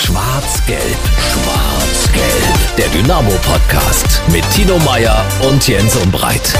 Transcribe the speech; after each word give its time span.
Schwarz-Gelb, 0.00 0.96
Schwarz-Gelb. 1.18 2.76
Der 2.78 2.86
Dynamo-Podcast 2.88 4.22
mit 4.32 4.48
Tino 4.52 4.78
Meyer 4.78 5.24
und 5.50 5.66
Jens 5.66 5.96
Umbreit. 5.96 6.56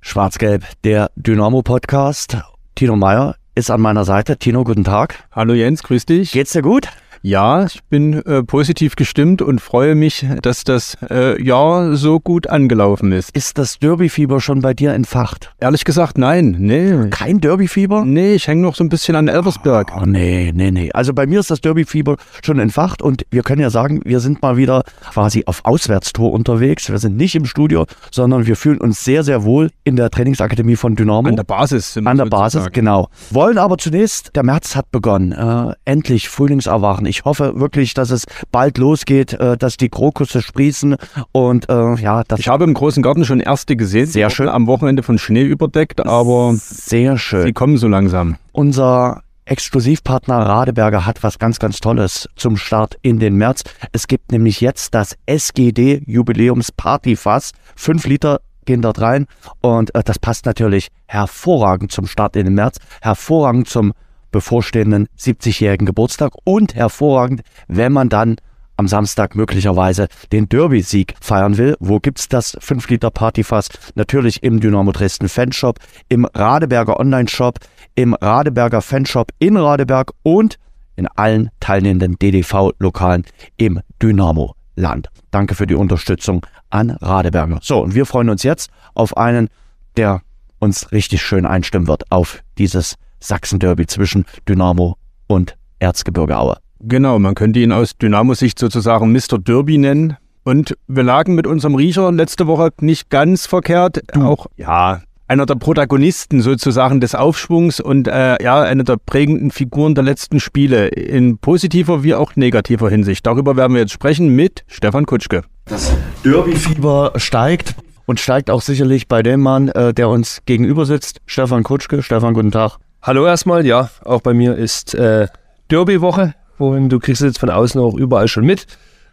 Schwarz-Gelb, 0.00 0.64
der 0.84 1.10
Dynamo-Podcast. 1.16 2.38
Tino 2.74 2.96
Meyer 2.96 3.36
ist 3.54 3.70
an 3.70 3.82
meiner 3.82 4.06
Seite. 4.06 4.38
Tino, 4.38 4.64
guten 4.64 4.84
Tag. 4.84 5.28
Hallo 5.32 5.52
Jens, 5.52 5.82
grüß 5.82 6.06
dich. 6.06 6.32
Geht's 6.32 6.52
dir 6.52 6.62
gut? 6.62 6.88
Ja, 7.24 7.66
ich 7.66 7.84
bin 7.84 8.14
äh, 8.14 8.42
positiv 8.42 8.96
gestimmt 8.96 9.42
und 9.42 9.60
freue 9.60 9.94
mich, 9.94 10.26
dass 10.42 10.64
das 10.64 10.96
äh, 11.08 11.40
Jahr 11.40 11.94
so 11.94 12.18
gut 12.18 12.48
angelaufen 12.48 13.12
ist. 13.12 13.30
Ist 13.36 13.58
das 13.58 13.78
Derby-Fieber 13.78 14.40
schon 14.40 14.60
bei 14.60 14.74
dir 14.74 14.92
entfacht? 14.92 15.52
Ehrlich 15.60 15.84
gesagt, 15.84 16.18
nein. 16.18 16.56
Nee. 16.58 17.10
Kein 17.10 17.40
Derby-Fieber? 17.40 18.04
Nee, 18.04 18.34
ich 18.34 18.48
hänge 18.48 18.62
noch 18.62 18.74
so 18.74 18.82
ein 18.82 18.88
bisschen 18.88 19.14
an 19.14 19.28
Elversberg. 19.28 19.92
Oh, 19.96 20.04
nee, 20.04 20.50
nee, 20.52 20.72
nee. 20.72 20.90
Also 20.92 21.14
bei 21.14 21.26
mir 21.28 21.38
ist 21.38 21.48
das 21.52 21.60
Derby-Fieber 21.60 22.16
schon 22.44 22.58
entfacht 22.58 23.02
und 23.02 23.24
wir 23.30 23.44
können 23.44 23.60
ja 23.60 23.70
sagen, 23.70 24.00
wir 24.04 24.18
sind 24.18 24.42
mal 24.42 24.56
wieder 24.56 24.82
quasi 25.12 25.44
auf 25.46 25.64
Auswärtstour 25.64 26.32
unterwegs. 26.32 26.90
Wir 26.90 26.98
sind 26.98 27.16
nicht 27.16 27.36
im 27.36 27.44
Studio, 27.44 27.86
sondern 28.10 28.48
wir 28.48 28.56
fühlen 28.56 28.80
uns 28.80 29.04
sehr, 29.04 29.22
sehr 29.22 29.44
wohl 29.44 29.70
in 29.84 29.94
der 29.94 30.10
Trainingsakademie 30.10 30.74
von 30.74 30.96
Dynamo. 30.96 31.28
An 31.28 31.36
der 31.36 31.44
Basis. 31.44 31.96
An 32.04 32.16
der 32.16 32.26
Basis, 32.26 32.72
genau. 32.72 33.10
Wollen 33.30 33.58
aber 33.58 33.78
zunächst, 33.78 34.34
der 34.34 34.42
März 34.42 34.74
hat 34.74 34.90
begonnen. 34.90 35.30
Äh, 35.30 35.74
endlich 35.84 36.28
Frühlingserwachen. 36.28 37.11
Ich 37.12 37.26
hoffe 37.26 37.60
wirklich, 37.60 37.92
dass 37.92 38.10
es 38.10 38.24
bald 38.52 38.78
losgeht, 38.78 39.34
äh, 39.34 39.58
dass 39.58 39.76
die 39.76 39.90
Krokusse 39.90 40.40
sprießen 40.40 40.96
und 41.30 41.68
äh, 41.68 41.94
ja, 41.96 42.24
das 42.26 42.40
Ich 42.40 42.48
habe 42.48 42.64
im 42.64 42.72
großen 42.72 43.02
Garten 43.02 43.26
schon 43.26 43.38
erste 43.38 43.76
gesehen. 43.76 44.06
Sehr 44.06 44.30
schön. 44.30 44.48
Am 44.48 44.66
Wochenende 44.66 45.02
von 45.02 45.18
Schnee 45.18 45.42
überdeckt, 45.42 46.06
aber 46.06 46.54
sehr 46.56 47.18
schön. 47.18 47.42
sie 47.42 47.52
kommen 47.52 47.76
so 47.76 47.86
langsam. 47.86 48.36
Unser 48.52 49.24
Exklusivpartner 49.44 50.38
Radeberger 50.38 51.04
hat 51.04 51.22
was 51.22 51.38
ganz, 51.38 51.58
ganz 51.58 51.80
Tolles 51.80 52.30
zum 52.34 52.56
Start 52.56 52.96
in 53.02 53.18
den 53.18 53.36
März. 53.36 53.64
Es 53.92 54.06
gibt 54.06 54.32
nämlich 54.32 54.62
jetzt 54.62 54.94
das 54.94 55.14
SGD 55.26 56.02
Jubiläums 56.06 56.72
Partyfass. 56.72 57.52
Fünf 57.76 58.06
Liter 58.06 58.40
gehen 58.64 58.80
dort 58.80 59.02
rein 59.02 59.26
und 59.60 59.94
äh, 59.94 60.02
das 60.02 60.18
passt 60.18 60.46
natürlich 60.46 60.88
hervorragend 61.04 61.92
zum 61.92 62.06
Start 62.06 62.36
in 62.36 62.46
den 62.46 62.54
März, 62.54 62.78
hervorragend 63.02 63.68
zum 63.68 63.92
bevorstehenden 64.32 65.08
70-jährigen 65.18 65.86
Geburtstag 65.86 66.32
und 66.44 66.74
hervorragend, 66.74 67.42
wenn 67.68 67.92
man 67.92 68.08
dann 68.08 68.36
am 68.76 68.88
Samstag 68.88 69.36
möglicherweise 69.36 70.08
den 70.32 70.48
Derby-Sieg 70.48 71.14
feiern 71.20 71.56
will. 71.58 71.76
Wo 71.78 72.00
gibt's 72.00 72.28
das 72.28 72.56
5 72.58 72.88
Liter 72.88 73.10
Partyfass? 73.10 73.68
Natürlich 73.94 74.42
im 74.42 74.60
Dynamo 74.60 74.92
Dresden 74.92 75.28
Fanshop, 75.28 75.78
im 76.08 76.24
Radeberger 76.24 76.98
Online-Shop, 76.98 77.58
im 77.94 78.14
Radeberger 78.14 78.82
Fanshop 78.82 79.32
in 79.38 79.56
Radeberg 79.56 80.12
und 80.22 80.58
in 80.96 81.06
allen 81.06 81.50
teilnehmenden 81.60 82.18
DDV-Lokalen 82.18 83.24
im 83.56 83.80
Dynamo-Land. 84.02 85.08
Danke 85.30 85.54
für 85.54 85.66
die 85.66 85.74
Unterstützung 85.74 86.44
an 86.70 86.90
Radeberger. 86.90 87.60
So, 87.62 87.80
und 87.80 87.94
wir 87.94 88.06
freuen 88.06 88.30
uns 88.30 88.42
jetzt 88.42 88.70
auf 88.94 89.16
einen, 89.16 89.48
der 89.96 90.22
uns 90.58 90.92
richtig 90.92 91.22
schön 91.22 91.46
einstimmen 91.46 91.88
wird 91.88 92.10
auf 92.10 92.42
dieses 92.58 92.96
Sachsen-Derby 93.22 93.86
zwischen 93.86 94.24
Dynamo 94.48 94.96
und 95.26 95.56
Erzgebirge 95.78 96.36
Aue. 96.36 96.56
Genau, 96.80 97.18
man 97.18 97.34
könnte 97.34 97.60
ihn 97.60 97.72
aus 97.72 97.96
Dynamo-Sicht 97.96 98.58
sozusagen 98.58 99.12
Mr. 99.12 99.38
Derby 99.38 99.78
nennen. 99.78 100.16
Und 100.44 100.76
wir 100.88 101.04
lagen 101.04 101.34
mit 101.36 101.46
unserem 101.46 101.76
Riecher 101.76 102.10
letzte 102.10 102.48
Woche 102.48 102.70
nicht 102.80 103.10
ganz 103.10 103.46
verkehrt. 103.46 104.00
Auch, 104.16 104.46
ja, 104.56 105.00
einer 105.28 105.46
der 105.46 105.54
Protagonisten 105.54 106.42
sozusagen 106.42 107.00
des 107.00 107.14
Aufschwungs 107.14 107.80
und 107.80 108.08
äh, 108.08 108.42
ja, 108.42 108.60
eine 108.60 108.84
der 108.84 108.96
prägenden 108.96 109.50
Figuren 109.50 109.94
der 109.94 110.04
letzten 110.04 110.40
Spiele 110.40 110.88
in 110.88 111.38
positiver 111.38 112.02
wie 112.02 112.14
auch 112.14 112.36
negativer 112.36 112.90
Hinsicht. 112.90 113.24
Darüber 113.26 113.56
werden 113.56 113.72
wir 113.72 113.80
jetzt 113.80 113.92
sprechen 113.92 114.28
mit 114.28 114.64
Stefan 114.66 115.06
Kutschke. 115.06 115.42
Das 115.66 115.90
Derby-Fieber 116.24 117.12
steigt 117.16 117.76
und 118.06 118.20
steigt 118.20 118.50
auch 118.50 118.60
sicherlich 118.60 119.08
bei 119.08 119.22
dem 119.22 119.40
Mann, 119.40 119.68
äh, 119.68 119.94
der 119.94 120.08
uns 120.08 120.42
gegenüber 120.44 120.84
sitzt, 120.84 121.20
Stefan 121.24 121.62
Kutschke. 121.62 122.02
Stefan, 122.02 122.34
guten 122.34 122.50
Tag. 122.50 122.78
Hallo 123.04 123.26
erstmal, 123.26 123.66
ja, 123.66 123.90
auch 124.04 124.20
bei 124.20 124.32
mir 124.32 124.54
ist 124.54 124.94
äh, 124.94 125.26
Derby-Woche, 125.72 126.34
wohin 126.58 126.88
du 126.88 127.00
kriegst 127.00 127.20
jetzt 127.20 127.40
von 127.40 127.50
außen 127.50 127.80
auch 127.80 127.94
überall 127.94 128.28
schon 128.28 128.46
mit. 128.46 128.66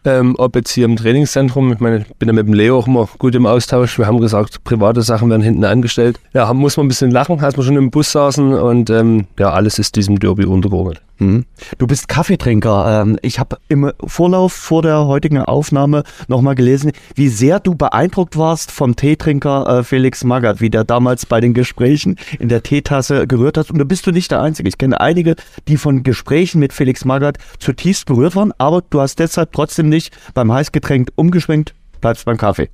Ähm, 0.06 0.36
ob 0.38 0.56
jetzt 0.56 0.70
hier 0.70 0.86
im 0.86 0.96
Trainingszentrum, 0.96 1.74
ich 1.74 1.80
meine, 1.80 2.06
ich 2.08 2.16
bin 2.18 2.30
ja 2.30 2.34
mit 2.34 2.46
dem 2.46 2.54
Leo 2.54 2.78
auch 2.78 2.86
immer 2.86 3.10
gut 3.18 3.34
im 3.34 3.48
Austausch. 3.48 3.98
Wir 3.98 4.06
haben 4.06 4.22
gesagt, 4.22 4.64
private 4.64 5.02
Sachen 5.02 5.32
werden 5.32 5.42
hinten 5.42 5.66
angestellt. 5.66 6.20
Ja, 6.34 6.54
muss 6.54 6.78
man 6.78 6.86
ein 6.86 6.90
bisschen 6.90 7.10
lachen, 7.10 7.40
als 7.40 7.58
wir 7.58 7.64
schon 7.64 7.78
im 7.78 7.90
Bus 7.90 8.12
saßen 8.12 8.54
und 8.54 8.92
ähm, 8.92 9.26
ja, 9.40 9.54
alles 9.54 9.80
ist 9.80 9.96
diesem 9.96 10.20
Derby 10.20 10.46
untergeordnet. 10.46 11.02
Mhm. 11.20 11.46
Du 11.78 11.86
bist 11.88 12.08
Kaffeetrinker. 12.08 13.02
Ähm, 13.02 13.18
Ich 13.22 13.40
habe 13.40 13.58
im 13.68 13.92
Vorlauf 14.06 14.54
vor 14.54 14.82
der 14.82 15.06
heutigen 15.06 15.40
Aufnahme 15.40 16.04
nochmal 16.28 16.56
gelesen, 16.56 16.92
wie 17.16 17.28
sehr 17.28 17.60
du 17.60 17.76
beeindruckt 17.76 18.38
warst 18.38 18.72
vom 18.72 18.96
Teetrinker 18.96 19.80
äh, 19.80 19.84
Felix 19.84 20.24
Magath, 20.24 20.62
wie 20.62 20.70
der 20.70 20.84
damals 20.84 21.26
bei 21.26 21.42
den 21.42 21.54
Gesprächen 21.54 22.16
in 22.40 22.50
der 22.50 22.64
Teetasse 22.64 23.28
gerührt 23.28 23.58
hat. 23.58 23.70
Und 23.70 23.80
da 23.80 23.84
bist 23.84 24.08
du 24.08 24.12
nicht 24.12 24.32
der 24.32 24.42
Einzige. 24.42 24.70
Ich 24.70 24.78
kenne 24.78 25.00
einige, 25.00 25.36
die 25.68 25.78
von 25.78 26.04
Gesprächen 26.04 26.60
mit 26.60 26.74
Felix 26.74 27.06
Magath 27.06 27.38
zutiefst 27.60 28.06
berührt 28.06 28.36
waren, 28.36 28.54
aber 28.58 28.82
du 28.90 29.02
hast 29.02 29.20
deshalb 29.20 29.52
trotzdem 29.52 29.90
nicht 29.90 30.16
beim 30.34 30.52
Heißgetränk 30.52 31.10
umgeschwenkt, 31.16 31.74
bleibst 32.02 32.26
beim 32.26 32.38
Kaffee. 32.38 32.70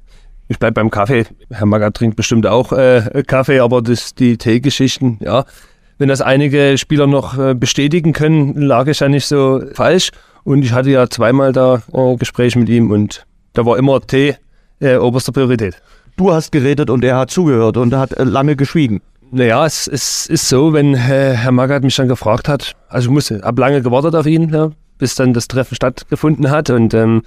Ich 0.47 0.59
bleibe 0.59 0.75
beim 0.75 0.91
Kaffee. 0.91 1.25
Herr 1.49 1.65
Magath 1.65 1.95
trinkt 1.95 2.15
bestimmt 2.15 2.45
auch 2.45 2.71
äh, 2.71 3.23
Kaffee, 3.25 3.59
aber 3.59 3.81
das, 3.81 4.13
die 4.13 4.37
Teegeschichten, 4.37 5.17
ja. 5.21 5.45
Wenn 5.97 6.09
das 6.09 6.21
einige 6.21 6.77
Spieler 6.77 7.07
noch 7.07 7.37
äh, 7.37 7.53
bestätigen 7.53 8.11
können, 8.11 8.55
lag 8.61 8.87
ich 8.87 8.99
ja 8.99 9.07
nicht 9.07 9.27
so 9.27 9.63
falsch. 9.73 10.11
Und 10.43 10.63
ich 10.63 10.73
hatte 10.73 10.89
ja 10.89 11.09
zweimal 11.09 11.53
da 11.53 11.81
äh, 11.93 12.15
Gespräche 12.17 12.59
mit 12.59 12.69
ihm 12.69 12.91
und 12.91 13.25
da 13.53 13.65
war 13.65 13.77
immer 13.77 14.01
Tee 14.01 14.35
äh, 14.79 14.97
oberste 14.97 15.31
Priorität. 15.31 15.81
Du 16.17 16.33
hast 16.33 16.51
geredet 16.51 16.89
und 16.89 17.03
er 17.03 17.17
hat 17.17 17.31
zugehört 17.31 17.77
und 17.77 17.93
er 17.93 17.99
hat 17.99 18.13
äh, 18.13 18.23
lange 18.23 18.55
geschwiegen. 18.55 19.01
Naja, 19.31 19.65
es, 19.65 19.87
es 19.87 20.27
ist 20.27 20.47
so, 20.47 20.73
wenn 20.73 20.93
äh, 20.93 21.33
Herr 21.33 21.51
Magath 21.51 21.83
mich 21.83 21.95
dann 21.95 22.07
gefragt 22.07 22.47
hat, 22.47 22.73
also 22.89 23.07
ich 23.07 23.13
musste, 23.13 23.41
habe 23.41 23.59
lange 23.59 23.81
gewartet 23.81 24.15
auf 24.15 24.25
ihn, 24.25 24.53
ja, 24.53 24.71
bis 24.97 25.15
dann 25.15 25.33
das 25.33 25.47
Treffen 25.47 25.75
stattgefunden 25.75 26.49
hat 26.51 26.69
und 26.69 26.93
ähm, 26.93 27.23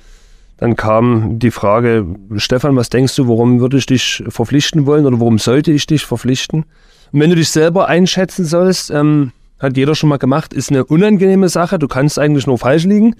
dann 0.58 0.76
kam 0.76 1.38
die 1.38 1.50
Frage, 1.50 2.06
Stefan, 2.36 2.76
was 2.76 2.90
denkst 2.90 3.16
du, 3.16 3.28
warum 3.28 3.60
würde 3.60 3.78
ich 3.78 3.86
dich 3.86 4.22
verpflichten 4.28 4.86
wollen 4.86 5.06
oder 5.06 5.20
warum 5.20 5.38
sollte 5.38 5.72
ich 5.72 5.86
dich 5.86 6.04
verpflichten? 6.04 6.64
Und 7.12 7.20
wenn 7.20 7.30
du 7.30 7.36
dich 7.36 7.50
selber 7.50 7.88
einschätzen 7.88 8.44
sollst, 8.44 8.90
ähm, 8.90 9.32
hat 9.58 9.76
jeder 9.76 9.94
schon 9.94 10.08
mal 10.08 10.18
gemacht, 10.18 10.52
ist 10.52 10.70
eine 10.70 10.84
unangenehme 10.84 11.48
Sache, 11.48 11.78
du 11.78 11.88
kannst 11.88 12.18
eigentlich 12.18 12.46
nur 12.46 12.58
falsch 12.58 12.84
liegen. 12.84 13.14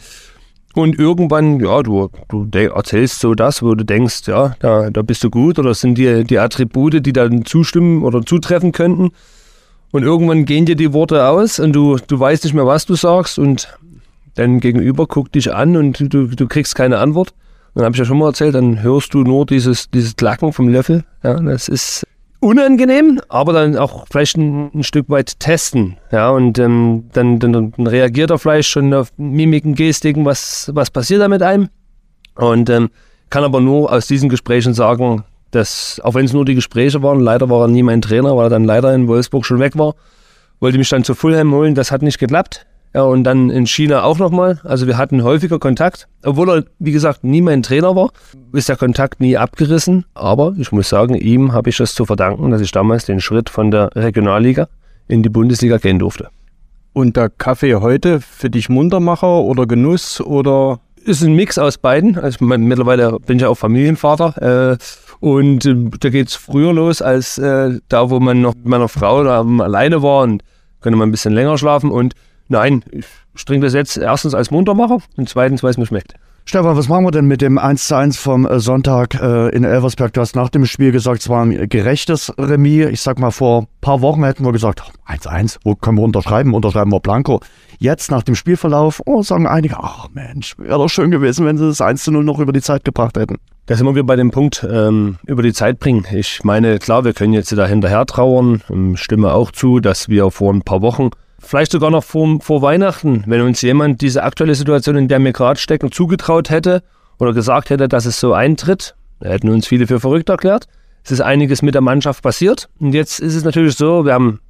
Und 0.74 0.98
irgendwann, 0.98 1.58
ja, 1.60 1.82
du, 1.82 2.10
du 2.28 2.46
erzählst 2.52 3.20
so 3.20 3.34
das, 3.34 3.62
wo 3.62 3.74
du 3.74 3.84
denkst, 3.84 4.28
ja, 4.28 4.54
da, 4.60 4.90
da 4.90 5.02
bist 5.02 5.24
du 5.24 5.30
gut 5.30 5.58
oder 5.58 5.74
sind 5.74 5.96
die, 5.96 6.24
die 6.24 6.38
Attribute, 6.38 7.04
die 7.04 7.12
dann 7.12 7.44
zustimmen 7.44 8.04
oder 8.04 8.24
zutreffen 8.24 8.72
könnten. 8.72 9.10
Und 9.90 10.02
irgendwann 10.02 10.44
gehen 10.44 10.66
dir 10.66 10.76
die 10.76 10.92
Worte 10.92 11.26
aus 11.26 11.58
und 11.58 11.72
du, 11.72 11.96
du 11.96 12.20
weißt 12.20 12.44
nicht 12.44 12.54
mehr, 12.54 12.66
was 12.66 12.84
du 12.84 12.94
sagst 12.94 13.38
und 13.38 13.76
dein 14.34 14.60
Gegenüber 14.60 15.06
guckt 15.06 15.34
dich 15.34 15.52
an 15.52 15.76
und 15.76 16.12
du, 16.12 16.26
du 16.26 16.46
kriegst 16.46 16.74
keine 16.74 16.98
Antwort. 16.98 17.34
Dann 17.74 17.84
habe 17.84 17.94
ich 17.94 17.98
ja 17.98 18.04
schon 18.04 18.18
mal 18.18 18.28
erzählt, 18.28 18.54
dann 18.54 18.82
hörst 18.82 19.14
du 19.14 19.22
nur 19.22 19.46
dieses, 19.46 19.90
dieses 19.90 20.16
Klacken 20.16 20.52
vom 20.52 20.68
Löffel. 20.68 21.04
Ja, 21.22 21.40
das 21.40 21.68
ist 21.68 22.06
unangenehm, 22.40 23.20
aber 23.28 23.52
dann 23.52 23.76
auch 23.76 24.06
vielleicht 24.10 24.36
ein, 24.36 24.70
ein 24.74 24.82
Stück 24.82 25.08
weit 25.08 25.40
testen. 25.40 25.96
Ja, 26.12 26.30
und 26.30 26.58
ähm, 26.58 27.08
dann, 27.12 27.38
dann, 27.38 27.52
dann 27.52 27.86
reagiert 27.86 28.30
er 28.30 28.38
vielleicht 28.38 28.68
schon 28.68 28.92
auf 28.94 29.08
Mimiken, 29.16 29.74
Gestiken, 29.74 30.24
was, 30.24 30.70
was 30.74 30.90
passiert 30.90 31.20
da 31.20 31.28
mit 31.28 31.42
einem. 31.42 31.68
Und 32.34 32.70
ähm, 32.70 32.90
kann 33.30 33.44
aber 33.44 33.60
nur 33.60 33.92
aus 33.92 34.06
diesen 34.06 34.28
Gesprächen 34.28 34.74
sagen, 34.74 35.24
dass, 35.50 36.00
auch 36.04 36.14
wenn 36.14 36.24
es 36.24 36.32
nur 36.32 36.44
die 36.44 36.54
Gespräche 36.54 37.02
waren, 37.02 37.20
leider 37.20 37.50
war 37.50 37.62
er 37.62 37.68
nie 37.68 37.82
mein 37.82 38.02
Trainer, 38.02 38.36
weil 38.36 38.46
er 38.46 38.50
dann 38.50 38.64
leider 38.64 38.94
in 38.94 39.08
Wolfsburg 39.08 39.44
schon 39.44 39.58
weg 39.58 39.76
war, 39.76 39.94
wollte 40.60 40.78
mich 40.78 40.88
dann 40.88 41.04
zu 41.04 41.14
Fulham 41.14 41.52
holen, 41.52 41.74
das 41.74 41.90
hat 41.90 42.02
nicht 42.02 42.18
geklappt. 42.18 42.66
Ja, 42.94 43.02
und 43.02 43.24
dann 43.24 43.50
in 43.50 43.66
China 43.66 44.02
auch 44.02 44.18
nochmal. 44.18 44.60
Also 44.64 44.86
wir 44.86 44.96
hatten 44.96 45.22
häufiger 45.22 45.58
Kontakt, 45.58 46.08
obwohl 46.24 46.50
er, 46.50 46.64
wie 46.78 46.92
gesagt, 46.92 47.22
nie 47.22 47.42
mein 47.42 47.62
Trainer 47.62 47.94
war, 47.94 48.10
ist 48.52 48.68
der 48.68 48.76
Kontakt 48.76 49.20
nie 49.20 49.36
abgerissen. 49.36 50.04
Aber 50.14 50.54
ich 50.58 50.72
muss 50.72 50.88
sagen, 50.88 51.14
ihm 51.14 51.52
habe 51.52 51.70
ich 51.70 51.76
das 51.76 51.94
zu 51.94 52.06
verdanken, 52.06 52.50
dass 52.50 52.62
ich 52.62 52.72
damals 52.72 53.04
den 53.04 53.20
Schritt 53.20 53.50
von 53.50 53.70
der 53.70 53.90
Regionalliga 53.94 54.68
in 55.06 55.22
die 55.22 55.28
Bundesliga 55.28 55.76
gehen 55.76 55.98
durfte. 55.98 56.28
Und 56.92 57.16
der 57.16 57.28
Kaffee 57.28 57.76
heute 57.76 58.20
für 58.20 58.50
dich 58.50 58.68
Muntermacher 58.68 59.42
oder 59.42 59.66
Genuss 59.66 60.20
oder 60.20 60.80
ist 61.04 61.22
ein 61.22 61.34
Mix 61.34 61.58
aus 61.58 61.78
beiden. 61.78 62.18
Also 62.18 62.44
mittlerweile 62.44 63.18
bin 63.20 63.36
ich 63.36 63.42
ja 63.42 63.48
auch 63.48 63.56
Familienvater. 63.56 64.72
Äh, 64.72 64.78
und 65.20 65.64
äh, 65.66 65.74
da 66.00 66.10
geht 66.10 66.28
es 66.28 66.34
früher 66.34 66.72
los 66.72 67.02
als 67.02 67.38
äh, 67.38 67.78
da, 67.88 68.10
wo 68.10 68.20
man 68.20 68.40
noch 68.40 68.54
mit 68.54 68.66
meiner 68.66 68.88
Frau 68.88 69.24
da 69.24 69.40
alleine 69.40 70.02
war 70.02 70.22
und 70.22 70.42
konnte 70.80 70.96
man 70.96 71.08
ein 71.08 71.12
bisschen 71.12 71.34
länger 71.34 71.58
schlafen. 71.58 71.90
Und 71.90 72.14
nein, 72.48 72.84
ich 72.90 73.44
trinke 73.44 73.66
das 73.66 73.74
jetzt 73.74 73.96
erstens 73.96 74.34
als 74.34 74.50
Muntermacher 74.50 74.98
und 75.16 75.28
zweitens, 75.28 75.62
weil 75.62 75.70
es 75.70 75.78
mir 75.78 75.86
schmeckt. 75.86 76.14
Stefan, 76.48 76.78
was 76.78 76.88
machen 76.88 77.04
wir 77.04 77.10
denn 77.10 77.26
mit 77.26 77.42
dem 77.42 77.58
1 77.58 77.88
zu 77.88 77.94
1 77.94 78.16
vom 78.16 78.46
äh, 78.46 78.58
Sonntag 78.58 79.20
äh, 79.20 79.50
in 79.50 79.64
Elversberg? 79.64 80.14
Du 80.14 80.22
hast 80.22 80.34
nach 80.34 80.48
dem 80.48 80.64
Spiel 80.64 80.92
gesagt, 80.92 81.20
es 81.20 81.28
war 81.28 81.44
ein 81.44 81.68
gerechtes 81.68 82.32
Remis. 82.38 82.86
Ich 82.86 83.02
sag 83.02 83.18
mal, 83.18 83.32
vor 83.32 83.62
ein 83.62 83.66
paar 83.82 84.00
Wochen 84.00 84.24
hätten 84.24 84.46
wir 84.46 84.52
gesagt, 84.52 84.80
1-1, 85.06 85.58
wo 85.62 85.74
können 85.74 85.98
wir 85.98 86.04
unterschreiben? 86.04 86.54
Unterschreiben 86.54 86.90
wir 86.90 87.00
Blanco. 87.00 87.40
Jetzt 87.78 88.10
nach 88.10 88.22
dem 88.22 88.34
Spielverlauf, 88.34 89.02
oh, 89.04 89.22
sagen 89.22 89.46
einige, 89.46 89.76
ach 89.78 90.08
Mensch, 90.14 90.56
wäre 90.56 90.78
doch 90.78 90.88
schön 90.88 91.10
gewesen, 91.10 91.44
wenn 91.44 91.58
sie 91.58 91.66
das 91.66 91.82
1 91.82 92.02
zu 92.02 92.12
0 92.12 92.24
noch 92.24 92.38
über 92.38 92.54
die 92.54 92.62
Zeit 92.62 92.82
gebracht 92.82 93.18
hätten. 93.18 93.36
Da 93.66 93.76
sind 93.76 93.84
wir 93.84 93.94
wieder 93.94 94.06
bei 94.06 94.16
dem 94.16 94.30
Punkt, 94.30 94.66
ähm, 94.66 95.18
über 95.26 95.42
die 95.42 95.52
Zeit 95.52 95.78
bringen. 95.78 96.06
Ich 96.14 96.42
meine, 96.44 96.78
klar, 96.78 97.04
wir 97.04 97.12
können 97.12 97.34
jetzt 97.34 97.54
da 97.54 97.66
hinterher 97.66 98.06
trauern, 98.06 98.62
ähm, 98.70 98.96
stimme 98.96 99.34
auch 99.34 99.50
zu, 99.50 99.80
dass 99.80 100.08
wir 100.08 100.30
vor 100.30 100.54
ein 100.54 100.62
paar 100.62 100.80
Wochen 100.80 101.10
vielleicht 101.48 101.72
sogar 101.72 101.90
noch 101.90 102.04
vor, 102.04 102.40
vor 102.40 102.60
Weihnachten, 102.60 103.24
wenn 103.26 103.40
uns 103.40 103.62
jemand 103.62 104.02
diese 104.02 104.22
aktuelle 104.22 104.54
Situation, 104.54 104.96
in 104.96 105.08
der 105.08 105.18
wir 105.18 105.32
gerade 105.32 105.58
stecken, 105.58 105.90
zugetraut 105.90 106.50
hätte 106.50 106.82
oder 107.18 107.32
gesagt 107.32 107.70
hätte, 107.70 107.88
dass 107.88 108.04
es 108.04 108.20
so 108.20 108.34
eintritt, 108.34 108.94
hätten 109.22 109.48
uns 109.48 109.66
viele 109.66 109.86
für 109.86 109.98
verrückt 109.98 110.28
erklärt. 110.28 110.66
Es 111.04 111.10
ist 111.10 111.22
einiges 111.22 111.62
mit 111.62 111.74
der 111.74 111.80
Mannschaft 111.80 112.22
passiert. 112.22 112.68
Und 112.78 112.92
jetzt 112.92 113.18
ist 113.18 113.34
es 113.34 113.44
natürlich 113.44 113.76
so, 113.76 114.04
wir 114.04 114.12
haben, 114.12 114.40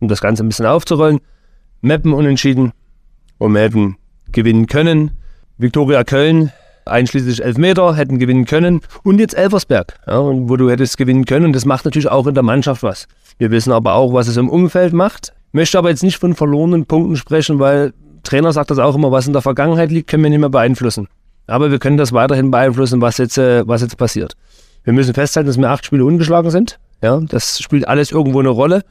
um 0.00 0.08
das 0.08 0.22
Ganze 0.22 0.44
ein 0.44 0.48
bisschen 0.48 0.64
aufzurollen, 0.64 1.20
Meppen 1.82 2.14
unentschieden 2.14 2.72
und 3.36 3.52
wir 3.52 3.60
hätten 3.60 3.96
gewinnen 4.32 4.66
können. 4.66 5.10
Viktoria 5.58 6.04
Köln, 6.04 6.52
einschließlich 6.86 7.44
Elfmeter, 7.44 7.94
hätten 7.94 8.18
gewinnen 8.18 8.46
können. 8.46 8.80
Und 9.02 9.18
jetzt 9.18 9.36
Elversberg, 9.36 9.98
ja, 10.06 10.20
wo 10.20 10.56
du 10.56 10.70
hättest 10.70 10.96
gewinnen 10.96 11.26
können. 11.26 11.44
Und 11.44 11.52
das 11.52 11.66
macht 11.66 11.84
natürlich 11.84 12.08
auch 12.08 12.26
in 12.26 12.34
der 12.34 12.42
Mannschaft 12.42 12.82
was. 12.82 13.08
Wir 13.36 13.50
wissen 13.50 13.72
aber 13.72 13.92
auch, 13.92 14.14
was 14.14 14.26
es 14.26 14.38
im 14.38 14.48
Umfeld 14.48 14.94
macht 14.94 15.34
möchte 15.56 15.78
aber 15.78 15.88
jetzt 15.88 16.04
nicht 16.04 16.18
von 16.18 16.34
verlorenen 16.34 16.86
Punkten 16.86 17.16
sprechen, 17.16 17.58
weil 17.58 17.92
Trainer 18.22 18.52
sagt 18.52 18.70
das 18.70 18.78
auch 18.78 18.94
immer, 18.94 19.10
was 19.10 19.26
in 19.26 19.32
der 19.32 19.42
Vergangenheit 19.42 19.90
liegt, 19.90 20.08
können 20.08 20.22
wir 20.22 20.30
nicht 20.30 20.38
mehr 20.38 20.50
beeinflussen. 20.50 21.08
Aber 21.46 21.70
wir 21.70 21.78
können 21.78 21.96
das 21.96 22.12
weiterhin 22.12 22.50
beeinflussen, 22.50 23.00
was 23.00 23.18
jetzt, 23.18 23.38
äh, 23.38 23.66
was 23.66 23.80
jetzt 23.80 23.96
passiert. 23.96 24.36
Wir 24.84 24.92
müssen 24.92 25.14
festhalten, 25.14 25.46
dass 25.46 25.58
wir 25.58 25.70
acht 25.70 25.86
Spiele 25.86 26.04
ungeschlagen 26.04 26.50
sind. 26.50 26.78
Ja, 27.02 27.20
das 27.20 27.58
spielt 27.60 27.88
alles 27.88 28.12
irgendwo 28.12 28.40
eine 28.40 28.50
Rolle. 28.50 28.82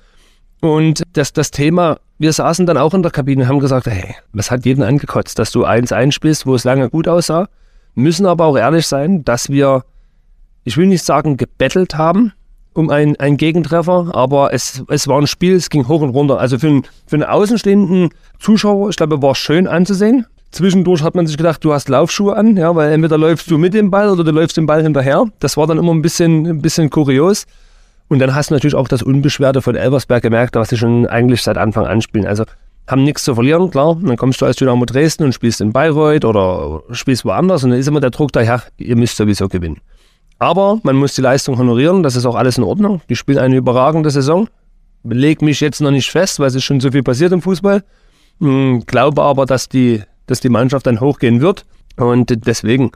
Und 0.61 1.03
das, 1.13 1.33
das 1.33 1.51
Thema, 1.51 1.99
wir 2.17 2.33
saßen 2.33 2.65
dann 2.65 2.77
auch 2.77 2.93
in 2.93 3.03
der 3.03 3.11
Kabine 3.11 3.43
und 3.43 3.49
haben 3.49 3.59
gesagt, 3.59 3.85
hey, 3.85 4.15
was 4.33 4.49
hat 4.49 4.65
jeden 4.65 4.83
angekotzt, 4.83 5.37
dass 5.37 5.51
du 5.51 5.65
eins 5.65 5.91
einspielst, 5.91 6.45
wo 6.47 6.55
es 6.55 6.63
lange 6.63 6.89
gut 6.89 7.07
aussah. 7.07 7.47
Müssen 7.93 8.25
aber 8.25 8.45
auch 8.45 8.57
ehrlich 8.57 8.87
sein, 8.87 9.23
dass 9.23 9.49
wir, 9.49 9.83
ich 10.63 10.77
will 10.77 10.87
nicht 10.87 11.05
sagen, 11.05 11.37
gebettelt 11.37 11.95
haben, 11.95 12.33
um 12.75 12.89
einen, 12.89 13.15
einen 13.15 13.37
Gegentreffer, 13.37 14.11
aber 14.13 14.53
es, 14.53 14.83
es 14.89 15.07
war 15.07 15.19
ein 15.19 15.27
Spiel, 15.27 15.55
es 15.55 15.69
ging 15.69 15.87
hoch 15.87 16.01
und 16.01 16.09
runter. 16.09 16.39
Also 16.39 16.59
für 16.59 16.67
einen, 16.67 16.83
für 17.07 17.15
einen 17.15 17.23
außenstehenden 17.23 18.09
Zuschauer, 18.39 18.89
ich 18.89 18.97
glaube, 18.97 19.21
war 19.21 19.31
es 19.31 19.37
schön 19.37 19.65
anzusehen. 19.65 20.25
Zwischendurch 20.51 21.01
hat 21.01 21.15
man 21.15 21.25
sich 21.25 21.37
gedacht, 21.37 21.63
du 21.63 21.73
hast 21.73 21.89
Laufschuhe 21.89 22.35
an, 22.35 22.57
ja, 22.57 22.75
weil 22.75 22.91
entweder 22.91 23.17
läufst 23.17 23.49
du 23.49 23.57
mit 23.57 23.73
dem 23.73 23.91
Ball 23.91 24.09
oder 24.09 24.23
du 24.23 24.31
läufst 24.31 24.57
dem 24.57 24.65
Ball 24.65 24.83
hinterher. 24.83 25.25
Das 25.39 25.57
war 25.57 25.67
dann 25.67 25.77
immer 25.77 25.93
ein 25.93 26.01
bisschen, 26.01 26.45
ein 26.45 26.61
bisschen 26.61 26.89
kurios. 26.89 27.45
Und 28.07 28.19
dann 28.19 28.35
hast 28.35 28.49
du 28.49 28.53
natürlich 28.53 28.75
auch 28.75 28.87
das 28.87 29.01
Unbeschwerte 29.01 29.61
von 29.61 29.75
Elversberg 29.75 30.21
gemerkt, 30.21 30.55
was 30.55 30.69
sie 30.69 30.77
schon 30.77 31.07
eigentlich 31.07 31.41
seit 31.41 31.57
Anfang 31.57 31.85
an 31.87 32.01
spielen. 32.01 32.27
Also 32.27 32.43
haben 32.87 33.03
nichts 33.03 33.23
zu 33.23 33.35
verlieren, 33.35 33.71
klar. 33.71 33.97
Dann 34.01 34.17
kommst 34.17 34.41
du 34.41 34.45
als 34.45 34.57
Dynamo 34.57 34.85
Dresden 34.85 35.23
und 35.23 35.33
spielst 35.33 35.61
in 35.61 35.71
Bayreuth 35.71 36.25
oder 36.25 36.83
spielst 36.91 37.25
woanders 37.25 37.63
und 37.63 37.71
dann 37.71 37.79
ist 37.79 37.87
immer 37.87 38.01
der 38.01 38.11
Druck 38.11 38.31
daher, 38.31 38.61
ihr 38.77 38.95
müsst 38.95 39.17
sowieso 39.17 39.47
gewinnen. 39.47 39.79
Aber 40.39 40.79
man 40.83 40.95
muss 40.95 41.15
die 41.15 41.21
Leistung 41.21 41.57
honorieren, 41.57 42.03
das 42.03 42.15
ist 42.15 42.25
auch 42.25 42.35
alles 42.35 42.57
in 42.57 42.63
Ordnung. 42.63 43.01
Die 43.09 43.15
spielen 43.15 43.37
eine 43.37 43.55
überragende 43.55 44.09
Saison. 44.09 44.47
Leg 45.03 45.41
mich 45.41 45.59
jetzt 45.59 45.81
noch 45.81 45.91
nicht 45.91 46.09
fest, 46.09 46.39
weil 46.39 46.47
es 46.47 46.55
ist 46.55 46.63
schon 46.63 46.79
so 46.79 46.91
viel 46.91 47.03
passiert 47.03 47.31
im 47.31 47.41
Fußball. 47.41 47.83
Hm, 48.39 48.83
glaube 48.85 49.21
aber, 49.21 49.45
dass 49.45 49.69
die, 49.69 50.01
dass 50.25 50.41
die 50.41 50.49
Mannschaft 50.49 50.87
dann 50.87 50.99
hochgehen 50.99 51.41
wird. 51.41 51.65
Und 51.95 52.45
deswegen 52.45 52.91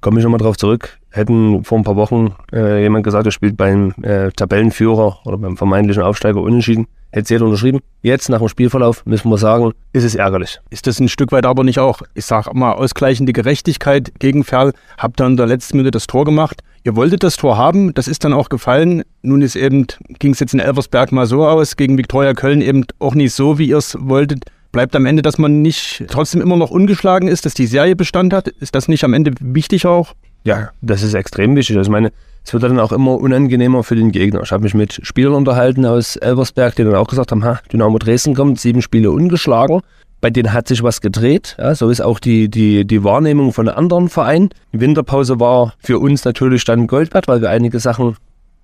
komme 0.00 0.18
ich 0.18 0.24
nochmal 0.24 0.40
drauf 0.40 0.56
zurück. 0.56 0.98
Hätten 1.10 1.64
vor 1.64 1.78
ein 1.78 1.84
paar 1.84 1.96
Wochen 1.96 2.34
äh, 2.52 2.82
jemand 2.82 3.04
gesagt, 3.04 3.26
er 3.26 3.32
spielt 3.32 3.56
beim 3.56 3.94
äh, 4.02 4.30
Tabellenführer 4.32 5.20
oder 5.24 5.38
beim 5.38 5.56
vermeintlichen 5.56 6.02
Aufsteiger 6.02 6.40
unentschieden 6.40 6.86
hätte 7.12 7.34
jeder 7.34 7.44
unterschrieben. 7.44 7.80
Jetzt, 8.00 8.28
nach 8.28 8.38
dem 8.38 8.48
Spielverlauf, 8.48 9.04
müssen 9.06 9.30
wir 9.30 9.38
sagen, 9.38 9.72
ist 9.92 10.04
es 10.04 10.14
ärgerlich. 10.14 10.60
Ist 10.70 10.86
das 10.86 10.98
ein 10.98 11.08
Stück 11.08 11.30
weit 11.30 11.46
aber 11.46 11.62
nicht 11.62 11.78
auch, 11.78 12.02
ich 12.14 12.24
sage 12.24 12.50
mal, 12.54 12.72
ausgleichende 12.72 13.32
Gerechtigkeit 13.32 14.12
gegen 14.18 14.44
Ferl? 14.44 14.72
Habt 14.98 15.20
ihr 15.20 15.26
in 15.26 15.36
der 15.36 15.46
letzten 15.46 15.76
Minute 15.76 15.92
das 15.92 16.06
Tor 16.06 16.24
gemacht? 16.24 16.62
Ihr 16.84 16.96
wolltet 16.96 17.22
das 17.22 17.36
Tor 17.36 17.56
haben, 17.56 17.94
das 17.94 18.08
ist 18.08 18.24
dann 18.24 18.32
auch 18.32 18.48
gefallen. 18.48 19.02
Nun 19.22 19.40
ist 19.40 19.54
eben, 19.54 19.86
ging 20.18 20.32
es 20.32 20.40
jetzt 20.40 20.52
in 20.52 20.58
Elversberg 20.58 21.12
mal 21.12 21.26
so 21.26 21.46
aus, 21.46 21.76
gegen 21.76 21.96
Viktoria 21.96 22.34
Köln 22.34 22.60
eben 22.60 22.84
auch 22.98 23.14
nicht 23.14 23.34
so, 23.34 23.58
wie 23.58 23.68
ihr 23.68 23.76
es 23.76 23.96
wolltet. 24.00 24.46
Bleibt 24.72 24.96
am 24.96 25.06
Ende, 25.06 25.22
dass 25.22 25.38
man 25.38 25.62
nicht 25.62 26.04
trotzdem 26.08 26.40
immer 26.40 26.56
noch 26.56 26.70
ungeschlagen 26.70 27.28
ist, 27.28 27.46
dass 27.46 27.54
die 27.54 27.66
Serie 27.66 27.94
Bestand 27.94 28.32
hat? 28.32 28.48
Ist 28.48 28.74
das 28.74 28.88
nicht 28.88 29.04
am 29.04 29.14
Ende 29.14 29.32
wichtig 29.38 29.86
auch? 29.86 30.14
Ja, 30.44 30.70
das 30.80 31.02
ist 31.02 31.14
extrem 31.14 31.54
wichtig. 31.54 31.76
Also 31.76 31.88
ich 31.88 31.92
meine, 31.92 32.10
es 32.44 32.52
wird 32.52 32.64
dann 32.64 32.80
auch 32.80 32.90
immer 32.90 33.14
unangenehmer 33.14 33.84
für 33.84 33.94
den 33.94 34.10
Gegner. 34.10 34.42
Ich 34.42 34.50
habe 34.50 34.64
mich 34.64 34.74
mit 34.74 34.98
Spielern 35.06 35.34
unterhalten 35.34 35.86
aus 35.86 36.16
Elversberg, 36.16 36.74
die 36.74 36.82
dann 36.82 36.96
auch 36.96 37.06
gesagt 37.06 37.30
haben, 37.30 37.44
ha, 37.44 37.60
Dynamo 37.72 37.98
Dresden 37.98 38.34
kommt, 38.34 38.58
sieben 38.58 38.82
Spiele 38.82 39.12
ungeschlagen. 39.12 39.82
Bei 40.22 40.30
denen 40.30 40.52
hat 40.52 40.68
sich 40.68 40.84
was 40.84 41.00
gedreht. 41.00 41.56
Ja, 41.58 41.74
so 41.74 41.90
ist 41.90 42.00
auch 42.00 42.20
die, 42.20 42.48
die, 42.48 42.86
die 42.86 43.02
Wahrnehmung 43.02 43.52
von 43.52 43.68
anderen 43.68 44.08
Vereinen. 44.08 44.50
Die 44.72 44.78
Winterpause 44.78 45.40
war 45.40 45.74
für 45.80 45.98
uns 45.98 46.24
natürlich 46.24 46.64
dann 46.64 46.86
Gold 46.86 47.12
wert, 47.12 47.26
weil 47.26 47.40
wir 47.40 47.50
einige 47.50 47.80
Sachen 47.80 48.16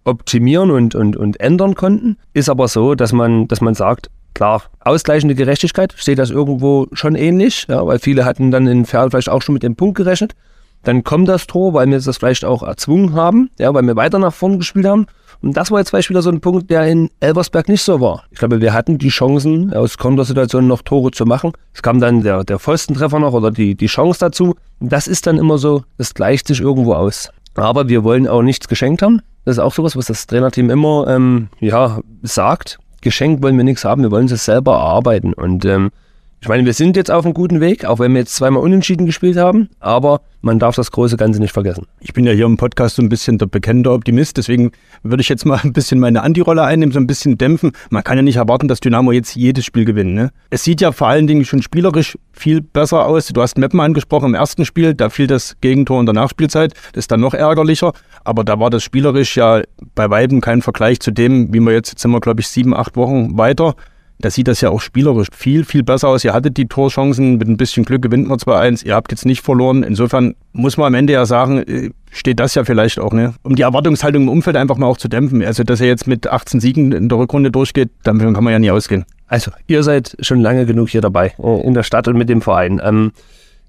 optimieren 0.04 0.70
und, 0.70 0.94
und, 0.94 1.16
und 1.16 1.40
ändern 1.40 1.74
konnten. 1.74 2.16
Ist 2.32 2.48
aber 2.48 2.68
so, 2.68 2.94
dass 2.94 3.12
man, 3.12 3.48
dass 3.48 3.60
man 3.60 3.74
sagt, 3.74 4.08
klar, 4.34 4.62
ausgleichende 4.78 5.34
Gerechtigkeit, 5.34 5.92
sehe 5.98 6.14
das 6.14 6.30
irgendwo 6.30 6.86
schon 6.92 7.16
ähnlich, 7.16 7.66
ja, 7.68 7.84
weil 7.84 7.98
viele 7.98 8.24
hatten 8.24 8.52
dann 8.52 8.68
in 8.68 8.84
Ferl 8.84 9.10
vielleicht 9.10 9.28
auch 9.28 9.42
schon 9.42 9.54
mit 9.54 9.64
dem 9.64 9.74
Punkt 9.74 9.96
gerechnet. 9.96 10.36
Dann 10.84 11.02
kommt 11.02 11.28
das 11.28 11.48
Tor, 11.48 11.74
weil 11.74 11.90
wir 11.90 11.98
das 11.98 12.16
vielleicht 12.16 12.44
auch 12.44 12.62
erzwungen 12.62 13.14
haben, 13.14 13.50
ja, 13.58 13.74
weil 13.74 13.82
wir 13.82 13.96
weiter 13.96 14.20
nach 14.20 14.32
vorn 14.32 14.58
gespielt 14.58 14.86
haben. 14.86 15.06
Und 15.40 15.56
das 15.56 15.70
war 15.70 15.78
jetzt 15.78 15.92
wieder 15.92 16.22
so 16.22 16.30
ein 16.30 16.40
Punkt, 16.40 16.68
der 16.70 16.86
in 16.86 17.10
Elversberg 17.20 17.68
nicht 17.68 17.82
so 17.82 18.00
war. 18.00 18.24
Ich 18.30 18.38
glaube, 18.38 18.60
wir 18.60 18.72
hatten 18.72 18.98
die 18.98 19.08
Chancen, 19.08 19.72
aus 19.72 19.96
Kontersituationen 19.96 20.68
noch 20.68 20.82
Tore 20.82 21.12
zu 21.12 21.26
machen. 21.26 21.52
Es 21.72 21.82
kam 21.82 22.00
dann 22.00 22.22
der, 22.22 22.44
der 22.44 22.58
Pfostentreffer 22.58 23.18
noch 23.20 23.32
oder 23.32 23.50
die, 23.50 23.74
die 23.74 23.86
Chance 23.86 24.18
dazu. 24.20 24.56
Das 24.80 25.06
ist 25.06 25.26
dann 25.26 25.38
immer 25.38 25.58
so, 25.58 25.84
das 25.96 26.14
gleicht 26.14 26.48
sich 26.48 26.60
irgendwo 26.60 26.94
aus. 26.94 27.30
Aber 27.54 27.88
wir 27.88 28.04
wollen 28.04 28.26
auch 28.26 28.42
nichts 28.42 28.68
geschenkt 28.68 29.02
haben. 29.02 29.22
Das 29.44 29.56
ist 29.56 29.62
auch 29.62 29.72
sowas, 29.72 29.96
was 29.96 30.06
das 30.06 30.26
Trainerteam 30.26 30.70
immer 30.70 31.06
ähm, 31.08 31.48
ja, 31.60 32.00
sagt. 32.22 32.78
Geschenkt 33.00 33.42
wollen 33.42 33.56
wir 33.56 33.64
nichts 33.64 33.84
haben, 33.84 34.02
wir 34.02 34.10
wollen 34.10 34.26
es 34.26 34.44
selber 34.44 34.72
erarbeiten. 34.74 35.32
Und 35.32 35.64
ähm, 35.64 35.90
ich 36.40 36.48
meine, 36.48 36.64
wir 36.64 36.72
sind 36.72 36.96
jetzt 36.96 37.10
auf 37.10 37.24
einem 37.24 37.34
guten 37.34 37.60
Weg, 37.60 37.84
auch 37.84 37.98
wenn 37.98 38.12
wir 38.12 38.20
jetzt 38.20 38.36
zweimal 38.36 38.62
unentschieden 38.62 39.06
gespielt 39.06 39.36
haben, 39.36 39.68
aber 39.80 40.20
man 40.40 40.60
darf 40.60 40.76
das 40.76 40.92
große 40.92 41.16
Ganze 41.16 41.40
nicht 41.40 41.52
vergessen. 41.52 41.86
Ich 41.98 42.12
bin 42.12 42.24
ja 42.24 42.32
hier 42.32 42.46
im 42.46 42.56
Podcast 42.56 42.94
so 42.94 43.02
ein 43.02 43.08
bisschen 43.08 43.38
der 43.38 43.46
bekennende 43.46 43.90
Optimist, 43.90 44.36
deswegen 44.36 44.70
würde 45.02 45.20
ich 45.20 45.28
jetzt 45.28 45.44
mal 45.44 45.58
ein 45.64 45.72
bisschen 45.72 45.98
meine 45.98 46.22
Anti-Rolle 46.22 46.62
einnehmen, 46.62 46.92
so 46.92 47.00
ein 47.00 47.08
bisschen 47.08 47.38
dämpfen. 47.38 47.72
Man 47.90 48.04
kann 48.04 48.16
ja 48.18 48.22
nicht 48.22 48.36
erwarten, 48.36 48.68
dass 48.68 48.78
Dynamo 48.78 49.10
jetzt 49.10 49.34
jedes 49.34 49.64
Spiel 49.64 49.84
gewinnt. 49.84 50.14
Ne? 50.14 50.30
Es 50.50 50.62
sieht 50.62 50.80
ja 50.80 50.92
vor 50.92 51.08
allen 51.08 51.26
Dingen 51.26 51.44
schon 51.44 51.60
spielerisch 51.60 52.16
viel 52.32 52.60
besser 52.60 53.04
aus. 53.04 53.26
Du 53.26 53.42
hast 53.42 53.58
Meppen 53.58 53.80
angesprochen 53.80 54.26
im 54.26 54.34
ersten 54.34 54.64
Spiel, 54.64 54.94
da 54.94 55.10
fiel 55.10 55.26
das 55.26 55.56
Gegentor 55.60 55.98
in 55.98 56.06
der 56.06 56.14
Nachspielzeit, 56.14 56.72
das 56.92 57.04
ist 57.04 57.10
dann 57.10 57.20
noch 57.20 57.34
ärgerlicher, 57.34 57.92
aber 58.22 58.44
da 58.44 58.60
war 58.60 58.70
das 58.70 58.84
spielerisch 58.84 59.36
ja 59.36 59.62
bei 59.96 60.08
Weitem 60.08 60.40
kein 60.40 60.62
Vergleich 60.62 61.00
zu 61.00 61.10
dem, 61.10 61.52
wie 61.52 61.58
wir 61.58 61.72
jetzt, 61.72 61.90
jetzt 61.90 62.02
sind 62.02 62.12
wir 62.12 62.20
glaube 62.20 62.42
ich 62.42 62.46
sieben, 62.46 62.76
acht 62.76 62.94
Wochen 62.94 63.36
weiter 63.36 63.74
da 64.20 64.30
sieht 64.30 64.48
das 64.48 64.60
ja 64.60 64.70
auch 64.70 64.80
spielerisch 64.80 65.28
viel, 65.32 65.64
viel 65.64 65.82
besser 65.82 66.08
aus. 66.08 66.24
Ihr 66.24 66.32
hattet 66.32 66.56
die 66.56 66.66
Torchancen, 66.66 67.38
mit 67.38 67.48
ein 67.48 67.56
bisschen 67.56 67.84
Glück 67.84 68.02
gewinnt 68.02 68.28
man 68.28 68.38
2-1, 68.38 68.84
ihr 68.84 68.94
habt 68.94 69.12
jetzt 69.12 69.24
nicht 69.24 69.42
verloren. 69.42 69.82
Insofern 69.82 70.34
muss 70.52 70.76
man 70.76 70.88
am 70.88 70.94
Ende 70.94 71.12
ja 71.12 71.24
sagen, 71.24 71.58
äh, 71.58 71.90
steht 72.10 72.40
das 72.40 72.54
ja 72.54 72.64
vielleicht 72.64 72.98
auch, 72.98 73.12
ne? 73.12 73.34
Um 73.42 73.54
die 73.54 73.62
Erwartungshaltung 73.62 74.24
im 74.24 74.28
Umfeld 74.28 74.56
einfach 74.56 74.76
mal 74.76 74.86
auch 74.86 74.96
zu 74.96 75.08
dämpfen. 75.08 75.42
Also, 75.44 75.62
dass 75.62 75.80
er 75.80 75.86
jetzt 75.86 76.06
mit 76.06 76.26
18 76.26 76.60
Siegen 76.60 76.92
in 76.92 77.08
der 77.08 77.18
Rückrunde 77.18 77.50
durchgeht, 77.50 77.90
davon 78.02 78.34
kann 78.34 78.44
man 78.44 78.52
ja 78.52 78.58
nie 78.58 78.70
ausgehen. 78.70 79.04
Also, 79.28 79.52
ihr 79.66 79.82
seid 79.82 80.16
schon 80.20 80.40
lange 80.40 80.66
genug 80.66 80.88
hier 80.88 81.00
dabei, 81.00 81.34
äh, 81.38 81.60
in 81.62 81.74
der 81.74 81.84
Stadt 81.84 82.08
und 82.08 82.16
mit 82.16 82.28
dem 82.28 82.42
Verein. 82.42 82.80
Ähm, 82.82 83.12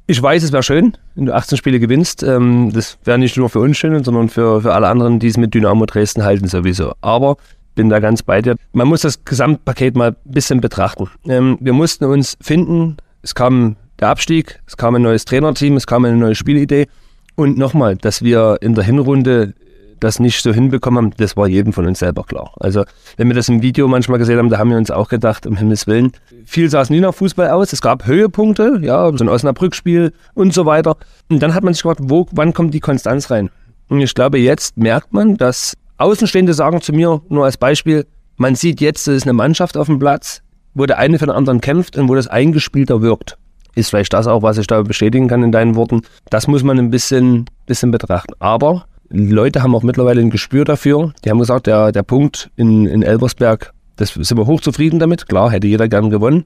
ich 0.07 0.19
weiß, 0.19 0.41
es 0.41 0.51
wäre 0.51 0.63
schön, 0.63 0.93
wenn 1.13 1.27
du 1.27 1.35
18 1.35 1.59
Spiele 1.59 1.79
gewinnst. 1.79 2.23
Ähm, 2.23 2.71
das 2.73 2.97
wäre 3.03 3.19
nicht 3.19 3.37
nur 3.37 3.49
für 3.49 3.59
uns 3.59 3.77
schön, 3.77 4.03
sondern 4.03 4.29
für, 4.29 4.61
für 4.61 4.73
alle 4.73 4.87
anderen, 4.87 5.19
die 5.19 5.27
es 5.27 5.37
mit 5.37 5.53
Dynamo 5.53 5.85
Dresden 5.85 6.23
halten 6.23 6.47
sowieso. 6.47 6.93
Aber 7.01 7.37
bin 7.79 7.87
da 7.87 7.99
ganz 7.99 8.23
bei 8.23 8.41
dir. 8.41 8.57
Man 8.73 8.89
muss 8.89 9.03
das 9.03 9.23
Gesamtpaket 9.23 9.95
mal 9.95 10.09
ein 10.09 10.15
bisschen 10.25 10.59
betrachten. 10.59 11.09
Ähm, 11.29 11.57
wir 11.61 11.71
mussten 11.71 12.03
uns 12.03 12.37
finden. 12.41 12.97
Es 13.21 13.35
kam 13.35 13.77
der 14.01 14.09
Abstieg, 14.09 14.59
es 14.67 14.75
kam 14.75 14.95
ein 14.95 15.01
neues 15.01 15.23
Trainerteam, 15.23 15.77
es 15.77 15.87
kam 15.87 16.03
eine 16.03 16.17
neue 16.17 16.35
Spielidee. 16.35 16.87
Und 17.35 17.57
nochmal, 17.57 17.95
dass 17.95 18.21
wir 18.21 18.57
in 18.59 18.75
der 18.75 18.83
Hinrunde 18.83 19.53
das 20.01 20.19
nicht 20.19 20.43
so 20.43 20.51
hinbekommen 20.51 21.05
haben, 21.05 21.13
das 21.15 21.37
war 21.37 21.47
jedem 21.47 21.71
von 21.71 21.85
uns 21.85 21.99
selber 21.99 22.25
klar. 22.25 22.51
Also, 22.59 22.83
wenn 23.15 23.29
wir 23.29 23.33
das 23.33 23.47
im 23.47 23.61
Video 23.61 23.87
manchmal 23.87 24.19
gesehen 24.19 24.39
haben, 24.39 24.49
da 24.49 24.57
haben 24.57 24.71
wir 24.71 24.77
uns 24.77 24.91
auch 24.91 25.07
gedacht, 25.07 25.47
um 25.47 25.55
Himmels 25.55 25.87
Willen, 25.87 26.11
viel 26.43 26.69
sah 26.69 26.81
es 26.81 26.89
nie 26.89 26.99
nach 26.99 27.13
Fußball 27.13 27.49
aus. 27.49 27.71
Es 27.71 27.79
gab 27.79 28.05
Höhepunkte, 28.05 28.79
ja, 28.81 29.09
so 29.15 29.23
ein 29.23 29.29
Osnabrück-Spiel 29.29 30.11
und 30.33 30.53
so 30.53 30.65
weiter. 30.65 30.97
Und 31.29 31.41
dann 31.41 31.53
hat 31.53 31.63
man 31.63 31.73
sich 31.73 31.83
gefragt, 31.83 32.01
wo, 32.03 32.27
wann 32.33 32.53
kommt 32.53 32.73
die 32.73 32.81
Konstanz 32.81 33.31
rein? 33.31 33.49
Und 33.87 34.01
ich 34.01 34.13
glaube, 34.13 34.37
jetzt 34.37 34.75
merkt 34.75 35.13
man, 35.13 35.37
dass 35.37 35.77
Außenstehende 35.99 36.53
sagen 36.53 36.81
zu 36.81 36.93
mir, 36.93 37.21
nur 37.27 37.45
als 37.45 37.57
Beispiel, 37.57 38.07
man 38.37 38.55
sieht 38.55 38.79
jetzt, 38.79 39.07
es 39.07 39.17
ist 39.17 39.23
eine 39.23 39.33
Mannschaft 39.33 39.75
auf 39.75 39.87
dem 39.87 39.99
Platz, 39.99 40.41
wo 40.73 40.85
der 40.85 40.97
eine 40.97 41.19
für 41.19 41.25
den 41.25 41.35
anderen 41.35 41.59
kämpft 41.59 41.97
und 41.97 42.07
wo 42.07 42.15
das 42.15 42.27
eingespielter 42.27 43.01
wirkt. 43.01 43.37
ist 43.75 43.89
vielleicht 43.89 44.13
das 44.13 44.25
auch, 44.25 44.41
was 44.41 44.57
ich 44.57 44.65
da 44.65 44.81
bestätigen 44.81 45.27
kann 45.27 45.43
in 45.43 45.51
deinen 45.51 45.75
Worten. 45.75 46.03
Das 46.29 46.47
muss 46.47 46.63
man 46.63 46.79
ein 46.79 46.89
bisschen, 46.89 47.45
bisschen 47.65 47.91
betrachten. 47.91 48.33
Aber 48.39 48.85
Leute 49.09 49.61
haben 49.61 49.75
auch 49.75 49.83
mittlerweile 49.83 50.21
ein 50.21 50.29
Gespür 50.29 50.63
dafür. 50.63 51.13
Die 51.25 51.29
haben 51.29 51.39
gesagt, 51.39 51.67
der, 51.67 51.91
der 51.91 52.03
Punkt 52.03 52.49
in, 52.55 52.85
in 52.85 53.03
Elversberg, 53.03 53.73
das 53.97 54.13
sind 54.13 54.37
wir 54.37 54.47
hochzufrieden 54.47 54.99
damit. 54.99 55.27
Klar, 55.27 55.51
hätte 55.51 55.67
jeder 55.67 55.89
gern 55.89 56.09
gewonnen. 56.09 56.45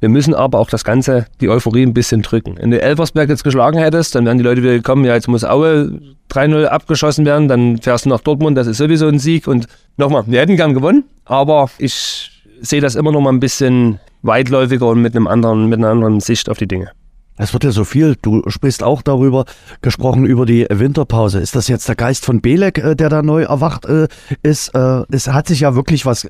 Wir 0.00 0.08
müssen 0.08 0.34
aber 0.34 0.58
auch 0.58 0.70
das 0.70 0.82
Ganze, 0.82 1.26
die 1.40 1.48
Euphorie 1.48 1.82
ein 1.82 1.94
bisschen 1.94 2.22
drücken. 2.22 2.56
Wenn 2.58 2.70
du 2.70 2.80
Elversberg 2.80 3.28
jetzt 3.28 3.44
geschlagen 3.44 3.78
hättest, 3.78 4.14
dann 4.14 4.24
wären 4.24 4.38
die 4.38 4.44
Leute 4.44 4.62
wieder 4.62 4.72
gekommen, 4.72 5.04
ja, 5.04 5.14
jetzt 5.14 5.28
muss 5.28 5.44
Aue 5.44 6.00
3-0 6.30 6.64
abgeschossen 6.64 7.26
werden, 7.26 7.48
dann 7.48 7.78
fährst 7.78 8.06
du 8.06 8.08
nach 8.08 8.20
Dortmund, 8.20 8.56
das 8.56 8.66
ist 8.66 8.78
sowieso 8.78 9.08
ein 9.08 9.18
Sieg. 9.18 9.46
Und 9.46 9.66
nochmal, 9.96 10.24
wir 10.26 10.40
hätten 10.40 10.56
gern 10.56 10.74
gewonnen, 10.74 11.04
aber 11.26 11.70
ich 11.78 12.42
sehe 12.62 12.80
das 12.80 12.94
immer 12.94 13.12
noch 13.12 13.20
mal 13.20 13.32
ein 13.32 13.40
bisschen 13.40 14.00
weitläufiger 14.22 14.86
und 14.88 15.02
mit 15.02 15.14
einem 15.14 15.26
anderen, 15.26 15.68
mit 15.68 15.78
einer 15.78 15.88
anderen 15.88 16.20
Sicht 16.20 16.48
auf 16.48 16.58
die 16.58 16.68
Dinge. 16.68 16.90
Es 17.36 17.54
wird 17.54 17.64
ja 17.64 17.70
so 17.70 17.84
viel. 17.84 18.16
Du 18.20 18.42
sprichst 18.48 18.82
auch 18.82 19.00
darüber, 19.00 19.46
gesprochen 19.80 20.26
über 20.26 20.44
die 20.44 20.66
Winterpause. 20.68 21.40
Ist 21.40 21.56
das 21.56 21.68
jetzt 21.68 21.88
der 21.88 21.96
Geist 21.96 22.26
von 22.26 22.42
Belek, 22.42 22.76
äh, 22.78 22.94
der 22.94 23.08
da 23.08 23.22
neu 23.22 23.44
erwacht 23.44 23.86
äh, 23.86 24.08
ist? 24.42 24.74
Äh, 24.74 25.04
es 25.10 25.26
hat 25.26 25.46
sich 25.46 25.60
ja 25.60 25.74
wirklich 25.74 26.04
was 26.04 26.24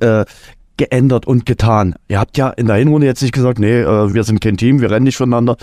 geändert 0.81 1.27
und 1.27 1.45
getan. 1.45 1.95
Ihr 2.09 2.19
habt 2.19 2.39
ja 2.39 2.49
in 2.49 2.67
der 2.67 2.77
Hinrunde 2.77 3.07
jetzt 3.07 3.21
nicht 3.21 3.35
gesagt, 3.35 3.59
nee, 3.59 3.83
äh, 3.83 4.15
wir 4.15 4.25
sind 4.25 4.41
kein 4.41 4.57
Team, 4.57 4.81
wir 4.81 4.91
rennen 4.91 5.05
nicht 5.05 5.19
voneinander. 5.19 5.59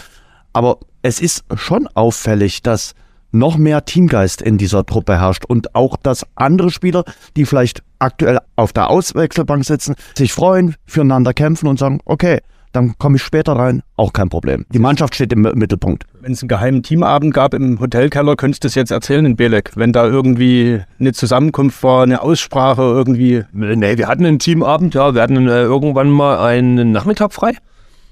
Aber 0.53 0.77
es 1.01 1.19
ist 1.19 1.43
schon 1.55 1.87
auffällig, 1.95 2.61
dass 2.61 2.93
noch 3.31 3.57
mehr 3.57 3.83
Teamgeist 3.83 4.43
in 4.43 4.59
dieser 4.59 4.85
Truppe 4.85 5.19
herrscht 5.19 5.43
und 5.43 5.73
auch, 5.73 5.97
dass 5.97 6.23
andere 6.35 6.69
Spieler, 6.69 7.03
die 7.35 7.45
vielleicht 7.45 7.81
aktuell 7.97 8.37
auf 8.55 8.73
der 8.73 8.91
Auswechselbank 8.91 9.65
sitzen, 9.65 9.95
sich 10.15 10.31
freuen, 10.33 10.75
füreinander 10.85 11.33
kämpfen 11.33 11.67
und 11.67 11.79
sagen, 11.79 11.99
okay, 12.05 12.41
dann 12.77 12.97
komme 12.97 13.17
ich 13.17 13.23
später 13.23 13.53
rein, 13.53 13.81
auch 13.95 14.13
kein 14.13 14.29
Problem. 14.29 14.65
Die 14.71 14.79
Mannschaft 14.79 15.15
steht 15.15 15.33
im 15.33 15.41
Mittelpunkt. 15.41 16.05
Wenn 16.21 16.33
es 16.33 16.41
einen 16.41 16.49
geheimen 16.49 16.83
Teamabend 16.83 17.33
gab 17.33 17.53
im 17.53 17.79
Hotelkeller, 17.79 18.35
könntest 18.35 18.63
du 18.63 18.67
das 18.67 18.75
jetzt 18.75 18.91
erzählen 18.91 19.25
in 19.25 19.35
Belek, 19.35 19.71
wenn 19.75 19.91
da 19.91 20.05
irgendwie 20.05 20.81
eine 20.99 21.13
Zusammenkunft 21.13 21.81
war, 21.83 22.03
eine 22.03 22.21
Aussprache 22.21 22.83
irgendwie? 22.83 23.43
Nee, 23.51 23.97
wir 23.97 24.07
hatten 24.07 24.25
einen 24.25 24.39
Teamabend, 24.39 24.93
ja, 24.93 25.15
wir 25.15 25.21
hatten 25.21 25.47
äh, 25.47 25.63
irgendwann 25.63 26.09
mal 26.09 26.39
einen 26.39 26.91
Nachmittag 26.91 27.33
frei 27.33 27.53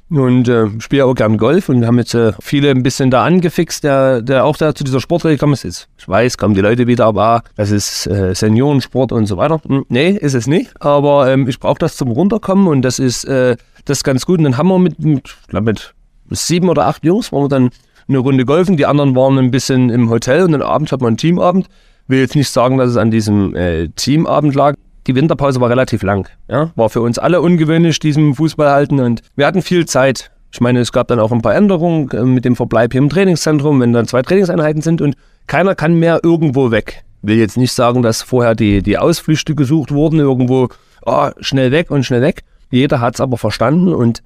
und 0.09 0.47
äh, 0.47 0.67
spiele 0.79 1.05
auch 1.05 1.15
gern 1.15 1.37
Golf 1.37 1.69
und 1.69 1.85
haben 1.85 1.97
jetzt 1.97 2.13
äh, 2.13 2.33
viele 2.39 2.69
ein 2.69 2.83
bisschen 2.83 3.09
da 3.09 3.23
angefixt, 3.23 3.83
der, 3.83 4.21
der 4.21 4.45
auch 4.45 4.55
da 4.55 4.75
zu 4.75 4.83
dieser 4.83 4.99
Sportart 4.99 5.31
gekommen 5.31 5.53
ist. 5.53 5.87
Ich 5.97 6.07
weiß, 6.07 6.37
kommen 6.37 6.53
die 6.53 6.61
Leute 6.61 6.87
wieder, 6.87 7.05
aber 7.05 7.43
das 7.55 7.71
ist 7.71 8.05
äh, 8.07 8.33
Seniorensport 8.35 9.11
und 9.11 9.25
so 9.25 9.37
weiter. 9.37 9.59
Hm, 9.67 9.85
nee, 9.89 10.11
ist 10.11 10.35
es 10.35 10.47
nicht, 10.47 10.71
aber 10.79 11.31
ähm, 11.31 11.47
ich 11.47 11.59
brauche 11.59 11.79
das 11.79 11.97
zum 11.97 12.11
Runterkommen 12.11 12.67
und 12.67 12.83
das 12.83 12.99
ist, 12.99 13.25
äh, 13.25 13.57
das 13.85 13.99
ist 13.99 14.03
ganz 14.03 14.25
gut. 14.25 14.37
Und 14.37 14.43
dann 14.43 14.57
haben 14.57 14.67
wir 14.67 14.79
mit, 14.79 14.99
mit, 14.99 15.35
glaub, 15.47 15.63
mit 15.63 15.93
sieben 16.29 16.69
oder 16.69 16.85
acht 16.85 17.03
Jungs, 17.03 17.31
waren 17.31 17.43
wir 17.43 17.49
dann 17.49 17.69
eine 18.07 18.19
Runde 18.19 18.45
golfen, 18.45 18.77
die 18.77 18.85
anderen 18.85 19.15
waren 19.15 19.39
ein 19.39 19.49
bisschen 19.49 19.89
im 19.89 20.09
Hotel 20.09 20.43
und 20.43 20.51
dann 20.51 20.61
abends 20.61 20.91
hat 20.91 21.01
man 21.01 21.09
einen 21.09 21.17
Teamabend. 21.17 21.67
Will 22.07 22.19
jetzt 22.19 22.35
nicht 22.35 22.49
sagen, 22.49 22.77
dass 22.77 22.91
es 22.91 22.97
an 22.97 23.09
diesem 23.09 23.55
äh, 23.55 23.87
Teamabend 23.89 24.53
lag, 24.53 24.75
die 25.07 25.15
Winterpause 25.15 25.61
war 25.61 25.69
relativ 25.69 26.03
lang. 26.03 26.29
Ja? 26.47 26.71
War 26.75 26.89
für 26.89 27.01
uns 27.01 27.19
alle 27.19 27.41
ungewöhnlich, 27.41 27.99
diesem 27.99 28.35
Fußball 28.35 28.69
halten. 28.69 28.99
Und 28.99 29.21
wir 29.35 29.45
hatten 29.45 29.61
viel 29.61 29.85
Zeit. 29.85 30.31
Ich 30.51 30.61
meine, 30.61 30.79
es 30.79 30.91
gab 30.91 31.07
dann 31.09 31.19
auch 31.19 31.31
ein 31.31 31.41
paar 31.41 31.55
Änderungen 31.55 32.09
äh, 32.11 32.23
mit 32.23 32.45
dem 32.45 32.55
Verbleib 32.55 32.93
hier 32.93 33.01
im 33.01 33.09
Trainingszentrum, 33.09 33.79
wenn 33.81 33.93
dann 33.93 34.07
zwei 34.07 34.21
Trainingseinheiten 34.21 34.81
sind 34.81 35.01
und 35.01 35.15
keiner 35.47 35.75
kann 35.75 35.95
mehr 35.95 36.21
irgendwo 36.23 36.71
weg. 36.71 37.03
Will 37.21 37.37
jetzt 37.37 37.57
nicht 37.57 37.73
sagen, 37.73 38.01
dass 38.01 38.21
vorher 38.21 38.55
die, 38.55 38.81
die 38.81 38.97
Ausflüchte 38.97 39.55
gesucht 39.55 39.91
wurden, 39.91 40.19
irgendwo 40.19 40.69
oh, 41.05 41.29
schnell 41.39 41.71
weg 41.71 41.91
und 41.91 42.05
schnell 42.05 42.21
weg. 42.21 42.43
Jeder 42.71 42.99
hat 42.99 43.15
es 43.15 43.21
aber 43.21 43.37
verstanden 43.37 43.93
und 43.93 44.23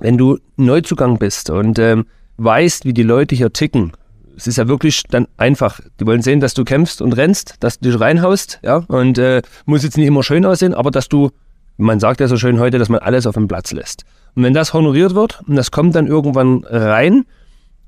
wenn 0.00 0.18
du 0.18 0.38
Neuzugang 0.56 1.18
bist 1.18 1.50
und 1.50 1.78
ähm, 1.78 2.06
weißt, 2.36 2.84
wie 2.84 2.92
die 2.92 3.02
Leute 3.02 3.34
hier 3.34 3.52
ticken, 3.52 3.92
es 4.36 4.46
ist 4.46 4.58
ja 4.58 4.68
wirklich 4.68 5.02
dann 5.10 5.26
einfach. 5.36 5.80
Die 6.00 6.06
wollen 6.06 6.22
sehen, 6.22 6.40
dass 6.40 6.54
du 6.54 6.64
kämpfst 6.64 7.00
und 7.00 7.12
rennst, 7.12 7.56
dass 7.60 7.78
du 7.78 7.90
dich 7.90 8.00
reinhaust, 8.00 8.60
ja, 8.62 8.84
und 8.88 9.18
äh, 9.18 9.42
muss 9.64 9.82
jetzt 9.82 9.96
nicht 9.96 10.06
immer 10.06 10.22
schön 10.22 10.44
aussehen, 10.44 10.74
aber 10.74 10.90
dass 10.90 11.08
du, 11.08 11.30
man 11.76 12.00
sagt 12.00 12.20
ja 12.20 12.28
so 12.28 12.36
schön 12.36 12.58
heute, 12.58 12.78
dass 12.78 12.88
man 12.88 13.00
alles 13.00 13.26
auf 13.26 13.34
den 13.34 13.48
Platz 13.48 13.72
lässt. 13.72 14.04
Und 14.34 14.42
wenn 14.42 14.54
das 14.54 14.72
honoriert 14.72 15.14
wird 15.14 15.42
und 15.46 15.56
das 15.56 15.70
kommt 15.70 15.94
dann 15.94 16.06
irgendwann 16.06 16.64
rein 16.64 17.24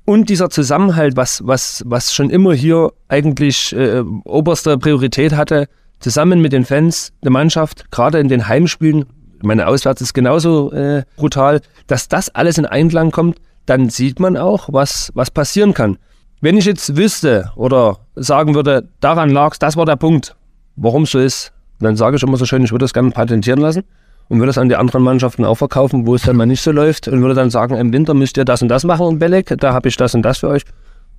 und 0.05 0.29
dieser 0.29 0.49
Zusammenhalt, 0.49 1.17
was, 1.17 1.45
was, 1.45 1.83
was 1.85 2.13
schon 2.13 2.29
immer 2.29 2.53
hier 2.53 2.93
eigentlich 3.09 3.75
äh, 3.75 4.03
oberste 4.23 4.77
Priorität 4.77 5.33
hatte, 5.33 5.67
zusammen 5.99 6.39
mit 6.39 6.53
den 6.53 6.63
Fans, 6.63 7.11
der 7.23 7.31
Mannschaft, 7.31 7.91
gerade 7.91 8.19
in 8.19 8.29
den 8.29 8.47
Heimspielen, 8.47 9.05
meine 9.41 9.67
Auswärts 9.67 10.01
ist 10.01 10.13
genauso 10.13 10.71
äh, 10.71 11.03
brutal, 11.17 11.61
dass 11.87 12.07
das 12.07 12.29
alles 12.29 12.57
in 12.57 12.65
Einklang 12.65 13.11
kommt, 13.11 13.39
dann 13.65 13.89
sieht 13.89 14.19
man 14.19 14.37
auch, 14.37 14.69
was, 14.71 15.11
was 15.13 15.29
passieren 15.29 15.73
kann. 15.73 15.97
Wenn 16.39 16.55
ich 16.55 16.65
jetzt 16.65 16.95
wüsste 16.95 17.51
oder 17.55 17.97
sagen 18.15 18.53
würde, 18.53 18.87
daran 18.99 19.31
lag 19.31 19.53
es, 19.53 19.59
das 19.59 19.75
war 19.75 19.85
der 19.85 19.95
Punkt, 19.95 20.35
warum 20.75 21.03
es 21.03 21.11
so 21.11 21.19
ist, 21.19 21.51
dann 21.79 21.95
sage 21.95 22.17
ich 22.17 22.23
immer 22.23 22.37
so 22.37 22.45
schön, 22.45 22.63
ich 22.63 22.71
würde 22.71 22.83
das 22.83 22.93
gerne 22.93 23.09
patentieren 23.09 23.59
lassen 23.59 23.83
und 24.29 24.37
würde 24.37 24.51
es 24.51 24.57
an 24.59 24.69
die 24.69 24.75
anderen 24.75 25.01
Mannschaften 25.01 25.45
auch 25.45 25.55
verkaufen, 25.55 26.05
wo 26.05 26.13
es 26.13 26.21
dann 26.23 26.35
mal 26.35 26.45
nicht 26.45 26.61
so 26.61 26.71
läuft 26.71 27.07
und 27.07 27.21
würde 27.21 27.33
dann 27.33 27.49
sagen, 27.49 27.75
im 27.75 27.91
Winter 27.91 28.13
müsst 28.13 28.37
ihr 28.37 28.45
das 28.45 28.61
und 28.61 28.67
das 28.67 28.83
machen 28.83 29.07
in 29.07 29.19
Belek, 29.19 29.55
da 29.57 29.73
habe 29.73 29.89
ich 29.89 29.97
das 29.97 30.13
und 30.13 30.21
das 30.21 30.37
für 30.37 30.49
euch. 30.49 30.61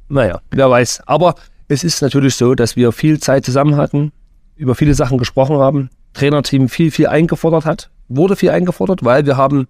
Naja, 0.09 0.41
wer 0.53 0.71
weiß. 0.71 1.03
Aber 1.07 1.35
es 1.67 1.83
ist 1.83 2.01
natürlich 2.01 2.37
so, 2.37 2.55
dass 2.55 2.77
wir 2.77 2.93
viel 2.93 3.19
Zeit 3.19 3.45
zusammen 3.45 3.77
hatten, 3.77 4.13
über 4.55 4.77
viele 4.77 4.95
Sachen 4.95 5.19
gesprochen 5.19 5.59
haben, 5.59 5.91
Trainerteam 6.15 6.69
viel, 6.69 6.93
viel 6.93 7.09
eingefordert 7.09 7.65
hat, 7.65 7.91
wurde 8.09 8.37
viel 8.37 8.51
eingefordert, 8.51 9.05
weil 9.05 9.27
wir 9.27 9.37
haben 9.37 9.67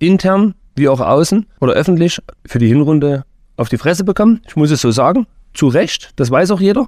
intern 0.00 0.54
wie 0.74 0.88
auch 0.88 1.00
außen 1.00 1.46
oder 1.60 1.74
öffentlich 1.74 2.20
für 2.44 2.58
die 2.58 2.68
Hinrunde 2.68 3.24
auf 3.58 3.68
die 3.68 3.76
Fresse 3.76 4.04
bekommen. 4.04 4.40
Ich 4.46 4.56
muss 4.56 4.70
es 4.70 4.80
so 4.80 4.90
sagen. 4.90 5.26
Zu 5.52 5.68
Recht, 5.68 6.12
das 6.16 6.30
weiß 6.30 6.50
auch 6.50 6.60
jeder. 6.60 6.86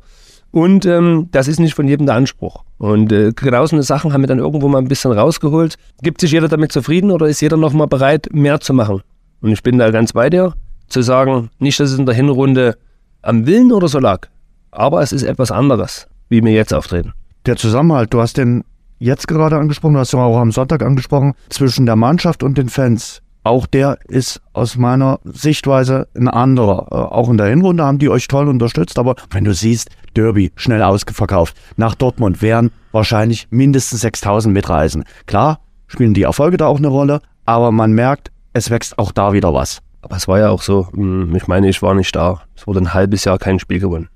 Und 0.53 0.85
ähm, 0.85 1.29
das 1.31 1.49
ist 1.49 1.61
nicht 1.61 1.75
von 1.75 1.87
jedem 1.87 2.07
der 2.07 2.17
Anspruch. 2.17 2.65
Und 2.79 3.13
äh, 3.13 3.33
genau 3.35 3.65
so 3.67 3.77
eine 3.77 3.83
Sachen 3.83 4.13
haben 4.13 4.23
wir 4.23 4.27
dann 4.27 4.39
irgendwo 4.39 4.69
mal 4.69 4.79
ein 4.79 4.89
bisschen 4.89 5.13
rausgeholt. 5.13 5.77
Gibt 6.03 6.21
sich 6.21 6.33
jeder 6.33 6.49
damit 6.49 6.73
zufrieden 6.73 7.11
oder 7.11 7.27
ist 7.27 7.41
jeder 7.41 7.57
noch 7.57 7.73
mal 7.73 7.87
bereit, 7.87 8.29
mehr 8.33 8.61
zu 8.61 8.75
machen? 8.75 9.03
Und 9.43 9.53
ich 9.53 9.63
bin 9.63 9.79
da 9.79 9.91
ganz 9.91 10.13
bei 10.13 10.29
dir, 10.29 10.55
zu 10.89 11.03
sagen, 11.03 11.51
nicht, 11.59 11.79
dass 11.79 11.93
es 11.93 11.99
in 11.99 12.07
der 12.07 12.15
Hinrunde 12.15 12.77
am 13.23 13.47
Willen 13.47 13.73
oder 13.73 13.89
so 13.89 13.99
lag, 13.99 14.29
aber 14.71 15.03
es 15.03 15.13
ist 15.13 15.23
etwas 15.23 15.51
anderes, 15.51 16.07
wie 16.29 16.43
wir 16.43 16.53
jetzt 16.53 16.75
auftreten. 16.75 17.13
Der 17.47 17.57
Zusammenhalt, 17.57 18.13
du 18.13 18.21
hast 18.21 18.37
den 18.37 18.65
jetzt 18.99 19.29
gerade 19.29 19.57
angesprochen, 19.57 19.95
du 19.95 20.01
hast 20.01 20.13
ihn 20.13 20.21
auch 20.21 20.39
am 20.39 20.53
Sonntag 20.53 20.83
angesprochen, 20.83 21.35
zwischen 21.49 21.87
der 21.87 21.97
Mannschaft 21.97 22.43
und 22.43 22.59
den 22.59 22.69
Fans 22.69 23.23
auch 23.43 23.67
der 23.67 23.99
ist 24.09 24.41
aus 24.53 24.77
meiner 24.77 25.19
Sichtweise 25.25 26.09
ein 26.15 26.29
anderer. 26.29 26.89
Äh, 26.91 26.95
auch 26.95 27.31
in 27.31 27.39
der 27.39 27.47
Hinrunde 27.47 27.85
haben 27.85 27.99
die 27.99 28.11
euch 28.11 28.29
toll 28.29 28.49
unterstützt, 28.49 28.99
aber 28.99 29.17
wenn 29.31 29.45
du 29.45 29.55
siehst, 29.55 29.91
Derby 30.15 30.53
schnell 30.57 30.83
ausverkauft. 30.83 31.57
Nach 31.77 31.95
Dortmund 31.95 32.43
werden 32.43 32.73
wahrscheinlich 32.93 33.49
mindestens 33.51 34.03
6000 34.03 34.53
mitreisen. 34.53 35.05
Klar, 35.27 35.61
spielen 35.87 36.15
die 36.15 36.23
Erfolge 36.23 36.57
da 36.57 36.67
auch 36.67 36.79
eine 36.79 36.89
Rolle, 36.89 37.21
aber 37.47 37.73
man 37.73 37.93
merkt, 37.93 38.31
es 38.53 38.71
wächst 38.71 38.99
auch 38.99 39.13
da 39.13 39.33
wieder 39.33 39.55
was. 39.55 39.81
Aber 40.03 40.17
es 40.17 40.29
war 40.29 40.39
ja 40.39 40.51
auch 40.51 40.63
so, 40.63 40.89
hm, 40.93 41.35
ich 41.35 41.47
meine, 41.47 41.69
ich 41.69 41.83
war 41.83 41.95
nicht 41.95 42.15
da. 42.15 42.43
Es 42.57 42.67
wurde 42.67 42.81
ein 42.81 42.95
halbes 42.95 43.25
Jahr 43.25 43.39
kein 43.39 43.59
Spiel 43.59 43.81
gewonnen. 43.81 44.09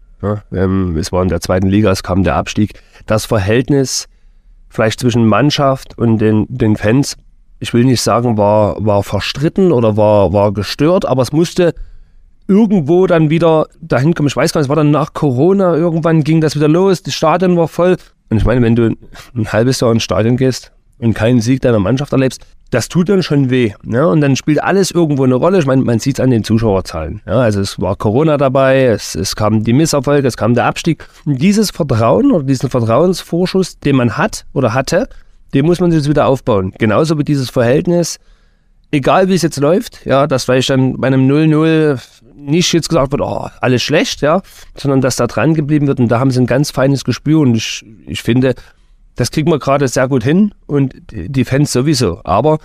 Ähm, 0.53 0.97
es 0.97 1.13
war 1.13 1.23
in 1.23 1.29
der 1.29 1.41
zweiten 1.41 1.69
Liga, 1.69 1.91
es 1.91 2.03
kam 2.03 2.25
der 2.25 2.37
Abstieg. 2.37 2.81
Das 3.07 3.27
Verhältnis 3.27 4.09
vielleicht 4.69 5.01
zwischen 5.01 5.27
Mannschaft 5.27 5.97
und 5.99 6.19
den, 6.19 6.47
den 6.49 6.77
Fans 6.77 7.17
ich 7.65 7.73
will 7.73 7.85
nicht 7.85 8.03
sagen, 8.03 8.37
war, 8.37 8.77
war 8.85 9.03
verstritten 9.03 9.73
oder 9.73 9.97
war, 9.97 10.35
war 10.35 10.53
gestört, 10.53 11.07
aber 11.07 11.23
es 11.23 11.33
musste 11.33 11.75
irgendwo 12.47 13.07
dann 13.07 13.31
wieder 13.31 13.69
dahin 13.81 14.13
kommen. 14.13 14.29
Ich 14.29 14.37
weiß 14.37 14.53
gar 14.53 14.61
nicht, 14.61 14.67
es 14.67 14.69
war 14.69 14.77
dann 14.77 14.91
nach 14.91 15.15
Corona, 15.15 15.75
irgendwann 15.75 16.23
ging 16.23 16.43
das 16.43 16.57
wieder 16.57 16.69
los, 16.69 17.03
das 17.03 17.15
Stadion 17.15 17.57
war 17.57 17.69
voll. 17.69 17.97
Und 18.29 18.37
ich 18.37 18.45
meine, 18.45 18.61
wenn 18.61 18.77
du 18.77 18.95
ein 19.35 19.51
halbes 19.51 19.81
Jahr 19.81 19.93
ins 19.93 20.03
Stadion 20.03 20.37
gehst 20.37 20.73
und 20.99 21.15
keinen 21.15 21.41
Sieg 21.41 21.63
deiner 21.63 21.79
Mannschaft 21.79 22.13
erlebst, 22.13 22.43
das 22.71 22.89
tut 22.89 23.09
dann 23.09 23.23
schon 23.23 23.49
weh. 23.49 23.73
Ne? 23.83 24.07
Und 24.07 24.21
dann 24.21 24.37
spielt 24.37 24.63
alles 24.63 24.91
irgendwo 24.91 25.25
eine 25.25 25.37
Rolle. 25.37 25.59
Ich 25.59 25.67
meine, 25.67 25.83
man 25.83 26.01
sieht 26.01 26.19
es 26.19 26.21
an 26.23 26.31
den 26.31 26.45
Zuschauerzahlen. 26.45 27.23
Ja? 27.27 27.41
Also 27.41 27.61
es 27.61 27.81
war 27.81 27.97
Corona 27.97 28.37
dabei, 28.37 28.85
es, 28.85 29.15
es 29.15 29.37
kam 29.37 29.65
die 29.65 29.73
Misserfolge, 29.73 30.29
es 30.29 30.37
kam 30.37 30.53
der 30.53 30.67
Abstieg. 30.67 31.09
Und 31.25 31.41
dieses 31.41 31.71
Vertrauen 31.71 32.31
oder 32.31 32.45
diesen 32.45 32.69
Vertrauensvorschuss, 32.69 33.79
den 33.79 33.97
man 33.97 34.19
hat 34.19 34.45
oder 34.53 34.75
hatte, 34.75 35.09
den 35.55 35.65
muss 35.65 35.81
man 35.81 35.93
jetzt 35.93 36.09
wieder 36.09 36.27
aufbauen. 36.27 36.73
Genauso 36.79 37.19
wie 37.19 37.25
dieses 37.25 37.51
Verhältnis, 37.51 38.19
egal 38.91 39.29
wie 39.29 39.35
es 39.35 39.43
jetzt 39.43 39.59
läuft, 39.59 40.05
ja, 40.05 40.27
dass 40.27 40.45
vielleicht 40.45 40.71
dann 40.71 41.01
bei 41.01 41.07
einem 41.07 41.29
0-0 41.31 42.01
nicht 42.35 42.73
jetzt 42.73 42.89
gesagt 42.89 43.13
wird, 43.13 43.23
oh, 43.23 43.49
alles 43.61 43.83
schlecht, 43.83 44.21
ja, 44.21 44.43
sondern 44.77 45.01
dass 45.01 45.17
da 45.17 45.27
dran 45.27 45.55
geblieben 45.55 45.87
wird 45.87 46.01
und 46.01 46.09
da 46.09 46.19
haben 46.19 46.31
sie 46.31 46.41
ein 46.41 46.47
ganz 46.47 46.71
feines 46.71 47.05
Gespür 47.05 47.41
und 47.41 47.55
ich, 47.55 47.85
ich 48.07 48.23
finde, 48.23 48.55
das 49.17 49.31
kriegen 49.31 49.51
wir 49.51 49.59
gerade 49.59 49.87
sehr 49.89 50.09
gut 50.09 50.25
hin 50.25 50.53
und 50.67 50.95
die 51.11 51.45
Fans 51.45 51.73
sowieso. 51.73 52.21
Aber 52.25 52.59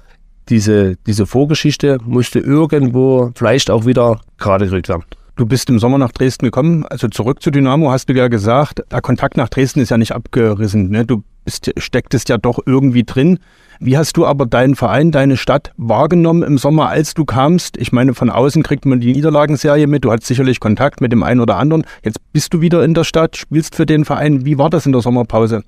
diese, 0.50 0.96
diese 1.06 1.28
Vorgeschichte 1.28 2.00
musste 2.04 2.40
irgendwo 2.40 3.32
vielleicht 3.36 3.70
auch 3.70 3.86
wieder 3.86 4.20
gerade 4.38 4.66
gerückt 4.66 4.90
werden. 4.90 5.04
Du 5.40 5.46
bist 5.46 5.70
im 5.70 5.80
Sommer 5.80 5.98
nach 5.98 6.12
Dresden 6.12 6.44
gekommen, 6.44 6.86
also 6.86 7.08
zurück 7.08 7.42
zu 7.42 7.50
Dynamo, 7.50 7.90
hast 7.92 8.10
du 8.10 8.14
ja 8.14 8.28
gesagt, 8.28 8.84
der 8.92 9.00
Kontakt 9.00 9.38
nach 9.38 9.48
Dresden 9.48 9.80
ist 9.80 9.90
ja 9.90 9.98
nicht 9.98 10.12
abgerissen. 10.12 10.90
Ne? 10.90 11.06
Du 11.06 11.24
bist, 11.46 11.72
stecktest 11.78 12.28
ja 12.28 12.38
doch 12.38 12.60
irgendwie 12.66 13.06
drin. 13.06 13.40
Wie 13.80 13.98
hast 13.98 14.18
du 14.18 14.26
aber 14.26 14.46
deinen 14.46 14.76
Verein, 14.76 15.12
deine 15.12 15.38
Stadt 15.38 15.72
wahrgenommen 15.78 16.44
im 16.44 16.58
Sommer, 16.58 16.90
als 16.90 17.14
du 17.14 17.24
kamst? 17.24 17.78
Ich 17.78 17.94
meine, 17.94 18.16
von 18.16 18.30
außen 18.30 18.64
kriegt 18.64 18.86
man 18.86 19.00
die 19.00 19.14
Niederlagenserie 19.14 19.88
mit. 19.88 20.04
Du 20.04 20.12
hattest 20.12 20.28
sicherlich 20.28 20.60
Kontakt 20.60 21.00
mit 21.00 21.14
dem 21.14 21.24
einen 21.24 21.40
oder 21.40 21.56
anderen. 21.56 21.86
Jetzt 22.04 22.20
bist 22.34 22.54
du 22.54 22.60
wieder 22.60 22.84
in 22.84 22.94
der 22.94 23.06
Stadt, 23.06 23.38
spielst 23.38 23.76
für 23.76 23.86
den 23.86 24.04
Verein. 24.04 24.44
Wie 24.44 24.58
war 24.58 24.70
das 24.70 24.86
in 24.86 24.92
der 24.92 25.02
Sommerpause? 25.02 25.64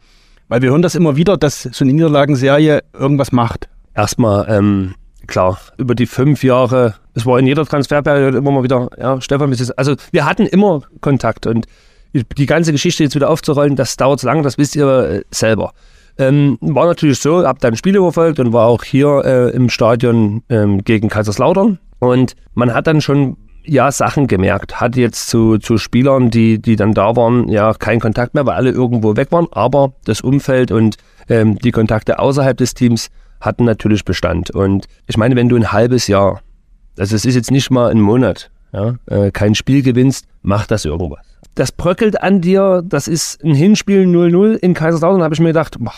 Weil 0.49 0.61
wir 0.61 0.71
hören 0.71 0.81
das 0.81 0.95
immer 0.95 1.15
wieder, 1.15 1.37
dass 1.37 1.61
so 1.61 1.85
eine 1.85 1.93
Niederlagenserie 1.93 2.81
irgendwas 2.91 3.31
macht. 3.31 3.69
Erstmal, 3.95 4.47
ähm, 4.49 4.95
klar, 5.31 5.59
über 5.77 5.95
die 5.95 6.05
fünf 6.05 6.43
Jahre, 6.43 6.95
es 7.13 7.25
war 7.25 7.39
in 7.39 7.47
jeder 7.47 7.65
Transferperiode 7.65 8.37
immer 8.37 8.51
mal 8.51 8.63
wieder, 8.63 8.89
ja, 8.99 9.19
Stefan, 9.21 9.55
also 9.77 9.95
wir 10.11 10.25
hatten 10.25 10.45
immer 10.45 10.81
Kontakt 10.99 11.47
und 11.47 11.65
die 12.13 12.45
ganze 12.45 12.73
Geschichte 12.73 13.03
jetzt 13.03 13.15
wieder 13.15 13.29
aufzurollen, 13.29 13.77
das 13.77 13.95
dauert 13.95 14.21
lange, 14.23 14.43
das 14.43 14.57
wisst 14.57 14.75
ihr 14.75 14.87
äh, 14.87 15.21
selber. 15.31 15.71
Ähm, 16.17 16.57
war 16.59 16.85
natürlich 16.85 17.19
so, 17.19 17.47
hab 17.47 17.59
dann 17.59 17.77
Spiele 17.77 18.01
verfolgt 18.01 18.39
und 18.39 18.51
war 18.51 18.67
auch 18.67 18.83
hier 18.83 19.23
äh, 19.23 19.55
im 19.55 19.69
Stadion 19.69 20.43
ähm, 20.49 20.83
gegen 20.83 21.07
Kaiserslautern. 21.07 21.79
Und 21.99 22.35
man 22.53 22.73
hat 22.73 22.87
dann 22.87 22.99
schon 22.99 23.37
ja 23.63 23.89
Sachen 23.91 24.27
gemerkt. 24.27 24.81
Hat 24.81 24.97
jetzt 24.97 25.29
zu, 25.29 25.57
zu 25.57 25.77
Spielern, 25.77 26.29
die, 26.29 26.61
die 26.61 26.75
dann 26.75 26.93
da 26.93 27.15
waren, 27.15 27.47
ja 27.47 27.73
keinen 27.73 28.01
Kontakt 28.01 28.33
mehr, 28.33 28.45
weil 28.45 28.55
alle 28.55 28.71
irgendwo 28.71 29.15
weg 29.15 29.31
waren. 29.31 29.47
Aber 29.51 29.93
das 30.03 30.19
Umfeld 30.19 30.71
und 30.71 30.97
ähm, 31.29 31.57
die 31.59 31.71
Kontakte 31.71 32.19
außerhalb 32.19 32.57
des 32.57 32.73
Teams 32.73 33.09
hatten 33.41 33.65
natürlich 33.65 34.05
Bestand. 34.05 34.51
Und 34.51 34.85
ich 35.07 35.17
meine, 35.17 35.35
wenn 35.35 35.49
du 35.49 35.57
ein 35.57 35.71
halbes 35.71 36.07
Jahr, 36.07 36.41
also 36.97 37.15
es 37.15 37.25
ist 37.25 37.35
jetzt 37.35 37.51
nicht 37.51 37.69
mal 37.69 37.91
ein 37.91 37.99
Monat, 37.99 38.49
ja, 38.71 38.95
äh, 39.07 39.31
kein 39.31 39.55
Spiel 39.55 39.81
gewinnst, 39.81 40.25
macht 40.41 40.71
das 40.71 40.85
irgendwas 40.85 41.31
das 41.55 41.71
bröckelt 41.71 42.21
an 42.21 42.41
dir, 42.41 42.83
das 42.85 43.07
ist 43.07 43.43
ein 43.43 43.53
Hinspiel 43.53 44.05
0-0 44.05 44.55
in 44.55 44.73
Kaiserslautern, 44.73 45.23
habe 45.23 45.33
ich 45.33 45.39
mir 45.39 45.47
gedacht, 45.49 45.77
boah, 45.79 45.93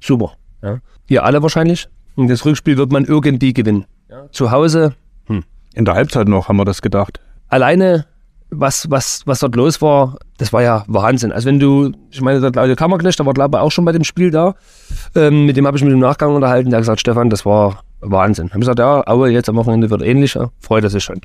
super. 0.00 0.32
Ja. 0.62 0.78
Ihr 1.08 1.24
alle 1.24 1.42
wahrscheinlich. 1.42 1.88
Und 2.16 2.28
das 2.28 2.44
Rückspiel 2.44 2.76
wird 2.76 2.92
man 2.92 3.04
irgendwie 3.04 3.52
gewinnen. 3.52 3.84
Ja. 4.08 4.30
Zu 4.30 4.50
Hause. 4.50 4.94
Hm. 5.26 5.44
In 5.74 5.84
der 5.84 5.94
Halbzeit 5.94 6.28
noch 6.28 6.48
haben 6.48 6.56
wir 6.56 6.64
das 6.64 6.80
gedacht. 6.80 7.20
Alleine, 7.48 8.06
was, 8.60 8.90
was, 8.90 9.22
was 9.26 9.40
dort 9.40 9.54
los 9.56 9.80
war, 9.82 10.16
das 10.38 10.52
war 10.52 10.62
ja 10.62 10.84
Wahnsinn. 10.86 11.32
Also 11.32 11.46
wenn 11.46 11.58
du, 11.58 11.92
ich 12.10 12.20
meine, 12.20 12.40
der 12.40 12.50
Claudio 12.50 12.76
Kammerknecht, 12.76 13.18
der 13.18 13.26
war 13.26 13.34
glaube 13.34 13.56
ich 13.56 13.62
auch 13.62 13.70
schon 13.70 13.84
bei 13.84 13.92
dem 13.92 14.04
Spiel 14.04 14.30
da. 14.30 14.54
Ähm, 15.14 15.46
mit 15.46 15.56
dem 15.56 15.66
habe 15.66 15.76
ich 15.76 15.84
mich 15.84 15.92
im 15.92 15.98
Nachgang 15.98 16.34
unterhalten. 16.34 16.70
Der 16.70 16.78
hat 16.78 16.82
gesagt, 16.82 17.00
Stefan, 17.00 17.30
das 17.30 17.44
war 17.44 17.84
Wahnsinn. 18.00 18.48
Habe 18.48 18.58
ich 18.58 18.62
gesagt, 18.62 18.78
ja, 18.78 19.06
aber 19.06 19.28
jetzt 19.28 19.48
am 19.48 19.56
Wochenende 19.56 19.90
wird 19.90 20.02
ähnlicher. 20.02 20.50
Freut 20.60 20.84
er 20.84 20.90
sich 20.90 21.04
schon. 21.04 21.20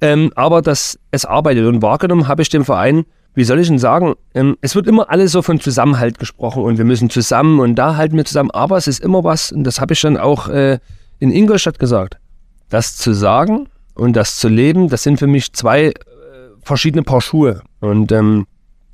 Ähm, 0.00 0.30
aber 0.34 0.62
dass 0.62 0.98
es 1.10 1.24
arbeitet 1.24 1.66
und 1.66 1.82
wahrgenommen 1.82 2.28
habe 2.28 2.42
ich 2.42 2.48
den 2.48 2.64
Verein, 2.64 3.04
wie 3.34 3.44
soll 3.44 3.60
ich 3.60 3.68
denn 3.68 3.78
sagen, 3.78 4.14
ähm, 4.34 4.56
es 4.60 4.74
wird 4.74 4.86
immer 4.86 5.10
alles 5.10 5.32
so 5.32 5.42
von 5.42 5.60
Zusammenhalt 5.60 6.18
gesprochen 6.18 6.62
und 6.62 6.78
wir 6.78 6.84
müssen 6.84 7.10
zusammen 7.10 7.60
und 7.60 7.74
da 7.76 7.96
halten 7.96 8.16
wir 8.16 8.24
zusammen, 8.24 8.50
aber 8.50 8.76
es 8.76 8.88
ist 8.88 9.00
immer 9.00 9.24
was, 9.24 9.52
und 9.52 9.64
das 9.64 9.80
habe 9.80 9.92
ich 9.92 10.00
dann 10.00 10.16
auch 10.16 10.48
äh, 10.48 10.78
in 11.18 11.30
Ingolstadt 11.30 11.78
gesagt, 11.78 12.18
das 12.70 12.96
zu 12.96 13.12
sagen 13.12 13.68
und 13.94 14.16
das 14.16 14.36
zu 14.36 14.48
leben, 14.48 14.88
das 14.88 15.02
sind 15.02 15.18
für 15.18 15.26
mich 15.26 15.52
zwei 15.52 15.92
verschiedene 16.66 17.02
Paar 17.02 17.20
Schuhe. 17.20 17.62
Und 17.80 18.12
ähm, 18.12 18.46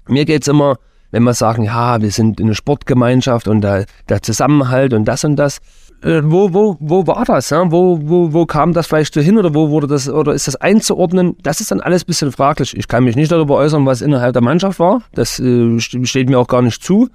mir 0.06 0.24
geht 0.24 0.42
es 0.42 0.48
immer, 0.48 0.76
wenn 1.10 1.24
wir 1.24 1.34
sagen, 1.34 1.64
ja, 1.64 2.00
wir 2.00 2.10
sind 2.10 2.40
eine 2.40 2.54
Sportgemeinschaft 2.54 3.48
und 3.48 3.62
der, 3.62 3.86
der 4.08 4.22
Zusammenhalt 4.22 4.94
und 4.94 5.04
das 5.04 5.24
und 5.24 5.36
das, 5.36 5.58
äh, 6.02 6.22
wo, 6.24 6.52
wo, 6.52 6.76
wo 6.80 7.06
war 7.06 7.24
das? 7.24 7.50
Ja? 7.50 7.70
Wo, 7.70 7.98
wo, 8.02 8.32
wo 8.32 8.46
kam 8.46 8.72
das 8.72 8.86
vielleicht 8.86 9.14
so 9.14 9.20
hin 9.20 9.38
oder 9.38 9.54
wo 9.54 9.70
wurde 9.70 9.86
das 9.86 10.08
oder 10.08 10.32
ist 10.32 10.48
das 10.48 10.56
einzuordnen? 10.56 11.36
Das 11.42 11.60
ist 11.60 11.70
dann 11.70 11.80
alles 11.80 12.02
ein 12.02 12.06
bisschen 12.06 12.32
fraglich. 12.32 12.76
Ich 12.76 12.88
kann 12.88 13.04
mich 13.04 13.16
nicht 13.16 13.30
darüber 13.30 13.56
äußern, 13.56 13.86
was 13.86 14.00
innerhalb 14.00 14.32
der 14.32 14.42
Mannschaft 14.42 14.78
war. 14.78 15.02
Das 15.14 15.38
äh, 15.38 15.78
steht 15.78 16.28
mir 16.28 16.38
auch 16.38 16.48
gar 16.48 16.62
nicht 16.62 16.82
zu. 16.82 17.08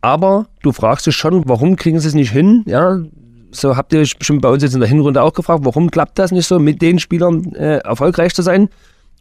Aber 0.00 0.46
du 0.62 0.72
fragst 0.72 1.06
dich 1.06 1.16
schon, 1.16 1.48
warum 1.48 1.76
kriegen 1.76 1.98
sie 1.98 2.08
es 2.08 2.14
nicht 2.14 2.30
hin? 2.30 2.62
Ja, 2.66 2.98
so 3.50 3.76
habt 3.76 3.92
ihr 3.92 4.00
bestimmt 4.00 4.42
bei 4.42 4.48
uns 4.48 4.62
jetzt 4.62 4.74
in 4.74 4.80
der 4.80 4.88
Hinrunde 4.88 5.22
auch 5.22 5.32
gefragt, 5.32 5.64
warum 5.64 5.90
klappt 5.90 6.18
das 6.18 6.30
nicht 6.30 6.46
so, 6.46 6.58
mit 6.58 6.82
den 6.82 6.98
Spielern 6.98 7.52
äh, 7.54 7.78
erfolgreich 7.78 8.34
zu 8.34 8.42
sein? 8.42 8.68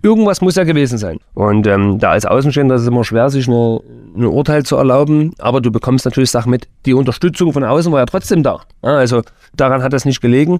Irgendwas 0.03 0.41
muss 0.41 0.55
ja 0.55 0.63
gewesen 0.63 0.97
sein. 0.97 1.19
Und 1.33 1.65
ähm, 1.67 1.97
da 1.99 2.11
als 2.11 2.25
Außenstehender 2.25 2.75
ist 2.75 2.83
es 2.83 2.87
immer 2.87 3.03
schwer, 3.03 3.29
sich 3.29 3.47
eine, 3.47 3.81
ein 4.15 4.25
Urteil 4.25 4.63
zu 4.63 4.75
erlauben. 4.75 5.33
Aber 5.39 5.59
du 5.59 5.71
bekommst 5.71 6.05
natürlich 6.05 6.31
Sachen 6.31 6.51
mit. 6.51 6.67
Die 6.85 6.93
Unterstützung 6.93 7.51
von 7.51 7.63
außen 7.63 7.91
war 7.91 7.99
ja 7.99 8.05
trotzdem 8.05 8.43
da. 8.43 8.61
Also 8.81 9.21
daran 9.55 9.81
hat 9.81 9.93
das 9.93 10.05
nicht 10.05 10.21
gelegen. 10.21 10.59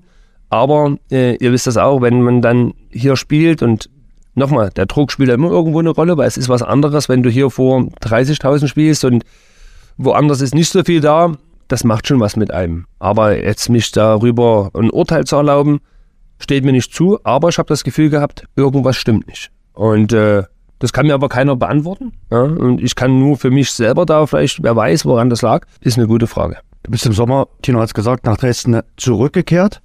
Aber 0.49 0.97
äh, 1.11 1.35
ihr 1.35 1.51
wisst 1.51 1.67
das 1.67 1.77
auch, 1.77 2.01
wenn 2.01 2.21
man 2.21 2.41
dann 2.41 2.73
hier 2.89 3.15
spielt 3.15 3.61
und 3.61 3.89
nochmal, 4.33 4.69
der 4.69 4.85
Druck 4.85 5.11
spielt 5.11 5.29
ja 5.29 5.35
immer 5.35 5.49
irgendwo 5.49 5.79
eine 5.79 5.89
Rolle, 5.89 6.17
weil 6.17 6.27
es 6.27 6.37
ist 6.37 6.47
was 6.47 6.61
anderes, 6.61 7.09
wenn 7.09 7.23
du 7.23 7.29
hier 7.29 7.49
vor 7.49 7.79
30.000 8.01 8.67
spielst 8.67 9.03
und 9.03 9.23
woanders 9.97 10.41
ist 10.41 10.55
nicht 10.55 10.69
so 10.69 10.83
viel 10.83 11.01
da. 11.01 11.33
Das 11.67 11.83
macht 11.83 12.07
schon 12.07 12.21
was 12.21 12.37
mit 12.37 12.51
einem. 12.51 12.85
Aber 12.97 13.43
jetzt 13.43 13.69
mich 13.69 13.91
darüber 13.91 14.71
ein 14.73 14.89
Urteil 14.89 15.25
zu 15.25 15.35
erlauben, 15.35 15.81
steht 16.39 16.63
mir 16.63 16.71
nicht 16.71 16.93
zu, 16.93 17.19
aber 17.23 17.49
ich 17.49 17.57
habe 17.57 17.67
das 17.67 17.83
Gefühl 17.83 18.09
gehabt, 18.09 18.45
irgendwas 18.55 18.95
stimmt 18.95 19.27
nicht. 19.27 19.51
Und 19.73 20.13
äh, 20.13 20.43
das 20.79 20.93
kann 20.93 21.07
mir 21.07 21.13
aber 21.13 21.29
keiner 21.29 21.55
beantworten. 21.55 22.13
Ja? 22.31 22.41
Und 22.41 22.81
ich 22.81 22.95
kann 22.95 23.19
nur 23.19 23.37
für 23.37 23.51
mich 23.51 23.71
selber 23.71 24.05
da 24.05 24.25
vielleicht, 24.25 24.61
wer 24.63 24.75
weiß, 24.75 25.05
woran 25.05 25.29
das 25.29 25.41
lag, 25.41 25.65
ist 25.81 25.97
eine 25.97 26.07
gute 26.07 26.27
Frage. 26.27 26.57
Du 26.83 26.91
bist 26.91 27.05
im 27.05 27.13
Sommer, 27.13 27.47
Tino 27.61 27.79
hat 27.79 27.87
es 27.87 27.93
gesagt, 27.93 28.25
nach 28.25 28.37
Dresden 28.37 28.81
zurückgekehrt 28.95 29.81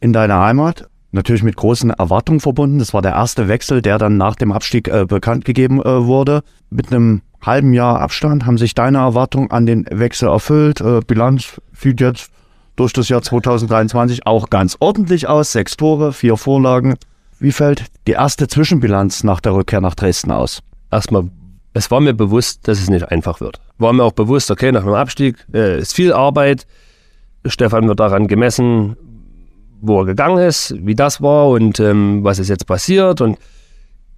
in 0.00 0.12
deine 0.12 0.38
Heimat. 0.38 0.88
Natürlich 1.14 1.42
mit 1.42 1.56
großen 1.56 1.90
Erwartungen 1.90 2.40
verbunden. 2.40 2.78
Das 2.78 2.94
war 2.94 3.02
der 3.02 3.12
erste 3.12 3.46
Wechsel, 3.46 3.82
der 3.82 3.98
dann 3.98 4.16
nach 4.16 4.34
dem 4.34 4.50
Abstieg 4.50 4.88
äh, 4.88 5.04
bekannt 5.04 5.44
gegeben 5.44 5.82
äh, 5.82 6.06
wurde. 6.06 6.42
Mit 6.70 6.90
einem 6.90 7.20
halben 7.42 7.74
Jahr 7.74 8.00
Abstand 8.00 8.46
haben 8.46 8.56
sich 8.56 8.74
deine 8.74 8.98
Erwartungen 8.98 9.50
an 9.50 9.66
den 9.66 9.86
Wechsel 9.90 10.28
erfüllt. 10.28 10.80
Äh, 10.80 11.00
Bilanz 11.06 11.60
sieht 11.74 12.00
jetzt 12.00 12.30
durch 12.76 12.92
das 12.92 13.08
Jahr 13.08 13.22
2023 13.22 14.26
auch 14.26 14.50
ganz 14.50 14.76
ordentlich 14.80 15.28
aus. 15.28 15.52
Sechs 15.52 15.76
Tore, 15.76 16.12
vier 16.12 16.36
Vorlagen. 16.36 16.94
Wie 17.38 17.52
fällt 17.52 17.86
die 18.06 18.12
erste 18.12 18.48
Zwischenbilanz 18.48 19.24
nach 19.24 19.40
der 19.40 19.54
Rückkehr 19.54 19.80
nach 19.80 19.94
Dresden 19.94 20.30
aus? 20.30 20.60
Erstmal, 20.90 21.28
es 21.74 21.90
war 21.90 22.00
mir 22.00 22.14
bewusst, 22.14 22.68
dass 22.68 22.78
es 22.78 22.88
nicht 22.88 23.08
einfach 23.10 23.40
wird. 23.40 23.60
War 23.78 23.92
mir 23.92 24.04
auch 24.04 24.12
bewusst, 24.12 24.50
okay, 24.50 24.72
nach 24.72 24.84
dem 24.84 24.94
Abstieg 24.94 25.36
äh, 25.52 25.80
ist 25.80 25.94
viel 25.94 26.12
Arbeit. 26.12 26.66
Stefan 27.44 27.88
wird 27.88 27.98
daran 27.98 28.28
gemessen, 28.28 28.96
wo 29.80 30.00
er 30.00 30.06
gegangen 30.06 30.38
ist, 30.38 30.74
wie 30.78 30.94
das 30.94 31.20
war 31.20 31.48
und 31.48 31.80
ähm, 31.80 32.22
was 32.22 32.38
ist 32.38 32.48
jetzt 32.48 32.66
passiert. 32.66 33.20
Und 33.20 33.38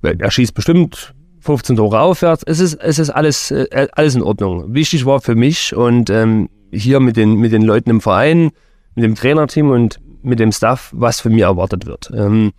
er 0.02 0.30
schießt 0.30 0.52
bestimmt 0.52 1.14
15 1.40 1.76
Tore 1.76 2.00
aufwärts. 2.00 2.42
Es 2.46 2.60
ist, 2.60 2.74
es 2.74 2.98
ist 2.98 3.10
alles, 3.10 3.50
äh, 3.50 3.88
alles 3.92 4.14
in 4.14 4.22
Ordnung. 4.22 4.74
Wichtig 4.74 5.06
war 5.06 5.20
für 5.20 5.34
mich 5.34 5.74
und 5.74 6.10
ähm, 6.10 6.48
hier 6.74 7.00
mit 7.00 7.16
den, 7.16 7.34
mit 7.34 7.52
den 7.52 7.62
Leuten 7.62 7.90
im 7.90 8.00
Verein, 8.00 8.50
mit 8.94 9.04
dem 9.04 9.14
Trainerteam 9.14 9.70
und 9.70 10.00
mit 10.22 10.40
dem 10.40 10.52
Staff, 10.52 10.90
was 10.92 11.20
von 11.20 11.32
mir 11.32 11.46
erwartet 11.46 11.86
wird. 11.86 12.10
Ähm, 12.14 12.52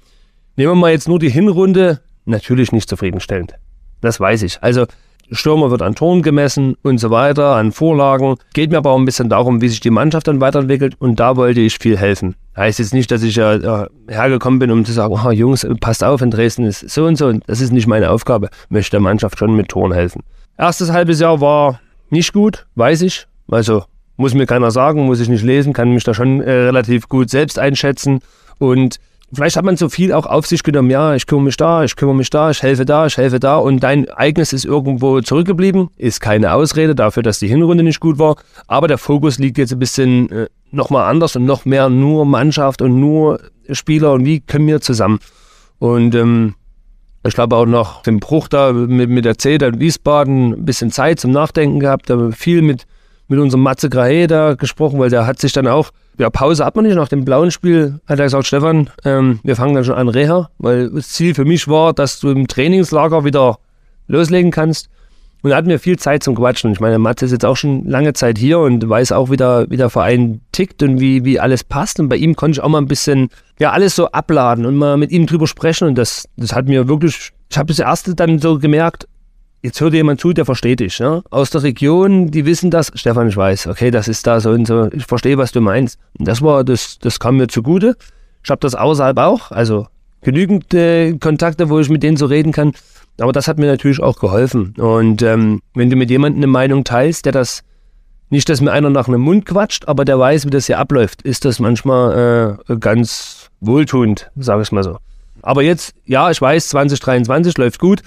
nehmen 0.55 0.71
wir 0.71 0.75
mal 0.75 0.91
jetzt 0.91 1.07
nur 1.07 1.19
die 1.19 1.29
Hinrunde, 1.29 2.01
natürlich 2.25 2.71
nicht 2.71 2.89
zufriedenstellend. 2.89 3.55
Das 4.01 4.19
weiß 4.19 4.43
ich. 4.43 4.61
Also 4.61 4.85
Stürmer 5.31 5.71
wird 5.71 5.81
an 5.81 5.95
Toren 5.95 6.21
gemessen 6.21 6.75
und 6.83 6.99
so 6.99 7.09
weiter, 7.09 7.55
an 7.55 7.71
Vorlagen. 7.71 8.35
Geht 8.53 8.71
mir 8.71 8.77
aber 8.77 8.91
auch 8.91 8.99
ein 8.99 9.05
bisschen 9.05 9.29
darum, 9.29 9.61
wie 9.61 9.69
sich 9.69 9.79
die 9.79 9.89
Mannschaft 9.89 10.27
dann 10.27 10.39
weiterentwickelt 10.41 10.95
und 10.99 11.19
da 11.19 11.35
wollte 11.35 11.61
ich 11.61 11.79
viel 11.79 11.97
helfen. 11.97 12.35
Heißt 12.55 12.79
jetzt 12.79 12.93
nicht, 12.93 13.09
dass 13.11 13.23
ich 13.23 13.35
ja 13.35 13.83
äh, 13.83 13.87
hergekommen 14.07 14.59
bin, 14.59 14.71
um 14.71 14.85
zu 14.85 14.91
sagen, 14.91 15.13
oh, 15.13 15.31
Jungs, 15.31 15.67
passt 15.81 16.03
auf, 16.03 16.21
in 16.21 16.31
Dresden 16.31 16.65
ist 16.65 16.89
so 16.89 17.05
und 17.05 17.15
so. 17.17 17.27
Und 17.27 17.43
das 17.47 17.61
ist 17.61 17.73
nicht 17.73 17.87
meine 17.87 18.11
Aufgabe. 18.11 18.49
Möchte 18.69 18.91
der 18.91 18.99
Mannschaft 19.01 19.39
schon 19.39 19.55
mit 19.55 19.69
Toren 19.69 19.91
helfen. 19.91 20.21
Erstes 20.57 20.91
halbes 20.91 21.19
Jahr 21.19 21.41
war 21.41 21.79
nicht 22.09 22.31
gut, 22.31 22.67
weiß 22.75 23.01
ich. 23.01 23.27
Also 23.49 23.83
muss 24.17 24.33
mir 24.33 24.45
keiner 24.45 24.71
sagen, 24.71 25.05
muss 25.05 25.19
ich 25.19 25.29
nicht 25.29 25.43
lesen, 25.43 25.73
kann 25.73 25.91
mich 25.91 26.03
da 26.03 26.13
schon 26.13 26.41
äh, 26.41 26.51
relativ 26.51 27.09
gut 27.09 27.29
selbst 27.29 27.59
einschätzen. 27.59 28.19
Und 28.59 28.99
vielleicht 29.33 29.57
hat 29.57 29.65
man 29.65 29.77
so 29.77 29.89
viel 29.89 30.13
auch 30.13 30.25
auf 30.25 30.45
sich 30.45 30.63
genommen, 30.63 30.89
ja, 30.89 31.15
ich 31.15 31.27
kümmere 31.27 31.45
mich 31.45 31.57
da, 31.57 31.83
ich 31.83 31.95
kümmere 31.95 32.15
mich 32.15 32.29
da, 32.29 32.51
ich 32.51 32.61
helfe 32.61 32.85
da, 32.85 33.05
ich 33.05 33.17
helfe 33.17 33.39
da 33.39 33.57
und 33.57 33.81
dein 33.81 34.09
eigenes 34.09 34.53
ist 34.53 34.65
irgendwo 34.65 35.19
zurückgeblieben, 35.21 35.89
ist 35.97 36.21
keine 36.21 36.53
Ausrede 36.53 36.95
dafür, 36.95 37.23
dass 37.23 37.39
die 37.39 37.47
Hinrunde 37.47 37.83
nicht 37.83 37.99
gut 37.99 38.19
war, 38.19 38.37
aber 38.67 38.87
der 38.87 38.97
Fokus 38.97 39.39
liegt 39.39 39.57
jetzt 39.57 39.73
ein 39.73 39.79
bisschen 39.79 40.31
äh, 40.31 40.47
nochmal 40.71 41.09
anders 41.09 41.35
und 41.35 41.45
noch 41.45 41.65
mehr 41.65 41.89
nur 41.89 42.25
Mannschaft 42.25 42.81
und 42.81 42.99
nur 42.99 43.39
Spieler 43.71 44.13
und 44.13 44.25
wie 44.25 44.41
können 44.41 44.67
wir 44.67 44.81
zusammen. 44.81 45.19
Und 45.79 46.15
ähm, 46.15 46.55
ich 47.25 47.33
glaube 47.33 47.55
auch 47.55 47.65
noch 47.65 48.03
den 48.03 48.19
Bruch 48.19 48.47
da 48.47 48.71
mit, 48.71 49.09
mit 49.09 49.25
der 49.25 49.37
C, 49.37 49.55
in 49.55 49.79
Wiesbaden, 49.79 50.53
ein 50.53 50.65
bisschen 50.65 50.91
Zeit 50.91 51.19
zum 51.19 51.31
Nachdenken 51.31 51.79
gehabt, 51.79 52.09
da 52.09 52.31
viel 52.31 52.61
mit 52.61 52.85
mit 53.27 53.39
unserem 53.39 53.63
Matze 53.63 53.89
Grahe 53.89 54.27
da 54.27 54.53
gesprochen, 54.53 54.99
weil 54.99 55.09
der 55.09 55.25
hat 55.25 55.39
sich 55.39 55.51
dann 55.51 55.67
auch, 55.67 55.89
ja, 56.17 56.29
Pause 56.29 56.65
hat 56.65 56.75
man 56.75 56.85
nicht, 56.85 56.95
nach 56.95 57.07
dem 57.07 57.25
blauen 57.25 57.51
Spiel 57.51 57.99
hat 58.07 58.19
er 58.19 58.25
gesagt, 58.25 58.47
Stefan, 58.47 58.89
ähm, 59.03 59.39
wir 59.43 59.55
fangen 59.55 59.75
dann 59.75 59.83
schon 59.83 59.95
an 59.95 60.09
Reha, 60.09 60.49
weil 60.57 60.89
das 60.91 61.09
Ziel 61.09 61.33
für 61.33 61.45
mich 61.45 61.67
war, 61.67 61.93
dass 61.93 62.19
du 62.19 62.29
im 62.29 62.47
Trainingslager 62.47 63.23
wieder 63.23 63.57
loslegen 64.07 64.51
kannst. 64.51 64.89
Und 65.41 65.51
er 65.51 65.57
hat 65.57 65.67
mir 65.67 65.77
viel 65.77 65.99
Zeit 65.99 66.23
zum 66.23 66.33
Quatschen. 66.33 66.71
Ich 66.71 66.79
meine, 66.79 66.97
Matze 66.97 67.25
ist 67.25 67.31
jetzt 67.31 67.45
auch 67.45 67.55
schon 67.55 67.85
lange 67.85 68.13
Zeit 68.13 68.39
hier 68.39 68.57
und 68.57 68.89
weiß 68.89 69.11
auch, 69.11 69.29
wie 69.29 69.37
der, 69.37 69.67
wie 69.69 69.77
der 69.77 69.91
Verein 69.91 70.41
tickt 70.51 70.81
und 70.81 70.99
wie, 70.99 71.23
wie 71.23 71.39
alles 71.39 71.63
passt. 71.63 71.99
Und 71.99 72.09
bei 72.09 72.15
ihm 72.15 72.35
konnte 72.35 72.57
ich 72.57 72.63
auch 72.63 72.69
mal 72.69 72.79
ein 72.79 72.87
bisschen, 72.87 73.29
ja, 73.59 73.69
alles 73.69 73.95
so 73.95 74.07
abladen 74.07 74.65
und 74.65 74.75
mal 74.75 74.97
mit 74.97 75.11
ihm 75.11 75.27
drüber 75.27 75.45
sprechen. 75.45 75.87
Und 75.87 75.99
das, 75.99 76.27
das 76.35 76.55
hat 76.55 76.65
mir 76.65 76.87
wirklich, 76.87 77.31
ich 77.51 77.57
habe 77.59 77.67
das 77.67 77.77
erste 77.77 78.15
dann 78.15 78.39
so 78.39 78.57
gemerkt, 78.57 79.07
jetzt 79.61 79.81
hört 79.81 79.93
jemand 79.93 80.19
zu, 80.19 80.33
der 80.33 80.45
versteht 80.45 80.79
dich. 80.79 80.99
Ne? 80.99 81.23
Aus 81.29 81.49
der 81.49 81.63
Region, 81.63 82.31
die 82.31 82.45
wissen 82.45 82.71
das. 82.71 82.91
Stefan, 82.95 83.29
ich 83.29 83.37
weiß, 83.37 83.67
okay, 83.67 83.91
das 83.91 84.07
ist 84.07 84.25
da 84.27 84.39
so 84.39 84.51
und 84.51 84.67
so. 84.67 84.89
Ich 84.91 85.05
verstehe, 85.05 85.37
was 85.37 85.51
du 85.51 85.61
meinst. 85.61 85.99
Und 86.17 86.27
das 86.27 86.41
war, 86.41 86.63
das, 86.63 86.99
das 86.99 87.19
kam 87.19 87.37
mir 87.37 87.47
zugute. 87.47 87.95
Ich 88.43 88.49
habe 88.49 88.59
das 88.59 88.75
außerhalb 88.75 89.17
auch, 89.17 89.51
also 89.51 89.87
genügend 90.21 90.73
äh, 90.73 91.13
Kontakte, 91.17 91.69
wo 91.69 91.79
ich 91.79 91.89
mit 91.89 92.03
denen 92.03 92.17
so 92.17 92.25
reden 92.25 92.51
kann. 92.51 92.73
Aber 93.19 93.31
das 93.31 93.47
hat 93.47 93.57
mir 93.57 93.67
natürlich 93.67 94.01
auch 94.01 94.19
geholfen. 94.19 94.73
Und 94.77 95.21
ähm, 95.21 95.61
wenn 95.73 95.89
du 95.89 95.95
mit 95.95 96.09
jemandem 96.09 96.39
eine 96.39 96.47
Meinung 96.47 96.83
teilst, 96.83 97.25
der 97.25 97.31
das 97.31 97.63
nicht, 98.29 98.49
dass 98.49 98.59
mir 98.59 98.71
einer 98.71 98.89
nach 98.89 99.07
einem 99.07 99.21
Mund 99.21 99.45
quatscht, 99.45 99.87
aber 99.87 100.03
der 100.03 100.19
weiß, 100.19 100.45
wie 100.45 100.49
das 100.49 100.65
hier 100.65 100.79
abläuft, 100.79 101.21
ist 101.21 101.45
das 101.45 101.59
manchmal 101.59 102.57
äh, 102.67 102.75
ganz 102.77 103.49
wohltuend, 103.61 104.31
sage 104.35 104.63
ich 104.63 104.71
mal 104.71 104.83
so. 104.83 104.97
Aber 105.41 105.61
jetzt, 105.61 105.93
ja, 106.05 106.31
ich 106.31 106.41
weiß, 106.41 106.69
2023 106.69 107.57
läuft 107.57 107.79
gut. 107.79 108.01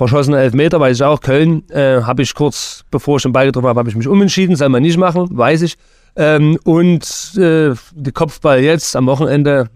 Verschossene 0.00 0.38
Elfmeter, 0.38 0.80
weiß 0.80 0.96
ich 0.96 1.02
auch. 1.02 1.20
Köln 1.20 1.62
äh, 1.68 2.00
habe 2.00 2.22
ich 2.22 2.34
kurz, 2.34 2.86
bevor 2.90 3.18
ich 3.18 3.22
den 3.22 3.34
Ball 3.34 3.44
getroffen 3.44 3.68
habe, 3.68 3.80
habe 3.80 3.90
ich 3.90 3.96
mich 3.96 4.08
umentschieden. 4.08 4.56
Soll 4.56 4.70
man 4.70 4.80
nicht 4.80 4.96
machen, 4.96 5.28
weiß 5.30 5.60
ich. 5.60 5.76
Ähm, 6.16 6.58
und 6.64 7.04
äh, 7.36 7.74
der 7.92 8.12
Kopfball 8.14 8.60
jetzt 8.60 8.96
am 8.96 9.04
Wochenende, 9.04 9.68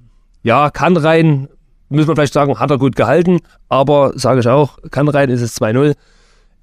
ja, 0.43 0.71
kann 0.71 0.97
rein, 0.97 1.51
muss 1.91 2.07
man 2.07 2.17
vielleicht 2.17 2.33
sagen, 2.33 2.59
hat 2.59 2.71
er 2.71 2.79
gut 2.79 2.97
gehalten, 2.97 3.41
aber 3.69 4.13
sage 4.15 4.41
ich 4.41 4.49
auch, 4.49 4.79
kann 4.91 5.09
rein, 5.09 5.29
ist 5.29 5.43
es 5.43 5.61
2-0. 5.61 5.95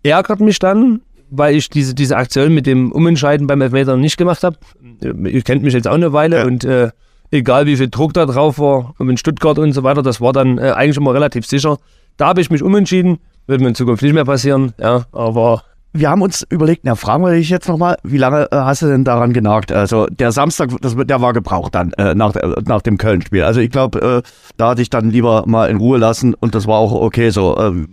Ärgert 0.02 0.40
mich 0.40 0.58
dann, 0.58 1.02
weil 1.30 1.56
ich 1.56 1.70
diese, 1.70 1.94
diese 1.94 2.18
Aktion 2.18 2.56
mit 2.56 2.66
dem 2.66 2.92
Umentscheiden 2.92 3.46
beim 3.46 3.62
Elfmeter 3.62 3.96
nicht 3.96 4.18
gemacht 4.18 4.44
habe. 4.44 4.58
Ihr 5.02 5.44
kennt 5.44 5.62
mich 5.62 5.76
jetzt 5.76 5.88
auch 5.88 5.94
eine 5.94 6.14
Weile 6.14 6.38
ja. 6.40 6.46
und 6.46 6.64
äh, 6.64 6.90
egal 7.30 7.68
wie 7.68 7.78
viel 7.78 7.92
Druck 7.92 8.16
da 8.16 8.26
drauf 8.26 8.58
war, 8.58 8.96
in 8.98 9.18
Stuttgart 9.18 9.60
und 9.60 9.74
so 9.74 9.84
weiter, 9.84 10.02
das 10.02 10.20
war 10.20 10.34
dann 10.34 10.58
äh, 10.58 10.72
eigentlich 10.72 10.98
immer 10.98 11.14
relativ 11.14 11.46
sicher. 11.46 11.78
Da 12.18 12.28
habe 12.28 12.42
ich 12.42 12.50
mich 12.50 12.64
umentschieden, 12.64 13.20
wird 13.52 13.62
mir 13.62 13.68
in 13.68 13.76
Zukunft 13.76 14.02
nicht 14.02 14.14
mehr 14.14 14.26
passieren, 14.26 14.74
ja, 14.80 15.06
aber 15.12 15.64
wir 15.94 16.10
haben 16.10 16.22
uns 16.22 16.46
überlegt, 16.50 16.86
na 16.86 16.96
fragen 16.96 17.24
wir 17.24 17.34
dich 17.34 17.50
jetzt 17.50 17.68
nochmal, 17.68 17.98
wie 18.04 18.18
lange 18.18 18.48
äh, 18.52 18.56
hast 18.56 18.82
du 18.82 18.88
denn 18.88 19.04
daran 19.04 19.34
genagt? 19.34 19.72
Also 19.72 20.08
der 20.08 20.32
Samstag, 20.32 20.70
das, 20.82 20.96
der 20.96 21.22
war 21.22 21.34
gebraucht 21.34 21.76
dann 21.76 21.92
äh, 21.94 22.16
nach, 22.16 22.34
nach 22.66 22.82
dem 22.82 22.98
Köln-Spiel. 22.98 23.44
Also 23.44 23.60
ich 23.60 23.70
glaube, 23.70 24.24
äh, 24.26 24.30
da 24.58 24.70
hatte 24.70 24.82
ich 24.82 24.90
dann 24.90 25.10
lieber 25.10 25.44
mal 25.48 25.70
in 25.70 25.78
Ruhe 25.78 25.98
lassen 25.98 26.34
und 26.34 26.56
das 26.56 26.66
war 26.66 26.78
auch 26.78 26.94
okay 26.94 27.30
so. 27.30 27.58
Äh, 27.58 27.88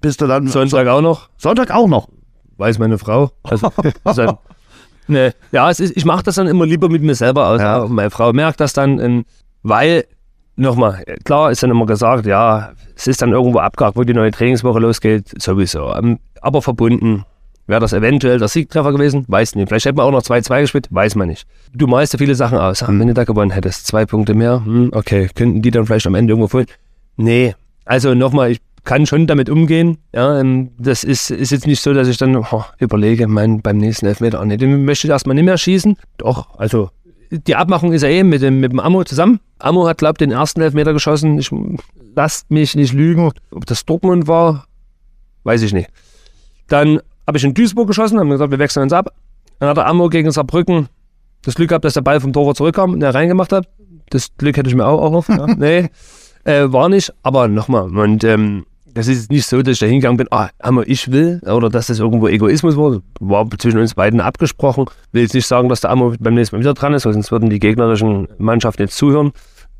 bist 0.00 0.20
du 0.20 0.26
dann 0.26 0.48
Sonntag 0.48 0.86
so, 0.86 0.90
auch 0.90 1.00
noch? 1.00 1.28
Sonntag 1.36 1.70
auch 1.70 1.86
noch. 1.86 2.08
Weiß 2.56 2.78
meine 2.78 2.98
Frau. 2.98 3.30
Also, 3.44 3.70
also 4.04 4.38
ne, 5.06 5.32
ja, 5.52 5.70
ist, 5.70 5.80
ich 5.80 6.04
mache 6.04 6.24
das 6.24 6.34
dann 6.34 6.48
immer 6.48 6.66
lieber 6.66 6.88
mit 6.88 7.02
mir 7.02 7.14
selber 7.14 7.48
aus. 7.48 7.60
Ja. 7.60 7.86
Meine 7.86 8.10
Frau 8.10 8.32
merkt 8.32 8.60
das 8.60 8.72
dann, 8.72 8.98
in, 8.98 9.24
weil 9.62 10.04
nochmal, 10.58 11.04
klar 11.24 11.50
ist 11.50 11.62
dann 11.62 11.70
immer 11.70 11.86
gesagt, 11.86 12.26
ja, 12.26 12.72
es 12.96 13.06
ist 13.06 13.22
dann 13.22 13.32
irgendwo 13.32 13.58
abgehakt, 13.58 13.96
wo 13.96 14.02
die 14.02 14.14
neue 14.14 14.30
Trainingswoche 14.30 14.78
losgeht, 14.78 15.40
sowieso. 15.40 15.94
Ähm, 15.94 16.18
aber 16.40 16.62
verbunden. 16.62 17.24
Wäre 17.66 17.80
das 17.80 17.92
eventuell 17.92 18.38
der 18.38 18.48
Siegtreffer 18.48 18.92
gewesen? 18.92 19.26
Weiß 19.28 19.54
nicht. 19.54 19.68
Vielleicht 19.68 19.84
hätte 19.84 19.96
man 19.96 20.06
auch 20.06 20.10
noch 20.10 20.22
2-2 20.22 20.62
gespielt? 20.62 20.88
Weiß 20.90 21.16
man 21.16 21.28
nicht. 21.28 21.46
Du 21.74 21.86
malst 21.86 22.14
ja 22.14 22.18
viele 22.18 22.34
Sachen 22.34 22.56
aus. 22.56 22.86
Hm. 22.86 22.98
Wenn 22.98 23.08
du 23.08 23.14
da 23.14 23.24
gewonnen 23.24 23.50
hättest, 23.50 23.86
zwei 23.86 24.06
Punkte 24.06 24.32
mehr, 24.32 24.64
hm, 24.64 24.90
okay, 24.94 25.28
könnten 25.34 25.60
die 25.60 25.70
dann 25.70 25.84
vielleicht 25.84 26.06
am 26.06 26.14
Ende 26.14 26.32
irgendwo 26.32 26.48
folgen? 26.48 26.70
Nee. 27.18 27.54
Also 27.84 28.14
nochmal, 28.14 28.52
ich 28.52 28.60
kann 28.84 29.04
schon 29.04 29.26
damit 29.26 29.50
umgehen. 29.50 29.98
Ja, 30.14 30.40
ähm, 30.40 30.70
das 30.78 31.04
ist, 31.04 31.30
ist 31.30 31.50
jetzt 31.50 31.66
nicht 31.66 31.82
so, 31.82 31.92
dass 31.92 32.08
ich 32.08 32.16
dann 32.16 32.34
oh, 32.36 32.64
überlege, 32.78 33.28
mein, 33.28 33.60
beim 33.60 33.76
nächsten 33.76 34.06
Elfmeter, 34.06 34.40
oh 34.40 34.44
nee, 34.46 34.56
den 34.56 34.86
möchte 34.86 35.06
ich 35.06 35.10
erstmal 35.10 35.34
nicht 35.34 35.44
mehr 35.44 35.58
schießen. 35.58 35.98
Doch, 36.16 36.58
also 36.58 36.88
die 37.30 37.54
Abmachung 37.54 37.92
ist 37.92 38.00
ja 38.00 38.08
eh 38.08 38.24
mit 38.24 38.40
dem, 38.40 38.60
mit 38.60 38.72
dem 38.72 38.80
Ammo 38.80 39.04
zusammen. 39.04 39.40
Ammo 39.58 39.86
hat, 39.86 39.98
glaube 39.98 40.14
ich, 40.14 40.18
den 40.18 40.30
ersten 40.30 40.60
Elfmeter 40.60 40.92
geschossen. 40.92 41.38
Ich 41.38 41.50
lasst 42.14 42.50
mich 42.50 42.74
nicht 42.74 42.92
lügen. 42.92 43.32
Ob 43.50 43.66
das 43.66 43.84
Dortmund 43.84 44.26
war, 44.26 44.66
weiß 45.44 45.62
ich 45.62 45.72
nicht. 45.72 45.90
Dann 46.68 47.00
habe 47.26 47.38
ich 47.38 47.44
in 47.44 47.54
Duisburg 47.54 47.88
geschossen, 47.88 48.18
haben 48.18 48.30
gesagt, 48.30 48.50
wir 48.50 48.58
wechseln 48.58 48.84
uns 48.84 48.92
ab. 48.92 49.12
Dann 49.58 49.68
hat 49.68 49.76
der 49.76 49.86
Ammo 49.86 50.08
gegen 50.08 50.30
Saarbrücken 50.30 50.88
das 51.42 51.54
Glück 51.54 51.68
gehabt, 51.68 51.84
dass 51.84 51.94
der 51.94 52.00
Ball 52.00 52.20
vom 52.20 52.32
Torwart 52.32 52.56
zurückkam 52.56 52.92
und 52.92 53.02
er 53.02 53.14
reingemacht 53.14 53.52
hat. 53.52 53.68
Das 54.10 54.28
Glück 54.36 54.56
hätte 54.56 54.68
ich 54.68 54.74
mir 54.74 54.86
auch 54.86 55.02
erhofft. 55.02 55.28
Ja. 55.28 55.46
nee, 55.56 55.90
äh, 56.44 56.72
war 56.72 56.88
nicht. 56.88 57.12
Aber 57.22 57.48
nochmal, 57.48 57.96
und 57.96 58.24
ähm, 58.24 58.66
das 58.98 59.08
ist 59.08 59.30
nicht 59.30 59.46
so, 59.46 59.62
dass 59.62 59.74
ich 59.74 59.78
da 59.78 59.86
hingegangen 59.86 60.16
bin, 60.16 60.26
ah, 60.30 60.48
Ammo, 60.58 60.82
ich 60.84 61.10
will, 61.10 61.40
oder 61.46 61.70
dass 61.70 61.86
das 61.86 62.00
irgendwo 62.00 62.28
Egoismus 62.28 62.76
war. 62.76 63.00
War 63.20 63.48
zwischen 63.58 63.78
uns 63.78 63.94
beiden 63.94 64.20
abgesprochen. 64.20 64.86
Will 65.12 65.22
jetzt 65.22 65.34
nicht 65.34 65.46
sagen, 65.46 65.68
dass 65.68 65.80
der 65.80 65.90
Ammo 65.90 66.14
beim 66.18 66.34
nächsten 66.34 66.56
Mal 66.56 66.60
wieder 66.60 66.74
dran 66.74 66.94
ist, 66.94 67.04
sonst 67.04 67.30
würden 67.30 67.48
die 67.48 67.60
gegnerischen 67.60 68.28
Mannschaften 68.38 68.82
jetzt 68.82 68.96
zuhören. 68.96 69.32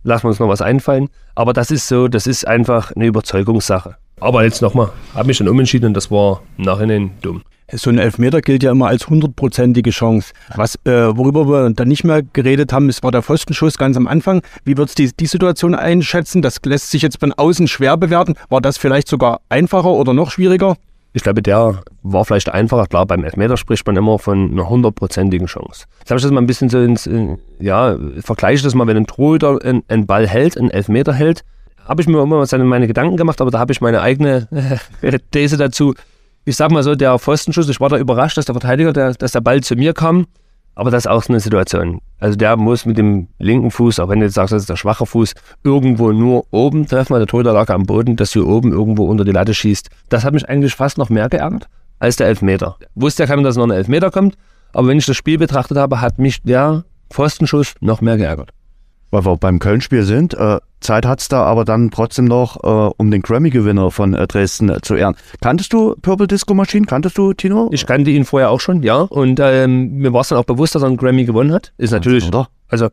Lassen 0.04 0.24
wir 0.24 0.28
uns 0.28 0.38
noch 0.38 0.48
was 0.48 0.62
einfallen. 0.62 1.08
Aber 1.34 1.52
das 1.52 1.70
ist 1.70 1.88
so, 1.88 2.08
das 2.08 2.26
ist 2.26 2.46
einfach 2.46 2.92
eine 2.92 3.06
Überzeugungssache. 3.06 3.96
Aber 4.20 4.44
jetzt 4.44 4.62
nochmal, 4.62 4.90
habe 5.14 5.26
mich 5.26 5.38
dann 5.38 5.48
umentschieden 5.48 5.88
und 5.88 5.94
das 5.94 6.10
war 6.10 6.42
im 6.56 6.64
Nachhinein 6.64 7.10
dumm. 7.20 7.42
So 7.72 7.90
ein 7.90 7.98
Elfmeter 7.98 8.40
gilt 8.40 8.62
ja 8.62 8.70
immer 8.70 8.86
als 8.86 9.08
hundertprozentige 9.08 9.90
Chance. 9.90 10.32
Was, 10.56 10.76
äh, 10.86 11.14
worüber 11.14 11.46
wir 11.48 11.70
dann 11.70 11.88
nicht 11.88 12.02
mehr 12.02 12.22
geredet 12.22 12.72
haben, 12.72 12.88
es 12.88 13.02
war 13.02 13.10
der 13.10 13.22
Pfostenschuss 13.22 13.76
ganz 13.76 13.96
am 13.98 14.06
Anfang. 14.06 14.40
Wie 14.64 14.78
würdest 14.78 14.98
du 14.98 15.02
die, 15.02 15.12
die 15.14 15.26
Situation 15.26 15.74
einschätzen? 15.74 16.40
Das 16.40 16.60
lässt 16.64 16.90
sich 16.90 17.02
jetzt 17.02 17.20
von 17.20 17.34
außen 17.34 17.68
schwer 17.68 17.98
bewerten. 17.98 18.36
War 18.48 18.62
das 18.62 18.78
vielleicht 18.78 19.06
sogar 19.06 19.40
einfacher 19.50 19.90
oder 19.90 20.14
noch 20.14 20.30
schwieriger? 20.30 20.76
Ich 21.12 21.22
glaube, 21.22 21.42
der 21.42 21.82
war 22.02 22.24
vielleicht 22.24 22.48
einfacher. 22.48 22.86
Klar, 22.86 23.04
beim 23.04 23.22
Elfmeter 23.22 23.58
spricht 23.58 23.86
man 23.86 23.96
immer 23.96 24.18
von 24.18 24.50
einer 24.50 24.68
hundertprozentigen 24.68 25.46
Chance. 25.46 25.84
Jetzt 25.98 26.10
habe 26.10 26.18
ich 26.18 26.22
das 26.22 26.32
mal 26.32 26.40
ein 26.40 26.46
bisschen 26.46 26.70
so 26.70 26.80
ins, 26.80 27.08
ja, 27.60 27.98
vergleiche 28.20 28.62
das 28.62 28.74
mal, 28.74 28.86
wenn 28.86 28.96
ein 28.96 29.06
Torhüter 29.06 29.58
einen, 29.62 29.82
einen 29.88 30.06
Ball 30.06 30.26
hält, 30.26 30.56
einen 30.56 30.70
Elfmeter 30.70 31.12
hält, 31.12 31.44
habe 31.84 32.00
ich 32.00 32.08
mir 32.08 32.22
immer 32.22 32.46
meine 32.64 32.86
Gedanken 32.86 33.16
gemacht, 33.16 33.40
aber 33.40 33.50
da 33.50 33.58
habe 33.58 33.72
ich 33.72 33.80
meine 33.80 34.00
eigene 34.00 34.48
äh, 35.02 35.18
These 35.32 35.56
dazu. 35.56 35.94
Ich 36.48 36.56
sag 36.56 36.70
mal 36.70 36.82
so, 36.82 36.94
der 36.94 37.18
Pfostenschuss, 37.18 37.68
ich 37.68 37.78
war 37.78 37.90
da 37.90 37.98
überrascht, 37.98 38.38
dass 38.38 38.46
der 38.46 38.54
Verteidiger, 38.54 38.94
der, 38.94 39.12
dass 39.12 39.32
der 39.32 39.42
Ball 39.42 39.60
zu 39.60 39.76
mir 39.76 39.92
kam, 39.92 40.26
aber 40.74 40.90
das 40.90 41.02
ist 41.04 41.06
auch 41.06 41.22
so 41.22 41.30
eine 41.30 41.40
Situation. 41.40 42.00
Also 42.20 42.38
der 42.38 42.56
muss 42.56 42.86
mit 42.86 42.96
dem 42.96 43.28
linken 43.38 43.70
Fuß, 43.70 44.00
auch 44.00 44.08
wenn 44.08 44.20
du 44.20 44.24
jetzt 44.24 44.36
sagst, 44.36 44.54
das 44.54 44.62
ist 44.62 44.70
der 44.70 44.76
schwache 44.76 45.04
Fuß, 45.04 45.34
irgendwo 45.62 46.10
nur 46.10 46.46
oben 46.50 46.86
treffen, 46.86 47.10
weil 47.10 47.20
der 47.20 47.26
Torhüter 47.26 47.52
lag 47.52 47.68
am 47.68 47.82
Boden, 47.82 48.16
dass 48.16 48.30
du 48.30 48.48
oben 48.48 48.72
irgendwo 48.72 49.04
unter 49.04 49.26
die 49.26 49.32
Latte 49.32 49.52
schießt. 49.52 49.90
Das 50.08 50.24
hat 50.24 50.32
mich 50.32 50.48
eigentlich 50.48 50.74
fast 50.74 50.96
noch 50.96 51.10
mehr 51.10 51.28
geärgert 51.28 51.68
als 51.98 52.16
der 52.16 52.28
Elfmeter. 52.28 52.78
Wusste 52.94 53.24
ja 53.24 53.26
keiner, 53.26 53.42
dass 53.42 53.56
noch 53.56 53.64
ein 53.64 53.70
Elfmeter 53.70 54.10
kommt, 54.10 54.34
aber 54.72 54.88
wenn 54.88 54.96
ich 54.96 55.04
das 55.04 55.18
Spiel 55.18 55.36
betrachtet 55.36 55.76
habe, 55.76 56.00
hat 56.00 56.18
mich 56.18 56.42
der 56.44 56.84
Pfostenschuss 57.10 57.74
noch 57.80 58.00
mehr 58.00 58.16
geärgert 58.16 58.54
weil 59.10 59.24
wir 59.24 59.36
beim 59.36 59.58
Köln-Spiel 59.58 60.02
sind. 60.02 60.34
Äh, 60.34 60.58
Zeit 60.80 61.06
hat's 61.06 61.28
da 61.28 61.42
aber 61.42 61.64
dann 61.64 61.90
trotzdem 61.90 62.26
noch, 62.26 62.62
äh, 62.62 62.92
um 62.96 63.10
den 63.10 63.22
Grammy-Gewinner 63.22 63.90
von 63.90 64.14
äh, 64.14 64.26
Dresden 64.26 64.68
äh, 64.68 64.80
zu 64.80 64.94
ehren. 64.94 65.16
Kanntest 65.40 65.72
du 65.72 65.94
Purple 66.00 66.26
Disco 66.26 66.54
Machine? 66.54 66.86
Kanntest 66.86 67.18
du 67.18 67.32
Tino? 67.32 67.68
Ich 67.72 67.86
kannte 67.86 68.10
ihn 68.10 68.24
vorher 68.24 68.50
auch 68.50 68.60
schon, 68.60 68.82
ja. 68.82 68.98
Und 69.00 69.40
ähm, 69.42 69.96
mir 69.98 70.12
war 70.12 70.20
es 70.20 70.28
dann 70.28 70.38
auch 70.38 70.44
bewusst, 70.44 70.74
dass 70.74 70.82
er 70.82 70.88
einen 70.88 70.96
Grammy 70.96 71.24
gewonnen 71.24 71.52
hat. 71.52 71.72
Ist 71.78 71.92
natürlich, 71.92 72.26
oder? 72.28 72.48
Also 72.68 72.88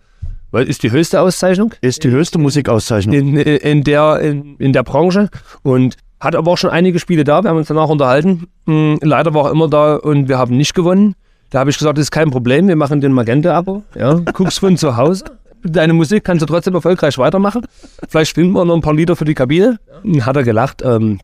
ist 0.52 0.84
die 0.84 0.92
höchste 0.92 1.20
Auszeichnung. 1.20 1.74
Ist 1.82 2.04
die 2.06 2.12
höchste 2.12 2.38
Musikauszeichnung. 2.38 3.14
In, 3.14 3.36
in, 3.36 3.84
der, 3.84 4.22
in, 4.22 4.56
in 4.56 4.72
der 4.72 4.84
Branche. 4.84 5.30
Und 5.64 5.98
hat 6.22 6.34
aber 6.34 6.52
auch 6.52 6.58
schon 6.58 6.70
einige 6.70 7.00
Spiele 7.00 7.26
da. 7.26 7.44
Wir 7.44 7.50
haben 7.50 7.58
uns 7.58 7.68
danach 7.68 7.90
unterhalten. 7.90 8.48
Hm, 8.66 9.00
leider 9.02 9.34
war 9.34 9.46
er 9.46 9.52
immer 9.52 9.68
da 9.68 9.96
und 9.96 10.30
wir 10.30 10.38
haben 10.38 10.56
nicht 10.56 10.74
gewonnen. 10.74 11.16
Da 11.50 11.60
habe 11.60 11.70
ich 11.70 11.78
gesagt, 11.78 11.98
das 11.98 12.04
ist 12.04 12.12
kein 12.12 12.32
Problem, 12.32 12.68
wir 12.68 12.76
machen 12.76 13.02
den 13.02 13.12
Magenta-Abo. 13.12 13.84
Ja, 13.96 14.16
guckst 14.34 14.60
von 14.60 14.78
zu 14.78 14.98
Hause 14.98 15.26
deine 15.66 15.94
Musik 15.94 16.24
kannst 16.24 16.42
du 16.42 16.46
trotzdem 16.46 16.74
erfolgreich 16.76 17.18
weitermachen. 17.18 17.66
Vielleicht 18.08 18.32
spielen 18.32 18.52
wir 18.52 18.66
noch 18.66 18.76
ein 18.76 18.82
paar 18.82 18.94
Lieder 18.94 19.16
für 19.16 19.26
die 19.26 19.34
Kabine. 19.34 19.80
Hat 20.22 20.36
er 20.36 20.44
gelacht. 20.44 20.82
Ähm, 20.84 21.20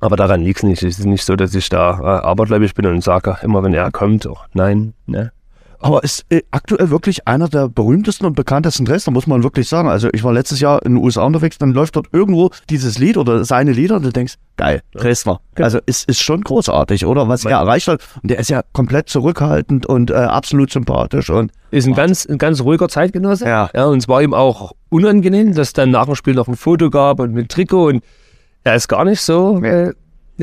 aber 0.00 0.16
daran 0.16 0.40
liegt 0.40 0.58
es 0.58 0.62
nicht. 0.64 0.82
Es 0.82 0.98
ist 0.98 1.04
nicht 1.04 1.24
so, 1.24 1.36
dass 1.36 1.54
ich 1.54 1.68
da 1.68 1.98
äh, 2.00 2.26
abergläubig 2.26 2.74
bin 2.74 2.86
und 2.86 3.04
sage 3.04 3.36
immer, 3.42 3.62
wenn 3.62 3.72
er 3.72 3.90
kommt, 3.92 4.26
oh, 4.26 4.38
nein, 4.52 4.94
ne? 5.06 5.32
Aber 5.82 6.04
ist 6.04 6.24
äh, 6.30 6.42
aktuell 6.50 6.90
wirklich 6.90 7.26
einer 7.26 7.48
der 7.48 7.68
berühmtesten 7.68 8.26
und 8.26 8.34
bekanntesten 8.34 8.84
Dresdner, 8.84 9.12
muss 9.12 9.26
man 9.26 9.42
wirklich 9.42 9.68
sagen. 9.68 9.88
Also 9.88 10.08
ich 10.12 10.22
war 10.22 10.32
letztes 10.32 10.60
Jahr 10.60 10.84
in 10.84 10.94
den 10.94 11.02
USA 11.02 11.24
unterwegs, 11.24 11.58
dann 11.58 11.72
läuft 11.72 11.96
dort 11.96 12.06
irgendwo 12.12 12.50
dieses 12.70 12.98
Lied 12.98 13.16
oder 13.16 13.44
seine 13.44 13.72
Lieder 13.72 13.96
und 13.96 14.04
du 14.04 14.12
denkst, 14.12 14.34
geil, 14.56 14.82
Dresdner. 14.94 15.40
Also 15.56 15.80
ist, 15.86 16.08
ist 16.08 16.22
schon 16.22 16.42
großartig, 16.42 17.04
oder? 17.06 17.28
Was 17.28 17.44
er 17.44 17.58
erreicht 17.58 17.88
hat. 17.88 18.00
Und 18.22 18.30
der 18.30 18.38
ist 18.38 18.48
ja 18.48 18.62
komplett 18.72 19.08
zurückhaltend 19.08 19.86
und 19.86 20.10
äh, 20.10 20.14
absolut 20.14 20.70
sympathisch 20.70 21.30
und 21.30 21.52
ist 21.70 21.86
ein 21.86 21.94
ganz, 21.94 22.26
ein 22.26 22.38
ganz 22.38 22.60
ruhiger 22.60 22.88
Zeitgenosse. 22.88 23.46
Ja. 23.46 23.70
ja. 23.74 23.86
Und 23.86 23.98
es 23.98 24.08
war 24.08 24.22
ihm 24.22 24.34
auch 24.34 24.72
unangenehm, 24.88 25.54
dass 25.54 25.72
dann 25.72 25.90
nach 25.90 26.06
dem 26.06 26.14
Spiel 26.14 26.34
noch 26.34 26.48
ein 26.48 26.56
Foto 26.56 26.90
gab 26.90 27.18
und 27.18 27.32
mit 27.32 27.48
Trikot 27.48 27.88
und 27.88 28.04
er 28.64 28.76
ist 28.76 28.88
gar 28.88 29.04
nicht 29.04 29.20
so 29.20 29.60
äh, 29.62 29.92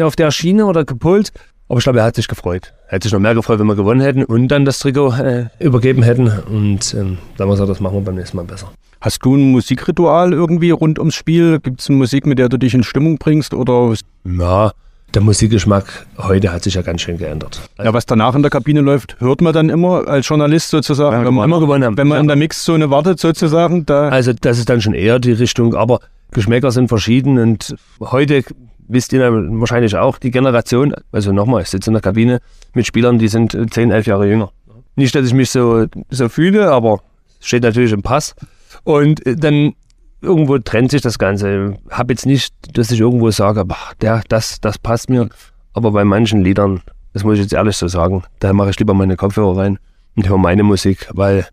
auf 0.02 0.16
der 0.16 0.32
Schiene 0.32 0.66
oder 0.66 0.84
gepult. 0.84 1.32
Aber 1.70 1.78
ich 1.78 1.84
glaube, 1.84 2.00
er 2.00 2.06
hat 2.06 2.16
sich 2.16 2.28
gefreut. 2.28 2.74
Er 2.88 2.94
hätte 2.94 3.06
sich 3.06 3.14
noch 3.14 3.20
mehr 3.20 3.36
gefreut, 3.36 3.60
wenn 3.60 3.68
wir 3.68 3.76
gewonnen 3.76 4.02
hätten 4.02 4.24
und 4.26 4.48
dann 4.50 4.66
das 4.66 4.80
Trikot 4.80 5.14
äh, 5.14 5.46
übergeben 5.60 6.02
hätten. 6.04 6.28
Und 6.28 6.94
ähm, 6.96 7.18
dann 7.38 7.46
haben 7.46 7.50
wir 7.50 7.54
gesagt, 7.54 7.70
das 7.70 7.80
machen 7.80 7.94
wir 7.96 8.02
beim 8.02 8.16
nächsten 8.16 8.38
Mal 8.38 8.44
besser. 8.46 8.72
Hast 9.02 9.24
du 9.24 9.36
ein 9.36 9.52
Musikritual 9.52 10.34
irgendwie 10.34 10.72
rund 10.72 11.00
ums 11.00 11.16
Spiel? 11.16 11.60
Gibt 11.60 11.80
es 11.82 11.88
Musik, 11.90 12.26
mit 12.26 12.38
der 12.40 12.50
du 12.50 12.58
dich 12.58 12.74
in 12.74 12.84
Stimmung 12.84 13.18
bringst? 13.18 13.54
Oder? 13.54 13.94
Ja, 14.26 14.72
Der 15.14 15.22
Musikgeschmack 15.22 16.08
heute 16.18 16.52
hat 16.52 16.64
sich 16.64 16.74
ja 16.74 16.82
ganz 16.82 17.02
schön 17.02 17.18
geändert. 17.18 17.62
Ja, 17.78 17.94
was 17.94 18.06
danach 18.06 18.36
in 18.36 18.42
der 18.42 18.52
Kabine 18.52 18.82
läuft, 18.82 19.16
hört 19.20 19.42
man 19.42 19.54
dann 19.54 19.70
immer 19.70 20.08
als 20.08 20.28
Journalist 20.28 20.70
sozusagen. 20.70 21.18
Ja, 21.22 21.26
wenn 21.26 21.34
man, 21.34 21.46
immer 21.46 21.60
gewonnen 21.60 21.84
haben. 21.86 21.98
wenn 21.98 22.08
man 22.08 22.16
Ja. 22.18 22.22
in 22.22 22.28
der 22.28 22.36
Mixzone 22.36 22.90
wartet 22.90 23.20
sozusagen, 23.20 23.86
da 23.86 24.10
Also 24.10 24.34
das 24.34 24.58
ist 24.60 24.70
dann 24.70 24.82
schon 24.82 24.94
eher 24.96 25.20
die 25.20 25.32
Richtung, 25.34 25.76
aber 25.76 26.00
Geschmäcker 26.32 26.72
sind 26.72 26.90
verschieden 26.90 27.38
und 27.40 27.76
heute 28.02 28.44
wisst 28.90 29.14
ihr 29.14 29.32
wahrscheinlich 29.32 29.96
auch, 29.96 30.18
die 30.18 30.32
Generation, 30.32 30.94
also 31.12 31.32
nochmal, 31.32 31.62
ich 31.62 31.70
sitze 31.70 31.90
in 31.90 31.94
der 31.94 32.02
Kabine 32.02 32.40
mit 32.74 32.86
Spielern, 32.86 33.20
die 33.20 33.28
sind 33.28 33.58
10, 33.74 33.92
11 33.92 34.08
Jahre 34.08 34.28
jünger. 34.28 34.52
Nicht, 34.96 35.16
dass 35.16 35.26
ich 35.26 35.34
mich 35.34 35.52
so, 35.52 35.86
so 36.10 36.28
fühle, 36.28 36.72
aber 36.72 37.00
steht 37.40 37.64
natürlich 37.64 37.94
im 37.94 38.02
Pass. 38.02 38.36
Und 38.84 39.26
äh, 39.26 39.36
dann 39.36 39.74
irgendwo 40.22 40.58
trennt 40.58 40.92
sich 40.92 41.02
das 41.02 41.18
Ganze. 41.20 41.78
Hab 41.90 42.10
jetzt 42.10 42.26
nicht, 42.26 42.54
dass 42.78 42.92
ich 42.92 43.00
irgendwo 43.00 43.32
sage, 43.32 43.64
boah, 43.64 43.78
der, 44.02 44.24
das, 44.28 44.60
das 44.60 44.78
passt 44.78 45.10
mir. 45.10 45.30
Aber 45.74 45.92
bei 45.92 46.04
manchen 46.04 46.42
Liedern, 46.42 46.82
das 47.14 47.24
muss 47.24 47.36
ich 47.36 47.44
jetzt 47.44 47.54
ehrlich 47.54 47.78
so 47.78 47.88
sagen, 47.88 48.24
da 48.40 48.52
mache 48.54 48.72
ich 48.72 48.80
lieber 48.80 48.94
meine 48.94 49.16
Kopfhörer 49.16 49.58
rein 49.58 49.80
und 50.16 50.28
höre 50.28 50.38
meine 50.38 50.64
Musik, 50.64 51.08
weil 51.14 51.48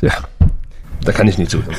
ja, 0.00 0.12
da 1.04 1.12
kann 1.12 1.28
ich 1.28 1.38
nicht 1.38 1.50
zuhören. 1.50 1.76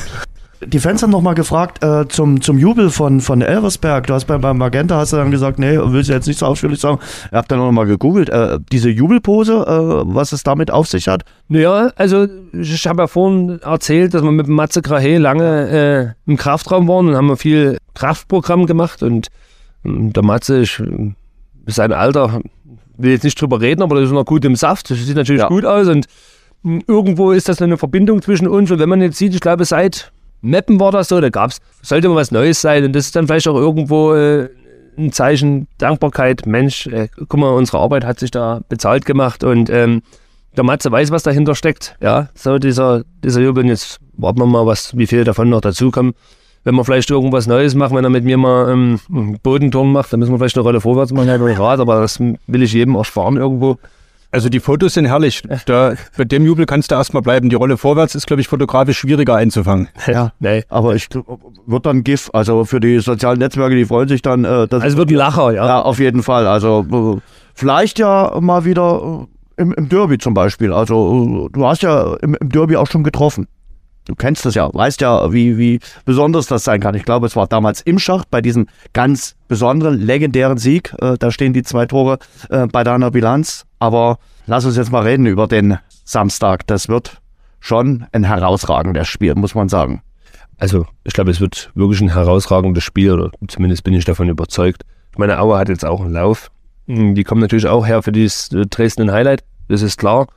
Die 0.64 0.78
Fans 0.78 1.02
haben 1.02 1.10
nochmal 1.10 1.34
gefragt 1.34 1.82
äh, 1.84 2.08
zum, 2.08 2.40
zum 2.40 2.58
Jubel 2.58 2.90
von, 2.90 3.20
von 3.20 3.42
Elversberg. 3.42 4.06
Du 4.06 4.14
hast 4.14 4.24
bei, 4.24 4.38
beim 4.38 4.56
Magenta 4.56 4.96
hast 4.96 5.12
du 5.12 5.16
dann 5.16 5.30
gesagt, 5.30 5.58
nee, 5.58 5.78
willst 5.78 6.08
du 6.08 6.14
jetzt 6.14 6.26
nicht 6.26 6.38
so 6.38 6.46
ausführlich 6.46 6.80
sagen. 6.80 6.98
Ich 7.26 7.32
habe 7.32 7.46
dann 7.48 7.58
nochmal 7.58 7.86
gegoogelt. 7.86 8.30
Äh, 8.30 8.58
diese 8.72 8.88
Jubelpose, 8.88 9.52
äh, 9.52 10.14
was 10.14 10.32
es 10.32 10.42
damit 10.44 10.70
auf 10.70 10.86
sich 10.88 11.08
hat. 11.08 11.24
Naja, 11.48 11.90
also 11.96 12.26
ich 12.52 12.86
habe 12.86 13.02
ja 13.02 13.06
vorhin 13.06 13.60
erzählt, 13.62 14.14
dass 14.14 14.22
wir 14.22 14.30
mit 14.32 14.48
Matze 14.48 14.80
Grahe 14.80 15.18
lange 15.18 16.14
äh, 16.26 16.30
im 16.30 16.36
Kraftraum 16.38 16.88
waren 16.88 17.08
und 17.08 17.16
haben 17.16 17.28
wir 17.28 17.36
viel 17.36 17.76
Kraftprogramm 17.94 18.64
gemacht 18.66 19.02
und 19.02 19.28
ähm, 19.84 20.12
der 20.12 20.22
Matze, 20.24 20.60
ich, 20.60 20.80
äh, 20.80 21.12
sein 21.66 21.92
Alter, 21.92 22.40
will 22.96 23.10
jetzt 23.10 23.24
nicht 23.24 23.38
drüber 23.40 23.60
reden, 23.60 23.82
aber 23.82 23.96
das 23.96 24.06
ist 24.06 24.12
noch 24.12 24.24
gut 24.24 24.44
im 24.46 24.56
Saft, 24.56 24.90
das 24.90 24.98
sieht 24.98 25.16
natürlich 25.16 25.42
Ja. 25.42 25.48
gut 25.48 25.66
aus 25.66 25.86
und 25.88 26.06
mh, 26.62 26.80
irgendwo 26.86 27.32
ist 27.32 27.48
das 27.48 27.60
eine 27.60 27.76
Verbindung 27.76 28.22
zwischen 28.22 28.48
uns 28.48 28.70
und 28.70 28.78
wenn 28.78 28.88
man 28.88 29.02
jetzt 29.02 29.18
sieht, 29.18 29.34
ich 29.34 29.40
glaube 29.40 29.64
seit 29.66 30.12
Meppen 30.46 30.80
war 30.80 30.92
das 30.92 31.08
so, 31.08 31.20
da 31.20 31.28
gab's, 31.28 31.58
sollte 31.82 32.08
mal 32.08 32.16
was 32.16 32.30
Neues 32.30 32.60
sein 32.60 32.84
und 32.84 32.92
das 32.94 33.06
ist 33.06 33.16
dann 33.16 33.26
vielleicht 33.26 33.48
auch 33.48 33.56
irgendwo 33.56 34.14
äh, 34.14 34.48
ein 34.96 35.12
Zeichen 35.12 35.68
Dankbarkeit, 35.78 36.46
Mensch, 36.46 36.86
äh, 36.86 37.08
guck 37.16 37.38
mal, 37.38 37.50
unsere 37.50 37.78
Arbeit 37.78 38.04
hat 38.04 38.18
sich 38.18 38.30
da 38.30 38.60
bezahlt 38.68 39.04
gemacht 39.04 39.44
und 39.44 39.68
ähm, 39.70 40.02
der 40.56 40.64
Matze 40.64 40.90
weiß, 40.90 41.10
was 41.10 41.22
dahinter 41.22 41.54
steckt. 41.54 41.96
Ja, 42.00 42.28
so 42.34 42.58
dieser, 42.58 43.04
dieser 43.22 43.40
Jubel. 43.40 43.66
Jetzt 43.66 43.98
warten 44.16 44.40
wir 44.40 44.46
mal, 44.46 44.66
was, 44.66 44.96
wie 44.96 45.06
viel 45.06 45.24
davon 45.24 45.50
noch 45.50 45.60
dazukommen. 45.60 46.14
Wenn 46.64 46.74
wir 46.74 46.84
vielleicht 46.84 47.10
irgendwas 47.10 47.46
Neues 47.46 47.74
machen, 47.74 47.96
wenn 47.96 48.04
er 48.04 48.10
mit 48.10 48.24
mir 48.24 48.38
mal 48.38 48.70
ähm, 48.70 48.98
einen 49.12 49.38
Bodenturm 49.40 49.92
macht, 49.92 50.12
dann 50.12 50.20
müssen 50.20 50.32
wir 50.32 50.38
vielleicht 50.38 50.56
eine 50.56 50.64
Rolle 50.64 50.80
vorwärts 50.80 51.12
machen, 51.12 51.28
halt 51.28 51.58
Rad, 51.58 51.78
aber 51.78 52.00
das 52.00 52.18
will 52.18 52.62
ich 52.62 52.72
jedem 52.72 52.96
ersparen 52.96 53.36
irgendwo. 53.36 53.78
Also 54.36 54.50
die 54.50 54.60
Fotos 54.60 54.92
sind 54.92 55.06
herrlich. 55.06 55.42
Da, 55.64 55.94
bei 56.14 56.24
dem 56.24 56.44
Jubel 56.44 56.66
kannst 56.66 56.90
du 56.90 56.94
erstmal 56.94 57.22
bleiben. 57.22 57.48
Die 57.48 57.56
Rolle 57.56 57.78
vorwärts 57.78 58.14
ist, 58.14 58.26
glaube 58.26 58.42
ich, 58.42 58.48
fotografisch 58.48 58.98
schwieriger 58.98 59.34
einzufangen. 59.34 59.88
Ja. 60.06 60.32
Nee. 60.40 60.62
Aber 60.68 60.94
ich 60.94 61.08
wird 61.66 61.86
dann 61.86 62.04
GIF, 62.04 62.28
also 62.34 62.66
für 62.66 62.80
die 62.80 62.98
sozialen 62.98 63.38
Netzwerke, 63.38 63.74
die 63.74 63.86
freuen 63.86 64.08
sich 64.08 64.20
dann. 64.20 64.44
Äh, 64.44 64.68
dass 64.68 64.82
Also 64.82 64.98
wird 64.98 65.08
ein 65.10 65.14
Lacher, 65.14 65.52
ja. 65.52 65.66
ja, 65.66 65.80
auf 65.80 65.98
jeden 65.98 66.22
Fall. 66.22 66.46
Also 66.46 67.16
äh, 67.16 67.20
vielleicht 67.54 67.98
ja 67.98 68.38
mal 68.40 68.66
wieder 68.66 69.26
äh, 69.56 69.62
im, 69.62 69.72
im 69.72 69.88
Derby 69.88 70.18
zum 70.18 70.34
Beispiel. 70.34 70.74
Also 70.74 71.46
äh, 71.46 71.50
du 71.50 71.66
hast 71.66 71.82
ja 71.82 72.14
im, 72.16 72.34
im 72.34 72.50
Derby 72.50 72.76
auch 72.76 72.88
schon 72.88 73.04
getroffen. 73.04 73.48
Du 74.06 74.14
kennst 74.14 74.46
das 74.46 74.54
ja, 74.54 74.72
weißt 74.72 75.00
ja, 75.00 75.32
wie, 75.32 75.58
wie 75.58 75.80
besonders 76.04 76.46
das 76.46 76.64
sein 76.64 76.80
kann. 76.80 76.94
Ich 76.94 77.04
glaube, 77.04 77.26
es 77.26 77.34
war 77.36 77.46
damals 77.48 77.80
im 77.80 77.98
Schacht 77.98 78.30
bei 78.30 78.40
diesem 78.40 78.68
ganz 78.92 79.34
besonderen, 79.48 80.00
legendären 80.00 80.58
Sieg. 80.58 80.94
Äh, 81.00 81.16
da 81.18 81.30
stehen 81.30 81.52
die 81.52 81.64
zwei 81.64 81.86
Tore 81.86 82.18
äh, 82.48 82.66
bei 82.66 82.84
deiner 82.84 83.10
Bilanz. 83.10 83.66
Aber 83.80 84.18
lass 84.46 84.64
uns 84.64 84.76
jetzt 84.76 84.92
mal 84.92 85.02
reden 85.02 85.26
über 85.26 85.48
den 85.48 85.78
Samstag. 86.04 86.66
Das 86.68 86.88
wird 86.88 87.20
schon 87.58 88.06
ein 88.12 88.24
herausragendes 88.24 89.08
Spiel, 89.08 89.34
muss 89.34 89.56
man 89.56 89.68
sagen. 89.68 90.02
Also 90.58 90.86
ich 91.04 91.12
glaube, 91.12 91.32
es 91.32 91.40
wird 91.40 91.70
wirklich 91.74 92.00
ein 92.00 92.12
herausragendes 92.12 92.84
Spiel, 92.84 93.12
oder 93.12 93.30
zumindest 93.48 93.84
bin 93.84 93.92
ich 93.92 94.04
davon 94.04 94.28
überzeugt. 94.28 94.84
Ich 95.12 95.18
meine, 95.18 95.40
Aue 95.40 95.58
hat 95.58 95.68
jetzt 95.68 95.84
auch 95.84 96.00
einen 96.00 96.12
Lauf. 96.12 96.50
Hm, 96.86 97.14
Die 97.14 97.24
kommen 97.24 97.40
natürlich 97.40 97.66
auch 97.66 97.86
her 97.86 98.02
für 98.02 98.12
dieses 98.12 98.52
äh, 98.52 98.66
Dresden 98.66 99.10
Highlight, 99.10 99.42
das 99.68 99.82
ist 99.82 99.98
klar. 99.98 100.28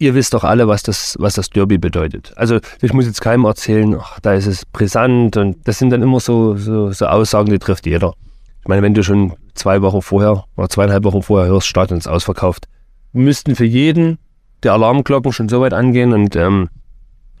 Ihr 0.00 0.14
wisst 0.14 0.32
doch 0.32 0.44
alle, 0.44 0.66
was 0.66 0.82
das, 0.82 1.14
was 1.20 1.34
das 1.34 1.50
Derby 1.50 1.76
bedeutet. 1.76 2.32
Also 2.36 2.58
ich 2.80 2.94
muss 2.94 3.04
jetzt 3.04 3.20
keinem 3.20 3.44
erzählen, 3.44 3.94
ach, 4.00 4.18
da 4.20 4.32
ist 4.32 4.46
es 4.46 4.64
brisant 4.64 5.36
und 5.36 5.58
das 5.68 5.78
sind 5.78 5.90
dann 5.90 6.00
immer 6.00 6.20
so, 6.20 6.56
so, 6.56 6.90
so 6.90 7.06
Aussagen, 7.06 7.50
die 7.50 7.58
trifft 7.58 7.84
jeder. 7.84 8.14
Ich 8.62 8.68
meine, 8.68 8.80
wenn 8.80 8.94
du 8.94 9.04
schon 9.04 9.34
zwei 9.54 9.82
Wochen 9.82 10.00
vorher 10.00 10.44
oder 10.56 10.70
zweieinhalb 10.70 11.04
Wochen 11.04 11.22
vorher 11.22 11.50
hörst, 11.50 11.66
Stadion 11.66 11.98
ist 11.98 12.08
ausverkauft, 12.08 12.66
müssten 13.12 13.54
für 13.54 13.66
jeden 13.66 14.18
die 14.64 14.70
Alarmglocken 14.70 15.32
schon 15.32 15.50
so 15.50 15.60
weit 15.60 15.74
angehen 15.74 16.14
und 16.14 16.34
ähm, 16.34 16.70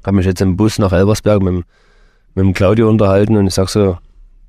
habe 0.04 0.16
mich 0.16 0.26
jetzt 0.26 0.42
im 0.42 0.58
Bus 0.58 0.78
nach 0.78 0.92
Elversberg 0.92 1.42
mit, 1.42 1.64
mit 2.34 2.44
dem 2.44 2.52
Claudio 2.52 2.90
unterhalten 2.90 3.38
und 3.38 3.46
ich 3.46 3.54
sag 3.54 3.70
so, 3.70 3.96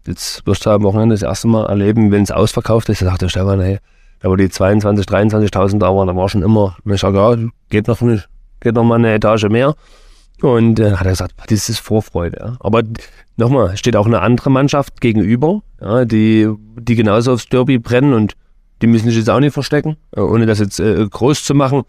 jetzt 0.06 0.46
wirst 0.46 0.66
du 0.66 0.70
am 0.70 0.84
Wochenende 0.84 1.16
das 1.16 1.24
erste 1.24 1.48
Mal 1.48 1.66
erleben, 1.66 2.12
wenn 2.12 2.24
es 2.24 2.32
ausverkauft 2.32 2.90
ist. 2.90 3.02
Da 3.02 3.06
sagt 3.06 3.22
der 3.22 3.30
Stefan, 3.30 3.62
hey, 3.62 3.80
wo 4.24 4.36
die 4.36 4.48
22.000, 4.48 5.08
23.000 5.08 5.80
da 5.80 5.96
waren, 5.96 6.08
da 6.08 6.16
war 6.16 6.30
schon 6.30 6.44
immer, 6.44 6.78
ich 6.86 7.02
sag, 7.02 7.16
ja, 7.16 7.36
geht 7.70 7.88
noch, 7.88 8.02
nicht, 8.02 8.30
geht 8.60 8.76
noch 8.76 8.84
mal 8.84 8.96
eine 8.96 9.14
Etage 9.14 9.50
mehr. 9.50 9.76
Und 10.42 10.76
dann 10.76 11.00
hat 11.00 11.06
er 11.06 11.12
gesagt, 11.12 11.34
das 11.48 11.70
ist 11.70 11.80
Vorfreude. 11.80 12.38
Ja. 12.40 12.58
Aber 12.60 12.82
nochmal, 13.38 13.78
steht 13.78 13.96
auch 13.96 14.08
eine 14.08 14.22
andere 14.22 14.50
Mannschaft 14.50 15.02
gegenüber, 15.02 15.62
ja, 15.80 16.06
die, 16.06 16.50
die 16.80 16.96
genauso 16.96 17.34
aufs 17.34 17.48
Derby 17.48 17.78
brennen 17.78 18.14
und 18.14 18.34
die 18.82 18.88
müssen 18.88 19.10
sich 19.10 19.18
jetzt 19.18 19.30
auch 19.30 19.40
nicht 19.40 19.54
verstecken, 19.54 19.98
äh, 20.16 20.22
ohne 20.22 20.46
das 20.46 20.60
jetzt 20.60 20.80
äh, 20.80 21.08
groß 21.08 21.44
zu 21.44 21.54
machen. 21.54 21.84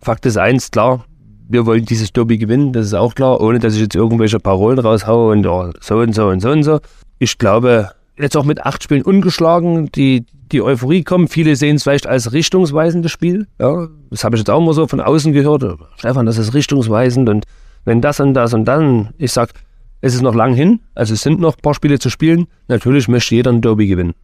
Fakt 0.00 0.26
ist 0.26 0.36
eins, 0.36 0.70
klar, 0.70 1.04
wir 1.48 1.66
wollen 1.66 1.84
dieses 1.84 2.12
Derby 2.12 2.38
gewinnen, 2.38 2.72
das 2.72 2.86
ist 2.86 2.94
auch 2.94 3.14
klar, 3.14 3.40
ohne 3.40 3.58
dass 3.58 3.74
ich 3.74 3.80
jetzt 3.80 3.94
irgendwelche 3.94 4.40
Parolen 4.40 4.78
raushaue 4.78 5.32
und 5.32 5.46
oh, 5.46 5.70
so 5.80 5.98
und 5.98 6.14
so 6.14 6.28
und 6.28 6.40
so 6.40 6.50
und 6.50 6.62
so. 6.64 6.80
Ich 7.18 7.38
glaube, 7.38 7.90
jetzt 8.18 8.36
auch 8.36 8.44
mit 8.44 8.64
acht 8.64 8.82
Spielen 8.82 9.02
ungeschlagen, 9.02 9.90
die, 9.92 10.26
die 10.52 10.62
Euphorie 10.62 11.02
kommt. 11.02 11.30
Viele 11.30 11.56
sehen 11.56 11.76
es 11.76 11.82
vielleicht 11.82 12.06
als 12.06 12.32
richtungsweisendes 12.32 13.10
Spiel. 13.10 13.46
Ja, 13.58 13.88
das 14.10 14.24
habe 14.24 14.36
ich 14.36 14.40
jetzt 14.40 14.50
auch 14.50 14.60
mal 14.60 14.74
so 14.74 14.86
von 14.86 15.00
außen 15.00 15.32
gehört. 15.32 15.64
Stefan, 15.96 16.26
das 16.26 16.38
ist 16.38 16.54
richtungsweisend 16.54 17.28
und 17.28 17.46
wenn 17.84 18.00
das 18.00 18.20
und 18.20 18.34
das 18.34 18.54
und 18.54 18.64
dann, 18.64 19.10
ich 19.18 19.32
sag, 19.32 19.52
es 20.00 20.14
ist 20.14 20.22
noch 20.22 20.34
lang 20.34 20.54
hin, 20.54 20.80
also 20.94 21.14
es 21.14 21.22
sind 21.22 21.40
noch 21.40 21.56
ein 21.56 21.62
paar 21.62 21.74
Spiele 21.74 21.98
zu 21.98 22.10
spielen. 22.10 22.46
Natürlich 22.68 23.08
möchte 23.08 23.34
jeder 23.34 23.52
ein 23.52 23.60
Derby 23.60 23.86
gewinnen. 23.86 24.14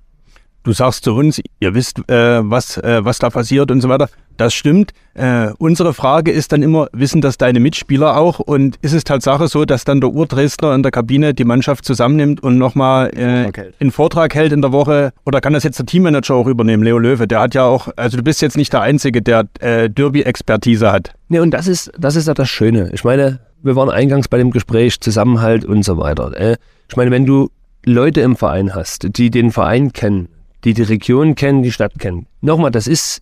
Du 0.65 0.73
sagst 0.73 1.05
zu 1.05 1.15
uns, 1.15 1.41
ihr 1.61 1.75
wisst, 1.75 1.99
äh, 2.11 2.41
was, 2.43 2.77
äh, 2.79 3.05
was 3.05 3.19
da 3.19 3.31
passiert 3.31 3.71
und 3.71 3.81
so 3.81 3.89
weiter. 3.89 4.09
Das 4.37 4.55
stimmt. 4.55 4.93
Äh, 5.15 5.49
unsere 5.59 5.93
Frage 5.95 6.31
ist 6.31 6.53
dann 6.53 6.63
immer, 6.63 6.89
wissen 6.93 7.21
das 7.21 7.39
deine 7.39 7.59
Mitspieler 7.59 8.17
auch? 8.17 8.39
Und 8.39 8.77
ist 8.83 8.93
es 8.93 9.03
Tatsache 9.03 9.49
so, 9.49 9.65
dass 9.65 9.85
dann 9.85 10.01
der 10.01 10.11
Urdresdner 10.11 10.75
in 10.75 10.83
der 10.83 10.93
Kabine 10.93 11.35
die 11.35 11.45
Mannschaft 11.45 11.85
zusammennimmt 11.85 12.43
und 12.43 12.57
nochmal 12.57 13.11
äh, 13.17 13.51
einen 13.81 13.91
Vortrag 13.91 14.35
hält 14.35 14.53
in 14.53 14.63
der 14.63 14.71
Woche? 14.71 15.13
Oder 15.27 15.41
kann 15.41 15.55
das 15.55 15.65
jetzt 15.65 15.79
der 15.79 15.87
Teammanager 15.87 16.35
auch 16.35 16.47
übernehmen, 16.47 16.85
Leo 16.85 16.99
Löwe? 16.99 17.27
Der 17.27 17.41
hat 17.41 17.55
ja 17.55 17.65
auch, 17.65 17.89
also 17.97 18.17
du 18.17 18.23
bist 18.23 18.41
jetzt 18.43 18.57
nicht 18.57 18.73
der 18.73 18.83
Einzige, 18.83 19.23
der 19.23 19.47
äh, 19.59 19.91
Derby-Expertise 19.91 20.93
hat. 20.93 21.15
Ne, 21.29 21.43
und 21.43 21.51
das 21.51 21.67
ist, 21.67 21.91
das 21.99 22.15
ist 22.15 22.29
ja 22.29 22.35
das 22.35 22.49
Schöne. 22.49 22.91
Ich 22.93 23.03
meine, 23.03 23.41
wir 23.63 23.75
waren 23.75 23.91
eingangs 23.91 24.29
bei 24.29 24.39
dem 24.39 24.53
Gespräch, 24.53 25.01
Zusammenhalt 25.01 25.65
und 25.65 25.83
so 25.85 25.99
weiter. 25.99 26.39
Äh, 26.39 26.57
ich 26.89 26.97
meine, 26.97 27.11
wenn 27.11 27.27
du 27.27 27.51
Leute 27.85 28.21
im 28.21 28.37
Verein 28.37 28.75
hast, 28.75 29.17
die 29.17 29.31
den 29.31 29.51
Verein 29.51 29.93
kennen, 29.93 30.29
die 30.65 30.75
die 30.75 30.83
Region 30.83 31.35
kennen, 31.35 31.63
die 31.63 31.73
Stadt 31.73 31.99
kennen. 31.99 32.27
Nochmal, 32.41 32.71
das 32.71 32.87
ist 32.87 33.21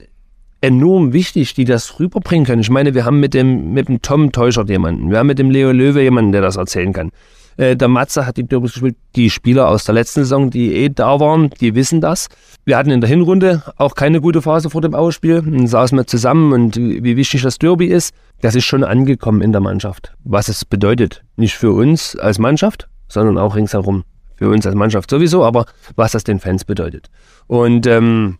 enorm 0.61 1.13
wichtig, 1.13 1.55
die 1.55 1.65
das 1.65 2.01
rüberbringen 2.01 2.47
können. 2.47 2.63
Ich 2.63 2.71
meine, 2.71 2.95
wir 2.95 3.05
haben 3.05 3.21
mit 3.21 3.35
dem, 3.35 3.73
mit 3.73 3.89
dem 3.89 4.03
Tom 4.03 4.33
Teuschert 4.33 4.69
jemanden, 4.69 5.11
wir 5.11 5.19
haben 5.19 5.27
mit 5.27 5.39
dem 5.39 5.51
Leo 5.51 5.71
Löwe 5.71 6.03
jemanden, 6.03 6.33
der 6.33 6.41
das 6.41 6.57
erzählen 6.57 6.93
kann. 6.93 7.11
Äh, 7.57 7.77
der 7.77 7.89
Matze 7.89 8.27
hat 8.27 8.37
die 8.37 8.45
Derbys 8.45 8.73
gespielt. 8.73 8.97
Die 9.15 9.31
Spieler 9.31 9.69
aus 9.69 9.85
der 9.85 9.95
letzten 9.95 10.21
Saison, 10.21 10.51
die 10.51 10.75
eh 10.75 10.89
da 10.89 11.21
waren, 11.21 11.51
die 11.61 11.75
wissen 11.75 12.01
das. 12.01 12.29
Wir 12.65 12.77
hatten 12.77 12.91
in 12.91 13.01
der 13.01 13.09
Hinrunde 13.09 13.63
auch 13.77 13.95
keine 13.95 14.21
gute 14.21 14.43
Phase 14.43 14.71
vor 14.71 14.81
dem 14.81 14.95
Ausspiel. 14.95 15.43
Dann 15.43 15.67
saßen 15.67 15.97
wir 15.97 16.07
zusammen 16.07 16.53
und 16.53 16.77
wie 16.77 17.17
wichtig 17.17 17.43
das 17.43 17.59
Derby 17.59 17.87
ist, 17.87 18.15
das 18.43 18.55
ist 18.55 18.65
schon 18.65 18.85
angekommen 18.85 19.41
in 19.41 19.53
der 19.53 19.61
Mannschaft. 19.61 20.15
Was 20.25 20.49
es 20.49 20.65
bedeutet, 20.65 21.23
nicht 21.37 21.55
für 21.55 21.73
uns 21.73 22.17
als 22.17 22.39
Mannschaft, 22.39 22.89
sondern 23.09 23.39
auch 23.39 23.57
ringsherum. 23.57 24.05
Für 24.37 24.49
uns 24.51 24.67
als 24.67 24.75
Mannschaft 24.75 25.11
sowieso, 25.11 25.45
aber 25.45 25.67
was 25.97 26.13
das 26.13 26.25
den 26.25 26.41
Fans 26.41 26.65
bedeutet. 26.65 27.09
Und 27.47 27.87
ähm, 27.87 28.39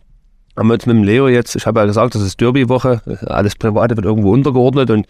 haben 0.55 0.67
wir 0.67 0.73
jetzt 0.73 0.87
mit 0.87 0.95
dem 0.95 1.03
Leo 1.03 1.27
jetzt, 1.27 1.55
ich 1.55 1.65
habe 1.65 1.79
ja 1.79 1.85
gesagt, 1.85 2.15
das 2.15 2.21
ist 2.21 2.39
Derby-Woche, 2.41 3.01
alles 3.27 3.55
Private 3.55 3.95
wird 3.95 4.05
irgendwo 4.05 4.31
untergeordnet 4.31 4.89
und 4.89 5.07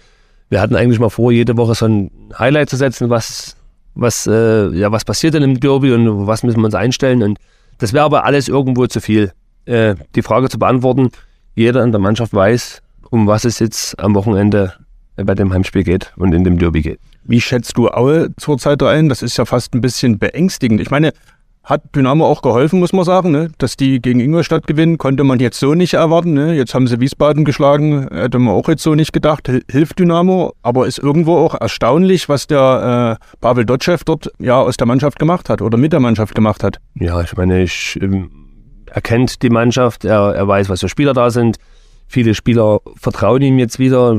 wir 0.49 0.61
hatten 0.61 0.75
eigentlich 0.75 0.99
mal 0.99 1.09
vor, 1.09 1.31
jede 1.31 1.57
Woche 1.57 1.75
so 1.75 1.85
ein 1.85 2.11
Highlight 2.37 2.69
zu 2.69 2.77
setzen, 2.77 3.09
was, 3.09 3.55
was, 3.95 4.27
äh, 4.27 4.69
ja, 4.69 4.91
was 4.91 5.03
passiert 5.03 5.33
denn 5.33 5.43
im 5.43 5.59
Derby 5.59 5.91
und 5.91 6.27
was 6.27 6.43
müssen 6.43 6.59
wir 6.59 6.65
uns 6.65 6.75
einstellen. 6.75 7.23
Und 7.23 7.39
das 7.79 7.93
wäre 7.93 8.05
aber 8.05 8.23
alles 8.23 8.47
irgendwo 8.47 8.87
zu 8.87 9.01
viel. 9.01 9.31
Äh, 9.65 9.95
die 10.15 10.21
Frage 10.21 10.49
zu 10.49 10.59
beantworten, 10.59 11.09
jeder 11.55 11.83
in 11.83 11.91
der 11.91 11.99
Mannschaft 11.99 12.33
weiß, 12.33 12.81
um 13.09 13.27
was 13.27 13.45
es 13.45 13.59
jetzt 13.59 13.99
am 13.99 14.15
Wochenende 14.15 14.73
bei 15.15 15.35
dem 15.35 15.51
Heimspiel 15.51 15.83
geht 15.83 16.13
und 16.15 16.33
in 16.33 16.43
dem 16.43 16.59
Derby 16.59 16.81
geht. 16.81 16.99
Wie 17.27 17.41
schätzt 17.41 17.77
du 17.77 17.89
Aue 17.89 18.29
zurzeit 18.37 18.81
ein? 18.83 19.09
Das 19.09 19.21
ist 19.21 19.37
ja 19.37 19.45
fast 19.45 19.73
ein 19.73 19.81
bisschen 19.81 20.17
beängstigend. 20.17 20.79
Ich 20.81 20.89
meine, 20.89 21.11
hat 21.67 21.93
Dynamo 21.93 22.25
auch 22.25 22.41
geholfen, 22.41 22.79
muss 22.79 22.93
man 22.93 23.03
sagen. 23.03 23.31
Ne? 23.31 23.49
Dass 23.57 23.75
die 23.75 24.01
gegen 24.01 24.21
Ingolstadt 24.21 24.65
gewinnen, 24.67 24.97
konnte 24.97 25.25
man 25.25 25.39
jetzt 25.39 25.59
so 25.59 25.73
nicht 25.73 25.95
erwarten. 25.95 26.33
Ne? 26.33 26.55
Jetzt 26.55 26.73
haben 26.73 26.87
sie 26.87 27.01
Wiesbaden 27.01 27.43
geschlagen, 27.43 28.07
hätte 28.09 28.39
man 28.39 28.53
auch 28.53 28.69
jetzt 28.69 28.83
so 28.83 28.95
nicht 28.95 29.11
gedacht. 29.11 29.51
Hilft 29.69 29.99
Dynamo, 29.99 30.53
aber 30.63 30.87
ist 30.87 30.99
irgendwo 30.99 31.35
auch 31.35 31.59
erstaunlich, 31.59 32.29
was 32.29 32.47
der 32.47 33.19
äh, 33.21 33.37
Pavel 33.41 33.65
Dotschew 33.65 33.97
dort 34.05 34.31
ja 34.39 34.61
aus 34.61 34.77
der 34.77 34.87
Mannschaft 34.87 35.19
gemacht 35.19 35.49
hat 35.49 35.61
oder 35.61 35.77
mit 35.77 35.91
der 35.91 35.99
Mannschaft 35.99 36.33
gemacht 36.33 36.63
hat. 36.63 36.77
Ja, 36.95 37.21
ich 37.21 37.35
meine, 37.35 37.61
ich, 37.63 37.99
ähm, 38.01 38.31
er 38.85 39.01
kennt 39.01 39.41
die 39.41 39.49
Mannschaft, 39.49 40.05
er, 40.05 40.33
er 40.35 40.47
weiß, 40.47 40.69
was 40.69 40.79
für 40.79 40.89
Spieler 40.89 41.13
da 41.13 41.29
sind. 41.29 41.57
Viele 42.07 42.33
Spieler 42.33 42.79
vertrauen 42.95 43.41
ihm 43.41 43.59
jetzt 43.59 43.77
wieder. 43.77 44.17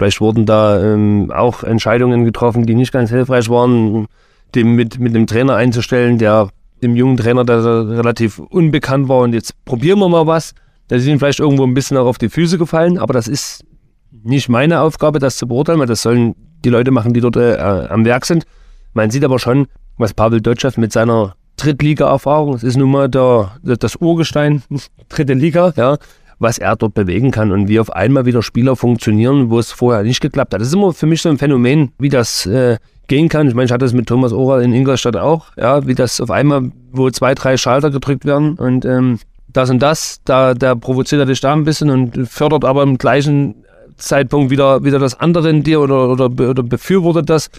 Vielleicht 0.00 0.22
wurden 0.22 0.46
da 0.46 0.82
ähm, 0.82 1.30
auch 1.30 1.62
Entscheidungen 1.62 2.24
getroffen, 2.24 2.64
die 2.64 2.74
nicht 2.74 2.90
ganz 2.90 3.10
hilfreich 3.10 3.50
waren, 3.50 4.06
dem 4.54 4.74
mit, 4.74 4.98
mit 4.98 5.14
einem 5.14 5.26
Trainer 5.26 5.56
einzustellen, 5.56 6.16
der 6.16 6.48
dem 6.80 6.96
jungen 6.96 7.18
Trainer, 7.18 7.44
der 7.44 7.62
relativ 7.62 8.38
unbekannt 8.38 9.10
war 9.10 9.18
und 9.18 9.34
jetzt 9.34 9.62
probieren 9.66 9.98
wir 9.98 10.08
mal 10.08 10.26
was. 10.26 10.54
Da 10.88 10.96
ist 10.96 11.06
ihm 11.06 11.18
vielleicht 11.18 11.40
irgendwo 11.40 11.64
ein 11.64 11.74
bisschen 11.74 11.98
auch 11.98 12.06
auf 12.06 12.16
die 12.16 12.30
Füße 12.30 12.56
gefallen, 12.56 12.96
aber 12.96 13.12
das 13.12 13.28
ist 13.28 13.62
nicht 14.10 14.48
meine 14.48 14.80
Aufgabe, 14.80 15.18
das 15.18 15.36
zu 15.36 15.46
beurteilen, 15.46 15.78
weil 15.78 15.86
das 15.86 16.00
sollen 16.00 16.34
die 16.64 16.70
Leute 16.70 16.92
machen, 16.92 17.12
die 17.12 17.20
dort 17.20 17.36
äh, 17.36 17.58
am 17.58 18.06
Werk 18.06 18.24
sind. 18.24 18.46
Man 18.94 19.10
sieht 19.10 19.22
aber 19.22 19.38
schon, 19.38 19.66
was 19.98 20.14
Pavel 20.14 20.40
Dotschew 20.40 20.70
mit 20.76 20.94
seiner 20.94 21.34
Drittliga-Erfahrung, 21.56 22.54
es 22.54 22.62
ist 22.62 22.78
nun 22.78 22.90
mal 22.90 23.10
der, 23.10 23.50
das 23.62 23.96
Urgestein, 23.96 24.62
dritte 25.10 25.34
Liga, 25.34 25.74
ja, 25.76 25.98
was 26.40 26.58
er 26.58 26.74
dort 26.74 26.94
bewegen 26.94 27.30
kann 27.30 27.52
und 27.52 27.68
wie 27.68 27.78
auf 27.78 27.92
einmal 27.92 28.24
wieder 28.26 28.42
Spieler 28.42 28.74
funktionieren, 28.74 29.50
wo 29.50 29.58
es 29.58 29.70
vorher 29.70 30.02
nicht 30.02 30.20
geklappt 30.20 30.52
hat. 30.52 30.60
Das 30.60 30.68
ist 30.68 30.74
immer 30.74 30.92
für 30.92 31.06
mich 31.06 31.22
so 31.22 31.28
ein 31.28 31.38
Phänomen, 31.38 31.92
wie 31.98 32.08
das 32.08 32.46
äh, 32.46 32.78
gehen 33.06 33.28
kann. 33.28 33.46
Ich 33.46 33.54
meine, 33.54 33.66
ich 33.66 33.72
hatte 33.72 33.84
es 33.84 33.92
mit 33.92 34.06
Thomas 34.06 34.32
Oral 34.32 34.62
in 34.62 34.72
Ingolstadt 34.72 35.16
auch, 35.16 35.46
ja, 35.56 35.86
wie 35.86 35.94
das 35.94 36.20
auf 36.20 36.30
einmal, 36.30 36.72
wo 36.90 37.10
zwei, 37.10 37.34
drei 37.34 37.56
Schalter 37.56 37.90
gedrückt 37.90 38.24
werden 38.24 38.54
und 38.54 38.84
ähm, 38.84 39.20
das 39.48 39.68
und 39.68 39.80
das, 39.80 40.20
da, 40.24 40.54
da 40.54 40.74
provoziert 40.74 41.20
er 41.20 41.26
dich 41.26 41.40
da 41.40 41.52
ein 41.52 41.64
bisschen 41.64 41.90
und 41.90 42.28
fördert 42.28 42.64
aber 42.64 42.82
im 42.82 42.98
gleichen 42.98 43.54
Zeitpunkt 43.96 44.50
wieder, 44.50 44.82
wieder 44.82 44.98
das 44.98 45.20
andere 45.20 45.50
in 45.50 45.62
dir 45.62 45.80
oder, 45.80 46.08
oder, 46.08 46.26
oder 46.26 46.62
befürwortet 46.62 47.28
das. 47.28 47.50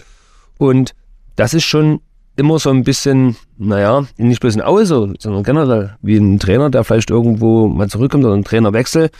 Und 0.58 0.94
das 1.36 1.54
ist 1.54 1.64
schon 1.64 2.00
immer 2.36 2.58
so 2.58 2.70
ein 2.70 2.84
bisschen, 2.84 3.36
naja, 3.58 4.04
nicht 4.16 4.40
bloß 4.40 4.56
ein 4.56 4.62
Aue 4.62 4.86
so, 4.86 5.12
sondern 5.18 5.42
generell 5.42 5.96
wie 6.02 6.16
ein 6.16 6.38
Trainer, 6.38 6.70
der 6.70 6.84
vielleicht 6.84 7.10
irgendwo 7.10 7.68
mal 7.68 7.88
zurückkommt 7.88 8.24
oder 8.24 8.34
ein 8.34 8.44
Trainerwechsel, 8.44 9.10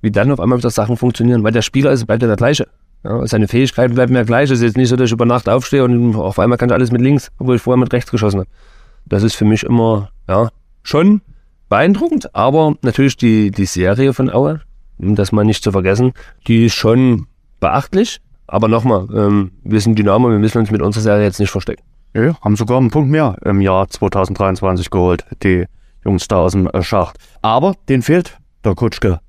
wie 0.00 0.10
dann 0.10 0.30
auf 0.30 0.40
einmal 0.40 0.58
wieder 0.58 0.70
Sachen 0.70 0.96
funktionieren, 0.96 1.42
weil 1.42 1.52
der 1.52 1.62
Spieler 1.62 1.90
ist, 1.90 2.06
bleibt 2.06 2.22
ja 2.22 2.28
der 2.28 2.36
gleiche. 2.36 2.68
Ja, 3.04 3.26
seine 3.26 3.48
Fähigkeiten 3.48 3.94
bleiben 3.94 4.14
ja 4.14 4.22
gleich. 4.22 4.50
Es 4.50 4.58
ist 4.58 4.64
jetzt 4.64 4.76
nicht 4.76 4.88
so, 4.88 4.96
dass 4.96 5.06
ich 5.06 5.12
über 5.12 5.26
Nacht 5.26 5.48
aufstehe 5.48 5.82
und 5.84 6.14
auf 6.14 6.38
einmal 6.38 6.56
kann 6.56 6.68
ich 6.68 6.74
alles 6.74 6.92
mit 6.92 7.00
links, 7.00 7.32
obwohl 7.38 7.56
ich 7.56 7.62
vorher 7.62 7.78
mit 7.78 7.92
rechts 7.92 8.10
geschossen 8.10 8.40
habe. 8.40 8.50
Das 9.06 9.24
ist 9.24 9.34
für 9.34 9.44
mich 9.44 9.64
immer, 9.64 10.10
ja, 10.28 10.50
schon 10.84 11.20
beeindruckend, 11.68 12.34
aber 12.34 12.76
natürlich 12.82 13.16
die, 13.16 13.50
die 13.50 13.64
Serie 13.64 14.12
von 14.12 14.30
Aue, 14.30 14.60
um 14.98 15.16
das 15.16 15.32
mal 15.32 15.44
nicht 15.44 15.64
zu 15.64 15.72
vergessen, 15.72 16.12
die 16.46 16.66
ist 16.66 16.74
schon 16.74 17.26
beachtlich. 17.58 18.20
Aber 18.46 18.68
nochmal, 18.68 19.08
ähm, 19.14 19.52
wir 19.64 19.80
sind 19.80 19.98
Dynamo, 19.98 20.30
wir 20.30 20.38
müssen 20.38 20.58
uns 20.58 20.70
mit 20.70 20.82
unserer 20.82 21.02
Serie 21.02 21.24
jetzt 21.24 21.40
nicht 21.40 21.50
verstecken. 21.50 21.82
Ja, 22.14 22.36
haben 22.42 22.56
sogar 22.56 22.78
einen 22.78 22.90
Punkt 22.90 23.10
mehr 23.10 23.36
im 23.44 23.60
Jahr 23.60 23.88
2023 23.88 24.90
geholt, 24.90 25.24
die 25.42 25.64
Jungs 26.04 26.28
da 26.28 26.36
aus 26.36 26.52
dem 26.52 26.66
äh, 26.66 26.82
Schacht. 26.82 27.16
Aber 27.40 27.74
den 27.88 28.02
fehlt 28.02 28.38
der 28.64 28.74
Kutschke 28.74 29.20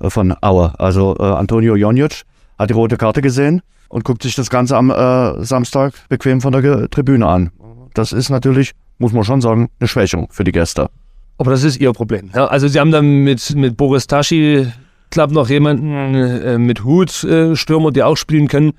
äh, 0.00 0.08
von 0.08 0.34
Aue, 0.40 0.72
also 0.78 1.16
äh, 1.18 1.24
Antonio 1.24 1.76
Jonic 1.76 2.22
hat 2.58 2.70
die 2.70 2.74
rote 2.74 2.96
Karte 2.96 3.20
gesehen 3.20 3.60
und 3.88 4.04
guckt 4.04 4.22
sich 4.22 4.34
das 4.34 4.48
Ganze 4.48 4.76
am 4.76 4.90
äh, 4.90 5.44
Samstag 5.44 5.92
bequem 6.08 6.40
von 6.40 6.52
der 6.52 6.62
Ge 6.62 6.88
Tribüne 6.90 7.26
an. 7.26 7.50
Das 7.92 8.12
ist 8.12 8.30
natürlich, 8.30 8.72
muss 8.98 9.12
man 9.12 9.24
schon 9.24 9.42
sagen, 9.42 9.68
eine 9.78 9.88
Schwächung 9.88 10.28
für 10.30 10.44
die 10.44 10.52
Gäste. 10.52 10.88
Aber 11.36 11.50
das 11.50 11.64
ist 11.64 11.78
ihr 11.78 11.92
Problem. 11.92 12.30
Ja, 12.34 12.46
also 12.46 12.68
sie 12.68 12.80
haben 12.80 12.92
dann 12.92 13.24
mit, 13.24 13.54
mit 13.54 13.76
Boris 13.76 14.06
Taschi, 14.06 14.68
glaube 15.10 15.34
noch 15.34 15.50
jemanden 15.50 16.14
äh, 16.14 16.56
mit 16.56 16.84
Hut, 16.84 17.24
äh, 17.24 17.56
Stürmer, 17.56 17.90
die 17.90 18.02
auch 18.02 18.16
spielen 18.16 18.48
können. 18.48 18.72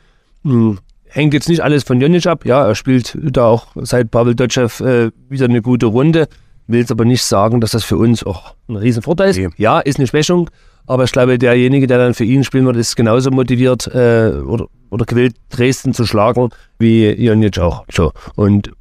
Hm. 0.43 0.79
Hängt 1.13 1.35
jetzt 1.35 1.47
nicht 1.47 1.61
alles 1.61 1.83
von 1.83 2.01
Jonic 2.01 2.25
ab. 2.25 2.43
Ja, 2.43 2.65
er 2.65 2.73
spielt 2.73 3.15
da 3.21 3.45
auch 3.45 3.67
seit 3.75 4.09
Pavel 4.09 4.33
Dotschew 4.33 4.67
äh, 4.83 5.11
wieder 5.29 5.45
eine 5.45 5.61
gute 5.61 5.85
Runde. 5.85 6.27
Will 6.65 6.79
jetzt 6.79 6.91
aber 6.91 7.05
nicht 7.05 7.23
sagen, 7.23 7.61
dass 7.61 7.69
das 7.71 7.83
für 7.83 7.97
uns 7.97 8.23
auch 8.23 8.55
ein 8.67 8.77
Riesenvorteil 8.77 9.29
ist. 9.29 9.37
Nee. 9.37 9.49
Ja, 9.57 9.79
ist 9.79 9.99
eine 9.99 10.07
Schwächung. 10.07 10.49
Aber 10.87 11.03
ich 11.03 11.11
glaube, 11.11 11.37
derjenige, 11.37 11.85
der 11.85 11.99
dann 11.99 12.15
für 12.15 12.23
ihn 12.23 12.43
spielen 12.43 12.65
wird, 12.65 12.77
ist 12.77 12.95
genauso 12.95 13.29
motiviert 13.29 13.85
äh, 13.93 14.31
oder, 14.43 14.65
oder 14.89 15.05
gewillt, 15.05 15.35
Dresden 15.49 15.93
zu 15.93 16.07
schlagen, 16.07 16.49
wie 16.79 17.09
Jonic 17.09 17.59
auch. 17.59 17.85
So. 17.91 18.11
Und 18.35 18.71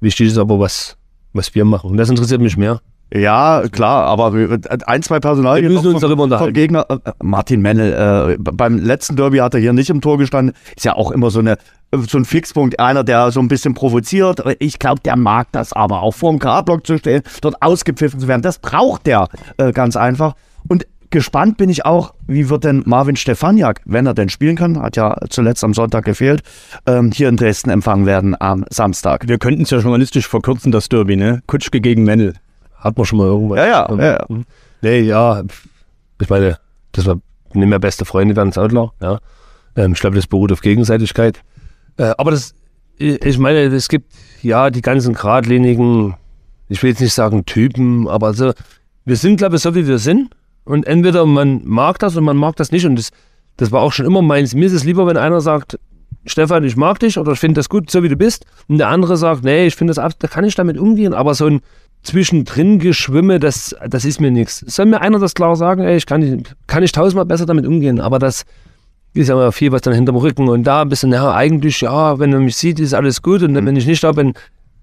wichtig 0.00 0.28
ist 0.28 0.38
aber, 0.38 0.58
was, 0.58 0.96
was 1.34 1.54
wir 1.54 1.66
machen. 1.66 1.90
Und 1.90 1.98
das 1.98 2.08
interessiert 2.08 2.40
mich 2.40 2.56
mehr. 2.56 2.80
Ja, 3.14 3.64
klar, 3.70 4.06
aber 4.06 4.32
ein, 4.86 5.02
zwei 5.02 5.20
Personal 5.20 5.60
wir 5.60 5.68
müssen 5.68 5.92
uns 5.92 6.00
darüber 6.00 6.22
unterhalten. 6.22 6.54
Gegner, 6.54 6.86
äh, 6.88 7.12
Martin 7.22 7.60
Mennel, 7.60 7.92
äh, 7.92 8.36
beim 8.38 8.78
letzten 8.78 9.16
Derby 9.16 9.38
hat 9.38 9.52
er 9.52 9.60
hier 9.60 9.74
nicht 9.74 9.90
im 9.90 10.00
Tor 10.00 10.16
gestanden. 10.16 10.54
Ist 10.76 10.84
ja 10.84 10.94
auch 10.94 11.10
immer 11.10 11.30
so 11.30 11.40
eine 11.40 11.58
so 11.94 12.16
ein 12.16 12.24
Fixpunkt, 12.24 12.80
einer, 12.80 13.04
der 13.04 13.30
so 13.32 13.40
ein 13.40 13.48
bisschen 13.48 13.74
provoziert. 13.74 14.42
Ich 14.60 14.78
glaube, 14.78 15.02
der 15.04 15.16
mag 15.16 15.48
das 15.52 15.74
aber 15.74 16.00
auch 16.00 16.12
vor 16.12 16.30
dem 16.30 16.38
K-Block 16.38 16.86
zu 16.86 16.96
stehen, 16.96 17.22
dort 17.42 17.60
ausgepfiffen 17.60 18.18
zu 18.18 18.28
werden. 18.28 18.40
Das 18.40 18.58
braucht 18.58 19.06
der 19.06 19.28
äh, 19.58 19.72
ganz 19.72 19.94
einfach. 19.96 20.34
Und 20.68 20.86
gespannt 21.10 21.58
bin 21.58 21.68
ich 21.68 21.84
auch, 21.84 22.14
wie 22.26 22.48
wird 22.48 22.64
denn 22.64 22.82
Marvin 22.86 23.16
Stefaniak, 23.16 23.82
wenn 23.84 24.06
er 24.06 24.14
denn 24.14 24.30
spielen 24.30 24.56
kann, 24.56 24.80
hat 24.80 24.96
ja 24.96 25.18
zuletzt 25.28 25.62
am 25.64 25.74
Sonntag 25.74 26.06
gefehlt, 26.06 26.42
ähm, 26.86 27.10
hier 27.12 27.28
in 27.28 27.36
Dresden 27.36 27.68
empfangen 27.68 28.06
werden 28.06 28.34
am 28.40 28.64
Samstag. 28.70 29.28
Wir 29.28 29.36
könnten 29.36 29.64
es 29.64 29.70
ja 29.70 29.78
journalistisch 29.78 30.26
verkürzen, 30.26 30.72
das 30.72 30.88
Derby, 30.88 31.16
ne? 31.16 31.42
Kutschke 31.46 31.82
gegen 31.82 32.04
Mennel. 32.04 32.32
Hat 32.82 32.96
man 32.96 33.06
schon 33.06 33.18
mal 33.18 33.26
irgendwas. 33.26 33.58
Ja, 33.58 33.66
ja. 33.66 33.96
ja, 33.96 34.12
ja. 34.12 34.24
Mhm. 34.28 34.44
Nee, 34.82 35.00
ja. 35.00 35.42
Ich 36.20 36.28
meine, 36.28 36.58
das 36.92 37.06
war 37.06 37.16
nicht 37.54 37.68
mehr 37.68 37.78
beste 37.78 38.04
Freunde 38.04 38.36
werden 38.36 38.52
Outlaw, 38.56 38.90
ja. 39.00 39.18
Ähm, 39.76 39.92
ich 39.92 40.00
glaube, 40.00 40.16
das 40.16 40.26
beruht 40.26 40.52
auf 40.52 40.60
Gegenseitigkeit. 40.60 41.40
Äh, 41.96 42.12
aber 42.18 42.32
das, 42.32 42.54
ich 42.98 43.38
meine, 43.38 43.60
es 43.60 43.88
gibt 43.88 44.12
ja 44.42 44.70
die 44.70 44.82
ganzen 44.82 45.14
geradlinigen, 45.14 46.14
ich 46.68 46.82
will 46.82 46.90
jetzt 46.90 47.00
nicht 47.00 47.14
sagen 47.14 47.44
Typen, 47.46 48.08
aber 48.08 48.34
so, 48.34 48.52
wir 49.04 49.16
sind, 49.16 49.36
glaube 49.36 49.56
ich, 49.56 49.62
so 49.62 49.74
wie 49.74 49.86
wir 49.86 49.98
sind. 49.98 50.34
Und 50.64 50.86
entweder 50.86 51.26
man 51.26 51.62
mag 51.64 51.98
das 51.98 52.16
und 52.16 52.24
man 52.24 52.36
mag 52.36 52.56
das 52.56 52.70
nicht. 52.70 52.86
Und 52.86 52.96
das, 52.96 53.10
das 53.56 53.72
war 53.72 53.82
auch 53.82 53.92
schon 53.92 54.06
immer 54.06 54.22
meins. 54.22 54.54
Mir 54.54 54.66
ist 54.66 54.72
es 54.72 54.84
lieber, 54.84 55.06
wenn 55.06 55.16
einer 55.16 55.40
sagt, 55.40 55.78
Stefan, 56.24 56.62
ich 56.62 56.76
mag 56.76 57.00
dich 57.00 57.18
oder 57.18 57.32
ich 57.32 57.40
finde 57.40 57.58
das 57.58 57.68
gut, 57.68 57.90
so 57.90 58.02
wie 58.02 58.08
du 58.08 58.16
bist. 58.16 58.46
Und 58.68 58.78
der 58.78 58.88
andere 58.88 59.16
sagt, 59.16 59.42
nee, 59.42 59.66
ich 59.66 59.74
finde 59.74 59.94
das, 59.94 60.16
da 60.18 60.28
kann 60.28 60.44
ich 60.44 60.54
damit 60.54 60.78
umgehen. 60.78 61.14
Aber 61.14 61.34
so 61.34 61.46
ein 61.46 61.60
zwischendrin 62.02 62.78
Geschwimme, 62.78 63.38
das, 63.38 63.76
das 63.88 64.04
ist 64.04 64.20
mir 64.20 64.30
nichts. 64.30 64.64
Soll 64.66 64.86
mir 64.86 65.00
einer 65.00 65.18
das 65.18 65.34
klar 65.34 65.54
sagen, 65.56 65.82
ey, 65.82 65.96
ich 65.96 66.06
kann, 66.06 66.20
nicht, 66.20 66.56
kann 66.66 66.82
ich 66.82 66.92
tausendmal 66.92 67.26
besser 67.26 67.46
damit 67.46 67.66
umgehen. 67.66 68.00
Aber 68.00 68.18
das 68.18 68.44
ist 69.14 69.28
ja 69.28 69.34
immer 69.34 69.52
viel, 69.52 69.72
was 69.72 69.82
dann 69.82 69.94
hinterm 69.94 70.16
Rücken 70.16 70.48
und 70.48 70.64
da 70.64 70.82
ein 70.82 70.88
bisschen, 70.88 71.12
ja, 71.12 71.32
eigentlich, 71.32 71.80
ja, 71.80 72.18
wenn 72.18 72.30
man 72.30 72.44
mich 72.44 72.56
sieht, 72.56 72.80
ist 72.80 72.94
alles 72.94 73.22
gut. 73.22 73.42
Und 73.42 73.54
wenn 73.54 73.76
ich 73.76 73.86
nicht 73.86 74.02
da 74.02 74.12
bin, 74.12 74.34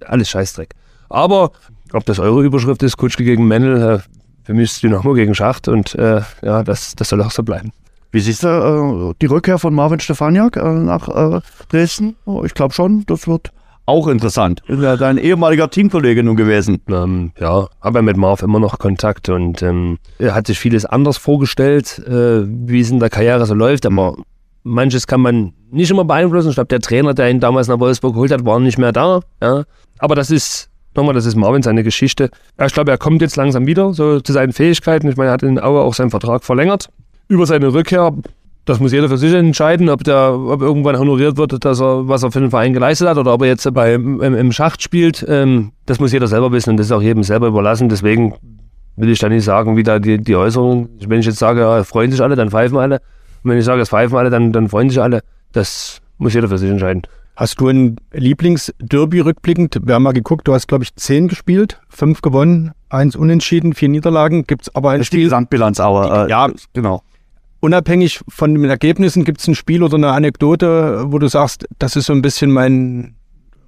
alles 0.05 0.29
Scheißdreck. 0.29 0.73
Aber 1.09 1.51
ob 1.91 2.05
das 2.05 2.19
eure 2.19 2.43
Überschrift 2.43 2.83
ist, 2.83 2.97
Kutschke 2.97 3.23
gegen 3.23 3.47
Mendel, 3.47 3.81
äh, 3.81 3.99
für 4.43 4.53
mich 4.53 4.71
ist 4.71 4.83
Dynamo 4.83 5.13
gegen 5.13 5.35
Schacht 5.35 5.67
und 5.67 5.95
äh, 5.95 6.21
ja, 6.41 6.63
das, 6.63 6.95
das 6.95 7.09
soll 7.09 7.21
auch 7.21 7.31
so 7.31 7.43
bleiben. 7.43 7.71
Wie 8.11 8.19
siehst 8.19 8.43
du 8.43 8.47
äh, 9.11 9.13
die 9.21 9.27
Rückkehr 9.27 9.59
von 9.59 9.73
Marvin 9.73 9.99
Stefaniak 9.99 10.57
äh, 10.57 10.63
nach 10.63 11.07
äh, 11.09 11.41
Dresden? 11.69 12.15
Oh, 12.25 12.43
ich 12.43 12.53
glaube 12.53 12.73
schon, 12.73 13.05
das 13.05 13.27
wird 13.27 13.51
auch 13.89 14.07
interessant. 14.07 14.61
Ist 14.67 14.81
ja 14.81 14.95
dein 14.95 15.17
ehemaliger 15.17 15.69
Teamkollege 15.69 16.23
nun 16.23 16.35
gewesen. 16.35 16.81
Ähm, 16.87 17.31
ja, 17.39 17.67
habe 17.81 17.99
ja 17.99 18.01
mit 18.01 18.17
Marv 18.17 18.41
immer 18.43 18.59
noch 18.59 18.79
Kontakt 18.79 19.29
und 19.29 19.61
ähm, 19.61 19.97
er 20.19 20.35
hat 20.35 20.47
sich 20.47 20.59
vieles 20.59 20.85
anders 20.85 21.17
vorgestellt, 21.17 21.99
äh, 22.07 22.43
wie 22.45 22.79
es 22.79 22.91
in 22.91 22.99
der 22.99 23.09
Karriere 23.09 23.45
so 23.45 23.53
läuft. 23.53 23.85
Aber 23.85 24.15
manches 24.63 25.07
kann 25.07 25.21
man 25.21 25.53
nicht 25.71 25.91
immer 25.91 26.05
beeinflussen. 26.05 26.49
Ich 26.49 26.55
glaube, 26.55 26.67
der 26.67 26.79
Trainer, 26.79 27.13
der 27.13 27.29
ihn 27.29 27.39
damals 27.39 27.67
nach 27.67 27.79
Wolfsburg 27.79 28.13
geholt 28.13 28.31
hat, 28.31 28.45
war 28.45 28.59
nicht 28.59 28.77
mehr 28.77 28.91
da. 28.91 29.21
Ja. 29.41 29.63
Aber 29.97 30.15
das 30.15 30.31
ist 30.31 30.69
Nochmal, 30.95 31.13
das 31.13 31.25
ist 31.25 31.35
Marvin 31.35 31.61
seine 31.61 31.83
Geschichte. 31.83 32.31
Ich 32.59 32.73
glaube, 32.73 32.91
er 32.91 32.97
kommt 32.97 33.21
jetzt 33.21 33.35
langsam 33.35 33.67
wieder 33.67 33.93
so 33.93 34.19
zu 34.19 34.33
seinen 34.33 34.53
Fähigkeiten. 34.53 35.07
Ich 35.07 35.17
meine, 35.17 35.29
er 35.29 35.33
hat 35.33 35.43
in 35.43 35.59
Aue 35.59 35.81
auch 35.81 35.93
seinen 35.93 36.09
Vertrag 36.09 36.43
verlängert. 36.43 36.89
Über 37.27 37.45
seine 37.45 37.71
Rückkehr, 37.73 38.11
das 38.65 38.79
muss 38.79 38.91
jeder 38.91 39.09
für 39.09 39.17
sich 39.17 39.33
entscheiden, 39.33 39.89
ob 39.89 40.03
der 40.03 40.33
ob 40.33 40.61
irgendwann 40.61 40.97
honoriert 40.97 41.37
wird, 41.37 41.65
dass 41.65 41.81
er, 41.81 42.07
was 42.07 42.23
er 42.23 42.31
für 42.31 42.39
den 42.39 42.51
Verein 42.51 42.73
geleistet 42.73 43.07
hat 43.07 43.17
oder 43.17 43.33
ob 43.33 43.41
er 43.41 43.47
jetzt 43.47 43.73
bei, 43.73 43.95
im, 43.95 44.21
im 44.21 44.51
Schacht 44.51 44.81
spielt. 44.81 45.25
Ähm, 45.27 45.71
das 45.85 45.99
muss 45.99 46.11
jeder 46.11 46.27
selber 46.27 46.51
wissen 46.51 46.71
und 46.71 46.77
das 46.77 46.87
ist 46.87 46.91
auch 46.91 47.01
jedem 47.01 47.23
selber 47.23 47.47
überlassen. 47.47 47.89
Deswegen 47.89 48.35
will 48.95 49.09
ich 49.09 49.19
da 49.19 49.29
nicht 49.29 49.43
sagen, 49.43 49.77
wie 49.77 49.83
da 49.83 49.99
die, 49.99 50.19
die 50.19 50.35
Äußerung. 50.35 50.89
Wenn 51.07 51.19
ich 51.19 51.25
jetzt 51.25 51.39
sage, 51.39 51.61
ja, 51.61 51.83
freuen 51.83 52.11
sich 52.11 52.21
alle, 52.21 52.35
dann 52.35 52.51
pfeifen 52.51 52.77
alle. 52.77 53.01
Und 53.43 53.51
wenn 53.51 53.57
ich 53.57 53.65
sage, 53.65 53.81
es 53.81 53.89
pfeifen 53.89 54.17
alle, 54.17 54.29
dann, 54.29 54.51
dann 54.51 54.69
freuen 54.69 54.89
sich 54.89 55.01
alle. 55.01 55.21
Das 55.53 56.01
muss 56.17 56.33
jeder 56.33 56.49
für 56.49 56.57
sich 56.57 56.69
entscheiden. 56.69 57.03
Hast 57.35 57.61
du 57.61 57.69
ein 57.69 57.95
Lieblingsderby 58.11 59.21
rückblickend? 59.21 59.79
Wir 59.83 59.95
haben 59.95 60.03
mal 60.03 60.11
geguckt, 60.11 60.45
du 60.47 60.53
hast, 60.53 60.67
glaube 60.67 60.83
ich, 60.83 60.93
zehn 60.95 61.29
gespielt, 61.29 61.79
fünf 61.87 62.21
gewonnen, 62.21 62.73
eins 62.89 63.15
unentschieden, 63.15 63.73
vier 63.73 63.87
Niederlagen. 63.87 64.43
Gibt 64.43 64.63
es 64.63 64.75
aber 64.75 64.89
ein 64.89 64.99
das 64.99 65.07
Spiel. 65.07 65.19
Die 65.19 65.23
Gesamtbilanz, 65.23 65.79
aber 65.79 66.27
äh, 66.27 66.29
ja, 66.29 66.49
genau. 66.73 67.01
Unabhängig 67.61 68.21
von 68.27 68.55
den 68.55 68.69
Ergebnissen, 68.69 69.25
gibt 69.25 69.41
es 69.41 69.47
ein 69.47 69.55
Spiel 69.55 69.83
oder 69.83 69.95
eine 69.95 70.09
Anekdote, 70.09 71.03
wo 71.07 71.19
du 71.19 71.27
sagst, 71.27 71.65
das 71.77 71.95
ist 71.95 72.05
so 72.05 72.13
ein 72.13 72.21
bisschen 72.21 72.51
mein 72.51 73.15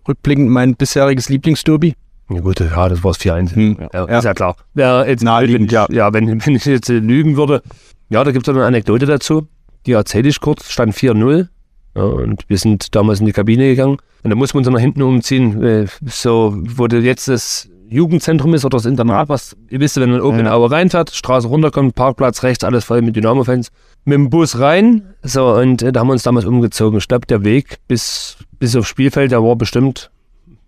rückblickend 0.07 0.49
mein 0.49 0.75
bisheriges 0.75 1.29
Lieblingsderby? 1.29 1.95
Ja 2.29 2.39
gut, 2.39 2.59
ja, 2.59 2.89
das 2.89 3.03
war 3.03 3.11
es 3.11 3.19
4-1. 3.19 3.55
Hm. 3.55 3.77
Ja, 3.93 4.07
Ja. 4.07 4.17
Ist 4.19 4.23
ja 4.23 4.33
klar. 4.33 4.55
Ja, 4.75 5.05
jetzt, 5.05 5.23
Naheliegend, 5.23 5.71
ja. 5.71 5.85
ja 5.89 6.13
wenn, 6.13 6.27
wenn 6.45 6.55
ich 6.55 6.65
jetzt 6.65 6.87
lügen 6.87 7.35
würde. 7.35 7.61
Ja, 8.09 8.23
da 8.23 8.31
gibt 8.31 8.47
es 8.47 8.53
eine 8.53 8.65
Anekdote 8.65 9.05
dazu. 9.05 9.47
Die 9.85 9.93
erzähle 9.93 10.29
ich 10.29 10.39
kurz. 10.39 10.69
Stand 10.69 10.93
4-0. 10.93 11.47
Ja, 11.95 12.03
und 12.03 12.45
wir 12.47 12.57
sind 12.57 12.95
damals 12.95 13.19
in 13.19 13.25
die 13.25 13.33
Kabine 13.33 13.67
gegangen. 13.67 13.97
Und 14.23 14.29
da 14.29 14.35
mussten 14.35 14.55
wir 14.55 14.59
uns 14.59 14.65
dann 14.65 14.73
nach 14.73 14.81
hinten 14.81 15.01
umziehen. 15.01 15.61
Äh, 15.63 15.87
so, 16.05 16.55
wo 16.55 16.87
du 16.87 16.99
jetzt 16.99 17.27
das 17.27 17.69
Jugendzentrum 17.91 18.53
ist 18.53 18.63
oder 18.63 18.77
das 18.77 18.85
Internat, 18.85 19.27
was 19.27 19.55
ihr 19.69 19.81
wisst, 19.81 19.99
wenn 19.99 20.11
man 20.11 20.21
oben 20.21 20.39
in 20.39 20.47
Aue 20.47 20.71
reinfährt, 20.71 21.11
Straße 21.13 21.47
runterkommt, 21.47 21.93
Parkplatz 21.93 22.41
rechts, 22.41 22.63
alles 22.63 22.85
voll 22.85 23.01
mit 23.01 23.15
Dynamo-Fans. 23.15 23.69
Mit 24.05 24.15
dem 24.15 24.29
Bus 24.29 24.59
rein. 24.59 25.03
So, 25.23 25.53
und 25.53 25.81
äh, 25.81 25.91
da 25.91 25.99
haben 25.99 26.07
wir 26.07 26.13
uns 26.13 26.23
damals 26.23 26.45
umgezogen. 26.45 26.97
Ich 26.97 27.07
glaube, 27.07 27.27
der 27.27 27.43
Weg 27.43 27.79
bis, 27.87 28.37
bis 28.59 28.75
aufs 28.75 28.87
Spielfeld, 28.87 29.31
der 29.31 29.43
war 29.43 29.55
bestimmt 29.55 30.09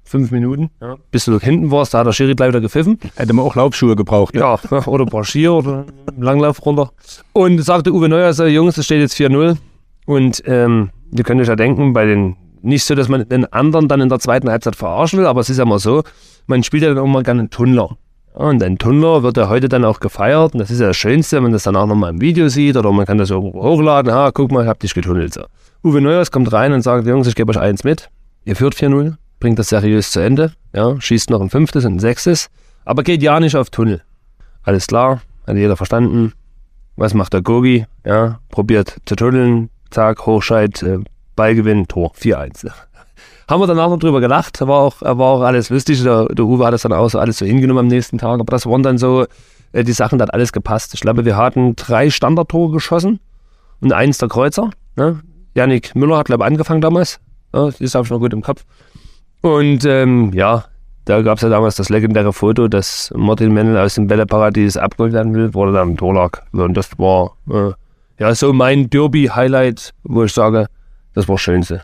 fünf 0.04 0.32
Minuten. 0.32 0.70
Ja. 0.82 0.98
Bis 1.12 1.26
du 1.26 1.40
hinten 1.40 1.72
warst, 1.72 1.94
da 1.94 2.00
hat 2.00 2.08
der 2.08 2.12
Schiri 2.12 2.36
gleich 2.36 2.50
wieder 2.50 2.62
gepfiffen. 2.62 3.00
Hätte 3.16 3.34
man 3.34 3.46
auch 3.46 3.56
Laufschuhe 3.56 3.96
gebraucht. 3.96 4.36
Ja, 4.36 4.60
oder 4.86 5.06
ein 5.06 5.10
paar 5.10 5.24
Skier 5.24 5.54
oder 5.54 5.86
Langlauf 6.18 6.64
runter. 6.66 6.92
Und 7.32 7.64
sagte 7.64 7.92
Uwe 7.92 8.10
Neuer 8.10 8.34
so, 8.34 8.46
Jungs, 8.46 8.78
es 8.78 8.86
steht 8.86 9.00
jetzt 9.00 9.16
4-0. 9.16 9.58
Und 10.06 10.44
ähm, 10.46 10.90
ihr 11.12 11.24
könnt 11.24 11.42
euch 11.42 11.48
ja 11.48 11.56
denken, 11.56 11.94
bei 11.94 12.06
den, 12.06 12.36
nicht 12.64 12.86
so, 12.86 12.96
dass 12.96 13.10
man 13.10 13.28
den 13.28 13.52
anderen 13.52 13.88
dann 13.88 14.02
in 14.02 14.10
der 14.10 14.20
zweiten 14.20 14.50
Halbzeit 14.50 14.76
verarschen 14.76 15.20
will, 15.20 15.28
aber 15.28 15.42
es 15.42 15.50
ist 15.50 15.58
ja 15.58 15.66
mal 15.66 15.80
so, 15.80 16.04
man 16.48 16.64
spielt 16.64 16.84
ja 16.84 16.90
dann 16.90 17.00
auch 17.00 17.08
mal 17.08 17.24
gerne 17.24 17.42
einen 17.42 17.50
Tunnler. 17.50 17.98
Und 18.34 18.64
ein 18.64 18.80
Tunnler 18.80 19.22
wird 19.22 19.38
ja 19.38 19.48
heute 19.48 19.70
dann 19.70 19.86
auch 19.86 20.00
gefeiert. 20.00 20.54
Und 20.54 20.60
das 20.60 20.72
ist 20.72 20.80
ja 20.80 20.88
das 20.88 20.98
Schönste, 20.98 21.36
wenn 21.36 21.44
man 21.44 21.52
das 21.52 21.64
dann 21.64 21.76
auch 21.76 21.86
nochmal 21.86 22.10
im 22.10 22.20
Video 22.20 22.50
sieht 22.50 22.76
oder 22.76 22.92
man 22.92 23.06
kann 23.06 23.20
das 23.20 23.30
irgendwo 23.30 23.62
hochladen. 23.62 24.12
Ah, 24.12 24.32
guck 24.34 24.52
mal, 24.52 24.64
ich 24.64 24.68
hab 24.68 24.80
dich 24.80 24.96
getunnelt. 24.96 25.36
So. 25.36 25.46
Uwe 25.84 26.02
Neuers 26.02 26.32
kommt 26.32 26.52
rein 26.52 26.74
und 26.74 26.82
sagt, 26.82 27.06
Jungs, 27.06 27.28
ich 27.28 27.36
gebe 27.36 27.52
euch 27.52 27.60
eins 27.60 27.84
mit. 27.84 28.10
Ihr 28.46 28.56
führt 28.56 28.74
4-0, 28.74 29.16
bringt 29.40 29.60
das 29.60 29.70
seriös 29.70 30.10
zu 30.10 30.20
Ende. 30.20 30.54
Ja, 30.74 31.00
schießt 31.00 31.30
noch 31.30 31.42
ein 31.42 31.52
fünftes 31.52 31.86
und 31.86 31.96
ein 31.96 32.00
sechstes. 32.00 32.50
Aber 32.86 33.04
geht 33.04 33.22
ja 33.22 33.40
nicht 33.40 33.56
auf 33.56 33.70
Tunnel. 33.70 34.02
Alles 34.64 34.88
klar, 34.88 35.22
hat 35.46 35.56
jeder 35.56 35.78
verstanden. 35.78 36.34
Was 36.96 37.14
macht 37.14 37.34
der 37.34 37.42
Gogi? 37.42 37.86
Ja, 38.06 38.40
probiert 38.50 38.98
zu 39.06 39.16
tunneln, 39.16 39.70
zack, 39.92 40.26
Hochscheid, 40.26 40.82
äh, 40.84 41.00
Ballgewinn, 41.36 41.88
Tor, 41.88 42.12
4-1. 42.14 42.72
Haben 43.50 43.62
wir 43.62 43.68
danach 43.68 43.90
noch 43.90 44.00
drüber 44.00 44.22
gelacht, 44.22 44.62
war 44.62 44.80
auch, 44.80 45.02
war 45.02 45.20
auch 45.20 45.42
alles 45.42 45.70
lustig. 45.70 46.02
Der, 46.04 46.26
der 46.26 46.46
Uwe 46.46 46.66
hat 46.66 46.74
das 46.74 46.84
dann 46.84 46.94
auch 46.94 47.10
so 47.10 47.20
alles 47.20 47.38
so 47.38 47.46
hingenommen 47.46 47.80
am 47.80 47.88
nächsten 47.88 48.18
Tag. 48.18 48.40
Aber 48.40 48.52
das 48.52 48.66
waren 48.66 48.84
dann 48.84 48.98
so 48.98 49.26
äh, 49.74 49.84
die 49.84 49.92
Sachen, 49.92 50.18
da 50.18 50.24
hat 50.24 50.34
alles 50.34 50.54
gepasst. 50.54 50.94
Ich 50.94 51.02
glaube, 51.02 51.26
wir 51.26 51.36
hatten 51.36 51.76
drei 51.76 52.10
Standardtore 52.10 52.72
geschossen 52.72 53.20
und 53.82 53.92
eins 53.92 54.18
der 54.18 54.30
Kreuzer. 54.30 54.70
Ne? 54.96 55.20
Janik 55.56 55.96
Müller 55.96 56.18
hat, 56.18 56.28
glaube 56.28 56.44
ich, 56.44 56.48
angefangen 56.48 56.82
damals. 56.82 57.20
Ja, 57.54 57.70
das 57.80 57.96
habe 57.96 58.06
ich 58.06 58.12
noch 58.12 58.20
gut 58.20 58.34
im 58.34 58.42
Kopf. 58.42 58.64
Und 59.42 59.84
ähm, 59.86 60.32
ja, 60.34 60.66
da 61.06 61.22
gab 61.22 61.38
es 61.38 61.42
ja 61.42 61.50
damals 61.50 61.76
das 61.76 61.90
legendäre 61.90 62.32
Foto, 62.32 62.68
dass 62.70 63.12
Martin 63.16 63.54
Mendel 63.54 63.78
aus 63.78 63.96
dem 63.96 64.08
Bälleparadies 64.08 64.78
abgeholt 64.78 65.12
werden 65.12 65.34
will, 65.36 65.54
wo 65.54 65.66
er 65.66 65.74
dann 65.74 65.90
am 65.90 65.98
Tor 65.98 66.14
lag. 66.14 66.42
Und 66.54 66.76
das 66.76 66.98
war 66.98 67.36
äh, 67.52 67.74
ja 68.20 68.34
so 68.34 68.54
mein 68.54 68.90
Derby-Highlight, 68.90 69.94
wo 70.04 70.24
ich 70.24 70.34
sage, 70.34 70.68
das 71.14 71.28
war 71.28 71.36
das 71.36 71.42
Schönste. 71.42 71.82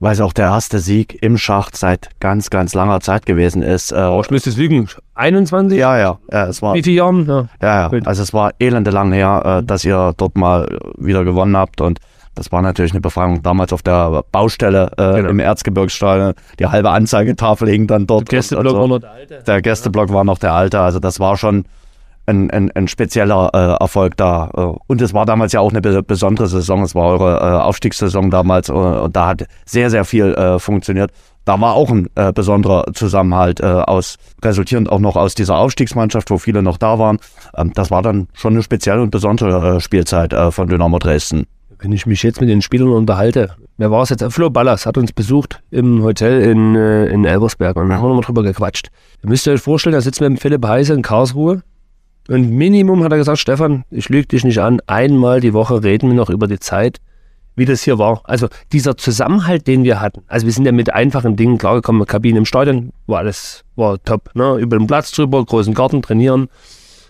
Weil 0.00 0.12
es 0.12 0.20
auch 0.20 0.32
der 0.32 0.46
erste 0.46 0.78
Sieg 0.78 1.20
im 1.22 1.38
Schacht 1.38 1.76
seit 1.76 2.08
ganz, 2.20 2.50
ganz 2.50 2.72
langer 2.72 3.00
Zeit 3.00 3.26
gewesen 3.26 3.62
ist. 3.62 3.90
Äh, 3.90 3.96
Oh, 3.96 4.20
ich 4.24 4.30
müsste 4.30 4.50
es 4.50 4.56
lügen. 4.56 4.88
21? 5.16 5.76
ja, 5.76 5.98
ja, 5.98 6.18
ja, 6.30 6.46
es 6.46 6.62
war 6.62 6.74
Wie 6.74 6.82
viele 6.84 6.96
Jahren? 6.98 7.26
Ja. 7.26 7.48
Ja, 7.60 7.90
ja. 7.92 8.00
Also 8.04 8.22
es 8.22 8.32
war 8.32 8.52
elende 8.60 8.92
lang 8.92 9.12
her, 9.12 9.58
äh, 9.60 9.64
dass 9.64 9.84
ihr 9.84 10.14
dort 10.16 10.36
mal 10.36 10.68
wieder 10.96 11.24
gewonnen 11.24 11.56
habt 11.56 11.80
und 11.80 11.98
das 12.36 12.52
war 12.52 12.62
natürlich 12.62 12.92
eine 12.92 13.00
Befreiung 13.00 13.42
damals 13.42 13.72
auf 13.72 13.82
der 13.82 14.22
Baustelle 14.30 14.92
äh, 14.96 15.14
Genau. 15.16 15.30
im 15.30 15.40
Erzgebirgsstadion. 15.40 16.34
Die 16.60 16.66
halbe 16.66 16.90
Anzeigetafel 16.90 17.68
hing 17.68 17.88
dann 17.88 18.06
dort. 18.06 18.28
Gästeblock 18.28 18.74
und, 18.74 18.78
war 18.78 18.84
und 18.84 18.90
noch 18.90 18.96
so. 18.96 19.00
der 19.00 19.10
alte. 19.10 19.42
Der 19.44 19.62
Gästeblock 19.62 20.12
war 20.12 20.22
noch 20.22 20.38
der 20.38 20.52
alte. 20.52 20.78
Also 20.78 21.00
das 21.00 21.18
war 21.18 21.36
schon 21.36 21.64
ein, 22.28 22.50
ein, 22.50 22.70
ein 22.72 22.86
spezieller 22.86 23.50
äh, 23.52 23.82
Erfolg 23.82 24.16
da. 24.16 24.50
Äh, 24.56 24.78
Und 24.86 25.00
es 25.00 25.14
war 25.14 25.26
damals 25.26 25.52
ja 25.52 25.60
auch 25.60 25.70
eine 25.70 25.80
be 25.80 26.02
besondere 26.02 26.46
Saison. 26.46 26.82
Es 26.82 26.94
war 26.94 27.06
eure 27.06 27.38
äh, 27.38 27.60
Aufstiegssaison 27.62 28.30
damals 28.30 28.68
äh, 28.68 28.72
und 28.72 29.16
da 29.16 29.28
hat 29.28 29.46
sehr, 29.64 29.90
sehr 29.90 30.04
viel 30.04 30.34
äh, 30.34 30.58
funktioniert. 30.58 31.10
Da 31.44 31.58
war 31.60 31.74
auch 31.74 31.90
ein 31.90 32.08
äh, 32.14 32.30
besonderer 32.30 32.92
Zusammenhalt 32.92 33.60
äh, 33.60 33.64
aus, 33.64 34.16
resultierend 34.44 34.92
auch 34.92 34.98
noch 34.98 35.16
aus 35.16 35.34
dieser 35.34 35.56
Aufstiegsmannschaft, 35.56 36.30
wo 36.30 36.36
viele 36.36 36.62
noch 36.62 36.76
da 36.76 36.98
waren. 36.98 37.18
Ähm, 37.56 37.72
das 37.74 37.90
war 37.90 38.02
dann 38.02 38.28
schon 38.34 38.52
eine 38.52 38.62
spezielle 38.62 39.00
und 39.00 39.10
besondere 39.10 39.76
äh, 39.76 39.80
Spielzeit 39.80 40.34
äh, 40.34 40.50
von 40.50 40.68
Dynamo 40.68 40.98
Dresden. 40.98 41.46
Wenn 41.78 41.92
ich 41.92 42.04
mich 42.04 42.22
jetzt 42.22 42.40
mit 42.40 42.50
den 42.50 42.60
Spielern 42.60 42.88
unterhalte, 42.88 43.54
wer 43.78 43.90
war 43.90 44.02
es 44.02 44.10
jetzt? 44.10 44.24
Flo 44.30 44.50
Ballas 44.50 44.84
hat 44.84 44.98
uns 44.98 45.12
besucht 45.12 45.62
im 45.70 46.02
Hotel 46.02 46.42
in, 46.42 46.74
in 46.74 47.24
Elversberg 47.24 47.76
und 47.76 47.88
da 47.88 47.94
haben 47.94 48.02
wir 48.02 48.08
nochmal 48.08 48.24
drüber 48.24 48.42
gequatscht. 48.42 48.88
Ihr 49.22 49.28
müsst 49.28 49.46
euch 49.46 49.60
vorstellen, 49.60 49.94
da 49.94 50.00
sitzen 50.00 50.22
wir 50.22 50.30
mit 50.30 50.40
Philipp 50.40 50.66
Heise 50.66 50.94
in 50.94 51.02
Karlsruhe 51.02 51.62
und 52.28 52.50
Minimum 52.50 53.02
hat 53.02 53.12
er 53.12 53.18
gesagt, 53.18 53.38
Stefan, 53.38 53.84
ich 53.90 54.08
lüge 54.10 54.28
dich 54.28 54.44
nicht 54.44 54.60
an, 54.60 54.80
einmal 54.86 55.40
die 55.40 55.54
Woche 55.54 55.82
reden 55.82 56.10
wir 56.10 56.14
noch 56.14 56.28
über 56.28 56.46
die 56.46 56.58
Zeit, 56.58 57.00
wie 57.56 57.64
das 57.64 57.82
hier 57.82 57.98
war. 57.98 58.20
Also 58.24 58.48
dieser 58.72 58.96
Zusammenhalt, 58.96 59.66
den 59.66 59.82
wir 59.82 60.00
hatten. 60.00 60.22
Also 60.28 60.46
wir 60.46 60.52
sind 60.52 60.66
ja 60.66 60.72
mit 60.72 60.92
einfachen 60.92 61.36
Dingen 61.36 61.56
klargekommen, 61.56 62.06
Kabine 62.06 62.38
im 62.38 62.44
Stadion, 62.44 62.92
war 63.06 63.18
alles, 63.18 63.64
war 63.76 64.02
top. 64.04 64.30
Ne? 64.34 64.56
Über 64.58 64.78
den 64.78 64.86
Platz 64.86 65.10
drüber, 65.10 65.44
großen 65.44 65.72
Garten 65.72 66.02
trainieren. 66.02 66.48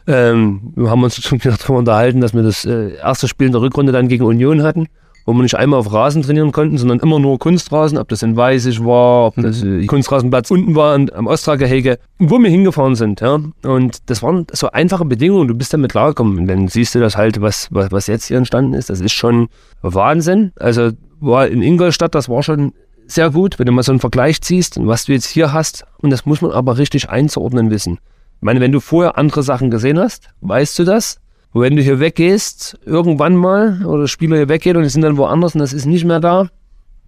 Ähm, 0.06 0.72
wir 0.76 0.88
haben 0.88 1.02
uns 1.02 1.16
darüber 1.42 1.78
unterhalten, 1.78 2.20
dass 2.20 2.32
wir 2.32 2.44
das 2.44 2.64
äh, 2.64 2.94
erste 2.94 3.26
Spiel 3.26 3.48
in 3.48 3.52
der 3.52 3.60
Rückrunde 3.60 3.92
dann 3.92 4.08
gegen 4.08 4.24
Union 4.24 4.62
hatten, 4.62 4.86
wo 5.28 5.34
wir 5.34 5.42
nicht 5.42 5.56
einmal 5.56 5.78
auf 5.78 5.92
Rasen 5.92 6.22
trainieren 6.22 6.52
konnten, 6.52 6.78
sondern 6.78 7.00
immer 7.00 7.18
nur 7.18 7.38
Kunstrasen, 7.38 7.98
ob 7.98 8.08
das 8.08 8.22
in 8.22 8.34
Weißig 8.34 8.82
war, 8.82 9.26
ob 9.26 9.34
das 9.36 9.62
äh, 9.62 9.84
Kunstrasenplatz 9.84 10.50
unten 10.50 10.74
war 10.74 10.94
am 10.94 11.26
Ostragehege, 11.26 11.98
wo 12.18 12.38
wir 12.38 12.48
hingefahren 12.48 12.94
sind. 12.94 13.20
Ja? 13.20 13.38
Und 13.62 13.98
das 14.06 14.22
waren 14.22 14.46
so 14.50 14.70
einfache 14.70 15.04
Bedingungen, 15.04 15.46
du 15.46 15.54
bist 15.54 15.74
damit 15.74 15.90
klargekommen. 15.90 16.38
Und 16.38 16.46
dann 16.46 16.68
siehst 16.68 16.94
du 16.94 17.00
das 17.00 17.18
halt, 17.18 17.42
was, 17.42 17.68
was, 17.70 17.92
was 17.92 18.06
jetzt 18.06 18.24
hier 18.24 18.38
entstanden 18.38 18.72
ist, 18.72 18.88
das 18.88 19.02
ist 19.02 19.12
schon 19.12 19.48
Wahnsinn. 19.82 20.52
Also 20.58 20.92
war 21.20 21.46
in 21.46 21.60
Ingolstadt, 21.60 22.14
das 22.14 22.30
war 22.30 22.42
schon 22.42 22.72
sehr 23.06 23.28
gut, 23.28 23.58
wenn 23.58 23.66
du 23.66 23.72
mal 23.72 23.82
so 23.82 23.92
einen 23.92 24.00
Vergleich 24.00 24.40
ziehst 24.40 24.78
und 24.78 24.86
was 24.86 25.04
du 25.04 25.12
jetzt 25.12 25.26
hier 25.26 25.52
hast. 25.52 25.84
Und 25.98 26.08
das 26.08 26.24
muss 26.24 26.40
man 26.40 26.52
aber 26.52 26.78
richtig 26.78 27.10
einzuordnen 27.10 27.70
wissen. 27.70 27.98
Ich 28.36 28.42
meine, 28.42 28.60
wenn 28.60 28.72
du 28.72 28.80
vorher 28.80 29.18
andere 29.18 29.42
Sachen 29.42 29.70
gesehen 29.70 29.98
hast, 29.98 30.30
weißt 30.40 30.78
du 30.78 30.84
das. 30.84 31.20
Und 31.52 31.62
wenn 31.62 31.76
du 31.76 31.82
hier 31.82 32.00
weggehst, 32.00 32.78
irgendwann 32.84 33.36
mal, 33.36 33.84
oder 33.84 34.06
Spieler 34.06 34.36
hier 34.36 34.48
weggehen 34.48 34.76
und 34.76 34.82
die 34.82 34.88
sind 34.88 35.02
dann 35.02 35.16
woanders 35.16 35.54
und 35.54 35.60
das 35.60 35.72
ist 35.72 35.86
nicht 35.86 36.04
mehr 36.04 36.20
da, 36.20 36.48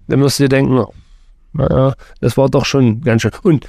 dann 0.08 0.20
wirst 0.20 0.38
du 0.38 0.44
dir 0.44 0.48
denken, 0.48 0.78
oh, 0.78 0.92
naja, 1.52 1.94
das 2.20 2.36
war 2.36 2.48
doch 2.48 2.64
schon 2.64 3.02
ganz 3.02 3.22
schön. 3.22 3.32
Und 3.42 3.66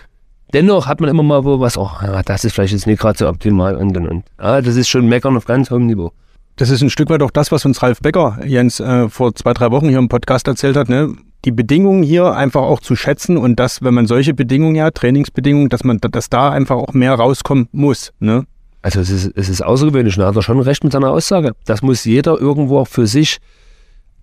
dennoch 0.53 0.87
hat 0.87 1.01
man 1.01 1.09
immer 1.09 1.23
mal 1.23 1.43
wo 1.43 1.59
was, 1.59 1.77
oh, 1.77 1.89
ja, 2.01 2.21
das 2.23 2.45
ist 2.45 2.53
vielleicht 2.53 2.73
jetzt 2.73 2.87
nicht 2.87 3.01
gerade 3.01 3.17
so 3.17 3.27
optimal 3.27 3.75
und. 3.75 4.23
Ja, 4.39 4.61
das 4.61 4.75
ist 4.75 4.89
schon 4.89 5.07
Meckern 5.07 5.35
auf 5.37 5.45
ganz 5.45 5.71
hohem 5.71 5.87
Niveau. 5.87 6.11
Das 6.55 6.69
ist 6.69 6.81
ein 6.81 6.89
Stück 6.89 7.09
weit 7.09 7.23
auch 7.23 7.31
das, 7.31 7.51
was 7.51 7.65
uns 7.65 7.81
Ralf 7.81 8.01
Becker, 8.01 8.39
Jens, 8.45 8.79
äh, 8.79 9.09
vor 9.09 9.33
zwei, 9.33 9.53
drei 9.53 9.71
Wochen 9.71 9.89
hier 9.89 9.97
im 9.97 10.09
Podcast 10.09 10.47
erzählt 10.47 10.75
hat. 10.75 10.89
Ne? 10.89 11.15
Die 11.45 11.51
Bedingungen 11.51 12.03
hier 12.03 12.33
einfach 12.35 12.61
auch 12.61 12.81
zu 12.81 12.95
schätzen 12.95 13.37
und 13.37 13.59
dass, 13.59 13.81
wenn 13.81 13.93
man 13.93 14.05
solche 14.05 14.33
Bedingungen 14.33 14.75
ja, 14.75 14.91
Trainingsbedingungen, 14.91 15.69
dass 15.69 15.83
man, 15.83 15.99
dass 15.99 16.29
da 16.29 16.51
einfach 16.51 16.75
auch 16.75 16.93
mehr 16.93 17.13
rauskommen 17.13 17.67
muss. 17.71 18.13
Ne? 18.19 18.45
Also 18.81 18.99
es 18.99 19.09
ist, 19.09 19.31
es 19.35 19.49
ist 19.49 19.61
außergewöhnlich 19.63 20.17
und 20.17 20.21
da 20.21 20.27
hat 20.27 20.35
er 20.35 20.41
schon 20.41 20.59
recht 20.59 20.83
mit 20.83 20.93
seiner 20.93 21.11
Aussage. 21.11 21.53
Das 21.65 21.81
muss 21.81 22.03
jeder 22.05 22.39
irgendwo 22.39 22.79
auch 22.79 22.87
für 22.87 23.05
sich 23.07 23.37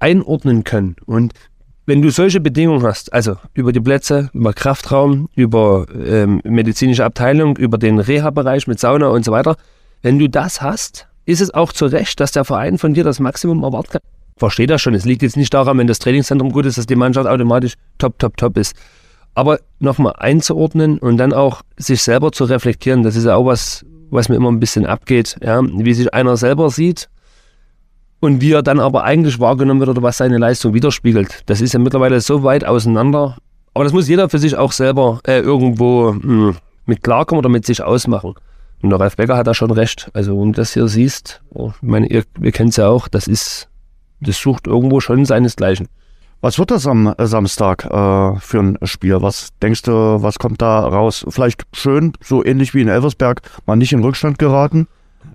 einordnen 0.01 0.65
können. 0.65 0.97
Und 1.07 1.33
wenn 1.87 2.03
du 2.03 2.11
solche 2.11 2.41
Bedingungen 2.41 2.83
hast, 2.83 3.13
also 3.13 3.37
über 3.55 3.73
die 3.73 3.81
Plätze, 3.81 4.31
über 4.35 4.53
Kraftraum, 4.53 5.29
über 5.35 5.87
ähm, 5.95 6.41
medizinische 6.45 7.05
Abteilung, 7.05 7.57
über 7.57 7.79
den 7.79 7.99
Reha-Bereich 7.99 8.67
mit 8.67 8.79
Sauna 8.79 9.09
und 9.09 9.25
so 9.25 9.33
weiter, 9.33 9.57
wenn 10.03 10.19
du 10.19 10.29
das 10.29 10.61
hast, 10.61 11.09
ist 11.25 11.41
es 11.41 11.53
auch 11.53 11.73
zu 11.73 11.87
Recht, 11.87 12.21
dass 12.21 12.33
der 12.33 12.45
Verein 12.45 12.79
von 12.79 12.95
dir 12.95 13.05
das 13.05 13.21
Maximum 13.21 13.63
erwarten 13.63 13.93
kann. 13.93 14.01
Verstehe 14.37 14.67
das 14.67 14.83
schon. 14.83 14.95
Es 14.95 15.05
liegt 15.05 15.23
jetzt 15.23 15.37
nicht 15.37 15.53
daran, 15.53 15.79
wenn 15.79 15.87
das 15.87 15.99
Trainingszentrum 15.99 16.53
gut 16.53 16.67
ist, 16.67 16.79
dass 16.79 16.87
die 16.87 16.95
Mannschaft 16.95 17.27
automatisch 17.27 17.75
top, 17.99 18.19
top, 18.19 18.37
top 18.37 18.57
ist. 18.57 18.77
Aber 19.35 19.59
nochmal 19.79 20.15
einzuordnen 20.19 20.99
und 20.99 21.17
dann 21.17 21.33
auch 21.33 21.63
sich 21.77 22.03
selber 22.03 22.33
zu 22.33 22.45
reflektieren, 22.45 23.03
das 23.03 23.17
ist 23.17 23.25
ja 23.25 23.37
auch 23.37 23.47
was, 23.47 23.85
was 24.11 24.29
mir 24.29 24.37
immer 24.37 24.51
ein 24.51 24.61
bisschen 24.61 24.87
abgeht, 24.87 25.37
ja, 25.43 25.61
wie 25.63 25.95
sich 25.95 26.13
einer 26.15 26.37
selber 26.37 26.71
sieht 26.71 27.09
und 28.21 28.41
wie 28.41 28.53
er 28.53 28.63
dann 28.63 28.81
aber 28.81 29.05
eigentlich 29.05 29.39
wahrgenommen 29.39 29.81
wird 29.81 29.91
oder 29.91 30.03
was 30.03 30.17
seine 30.17 30.39
Leistung 30.39 30.75
widerspiegelt. 30.75 31.43
Das 31.47 31.61
ist 31.61 31.73
ja 31.73 31.79
mittlerweile 31.79 32.21
so 32.21 32.43
weit 32.43 32.65
auseinander. 32.65 33.37
Aber 33.75 33.85
das 33.85 33.93
muss 33.93 34.09
jeder 34.09 34.29
für 34.29 34.39
sich 34.39 34.57
auch 34.57 34.73
selber 34.73 35.21
äh, 35.27 35.39
irgendwo 35.39 36.13
mh, 36.13 36.57
mit 36.87 37.03
klarkommen 37.03 37.39
oder 37.39 37.49
mit 37.49 37.65
sich 37.65 37.83
ausmachen. 37.83 38.35
Und 38.83 38.91
der 38.91 39.01
Ralf 39.01 39.17
Becker 39.17 39.37
hat 39.37 39.47
da 39.47 39.55
schon 39.55 39.71
recht. 39.71 40.11
Also, 40.15 40.41
wenn 40.41 40.53
du 40.53 40.57
das 40.57 40.73
hier 40.73 40.89
siehst, 40.89 41.43
oh, 41.51 41.73
ich 41.75 41.89
meine, 41.89 42.07
ihr, 42.09 42.25
ihr 42.41 42.53
kennt 42.53 42.71
es 42.71 42.77
ja 42.77 42.89
auch, 42.89 43.09
das 43.09 43.27
ist, 43.27 43.69
das 44.21 44.39
sucht 44.39 44.67
irgendwo 44.67 45.01
schon 45.01 45.25
seinesgleichen. 45.25 45.89
Was 46.41 46.59
wird 46.59 46.71
das 46.71 46.87
am 46.87 47.13
äh, 47.19 47.27
Samstag 47.27 47.85
äh, 47.85 48.39
für 48.39 48.61
ein 48.61 48.79
Spiel? 48.85 49.21
Was 49.21 49.49
denkst 49.61 49.83
du, 49.83 49.93
was 49.93 50.39
kommt 50.39 50.63
da 50.63 50.81
raus? 50.81 51.27
Vielleicht 51.29 51.65
schön, 51.73 52.13
so 52.23 52.45
ähnlich 52.45 52.75
wie 52.75 52.83
in 52.83 52.89
Elversberg, 52.89 53.43
mal 53.67 53.75
nicht 53.75 53.93
in 53.93 54.05
Rückstand 54.05 54.39
geraten? 54.39 54.87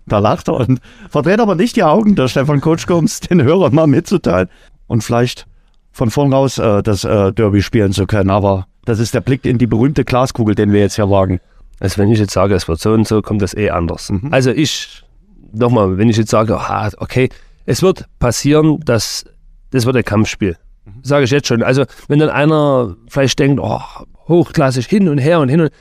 Da 0.06 0.20
lacht 0.20 0.48
er 0.48 0.56
und 0.56 0.80
verdreht 1.10 1.42
aber 1.42 1.56
nicht 1.56 1.76
die 1.76 1.84
Augen, 1.84 2.16
der 2.16 2.30
Stefan 2.30 2.62
Kutschke, 2.62 2.96
um 2.96 3.04
es 3.04 3.20
den 3.20 3.44
Hörern 3.44 3.76
mal 3.76 3.88
mitzuteilen. 3.88 4.50
Und 4.88 5.04
vielleicht 5.04 5.46
von 5.92 6.10
vorn 6.10 6.32
raus 6.32 6.58
äh, 6.58 6.82
das 6.82 7.04
äh, 7.04 7.34
Derby 7.34 7.62
spielen 7.62 7.92
zu 7.92 8.08
können. 8.08 8.30
Aber 8.30 8.68
das 8.86 9.00
ist 9.00 9.14
der 9.14 9.22
Blick 9.22 9.44
in 9.44 9.58
die 9.58 9.68
berühmte 9.68 10.06
Glaskugel, 10.06 10.56
den 10.56 10.72
wir 10.72 10.80
jetzt 10.80 10.96
hier 10.96 11.10
wagen. 11.10 11.42
Also 11.82 11.98
wenn 11.98 12.12
ich 12.14 12.20
jetzt 12.20 12.34
sage, 12.34 12.56
es 12.56 12.70
wird 12.70 12.80
so 12.80 12.94
und 12.94 13.06
so, 13.06 13.22
kommt 13.22 13.42
das 13.42 13.54
eh 13.54 13.70
anders. 13.70 14.10
Mhm. 14.10 14.30
Also 14.32 14.52
ich, 14.52 15.04
nochmal, 15.52 15.98
wenn 15.98 16.08
ich 16.08 16.16
jetzt 16.16 16.32
sage, 16.32 16.58
okay, 16.98 17.28
es 17.66 17.82
wird 17.82 18.06
passieren, 18.20 18.80
dass 18.86 19.26
das 19.72 19.86
wird 19.86 19.98
ein 19.98 20.06
Kampfspiel. 20.06 20.56
Mhm. 20.86 20.92
Sage 21.02 21.26
ich 21.26 21.32
jetzt 21.32 21.48
schon. 21.48 21.64
Also 21.64 21.86
wenn 22.08 22.20
dann 22.20 22.30
einer 22.30 22.96
vielleicht 23.08 23.40
denkt, 23.40 23.60
oh, 23.62 23.82
hochklassig 24.28 24.88
hin 24.88 25.10
und 25.10 25.18
her 25.18 25.40
und 25.40 25.50
hin 25.50 25.62
und 25.62 25.72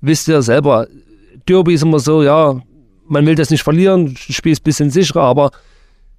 wisst 0.00 0.28
ihr 0.28 0.42
selber, 0.42 0.86
Derby 1.48 1.74
ist 1.74 1.82
immer 1.82 1.98
so, 1.98 2.22
ja, 2.22 2.60
man 3.06 3.26
will 3.26 3.34
das 3.34 3.50
nicht 3.50 3.62
verlieren, 3.62 4.16
Spiel 4.16 4.52
ist 4.52 4.60
ein 4.60 4.64
bisschen 4.64 4.90
sicherer, 4.90 5.22
aber 5.22 5.50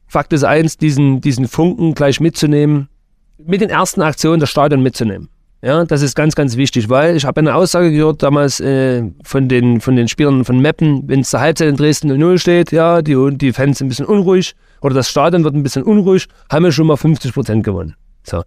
Fakt 0.08 0.34
ist 0.34 0.44
eins, 0.44 0.78
diesen, 0.78 1.22
diesen 1.22 1.48
Funken 1.48 1.94
gleich 1.94 2.20
mitzunehmen, 2.20 2.90
mit 3.38 3.62
den 3.62 3.70
ersten 3.70 4.02
Aktionen 4.02 4.40
das 4.40 4.50
Stadion 4.50 4.82
mitzunehmen. 4.82 5.30
Ja, 5.62 5.84
das 5.84 6.02
ist 6.02 6.16
ganz, 6.16 6.36
ganz 6.36 6.56
wichtig, 6.56 6.90
weil 6.90 7.18
ich 7.18 7.26
habe 7.26 7.42
eine 7.42 7.54
Aussage 7.54 7.92
gehört 7.92 8.24
damals 8.24 8.62
äh, 8.62 9.04
von, 9.24 9.50
den, 9.50 9.82
von 9.82 9.98
den 9.98 10.08
Spielern 10.08 10.46
von 10.46 10.60
Meppen, 10.60 11.04
wenn 11.08 11.20
es 11.20 11.30
zur 11.30 11.42
Halbzeit 11.42 11.68
in 11.68 11.76
Dresden 11.76 12.18
0 12.18 12.40
steht, 12.40 12.72
ja, 12.72 13.02
die, 13.02 13.16
die 13.38 13.52
Fans 13.52 13.78
sind 13.78 13.88
ein 13.88 13.90
bisschen 13.90 14.06
unruhig 14.06 14.56
oder 14.82 14.96
das 14.96 15.10
Stadion 15.10 15.44
wird 15.44 15.56
ein 15.56 15.64
bisschen 15.64 15.84
unruhig, 15.84 16.28
haben 16.50 16.64
wir 16.64 16.72
schon 16.72 16.88
mal 16.88 16.96
50 16.96 17.34
Prozent 17.34 17.64
gewonnen. 17.66 17.96
So. 18.30 18.44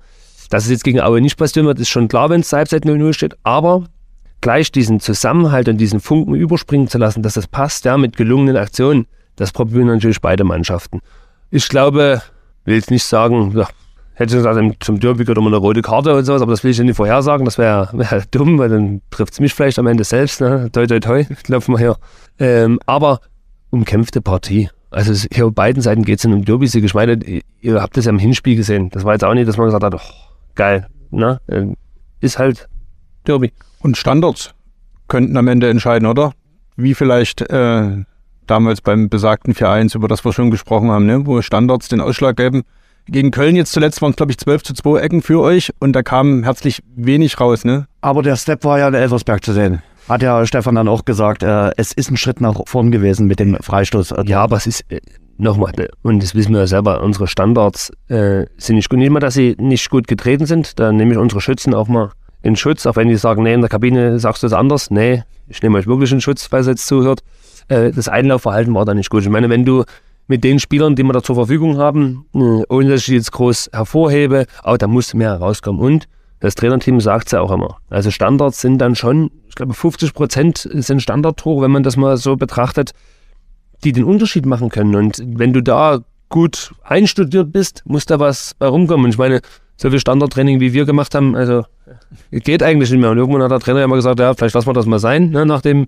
Dass 0.50 0.64
es 0.64 0.70
jetzt 0.70 0.84
gegen 0.84 1.00
Aue 1.00 1.20
nicht 1.20 1.36
passieren 1.36 1.66
wird, 1.66 1.80
ist 1.80 1.88
schon 1.88 2.08
klar, 2.08 2.28
wenn 2.30 2.40
es 2.40 2.52
Halbzeit 2.52 2.84
0-0 2.84 3.12
steht, 3.14 3.36
aber 3.42 3.84
gleich 4.42 4.70
diesen 4.70 5.00
Zusammenhalt 5.00 5.68
und 5.68 5.78
diesen 5.78 6.00
Funken 6.00 6.34
überspringen 6.34 6.88
zu 6.88 6.98
lassen, 6.98 7.22
dass 7.22 7.34
das 7.34 7.46
passt, 7.46 7.84
ja, 7.86 7.96
mit 7.96 8.16
gelungenen 8.16 8.56
Aktionen, 8.56 9.06
das 9.36 9.52
probieren 9.52 9.86
natürlich 9.86 10.20
beide 10.20 10.44
Mannschaften. 10.44 11.00
Ich 11.50 11.68
glaube, 11.68 12.20
will 12.64 12.74
jetzt 12.74 12.90
nicht 12.90 13.04
sagen, 13.04 13.52
ja, 13.56 13.68
hätte 14.14 14.36
ich 14.36 14.42
gesagt, 14.42 14.84
zum 14.84 15.00
Derby 15.00 15.28
oder 15.30 15.40
mal 15.40 15.48
eine 15.48 15.56
rote 15.56 15.80
Karte 15.80 16.14
und 16.14 16.24
sowas, 16.24 16.42
aber 16.42 16.52
das 16.52 16.64
will 16.64 16.70
ich 16.70 16.78
ja 16.78 16.84
nicht 16.84 16.96
vorhersagen, 16.96 17.44
das 17.44 17.56
wäre 17.58 17.88
wär 17.92 18.22
dumm, 18.30 18.58
weil 18.58 18.68
dann 18.68 19.00
trifft 19.10 19.32
es 19.32 19.40
mich 19.40 19.54
vielleicht 19.54 19.78
am 19.78 19.86
Ende 19.86 20.04
selbst, 20.04 20.40
ne? 20.40 20.70
Toi, 20.72 20.86
toi, 20.86 21.00
toi, 21.00 21.24
laufen 21.46 21.74
wir 21.74 21.78
her. 21.78 21.96
Ähm, 22.38 22.78
aber 22.86 23.20
umkämpfte 23.70 24.20
Partie. 24.20 24.68
Also 24.93 25.26
hier 25.32 25.47
auf 25.47 25.55
beiden 25.55 25.82
Seiten 25.82 26.05
geht 26.05 26.18
es 26.18 26.24
um 26.24 26.45
Derby-Sieg. 26.45 26.84
Ich 26.84 26.95
meine, 26.95 27.18
ihr 27.61 27.80
habt 27.80 27.97
das 27.97 28.05
ja 28.05 28.11
im 28.11 28.18
Hinspiel 28.18 28.57
gesehen. 28.57 28.90
Das 28.90 29.05
war 29.05 29.14
jetzt 29.14 29.24
auch 29.24 29.34
nicht, 29.34 29.49
dass 29.49 29.57
man 29.57 29.66
gesagt 29.66 29.82
hat, 29.82 29.95
oh, 29.95 30.30
geil, 30.55 30.86
ne? 31.11 31.40
Ähm, 31.49 31.76
ist 32.20 32.38
halt 32.38 32.68
Derby. 33.26 33.53
Und 33.80 33.97
Standards 33.97 34.55
könnten 35.09 35.36
am 35.36 35.49
Ende 35.49 35.68
entscheiden, 35.68 36.07
oder? 36.07 36.32
Wie 36.76 36.95
vielleicht 36.95 37.43
äh, 37.43 38.05
damals 38.47 38.80
beim 38.80 39.09
besagten 39.09 39.55
4-1, 39.55 39.97
über 39.97 40.09
das 40.09 40.24
wir 40.24 40.32
schon 40.32 40.51
gesprochen 40.51 40.90
haben, 40.90 41.07
ne? 41.07 41.26
wo 41.26 41.40
Standards 41.43 41.88
den 41.88 42.01
Ausschlag 42.01 42.36
geben. 42.36 42.62
Gegen 43.07 43.32
Köln 43.32 43.57
jetzt 43.57 43.72
zuletzt 43.72 44.01
waren 44.01 44.11
es, 44.11 44.16
glaube 44.16 44.30
ich, 44.30 44.38
12 44.38 44.62
zu 44.62 44.74
2 44.74 45.01
Ecken 45.01 45.22
für 45.22 45.40
euch 45.40 45.72
und 45.80 45.93
da 45.93 46.03
kam 46.03 46.45
herzlich 46.45 46.82
wenig 46.95 47.40
raus. 47.40 47.64
Ne? 47.64 47.86
Aber 48.01 48.22
der 48.22 48.36
Step 48.36 48.64
war 48.64 48.78
ja 48.78 48.88
in 48.88 48.95
Elversberg 48.95 49.45
zu 49.45 49.53
sehen. 49.53 49.82
Hat 50.09 50.22
ja 50.22 50.44
Stefan 50.46 50.74
dann 50.74 50.88
auch 50.88 51.05
gesagt, 51.05 51.42
äh, 51.42 51.70
es 51.76 51.92
ist 51.92 52.11
ein 52.11 52.16
Schritt 52.16 52.40
nach 52.40 52.61
vorn 52.66 52.90
gewesen 52.90 53.26
mit 53.26 53.38
dem 53.38 53.57
Freistoß. 53.61 54.14
Ja, 54.26 54.42
aber 54.42 54.57
es 54.57 54.66
ist, 54.66 54.84
äh, 54.90 55.00
nochmal, 55.38 55.72
und 56.03 56.22
das 56.22 56.34
wissen 56.34 56.53
wir 56.53 56.61
ja 56.61 56.66
selber, 56.66 57.03
unsere 57.03 57.26
Standards 57.26 57.90
äh, 58.09 58.46
sind 58.57 58.76
nicht 58.76 58.88
gut. 58.88 58.98
Nicht 58.98 59.11
mal, 59.11 59.20
dass 59.20 59.34
sie 59.34 59.57
nicht 59.59 59.90
gut 59.90 60.09
getreten 60.09 60.46
sind, 60.46 60.78
da 60.78 60.92
nehme 60.92 61.12
ich 61.12 61.18
unsere 61.18 61.40
Schützen 61.40 61.74
auch 61.74 61.88
mal 61.88 62.11
in 62.42 62.57
Schutz, 62.57 62.86
auch 62.86 62.96
wenn 62.96 63.09
die 63.09 63.16
sagen, 63.16 63.44
nee, 63.44 63.55
in 63.55 63.61
der 63.61 63.70
Kabine 63.70 64.18
sagst 64.18 64.42
du 64.42 64.48
es 64.48 64.53
anders. 64.53 64.90
Nee, 64.90 65.22
ich 65.48 65.62
nehme 65.62 65.78
euch 65.78 65.86
wirklich 65.86 66.12
in 66.12 66.20
Schutz, 66.20 66.50
weil 66.50 66.64
ihr 66.64 66.70
jetzt 66.70 66.86
zuhört. 66.86 67.20
Äh, 67.68 67.92
das 67.92 68.09
Einlaufverhalten 68.09 68.74
war 68.74 68.84
da 68.84 68.94
nicht 68.94 69.11
gut. 69.11 69.22
Ich 69.22 69.28
meine, 69.28 69.48
wenn 69.48 69.64
du 69.64 69.84
mit 70.26 70.44
den 70.44 70.59
Spielern, 70.59 70.96
die 70.96 71.03
wir 71.03 71.12
da 71.12 71.22
zur 71.22 71.36
Verfügung 71.36 71.78
haben, 71.78 72.26
äh, 72.34 72.62
ohne 72.68 72.90
dass 72.90 73.03
ich 73.03 73.09
jetzt 73.09 73.32
groß 73.32 73.70
hervorhebe, 73.72 74.46
aber 74.62 74.78
da 74.78 74.86
muss 74.86 75.14
mehr 75.14 75.34
rauskommen. 75.34 75.80
Und 75.80 76.09
das 76.40 76.55
Trainerteam 76.57 77.00
sagt 77.00 77.26
es 77.26 77.32
ja 77.32 77.40
auch 77.40 77.53
immer. 77.53 77.78
Also 77.88 78.11
Standards 78.11 78.61
sind 78.61 78.78
dann 78.78 78.96
schon, 78.96 79.30
ich 79.53 79.57
glaube 79.57 79.74
50 79.74 80.14
Prozent 80.14 80.66
sind 80.72 81.03
Standardtore, 81.03 81.64
wenn 81.64 81.70
man 81.70 81.82
das 81.82 81.98
mal 81.98 82.16
so 82.16 82.36
betrachtet, 82.36 82.92
die 83.84 83.92
den 83.92 84.05
Unterschied 84.05 84.46
machen 84.46 84.70
können. 84.70 84.94
Und 84.94 85.22
wenn 85.26 85.53
du 85.53 85.62
da 85.62 85.98
gut 86.30 86.72
einstudiert 86.82 87.53
bist, 87.53 87.82
muss 87.84 88.07
da 88.07 88.18
was 88.18 88.55
bei 88.59 88.66
rumkommen. 88.66 89.05
Und 89.05 89.11
ich 89.11 89.18
meine, 89.18 89.42
so 89.76 89.90
viel 89.90 90.00
Standardtraining, 90.00 90.59
wie 90.61 90.72
wir 90.72 90.86
gemacht 90.86 91.14
haben, 91.14 91.36
also 91.36 91.66
geht 92.30 92.62
eigentlich 92.62 92.90
nicht 92.90 93.00
mehr. 93.00 93.11
Und 93.11 93.18
irgendwann 93.18 93.42
hat 93.42 93.50
der 93.50 93.61
Trainer 93.61 93.80
ja 93.80 93.88
mal 93.88 93.96
gesagt, 93.96 94.20
ja, 94.20 94.32
vielleicht 94.32 94.55
lassen 94.55 94.68
wir 94.68 94.72
das 94.72 94.86
mal 94.86 94.98
sein, 94.98 95.28
ne, 95.28 95.44
nach 95.44 95.61
dem 95.61 95.84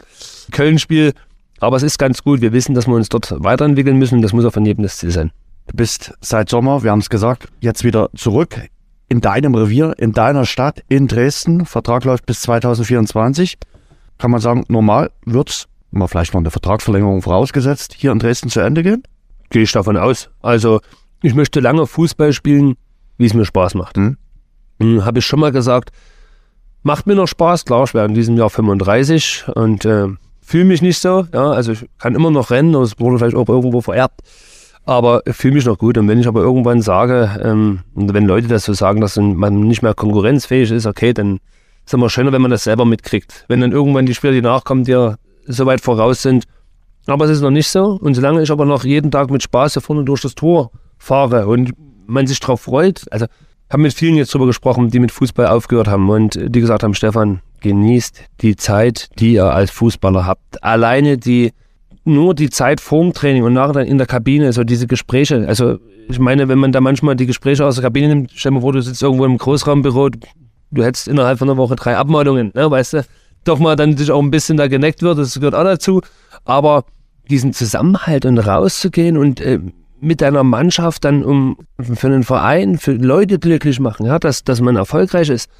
Köln-Spiel. 0.52 1.14
Aber 1.58 1.78
es 1.78 1.82
ist 1.82 1.98
ganz 1.98 2.22
gut. 2.22 2.42
Wir 2.42 2.52
wissen, 2.52 2.74
dass 2.74 2.86
wir 2.86 2.94
uns 2.94 3.08
dort 3.08 3.32
weiterentwickeln 3.38 3.96
müssen. 3.96 4.20
Das 4.20 4.34
muss 4.34 4.44
auch 4.44 4.52
von 4.52 4.66
jedem 4.66 4.82
das 4.82 4.98
Ziel 4.98 5.10
sein. 5.10 5.30
Du 5.68 5.74
bist 5.74 6.12
seit 6.20 6.50
Sommer, 6.50 6.82
wir 6.82 6.90
haben 6.90 6.98
es 6.98 7.08
gesagt, 7.08 7.48
jetzt 7.60 7.82
wieder 7.82 8.10
zurück 8.14 8.60
in 9.08 9.20
deinem 9.20 9.54
Revier, 9.54 9.94
in 9.98 10.12
deiner 10.12 10.46
Stadt, 10.46 10.82
in 10.88 11.06
Dresden. 11.08 11.66
Vertrag 11.66 12.04
läuft 12.04 12.26
bis 12.26 12.40
2024. 12.42 13.58
Kann 14.18 14.30
man 14.30 14.40
sagen, 14.40 14.64
normal 14.68 15.10
wird 15.24 15.50
es, 15.50 15.68
mal 15.90 16.06
vielleicht 16.06 16.34
mal 16.34 16.40
eine 16.40 16.50
Vertragsverlängerung 16.50 17.22
vorausgesetzt, 17.22 17.94
hier 17.94 18.12
in 18.12 18.18
Dresden 18.18 18.48
zu 18.48 18.60
Ende 18.60 18.82
gehen? 18.82 19.02
Gehe 19.50 19.62
ich 19.62 19.72
davon 19.72 19.96
aus. 19.96 20.30
Also, 20.40 20.80
ich 21.22 21.34
möchte 21.34 21.60
lange 21.60 21.86
Fußball 21.86 22.32
spielen, 22.32 22.76
wie 23.18 23.26
es 23.26 23.34
mir 23.34 23.44
Spaß 23.44 23.74
macht. 23.74 23.96
Hm? 23.96 24.16
Hm, 24.80 25.04
Habe 25.04 25.18
ich 25.18 25.26
schon 25.26 25.40
mal 25.40 25.52
gesagt, 25.52 25.90
macht 26.82 27.06
mir 27.06 27.14
noch 27.14 27.28
Spaß. 27.28 27.64
Klar, 27.64 27.84
ich 27.84 27.94
werde 27.94 28.08
in 28.08 28.14
diesem 28.14 28.36
Jahr 28.36 28.50
35 28.50 29.46
und 29.54 29.84
äh, 29.84 30.08
fühle 30.40 30.64
mich 30.64 30.82
nicht 30.82 30.98
so. 30.98 31.26
Ja, 31.32 31.50
also 31.50 31.72
ich 31.72 31.88
kann 31.98 32.14
immer 32.14 32.30
noch 32.30 32.50
rennen, 32.50 32.72
das 32.72 32.98
wurde 33.00 33.18
vielleicht 33.18 33.36
auch 33.36 33.48
irgendwo 33.48 33.80
vererbt. 33.80 34.20
Aber 34.86 35.22
ich 35.26 35.34
fühle 35.34 35.54
mich 35.54 35.64
noch 35.64 35.78
gut. 35.78 35.96
Und 35.96 36.08
wenn 36.08 36.20
ich 36.20 36.26
aber 36.26 36.42
irgendwann 36.42 36.82
sage, 36.82 37.40
ähm, 37.42 37.80
und 37.94 38.12
wenn 38.12 38.26
Leute 38.26 38.48
das 38.48 38.64
so 38.64 38.72
sagen, 38.72 39.00
dass 39.00 39.16
man 39.16 39.60
nicht 39.60 39.82
mehr 39.82 39.94
konkurrenzfähig 39.94 40.70
ist, 40.70 40.86
okay, 40.86 41.12
dann 41.12 41.36
ist 41.36 41.42
es 41.86 41.92
immer 41.94 42.10
schöner, 42.10 42.32
wenn 42.32 42.42
man 42.42 42.50
das 42.50 42.64
selber 42.64 42.84
mitkriegt. 42.84 43.44
Wenn 43.48 43.60
dann 43.60 43.72
irgendwann 43.72 44.06
die 44.06 44.14
Spieler, 44.14 44.32
die 44.32 44.42
nachkommen, 44.42 44.84
dir 44.84 45.16
so 45.46 45.66
weit 45.66 45.80
voraus 45.80 46.22
sind. 46.22 46.44
Aber 47.06 47.26
es 47.26 47.32
ist 47.32 47.40
noch 47.40 47.50
nicht 47.50 47.68
so. 47.68 47.98
Und 48.00 48.14
solange 48.14 48.42
ich 48.42 48.50
aber 48.50 48.64
noch 48.64 48.84
jeden 48.84 49.10
Tag 49.10 49.30
mit 49.30 49.42
Spaß 49.42 49.74
hier 49.74 49.82
vorne 49.82 50.04
durch 50.04 50.22
das 50.22 50.34
Tor 50.34 50.70
fahre 50.98 51.46
und 51.46 51.72
man 52.06 52.26
sich 52.26 52.40
darauf 52.40 52.62
freut, 52.62 53.04
also 53.10 53.26
habe 53.70 53.82
mit 53.82 53.94
vielen 53.94 54.16
jetzt 54.16 54.34
darüber 54.34 54.46
gesprochen, 54.46 54.90
die 54.90 55.00
mit 55.00 55.12
Fußball 55.12 55.46
aufgehört 55.46 55.88
haben 55.88 56.08
und 56.08 56.38
die 56.40 56.60
gesagt 56.60 56.82
haben, 56.82 56.94
Stefan, 56.94 57.40
genießt 57.60 58.22
die 58.40 58.56
Zeit, 58.56 59.08
die 59.18 59.34
ihr 59.34 59.46
als 59.46 59.70
Fußballer 59.70 60.26
habt. 60.26 60.62
Alleine 60.62 61.18
die, 61.18 61.52
nur 62.04 62.34
die 62.34 62.50
Zeit 62.50 62.80
vorm 62.80 63.12
Training 63.12 63.44
und 63.44 63.54
nachher 63.54 63.72
dann 63.72 63.86
in 63.86 63.98
der 63.98 64.06
Kabine, 64.06 64.52
so 64.52 64.64
diese 64.64 64.86
Gespräche. 64.86 65.46
Also 65.48 65.78
ich 66.08 66.18
meine, 66.18 66.48
wenn 66.48 66.58
man 66.58 66.72
da 66.72 66.80
manchmal 66.80 67.16
die 67.16 67.26
Gespräche 67.26 67.64
aus 67.64 67.76
der 67.76 67.84
Kabine 67.84 68.08
nimmt, 68.08 68.32
stell 68.34 68.52
dir 68.52 68.60
vor, 68.60 68.72
du 68.72 68.82
sitzt 68.82 69.02
irgendwo 69.02 69.24
im 69.24 69.38
Großraumbüro, 69.38 70.10
du 70.70 70.84
hättest 70.84 71.08
innerhalb 71.08 71.38
von 71.38 71.48
einer 71.48 71.56
Woche 71.56 71.76
drei 71.76 71.96
Abmahnungen, 71.96 72.52
ne, 72.54 72.70
weißt 72.70 72.94
du? 72.94 73.04
Doch 73.44 73.58
mal 73.58 73.76
dann 73.76 73.96
sich 73.96 74.10
auch 74.10 74.22
ein 74.22 74.30
bisschen 74.30 74.56
da 74.56 74.68
geneckt 74.68 75.02
wird, 75.02 75.18
das 75.18 75.34
gehört 75.34 75.54
auch 75.54 75.64
dazu. 75.64 76.00
Aber 76.44 76.84
diesen 77.30 77.52
Zusammenhalt 77.52 78.26
und 78.26 78.38
rauszugehen 78.38 79.16
und 79.16 79.40
äh, 79.40 79.60
mit 80.00 80.20
deiner 80.20 80.44
Mannschaft 80.44 81.04
dann 81.04 81.24
um 81.24 81.56
für 81.78 82.06
einen 82.06 82.24
Verein, 82.24 82.78
für 82.78 82.92
Leute 82.92 83.38
glücklich 83.38 83.80
machen, 83.80 84.06
ja, 84.06 84.18
dass, 84.18 84.44
dass 84.44 84.60
man 84.60 84.76
erfolgreich 84.76 85.30
ist. 85.30 85.50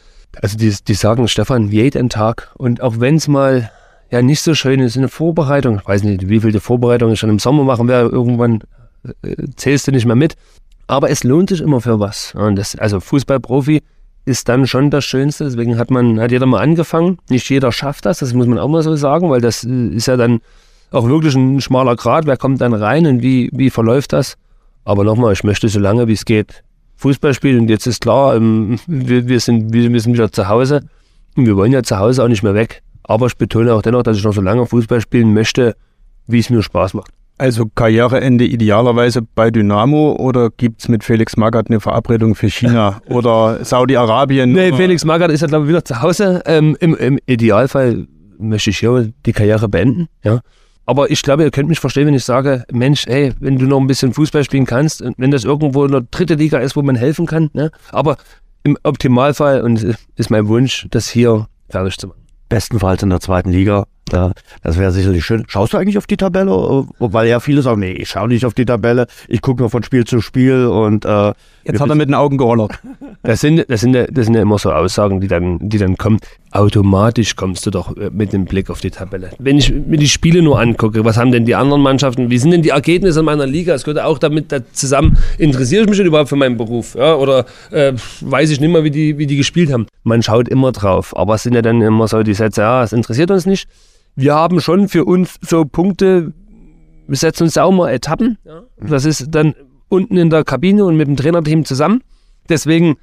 Also 0.43 0.59
die, 0.59 0.75
die 0.87 0.95
sagen, 0.95 1.29
Stefan, 1.29 1.69
jeden 1.69 2.09
Tag. 2.09 2.53
Und 2.57 2.81
auch 2.83 3.01
wenn 3.01 3.17
es 3.17 3.29
mal 3.29 3.71
ja 4.15 4.23
nicht 4.23 4.41
so 4.41 4.55
schön 4.55 4.81
ist, 4.81 4.97
eine 4.97 5.09
Vorbereitung, 5.09 5.79
ich 5.79 5.87
weiß 5.87 6.05
nicht, 6.05 6.29
wie 6.29 6.41
viel 6.41 6.53
die 6.53 6.61
Vorbereitung 6.61 7.12
ich 7.12 7.19
schon 7.19 7.31
im 7.31 7.39
Sommer 7.39 7.65
machen 7.65 7.89
werde, 7.89 8.09
irgendwann 8.09 8.61
äh, 9.23 9.35
zählst 9.57 9.87
du 9.87 9.93
nicht 9.93 10.07
mehr 10.07 10.17
mit. 10.17 10.37
Aber 10.87 11.11
es 11.11 11.25
lohnt 11.25 11.49
sich 11.49 11.61
immer 11.61 11.81
für 11.81 11.99
was. 11.99 12.35
Und 12.35 12.57
das, 12.57 12.77
also 12.77 13.01
Fußballprofi 13.01 13.83
ist 14.27 14.49
dann 14.49 14.67
schon 14.67 14.91
das 14.91 15.05
Schönste. 15.05 15.45
Deswegen 15.45 15.79
hat 15.79 15.91
man, 15.91 16.21
hat 16.21 16.31
jeder 16.31 16.47
mal 16.47 16.62
angefangen. 16.62 17.19
Nicht 17.29 17.49
jeder 17.49 17.73
schafft 17.73 18.07
das, 18.07 18.19
das 18.19 18.35
muss 18.35 18.47
man 18.47 18.59
auch 18.59 18.69
mal 18.69 18.83
so 18.83 18.95
sagen, 18.97 19.31
weil 19.31 19.41
das 19.41 19.65
ist 19.65 20.07
ja 20.07 20.17
dann 20.17 20.41
auch 20.91 21.09
wirklich 21.09 21.35
ein 21.35 21.61
schmaler 21.61 21.97
Grad. 21.97 22.27
Wer 22.27 22.37
kommt 22.37 22.61
dann 22.61 22.75
rein 22.75 23.07
und 23.07 23.23
wie, 23.23 23.51
wie 23.53 23.71
verläuft 23.71 24.12
das? 24.12 24.37
Aber 24.85 25.05
nochmal, 25.05 25.33
ich 25.33 25.43
möchte 25.43 25.69
so 25.69 25.81
lange 25.81 26.07
wie 26.07 26.12
es 26.12 26.25
geht 26.25 26.62
Fußball 26.97 27.35
spielen 27.35 27.61
und 27.61 27.71
jetzt 27.71 27.87
ist 27.87 28.01
klar, 28.03 28.37
ähm, 28.37 28.79
wir, 28.87 29.27
wir, 29.27 29.41
sind, 29.41 29.73
wir 29.73 30.01
sind 30.01 30.12
wieder 30.12 30.31
zu 30.31 30.49
Hause 30.49 30.83
und 31.37 31.47
wir 31.47 31.57
wollen 31.57 31.73
ja 31.73 31.83
zu 31.83 31.99
Hause 31.99 32.23
auch 32.23 32.29
nicht 32.29 32.43
mehr 32.43 32.55
weg. 32.55 32.83
Aber 33.05 33.27
ich 33.27 33.37
betone 33.37 33.73
auch 33.75 33.83
dennoch, 33.83 34.03
dass 34.03 34.17
ich 34.17 34.25
noch 34.25 34.33
so 34.33 34.41
lange 34.41 34.67
Fußball 34.67 35.01
spielen 35.01 35.33
möchte, 35.35 35.77
wie 36.27 36.39
es 36.39 36.51
mir 36.51 36.63
Spaß 36.63 36.95
macht. 36.95 37.11
Also 37.37 37.67
Karriereende 37.75 38.45
idealerweise 38.45 39.23
bei 39.23 39.51
Dynamo 39.51 40.13
oder 40.13 40.51
gibt 40.51 40.83
es 40.83 40.89
mit 40.89 41.03
Felix 41.03 41.37
Magath 41.37 41.69
eine 41.69 41.81
Verabredung 41.81 42.37
für 42.37 42.49
China 42.49 43.03
oder 43.09 43.65
Saudi-Arabien? 43.65 44.53
Nee, 44.53 44.73
Felix 44.73 45.05
Magath 45.05 45.33
ist 45.33 45.41
ja 45.41 45.49
glaube 45.49 45.65
ich 45.65 45.71
wieder 45.71 45.85
zu 45.85 46.01
Hause. 46.01 46.43
Ähm, 46.47 46.77
im, 46.79 46.95
Im 46.95 47.19
Idealfall 47.27 48.07
möchte 48.39 48.71
ich 48.71 48.79
hier 48.79 49.13
die 49.27 49.33
Karriere 49.33 49.69
beenden. 49.69 50.09
Ja. 50.23 50.41
Aber 50.87 51.11
ich 51.11 51.23
glaube, 51.23 51.45
ihr 51.45 51.51
könnt 51.51 51.69
mich 51.69 51.81
verstehen, 51.81 52.07
wenn 52.07 52.15
ich 52.15 52.25
sage, 52.25 52.65
Mensch, 52.71 53.07
hey, 53.07 53.33
wenn 53.41 53.59
du 53.59 53.67
noch 53.67 53.81
ein 53.81 53.87
bisschen 53.87 54.13
Fußball 54.13 54.45
spielen 54.45 54.67
kannst, 54.67 55.03
wenn 55.17 55.31
das 55.31 55.45
irgendwo 55.45 55.85
in 55.85 55.93
der 55.93 56.03
dritten 56.03 56.39
Liga 56.39 56.59
ist, 56.59 56.77
wo 56.77 56.83
man 56.83 56.95
helfen 56.95 57.27
kann, 57.27 57.51
ne? 57.55 57.71
aber 57.91 58.17
im 58.65 58.77
Optimalfall, 58.83 59.63
und 59.63 59.97
ist 60.17 60.31
mein 60.31 60.47
Wunsch, 60.47 60.87
das 60.91 61.09
hier 61.09 61.47
fertig 61.69 61.99
zu 61.99 62.09
machen. 62.09 62.24
Bestenfalls 62.55 63.03
in 63.03 63.11
der 63.11 63.19
zweiten 63.19 63.51
Liga. 63.51 63.85
Das 64.05 64.79
wäre 64.79 64.93
sicherlich 64.93 65.25
schön. 65.25 65.43
Schaust 65.49 65.73
du 65.73 65.77
eigentlich 65.77 65.99
auf 65.99 66.07
die 66.07 66.17
Tabelle? 66.17 66.53
Weil 67.01 67.27
ja 67.27 67.41
viele 67.41 67.63
sagen, 67.63 67.81
nee, 67.81 67.91
ich 67.91 68.11
schaue 68.11 68.29
nicht 68.29 68.47
auf 68.47 68.55
die 68.55 68.65
Tabelle. 68.65 69.09
Ich 69.27 69.41
gucke 69.41 69.61
nur 69.61 69.71
von 69.71 69.83
Spiel 69.83 70.05
zu 70.05 70.21
Spiel 70.21 70.67
und 70.67 71.05
äh, 71.05 71.33
jetzt 71.65 71.81
hat 71.81 71.89
er 71.89 71.95
mit 71.95 72.09
den 72.09 72.15
Augen 72.15 72.39
gerollert. 72.39 72.73
Das 73.27 73.41
sind, 73.41 73.65
das 73.71 73.81
sind, 73.81 73.95
das 73.95 74.27
sind 74.27 74.35
ja 74.35 74.43
immer 74.43 74.59
so 74.59 74.71
Aussagen, 74.71 75.19
die 75.19 75.29
dann, 75.29 75.59
die 75.59 75.79
dann 75.79 75.97
kommen. 75.97 76.19
automatisch 76.51 77.37
kommst 77.37 77.65
du 77.65 77.71
doch 77.71 77.97
äh, 77.97 78.11
mit 78.12 78.35
dem 78.35 78.45
Blick 78.45 78.69
auf 78.69 78.83
die 78.83 78.91
Tabelle. 78.91 79.31
Wenn 79.39 79.57
ich 79.57 79.73
mir 79.73 79.97
die 79.97 80.11
Spiele 80.11 80.43
nur 80.43 80.61
angucke, 80.61 81.07
was 81.07 81.17
haben 81.17 81.33
denn 81.33 81.47
die 81.47 81.55
anderen 81.55 81.81
Mannschaften, 81.81 82.29
wie 82.29 82.37
sind 82.37 82.51
denn 82.51 82.61
die 82.61 82.69
Ergebnisse 82.69 83.23
meiner 83.23 83.47
Liga? 83.47 83.73
Es 83.73 83.85
gehört 83.85 84.05
auch 84.05 84.19
damit 84.19 84.53
da 84.53 84.59
zusammen, 84.73 85.17
interessiere 85.39 85.85
ich 85.85 85.89
mich 85.89 85.97
denn 85.97 86.07
überhaupt 86.07 86.29
für 86.29 86.37
meinen 86.37 86.59
Beruf? 86.59 86.97
Ja, 86.97 87.15
oder 87.15 87.47
äh, 87.71 87.95
weiß 88.21 88.51
ich 88.51 88.61
nicht 88.61 88.71
mehr, 88.71 88.85
wie 88.85 88.91
die, 88.91 89.17
wie 89.17 89.27
die 89.27 89.37
gespielt 89.37 89.73
haben. 89.73 89.87
Man 90.03 90.23
schaut 90.23 90.47
immer 90.47 90.73
drauf, 90.73 91.17
aber 91.17 91.37
es 91.37 91.45
sind 91.45 91.55
ja 91.55 91.62
dann 91.62 91.81
immer 91.81 92.07
so 92.09 92.23
die 92.23 92.35
Sätze, 92.35 92.61
ja, 92.61 92.83
es 92.85 92.93
interessiert 92.93 93.31
uns 93.31 93.47
nicht. 93.47 93.69
Wir 94.17 94.35
haben 94.35 94.61
schon 94.61 94.89
für 94.89 95.07
uns 95.07 95.37
so 95.41 95.65
Punkte, 95.65 96.35
wir 97.07 97.17
setzen 97.17 97.45
uns 97.45 97.57
auch 97.57 97.73
mal 97.73 97.91
Etappen. 97.91 98.37
Ja. 98.45 98.62
Das 98.87 99.07
ist 99.07 99.29
dann 99.31 99.55
unten 99.95 100.17
in 100.17 100.31
der 100.31 100.45
Kabine 100.45 100.85
und 100.85 100.97
mit 100.97 101.09
dem 101.09 101.17
Trainerteam 101.17 101.65
zusammen. 101.65 102.03
Deswegen 102.49 102.97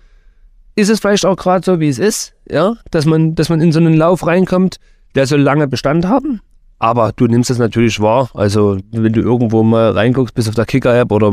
ist 0.76 0.90
es 0.90 1.00
vielleicht 1.00 1.26
auch 1.26 1.36
gerade 1.36 1.66
so, 1.66 1.80
wie 1.80 1.90
es 1.90 2.00
ist, 2.00 2.34
ja, 2.50 2.76
dass 2.92 3.06
man, 3.06 3.36
dass 3.36 3.50
man 3.50 3.62
in 3.62 3.72
so 3.72 3.80
einen 3.80 3.96
Lauf 3.96 4.26
reinkommt, 4.26 4.78
der 5.16 5.28
soll 5.28 5.42
lange 5.42 5.68
Bestand 5.68 6.08
haben. 6.08 6.42
Aber 6.80 7.12
du 7.16 7.28
nimmst 7.28 7.50
es 7.52 7.60
natürlich 7.60 8.00
wahr. 8.00 8.30
Also, 8.34 8.78
wenn 8.92 9.14
du 9.14 9.22
irgendwo 9.22 9.62
mal 9.64 9.92
reinguckst, 9.92 10.34
bis 10.34 10.48
auf 10.48 10.56
der 10.56 10.66
Kicker-App 10.66 11.12
oder 11.12 11.32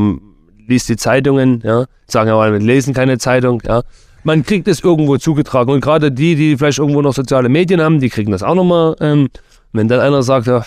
liest 0.67 0.89
die 0.89 0.95
Zeitungen, 0.95 1.61
ja, 1.63 1.85
sagen 2.05 2.29
ja 2.29 2.35
mal, 2.35 2.51
wir 2.53 2.59
lesen 2.59 2.93
keine 2.93 3.17
Zeitung, 3.17 3.61
ja. 3.65 3.81
Man 4.23 4.43
kriegt 4.43 4.67
es 4.67 4.83
irgendwo 4.83 5.17
zugetragen. 5.17 5.71
Und 5.71 5.81
gerade 5.81 6.11
die, 6.11 6.35
die 6.35 6.57
vielleicht 6.57 6.77
irgendwo 6.77 7.01
noch 7.01 7.13
soziale 7.13 7.49
Medien 7.49 7.81
haben, 7.81 7.99
die 7.99 8.09
kriegen 8.09 8.31
das 8.31 8.43
auch 8.43 8.53
nochmal. 8.53 8.95
Ähm, 8.99 9.29
wenn 9.71 9.87
dann 9.87 10.01
einer 10.01 10.21
sagt, 10.23 10.47
ja, 10.47 10.63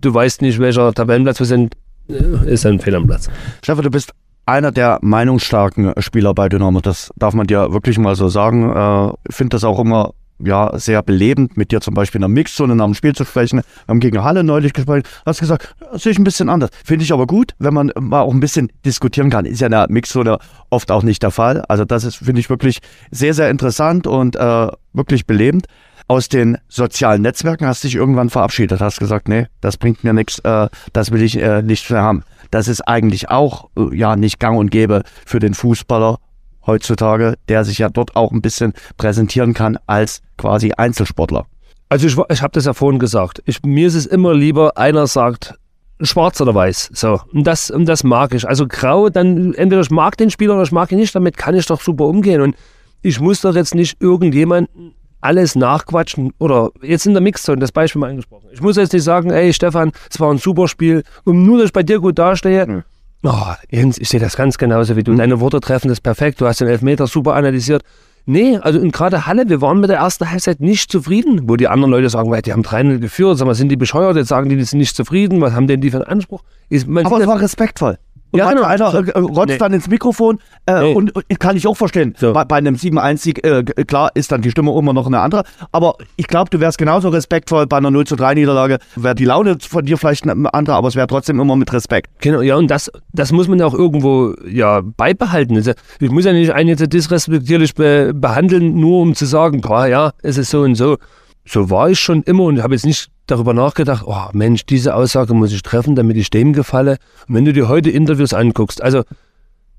du 0.00 0.14
weißt 0.14 0.42
nicht, 0.42 0.58
welcher 0.58 0.92
Tabellenplatz 0.94 1.40
wir 1.40 1.46
sind, 1.46 1.74
ist 2.08 2.66
ein 2.66 2.80
Fehler 2.80 2.98
am 2.98 3.06
Platz. 3.06 3.28
Stefan, 3.62 3.84
du 3.84 3.90
bist 3.90 4.12
einer 4.46 4.72
der 4.72 4.98
meinungsstarken 5.02 5.92
Spieler 5.98 6.32
bei 6.34 6.48
Dynamo. 6.48 6.80
Das 6.80 7.10
darf 7.16 7.34
man 7.34 7.46
dir 7.46 7.72
wirklich 7.72 7.98
mal 7.98 8.16
so 8.16 8.28
sagen. 8.28 8.70
Äh, 8.74 9.12
ich 9.28 9.36
finde 9.36 9.50
das 9.50 9.64
auch 9.64 9.78
immer 9.78 10.14
ja, 10.42 10.78
sehr 10.78 11.02
belebend, 11.02 11.56
mit 11.56 11.72
dir 11.72 11.80
zum 11.80 11.94
Beispiel 11.94 12.18
in 12.18 12.22
der 12.22 12.28
Mixzone 12.28 12.76
nach 12.76 12.84
dem 12.84 12.94
Spiel 12.94 13.14
zu 13.14 13.24
sprechen. 13.24 13.58
Wir 13.58 13.88
haben 13.88 14.00
gegen 14.00 14.22
Halle 14.22 14.44
neulich 14.44 14.72
gesprochen. 14.72 15.02
Hast 15.26 15.40
gesagt, 15.40 15.74
das 15.92 16.02
sehe 16.02 16.12
ich 16.12 16.18
ein 16.18 16.24
bisschen 16.24 16.48
anders. 16.48 16.70
Finde 16.84 17.04
ich 17.04 17.12
aber 17.12 17.26
gut, 17.26 17.54
wenn 17.58 17.74
man 17.74 17.92
mal 17.98 18.20
auch 18.20 18.32
ein 18.32 18.40
bisschen 18.40 18.70
diskutieren 18.84 19.30
kann. 19.30 19.44
Ist 19.44 19.60
ja 19.60 19.66
in 19.66 19.72
der 19.72 19.86
Mixzone 19.90 20.38
oft 20.70 20.90
auch 20.90 21.02
nicht 21.02 21.22
der 21.22 21.30
Fall. 21.30 21.62
Also 21.68 21.84
das 21.84 22.04
ist, 22.04 22.16
finde 22.16 22.40
ich, 22.40 22.50
wirklich 22.50 22.78
sehr, 23.10 23.34
sehr 23.34 23.50
interessant 23.50 24.06
und 24.06 24.36
äh, 24.36 24.68
wirklich 24.92 25.26
belebend. 25.26 25.66
Aus 26.10 26.30
den 26.30 26.56
sozialen 26.68 27.20
Netzwerken 27.20 27.66
hast 27.66 27.84
du 27.84 27.88
dich 27.88 27.94
irgendwann 27.94 28.30
verabschiedet, 28.30 28.80
hast 28.80 28.98
gesagt, 28.98 29.28
nee, 29.28 29.46
das 29.60 29.76
bringt 29.76 30.04
mir 30.04 30.14
nichts, 30.14 30.38
äh, 30.38 30.68
das 30.94 31.10
will 31.10 31.22
ich 31.22 31.36
äh, 31.36 31.60
nicht 31.60 31.90
mehr 31.90 32.00
haben. 32.00 32.24
Das 32.50 32.66
ist 32.66 32.80
eigentlich 32.80 33.28
auch 33.28 33.68
äh, 33.76 33.94
ja 33.94 34.16
nicht 34.16 34.40
gang 34.40 34.58
und 34.58 34.70
gäbe 34.70 35.02
für 35.26 35.38
den 35.38 35.52
Fußballer 35.52 36.18
heutzutage, 36.66 37.34
der 37.48 37.64
sich 37.64 37.76
ja 37.76 37.90
dort 37.90 38.16
auch 38.16 38.32
ein 38.32 38.40
bisschen 38.40 38.72
präsentieren 38.96 39.52
kann 39.52 39.78
als 39.86 40.22
quasi 40.38 40.72
Einzelsportler. 40.72 41.44
Also 41.90 42.06
ich, 42.06 42.16
ich 42.30 42.42
habe 42.42 42.52
das 42.52 42.64
ja 42.64 42.72
vorhin 42.72 42.98
gesagt. 42.98 43.42
Ich, 43.44 43.62
mir 43.62 43.86
ist 43.86 43.94
es 43.94 44.06
immer 44.06 44.32
lieber, 44.32 44.78
einer 44.78 45.06
sagt 45.06 45.58
schwarz 46.00 46.40
oder 46.40 46.54
weiß. 46.54 46.90
So. 46.94 47.20
Und 47.34 47.44
das, 47.46 47.70
und 47.70 47.86
das 47.86 48.02
mag 48.02 48.32
ich. 48.32 48.48
Also 48.48 48.66
grau, 48.66 49.10
dann 49.10 49.52
entweder 49.54 49.82
ich 49.82 49.90
mag 49.90 50.16
den 50.16 50.30
Spieler 50.30 50.54
oder 50.54 50.62
ich 50.62 50.72
mag 50.72 50.90
ihn 50.90 50.98
nicht, 50.98 51.14
damit 51.14 51.36
kann 51.36 51.54
ich 51.54 51.66
doch 51.66 51.82
super 51.82 52.04
umgehen. 52.04 52.40
Und 52.40 52.56
ich 53.02 53.20
muss 53.20 53.42
doch 53.42 53.54
jetzt 53.54 53.74
nicht 53.74 54.00
irgendjemanden 54.00 54.94
alles 55.20 55.56
nachquatschen 55.56 56.32
oder 56.38 56.70
jetzt 56.82 57.06
in 57.06 57.12
der 57.12 57.22
Mixzone, 57.22 57.58
das 57.58 57.72
Beispiel 57.72 58.00
mal 58.00 58.10
angesprochen. 58.10 58.48
Ich 58.52 58.60
muss 58.60 58.76
jetzt 58.76 58.92
nicht 58.92 59.02
sagen, 59.02 59.30
ey 59.30 59.52
Stefan, 59.52 59.92
es 60.10 60.20
war 60.20 60.30
ein 60.32 60.38
super 60.38 60.68
Spiel 60.68 61.02
und 61.24 61.44
nur, 61.44 61.58
dass 61.58 61.66
ich 61.66 61.72
bei 61.72 61.82
dir 61.82 62.00
gut 62.00 62.18
dastehe. 62.18 62.66
Mhm. 62.66 62.84
Oh, 63.24 63.52
Jens, 63.70 63.98
ich 63.98 64.08
sehe 64.08 64.20
das 64.20 64.36
ganz 64.36 64.58
genauso 64.58 64.96
wie 64.96 65.02
du. 65.02 65.12
Mhm. 65.12 65.18
Deine 65.18 65.40
Worte 65.40 65.60
treffen 65.60 65.88
das 65.88 66.00
perfekt. 66.00 66.40
Du 66.40 66.46
hast 66.46 66.60
den 66.60 66.68
Elfmeter 66.68 67.06
super 67.06 67.34
analysiert. 67.34 67.82
Nee, 68.26 68.58
also 68.58 68.78
und 68.78 68.92
gerade 68.92 69.26
Halle, 69.26 69.48
wir 69.48 69.62
waren 69.62 69.80
mit 69.80 69.88
der 69.88 70.00
ersten 70.00 70.30
Halbzeit 70.30 70.60
nicht 70.60 70.92
zufrieden, 70.92 71.48
wo 71.48 71.56
die 71.56 71.66
anderen 71.66 71.90
Leute 71.90 72.10
sagen, 72.10 72.30
die 72.44 72.52
haben 72.52 72.62
3 72.62 72.98
geführt, 72.98 73.38
sag 73.38 73.46
mal, 73.46 73.54
sind 73.54 73.70
die 73.70 73.76
bescheuert, 73.76 74.16
jetzt 74.16 74.28
sagen 74.28 74.50
die, 74.50 74.56
die 74.56 74.64
sind 74.64 74.80
nicht 74.80 74.94
zufrieden, 74.94 75.40
was 75.40 75.54
haben 75.54 75.66
denn 75.66 75.80
die 75.80 75.90
für 75.90 75.96
einen 75.96 76.08
Anspruch? 76.08 76.42
Ist, 76.68 76.86
Aber 76.86 77.20
es 77.20 77.26
war 77.26 77.40
respektvoll. 77.40 77.96
Und 78.30 78.38
ja, 78.38 78.50
genau. 78.50 78.64
einer 78.64 78.94
äh, 78.94 79.18
rotzt 79.18 79.48
nee. 79.48 79.58
dann 79.58 79.72
ins 79.72 79.88
Mikrofon 79.88 80.38
äh, 80.66 80.80
nee. 80.80 80.94
und, 80.94 81.14
und, 81.14 81.40
kann 81.40 81.56
ich 81.56 81.66
auch 81.66 81.76
verstehen. 81.76 82.14
So. 82.18 82.32
Bei, 82.32 82.44
bei, 82.44 82.56
einem 82.56 82.74
7-1-Sieg, 82.74 83.44
äh, 83.44 83.62
klar, 83.84 84.10
ist 84.14 84.30
dann 84.32 84.42
die 84.42 84.50
Stimme 84.50 84.76
immer 84.76 84.92
noch 84.92 85.06
eine 85.06 85.20
andere. 85.20 85.44
Aber 85.72 85.94
ich 86.16 86.26
glaube, 86.26 86.50
du 86.50 86.60
wärst 86.60 86.76
genauso 86.76 87.08
respektvoll 87.08 87.66
bei 87.66 87.78
einer 87.78 87.90
0 87.90 88.04
3 88.04 88.34
Niederlage. 88.34 88.78
Wäre 88.96 89.14
die 89.14 89.24
Laune 89.24 89.56
von 89.60 89.84
dir 89.84 89.96
vielleicht 89.96 90.28
eine 90.28 90.52
andere, 90.52 90.76
aber 90.76 90.88
es 90.88 90.96
wäre 90.96 91.06
trotzdem 91.06 91.40
immer 91.40 91.56
mit 91.56 91.72
Respekt. 91.72 92.10
Genau, 92.20 92.42
ja, 92.42 92.56
und 92.56 92.70
das, 92.70 92.90
das 93.12 93.32
muss 93.32 93.48
man 93.48 93.58
ja 93.58 93.66
auch 93.66 93.74
irgendwo 93.74 94.34
ja, 94.46 94.82
beibehalten. 94.82 95.56
Also, 95.56 95.72
ich 95.98 96.10
muss 96.10 96.24
ja 96.24 96.32
nicht 96.32 96.52
einen 96.52 96.68
jetzt 96.68 96.92
disrespektierlich 96.92 97.74
be 97.74 98.12
behandeln, 98.14 98.78
nur 98.78 99.00
um 99.00 99.14
zu 99.14 99.24
sagen, 99.24 99.60
boah, 99.62 99.86
ja, 99.86 100.12
es 100.22 100.36
ist 100.36 100.50
so 100.50 100.60
und 100.60 100.74
so. 100.74 100.98
So 101.46 101.70
war 101.70 101.88
ich 101.88 101.98
schon 101.98 102.22
immer 102.24 102.44
und 102.44 102.62
habe 102.62 102.74
jetzt 102.74 102.84
nicht 102.84 103.10
darüber 103.30 103.54
nachgedacht, 103.54 104.04
oh 104.06 104.28
Mensch, 104.32 104.66
diese 104.66 104.94
Aussage 104.94 105.34
muss 105.34 105.52
ich 105.52 105.62
treffen, 105.62 105.94
damit 105.94 106.16
ich 106.16 106.30
dem 106.30 106.52
gefalle. 106.52 106.98
Und 107.28 107.34
wenn 107.36 107.44
du 107.44 107.52
dir 107.52 107.68
heute 107.68 107.90
Interviews 107.90 108.34
anguckst, 108.34 108.82
also 108.82 109.04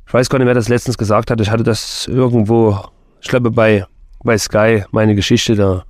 ich 0.08 0.14
weiß 0.14 0.30
gar 0.30 0.40
nicht, 0.40 0.48
wer 0.48 0.54
das 0.54 0.70
letztens 0.70 0.98
gesagt 0.98 1.30
hat, 1.30 1.40
ich 1.42 1.52
hatte 1.52 1.64
das 1.64 2.08
irgendwo, 2.08 2.80
ich 3.22 3.28
glaube 3.28 3.52
bei, 3.52 3.86
bei 4.24 4.38
Sky, 4.38 4.84
meine 4.92 5.16
Geschichte 5.16 5.56
da. 5.56 5.84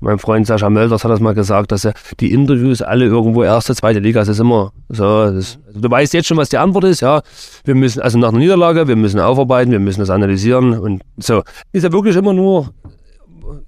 Mein 0.00 0.18
Freund 0.18 0.48
Sascha 0.48 0.68
Mölders 0.68 1.04
hat 1.04 1.12
das 1.12 1.20
mal 1.20 1.32
gesagt, 1.32 1.70
dass 1.70 1.84
er 1.84 1.94
die 2.18 2.32
Interviews 2.32 2.82
alle 2.82 3.04
irgendwo 3.04 3.44
erste, 3.44 3.72
zweite 3.76 4.00
Liga, 4.00 4.18
das 4.18 4.30
ist 4.30 4.40
immer 4.40 4.72
so. 4.88 5.04
Das, 5.30 5.60
also 5.64 5.80
du 5.80 5.88
weißt 5.88 6.12
jetzt 6.12 6.26
schon, 6.26 6.36
was 6.36 6.48
die 6.48 6.58
Antwort 6.58 6.84
ist, 6.84 7.02
ja. 7.02 7.22
Wir 7.64 7.76
müssen, 7.76 8.02
also 8.02 8.18
nach 8.18 8.30
einer 8.30 8.38
Niederlage, 8.38 8.88
wir 8.88 8.96
müssen 8.96 9.20
aufarbeiten, 9.20 9.70
wir 9.70 9.78
müssen 9.78 10.00
das 10.00 10.10
analysieren 10.10 10.76
und 10.76 11.02
so. 11.18 11.44
Ist 11.70 11.84
ja 11.84 11.92
wirklich 11.92 12.16
immer 12.16 12.32
nur 12.32 12.74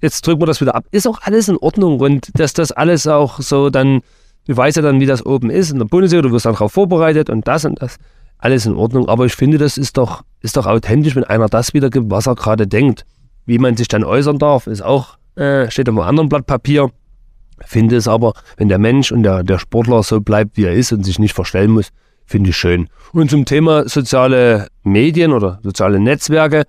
jetzt 0.01 0.25
drücken 0.25 0.41
wir 0.41 0.45
das 0.45 0.61
wieder 0.61 0.75
ab. 0.75 0.85
Ist 0.91 1.07
auch 1.07 1.19
alles 1.21 1.47
in 1.47 1.57
Ordnung 1.57 1.99
und 1.99 2.29
dass 2.39 2.53
das 2.53 2.71
alles 2.71 3.07
auch 3.07 3.39
so 3.39 3.69
dann, 3.69 4.01
du 4.47 4.55
weißt 4.55 4.77
ja 4.77 4.83
dann, 4.83 4.99
wie 4.99 5.05
das 5.05 5.25
oben 5.25 5.49
ist 5.49 5.71
in 5.71 5.79
der 5.79 5.85
Bundesliga, 5.85 6.21
du 6.21 6.31
wirst 6.31 6.45
dann 6.45 6.53
darauf 6.53 6.73
vorbereitet 6.73 7.29
und 7.29 7.47
das 7.47 7.65
und 7.65 7.81
das. 7.81 7.97
Alles 8.37 8.65
in 8.65 8.75
Ordnung, 8.75 9.07
aber 9.07 9.25
ich 9.25 9.33
finde, 9.33 9.57
das 9.57 9.77
ist 9.77 9.97
doch, 9.97 10.23
ist 10.41 10.57
doch 10.57 10.65
authentisch, 10.65 11.15
wenn 11.15 11.23
einer 11.23 11.47
das 11.47 11.73
wiedergibt, 11.73 12.11
was 12.11 12.27
er 12.27 12.35
gerade 12.35 12.67
denkt. 12.67 13.05
Wie 13.45 13.57
man 13.59 13.77
sich 13.77 13.87
dann 13.87 14.03
äußern 14.03 14.39
darf, 14.39 14.67
ist 14.67 14.81
auch, 14.81 15.17
äh, 15.35 15.69
steht 15.71 15.87
auf 15.87 15.95
einem 15.95 16.07
anderen 16.07 16.29
Blatt 16.29 16.45
Papier. 16.45 16.91
Finde 17.65 17.95
es 17.95 18.07
aber, 18.07 18.33
wenn 18.57 18.67
der 18.67 18.79
Mensch 18.79 19.11
und 19.11 19.23
der, 19.23 19.43
der 19.43 19.59
Sportler 19.59 20.03
so 20.03 20.19
bleibt, 20.19 20.57
wie 20.57 20.65
er 20.65 20.73
ist 20.73 20.91
und 20.91 21.03
sich 21.05 21.19
nicht 21.19 21.33
verstellen 21.33 21.71
muss, 21.71 21.89
finde 22.25 22.49
ich 22.49 22.57
schön. 22.57 22.89
Und 23.13 23.29
zum 23.29 23.45
Thema 23.45 23.87
soziale 23.87 24.67
Medien 24.83 25.31
oder 25.31 25.59
soziale 25.63 25.99
Netzwerke, 25.99 26.63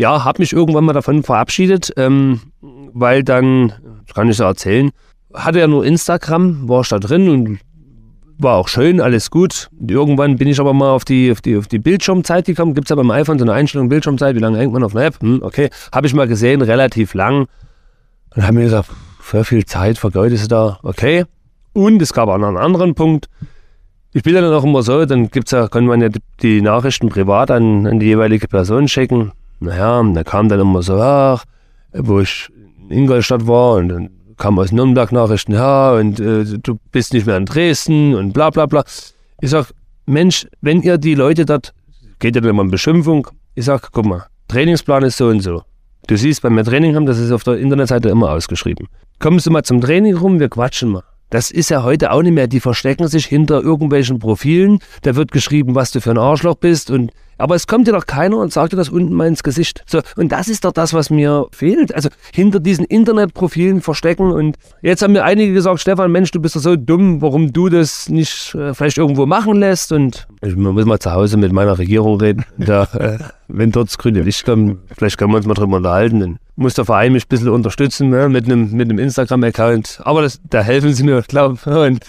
ja, 0.00 0.24
habe 0.24 0.40
mich 0.40 0.54
irgendwann 0.54 0.84
mal 0.84 0.94
davon 0.94 1.22
verabschiedet, 1.22 1.92
ähm, 1.98 2.40
weil 2.62 3.22
dann, 3.22 3.74
das 4.06 4.14
kann 4.14 4.30
ich 4.30 4.36
so 4.38 4.44
erzählen, 4.44 4.92
hatte 5.34 5.58
ja 5.58 5.66
nur 5.66 5.84
Instagram, 5.84 6.66
war 6.70 6.80
ich 6.80 6.88
da 6.88 6.98
drin 6.98 7.28
und 7.28 7.58
war 8.38 8.56
auch 8.56 8.68
schön, 8.68 9.02
alles 9.02 9.30
gut. 9.30 9.68
Irgendwann 9.86 10.38
bin 10.38 10.48
ich 10.48 10.58
aber 10.58 10.72
mal 10.72 10.88
auf 10.92 11.04
die, 11.04 11.30
auf 11.30 11.42
die, 11.42 11.54
auf 11.54 11.68
die 11.68 11.78
Bildschirmzeit 11.78 12.46
gekommen. 12.46 12.72
Gibt 12.72 12.86
es 12.86 12.88
ja 12.88 12.96
beim 12.96 13.10
iPhone 13.10 13.38
so 13.38 13.44
eine 13.44 13.52
Einstellung 13.52 13.90
Bildschirmzeit, 13.90 14.34
wie 14.34 14.40
lange 14.40 14.56
hängt 14.56 14.72
man 14.72 14.82
auf 14.82 14.96
einer 14.96 15.04
App? 15.04 15.20
Hm, 15.20 15.42
okay, 15.42 15.68
habe 15.94 16.06
ich 16.06 16.14
mal 16.14 16.26
gesehen, 16.26 16.62
relativ 16.62 17.12
lang. 17.12 17.46
Und 18.34 18.42
habe 18.42 18.54
mir 18.54 18.64
gesagt, 18.64 18.88
für 19.20 19.44
viel 19.44 19.66
Zeit 19.66 19.98
vergeudest 19.98 20.44
du 20.44 20.48
da, 20.48 20.78
okay. 20.82 21.26
Und 21.74 22.00
es 22.00 22.14
gab 22.14 22.30
auch 22.30 22.38
noch 22.38 22.48
einen 22.48 22.56
anderen 22.56 22.94
Punkt. 22.94 23.28
Ich 24.14 24.22
bin 24.22 24.32
dann 24.32 24.50
auch 24.50 24.64
immer 24.64 24.82
so, 24.82 25.04
dann 25.04 25.30
gibt's 25.30 25.50
ja, 25.50 25.68
kann 25.68 25.84
man 25.84 26.00
ja 26.00 26.08
die 26.40 26.62
Nachrichten 26.62 27.10
privat 27.10 27.50
an, 27.50 27.86
an 27.86 28.00
die 28.00 28.06
jeweilige 28.06 28.48
Person 28.48 28.88
schicken. 28.88 29.32
Naja, 29.60 30.02
da 30.02 30.24
kam 30.24 30.48
dann 30.48 30.60
immer 30.60 30.82
so, 30.82 31.00
ach, 31.00 31.44
wo 31.92 32.20
ich 32.20 32.48
in 32.88 32.98
Ingolstadt 32.98 33.46
war 33.46 33.74
und 33.74 33.88
dann 33.88 34.10
kam 34.36 34.58
aus 34.58 34.72
Nürnberg 34.72 35.12
Nachrichten, 35.12 35.52
ja, 35.52 35.92
und 35.92 36.18
äh, 36.18 36.44
du 36.44 36.78
bist 36.90 37.12
nicht 37.12 37.26
mehr 37.26 37.36
in 37.36 37.44
Dresden 37.44 38.14
und 38.14 38.32
bla 38.32 38.50
bla 38.50 38.66
bla. 38.66 38.82
Ich 39.40 39.50
sag, 39.50 39.72
Mensch, 40.06 40.46
wenn 40.62 40.80
ihr 40.82 40.98
die 40.98 41.14
Leute 41.14 41.44
dort, 41.44 41.74
geht 42.18 42.34
ja 42.34 42.40
dann 42.40 42.50
immer 42.50 42.62
um 42.62 42.70
Beschimpfung, 42.70 43.28
ich 43.54 43.66
sag, 43.66 43.92
guck 43.92 44.06
mal, 44.06 44.26
Trainingsplan 44.48 45.04
ist 45.04 45.18
so 45.18 45.28
und 45.28 45.40
so. 45.40 45.62
Du 46.06 46.16
siehst, 46.16 46.42
wenn 46.42 46.54
wir 46.54 46.64
Training 46.64 46.96
haben, 46.96 47.06
das 47.06 47.18
ist 47.18 47.30
auf 47.30 47.44
der 47.44 47.58
Internetseite 47.58 48.08
immer 48.08 48.30
ausgeschrieben. 48.30 48.88
Kommst 49.18 49.46
du 49.46 49.50
mal 49.50 49.62
zum 49.62 49.80
Training 49.80 50.16
rum, 50.16 50.40
wir 50.40 50.48
quatschen 50.48 50.90
mal. 50.90 51.04
Das 51.28 51.52
ist 51.52 51.70
ja 51.70 51.84
heute 51.84 52.10
auch 52.10 52.22
nicht 52.22 52.32
mehr. 52.32 52.48
Die 52.48 52.58
verstecken 52.58 53.06
sich 53.06 53.26
hinter 53.26 53.62
irgendwelchen 53.62 54.18
Profilen. 54.18 54.80
Da 55.02 55.14
wird 55.14 55.30
geschrieben, 55.30 55.76
was 55.76 55.92
du 55.92 56.00
für 56.00 56.10
ein 56.10 56.18
Arschloch 56.18 56.56
bist 56.56 56.90
und 56.90 57.12
aber 57.40 57.54
es 57.54 57.66
kommt 57.66 57.88
dir 57.88 57.92
doch 57.92 58.06
keiner 58.06 58.36
und 58.36 58.52
sagt 58.52 58.72
dir 58.72 58.76
das 58.76 58.88
unten 58.88 59.14
mal 59.14 59.26
ins 59.26 59.42
Gesicht. 59.42 59.82
So, 59.86 60.00
und 60.16 60.30
das 60.30 60.48
ist 60.48 60.64
doch 60.64 60.72
das, 60.72 60.92
was 60.94 61.10
mir 61.10 61.46
fehlt. 61.52 61.94
Also 61.94 62.08
hinter 62.32 62.60
diesen 62.60 62.84
Internetprofilen 62.84 63.80
verstecken. 63.80 64.30
Und 64.30 64.56
jetzt 64.82 65.02
haben 65.02 65.12
mir 65.12 65.24
einige 65.24 65.52
gesagt, 65.52 65.80
Stefan, 65.80 66.12
Mensch, 66.12 66.30
du 66.30 66.40
bist 66.40 66.56
doch 66.56 66.60
so 66.60 66.76
dumm, 66.76 67.22
warum 67.22 67.52
du 67.52 67.68
das 67.68 68.08
nicht 68.08 68.54
äh, 68.54 68.74
vielleicht 68.74 68.98
irgendwo 68.98 69.26
machen 69.26 69.56
lässt. 69.56 69.92
Und 69.92 70.28
ich 70.42 70.56
muss 70.56 70.84
mal 70.84 70.98
zu 70.98 71.12
Hause 71.12 71.36
mit 71.36 71.52
meiner 71.52 71.78
Regierung 71.78 72.20
reden. 72.20 72.44
Da, 72.58 72.84
äh, 72.94 73.18
wenn 73.48 73.72
dort 73.72 73.88
das 73.88 73.98
grüne 73.98 74.22
Licht 74.22 74.44
kommt, 74.44 74.78
vielleicht 74.96 75.18
können 75.18 75.32
wir 75.32 75.38
uns 75.38 75.46
mal 75.46 75.54
drüber 75.54 75.78
unterhalten. 75.78 76.20
Dann 76.20 76.38
muss 76.56 76.74
der 76.74 76.84
Verein 76.84 77.12
mich 77.12 77.24
ein 77.24 77.28
bisschen 77.28 77.48
unterstützen 77.48 78.10
ne, 78.10 78.28
mit 78.28 78.44
einem, 78.44 78.70
mit 78.72 78.90
Instagram-Account. 78.90 80.00
Aber 80.04 80.22
das, 80.22 80.40
da 80.48 80.60
helfen 80.60 80.92
sie 80.92 81.04
mir, 81.04 81.22
glaube 81.22 81.58
ich. 81.58 81.66
Und 81.66 82.00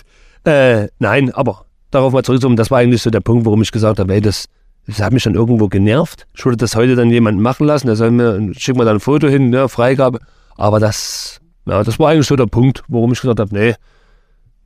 äh, 0.44 0.88
nein, 1.00 1.32
aber 1.34 1.66
darauf 1.92 2.14
mal 2.14 2.24
zurückzukommen, 2.24 2.58
das 2.58 2.72
war 2.72 2.80
eigentlich 2.80 3.02
so 3.02 3.10
der 3.10 3.20
Punkt, 3.20 3.46
warum 3.46 3.62
ich 3.62 3.72
gesagt 3.72 4.00
habe, 4.00 4.14
ey, 4.14 4.22
das 4.22 4.46
das 4.92 5.02
hat 5.02 5.14
mich 5.14 5.24
dann 5.24 5.36
irgendwo 5.36 5.68
genervt. 5.68 6.28
Ich 6.36 6.46
würde 6.46 6.58
das 6.58 6.76
heute 6.76 6.96
dann 6.96 7.10
jemanden 7.10 7.42
machen 7.42 7.66
lassen, 7.66 7.88
der 7.88 7.96
soll 7.96 8.12
mir, 8.12 8.54
schickt 8.54 8.78
mir 8.78 8.86
dann 8.86 8.98
ein 8.98 9.00
Foto 9.00 9.28
hin, 9.28 9.50
ne, 9.50 9.68
Freigabe. 9.70 10.20
Aber 10.56 10.80
das, 10.80 11.42
Ja, 11.66 11.84
das 11.84 12.00
war 12.00 12.10
eigentlich 12.10 12.28
so 12.28 12.36
der 12.36 12.48
Punkt, 12.48 12.84
warum 12.88 13.12
ich 13.14 13.22
gesagt 13.22 13.40
habe, 13.40 13.54
nee, 13.54 13.76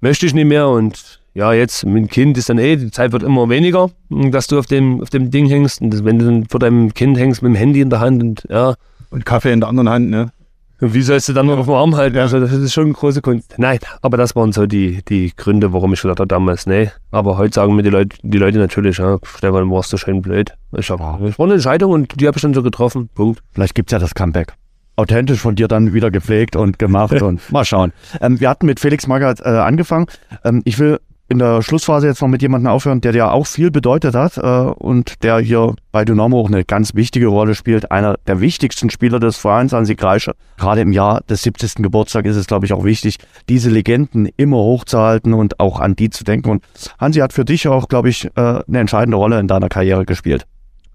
möchte 0.01 0.26
ich 0.26 0.34
nicht 0.34 0.45
mehr 0.45 0.67
und 0.67 1.21
ja, 1.34 1.51
jetzt 1.51 1.86
mit 1.86 1.97
dem 1.97 2.07
Kind 2.07 2.38
ist 2.38 2.47
dann 2.49 2.57
eh, 2.57 2.78
die 2.78 2.91
Zeit 2.91 3.11
wird 3.11 3.23
immer 3.23 3.49
weniger, 3.49 3.91
dass 4.09 4.47
du 4.47 4.57
auf 4.57 4.65
dem, 4.65 5.01
auf 5.01 5.09
dem 5.09 5.30
Ding 5.30 5.47
hängst 5.47 5.82
und 5.82 6.05
wenn 6.05 6.19
du 6.19 6.26
dann 6.26 6.45
vor 6.45 6.61
deinem 6.61 6.93
Kind 6.93 7.17
hängst 7.17 7.41
mit 7.41 7.49
dem 7.49 7.55
Handy 7.55 7.82
in 7.82 7.89
der 7.89 7.99
Hand 7.99 8.23
und 8.23 8.43
ja. 8.49 8.76
Und 9.09 9.26
Kaffee 9.26 9.51
in 9.51 9.59
der 9.59 9.69
anderen 9.69 9.89
Hand, 9.89 10.09
ne? 10.09 10.32
Wie 10.80 11.01
sollst 11.01 11.30
du 11.30 11.34
dann 11.34 11.45
noch 11.45 11.57
auf 11.57 11.65
dem 11.65 11.73
Arm 11.73 11.95
halten? 11.95 12.17
Also 12.17 12.39
das 12.39 12.51
ist 12.51 12.73
schon 12.73 12.86
eine 12.86 12.93
große 12.93 13.21
Kunst. 13.21 13.53
Nein, 13.57 13.80
aber 14.01 14.17
das 14.17 14.36
waren 14.36 14.51
so 14.51 14.65
die, 14.65 15.03
die 15.05 15.32
Gründe, 15.36 15.71
warum 15.71 15.93
ich 15.93 16.01
gesagt 16.01 16.19
habe 16.19 16.28
damals, 16.28 16.65
nee. 16.65 16.91
Aber 17.11 17.38
heute 17.38 17.53
sagen 17.53 17.76
mir 17.76 17.84
die 17.84 17.89
Leute, 17.89 18.17
die 18.23 18.38
Leute 18.38 18.57
natürlich, 18.57 18.97
ja, 18.97 19.17
Stefan, 19.23 19.71
warst 19.71 19.93
du 19.93 19.97
schön 19.97 20.21
blöd. 20.21 20.53
Ich 20.78 20.88
sag, 20.88 20.97
das 20.97 21.39
war 21.39 21.45
eine 21.45 21.53
Entscheidung 21.53 21.91
und 21.93 22.19
die 22.19 22.28
habe 22.28 22.38
ich 22.38 22.41
dann 22.41 22.53
so 22.53 22.61
getroffen. 22.61 23.09
Punkt. 23.15 23.41
Vielleicht 23.53 23.76
gibt's 23.76 23.93
ja 23.93 23.99
das 23.99 24.13
Comeback. 24.15 24.53
Authentisch 24.97 25.39
von 25.39 25.55
dir 25.55 25.67
dann 25.67 25.93
wieder 25.93 26.11
gepflegt 26.11 26.55
und 26.55 26.78
gemacht 26.78 27.21
und 27.21 27.51
mal 27.51 27.63
schauen. 27.63 27.93
Ähm, 28.19 28.39
wir 28.39 28.49
hatten 28.49 28.65
mit 28.65 28.80
Felix 28.82 29.07
Magath 29.07 29.39
äh, 29.41 29.49
angefangen. 29.49 30.07
Ähm, 30.43 30.61
ich 30.65 30.78
will 30.78 30.99
in 31.28 31.39
der 31.39 31.61
Schlussphase 31.61 32.07
jetzt 32.07 32.21
noch 32.21 32.28
mit 32.28 32.41
jemandem 32.41 32.71
aufhören, 32.71 33.01
der 33.01 33.11
dir 33.11 33.32
auch 33.32 33.47
viel 33.47 33.71
bedeutet 33.71 34.13
hat 34.13 34.38
äh, 34.38 34.41
und 34.41 35.23
der 35.23 35.39
hier 35.39 35.76
bei 35.91 36.05
Dynamo 36.05 36.39
auch 36.39 36.47
eine 36.47 36.63
ganz 36.63 36.93
wichtige 36.93 37.28
Rolle 37.28 37.55
spielt. 37.55 37.91
Einer 37.91 38.17
der 38.28 38.41
wichtigsten 38.41 38.91
Spieler 38.91 39.19
des 39.19 39.38
Vereins, 39.38 39.73
Hansi 39.73 39.95
Kreischer. 39.95 40.36
Gerade 40.57 40.82
im 40.82 40.91
Jahr 40.91 41.21
des 41.21 41.41
70. 41.41 41.76
Geburtstags 41.76 42.30
ist 42.30 42.36
es, 42.36 42.47
glaube 42.47 42.67
ich, 42.67 42.73
auch 42.73 42.84
wichtig, 42.84 43.17
diese 43.49 43.71
Legenden 43.71 44.30
immer 44.38 44.57
hochzuhalten 44.57 45.34
und 45.34 45.59
auch 45.59 45.80
an 45.80 45.95
die 45.95 46.11
zu 46.11 46.23
denken. 46.23 46.49
Und 46.49 46.63
Hansi 46.99 47.19
hat 47.19 47.34
für 47.34 47.45
dich 47.45 47.67
auch, 47.67 47.88
glaube 47.88 48.09
ich, 48.09 48.26
äh, 48.26 48.30
eine 48.36 48.80
entscheidende 48.80 49.17
Rolle 49.17 49.39
in 49.39 49.47
deiner 49.47 49.69
Karriere 49.69 50.05
gespielt. 50.05 50.45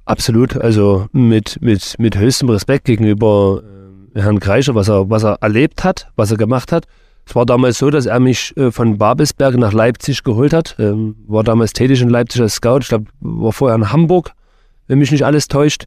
Absolut. 0.04 0.56
Also 0.56 1.06
mit, 1.12 1.60
mit, 1.60 1.96
mit 1.98 2.16
höchstem 2.16 2.48
Respekt 2.50 2.84
gegenüber 2.84 3.62
äh, 4.14 4.20
Herrn 4.20 4.38
Kreischer, 4.38 4.76
was 4.76 4.88
er, 4.88 5.10
was 5.10 5.24
er 5.24 5.38
erlebt 5.40 5.82
hat, 5.82 6.08
was 6.14 6.30
er 6.30 6.36
gemacht 6.36 6.70
hat 6.70 6.86
es 7.30 7.36
war 7.36 7.46
damals 7.46 7.78
so, 7.78 7.90
dass 7.90 8.06
er 8.06 8.18
mich 8.18 8.56
äh, 8.56 8.72
von 8.72 8.98
Babelsberg 8.98 9.56
nach 9.56 9.72
Leipzig 9.72 10.24
geholt 10.24 10.52
hat. 10.52 10.74
Ähm, 10.80 11.14
war 11.28 11.44
damals 11.44 11.72
tätig 11.72 12.02
in 12.02 12.08
Leipzig 12.08 12.42
als 12.42 12.54
Scout. 12.54 12.78
Ich 12.80 12.88
glaube, 12.88 13.04
war 13.20 13.52
vorher 13.52 13.76
in 13.76 13.92
Hamburg, 13.92 14.32
wenn 14.88 14.98
mich 14.98 15.12
nicht 15.12 15.24
alles 15.24 15.46
täuscht. 15.46 15.84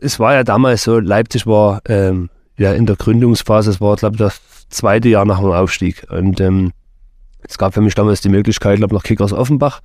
Es 0.00 0.18
war 0.18 0.34
ja 0.34 0.42
damals 0.42 0.82
so, 0.82 0.98
Leipzig 0.98 1.46
war 1.46 1.82
ähm, 1.86 2.30
ja 2.58 2.72
in 2.72 2.86
der 2.86 2.96
Gründungsphase, 2.96 3.70
es 3.70 3.80
war, 3.80 3.94
glaube 3.94 4.16
ich, 4.16 4.18
das 4.18 4.40
zweite 4.70 5.08
Jahr 5.08 5.24
nach 5.24 5.38
dem 5.38 5.52
Aufstieg. 5.52 6.04
Und 6.10 6.40
ähm, 6.40 6.72
es 7.46 7.58
gab 7.58 7.74
für 7.74 7.80
mich 7.80 7.94
damals 7.94 8.20
die 8.20 8.28
Möglichkeit, 8.28 8.78
glaube 8.78 8.96
nach 8.96 9.04
Kickers 9.04 9.32
Offenbach. 9.32 9.82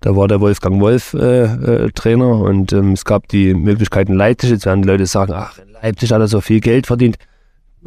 Da 0.00 0.16
war 0.16 0.26
der 0.26 0.40
Wolfgang 0.40 0.80
Wolf 0.80 1.12
äh, 1.12 1.42
äh, 1.42 1.90
Trainer 1.90 2.40
und 2.40 2.72
ähm, 2.72 2.92
es 2.92 3.04
gab 3.04 3.28
die 3.28 3.52
Möglichkeit 3.52 4.08
in 4.08 4.14
Leipzig. 4.14 4.48
Jetzt 4.48 4.64
werden 4.64 4.84
Leute 4.84 5.04
sagen, 5.04 5.34
ach, 5.34 5.58
in 5.58 5.70
Leipzig 5.82 6.10
hat 6.12 6.22
er 6.22 6.28
so 6.28 6.40
viel 6.40 6.60
Geld 6.60 6.86
verdient. 6.86 7.18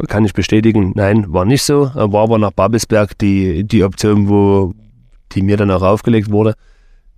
Kann 0.07 0.25
ich 0.25 0.33
bestätigen, 0.33 0.93
nein, 0.95 1.31
war 1.31 1.45
nicht 1.45 1.63
so. 1.63 1.91
War 1.93 2.23
aber 2.23 2.39
nach 2.39 2.51
Babelsberg 2.51 3.17
die, 3.19 3.63
die 3.63 3.83
Option, 3.83 4.27
wo 4.27 4.73
die 5.31 5.41
mir 5.41 5.57
dann 5.57 5.71
auch 5.71 5.83
aufgelegt 5.83 6.31
wurde. 6.31 6.55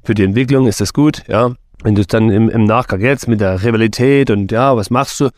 Für 0.03 0.13
die 0.13 0.23
Entwicklung 0.23 0.67
ist 0.67 0.81
das 0.81 0.93
gut, 0.93 1.23
ja. 1.27 1.51
Wenn 1.83 1.95
du 1.95 2.01
es 2.01 2.07
dann 2.07 2.29
im, 2.29 2.49
im 2.49 2.65
Nachgang 2.65 3.01
jetzt 3.01 3.27
mit 3.27 3.41
der 3.41 3.63
Rivalität 3.63 4.29
und 4.29 4.51
ja, 4.51 4.75
was 4.75 4.89
machst 4.89 5.19
du? 5.19 5.29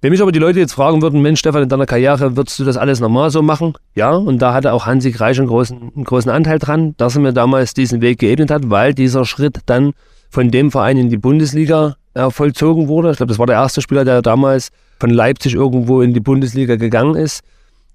Wenn 0.00 0.10
mich 0.10 0.20
aber 0.20 0.32
die 0.32 0.38
Leute 0.38 0.60
jetzt 0.60 0.74
fragen 0.74 1.00
würden, 1.00 1.22
Mensch, 1.22 1.40
Stefan, 1.40 1.62
in 1.62 1.68
deiner 1.68 1.86
Karriere 1.86 2.36
würdest 2.36 2.58
du 2.58 2.64
das 2.64 2.76
alles 2.76 3.00
normal 3.00 3.30
so 3.30 3.40
machen? 3.40 3.72
Ja, 3.94 4.12
und 4.14 4.40
da 4.40 4.52
hatte 4.52 4.74
auch 4.74 4.84
Hansi 4.84 5.12
Kreis 5.12 5.38
einen 5.38 5.48
großen, 5.48 5.92
einen 5.94 6.04
großen 6.04 6.30
Anteil 6.30 6.58
dran, 6.58 6.94
dass 6.98 7.16
er 7.16 7.22
mir 7.22 7.32
damals 7.32 7.72
diesen 7.72 8.02
Weg 8.02 8.18
geebnet 8.18 8.50
hat, 8.50 8.68
weil 8.68 8.92
dieser 8.92 9.24
Schritt 9.24 9.60
dann 9.66 9.92
von 10.28 10.50
dem 10.50 10.70
Verein 10.70 10.98
in 10.98 11.08
die 11.08 11.16
Bundesliga 11.16 11.96
äh, 12.12 12.28
vollzogen 12.28 12.88
wurde. 12.88 13.12
Ich 13.12 13.16
glaube, 13.16 13.30
das 13.30 13.38
war 13.38 13.46
der 13.46 13.56
erste 13.56 13.80
Spieler, 13.80 14.04
der 14.04 14.20
damals 14.20 14.70
von 15.04 15.10
Leipzig 15.10 15.54
irgendwo 15.54 16.00
in 16.00 16.14
die 16.14 16.20
Bundesliga 16.20 16.76
gegangen 16.76 17.14
ist. 17.14 17.42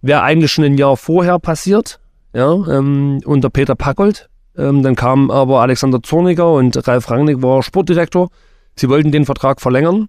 Wäre 0.04 0.22
eigentlich 0.22 0.52
schon 0.52 0.64
ein 0.64 0.78
Jahr 0.78 0.96
vorher 0.96 1.40
passiert, 1.40 2.00
ja, 2.36 2.52
ähm, 2.52 3.20
unter 3.26 3.50
Peter 3.50 3.74
Packold. 3.74 4.30
Ähm, 4.56 4.84
dann 4.84 4.96
kam 4.96 5.32
aber 5.32 5.62
Alexander 5.62 6.04
Zorniger 6.04 6.54
und 6.54 6.88
Ralf 6.88 7.10
Rangnick 7.10 7.42
war 7.42 7.64
Sportdirektor. 7.64 8.30
Sie 8.76 8.90
wollten 8.90 9.12
den 9.12 9.26
Vertrag 9.26 9.60
verlängern 9.60 10.08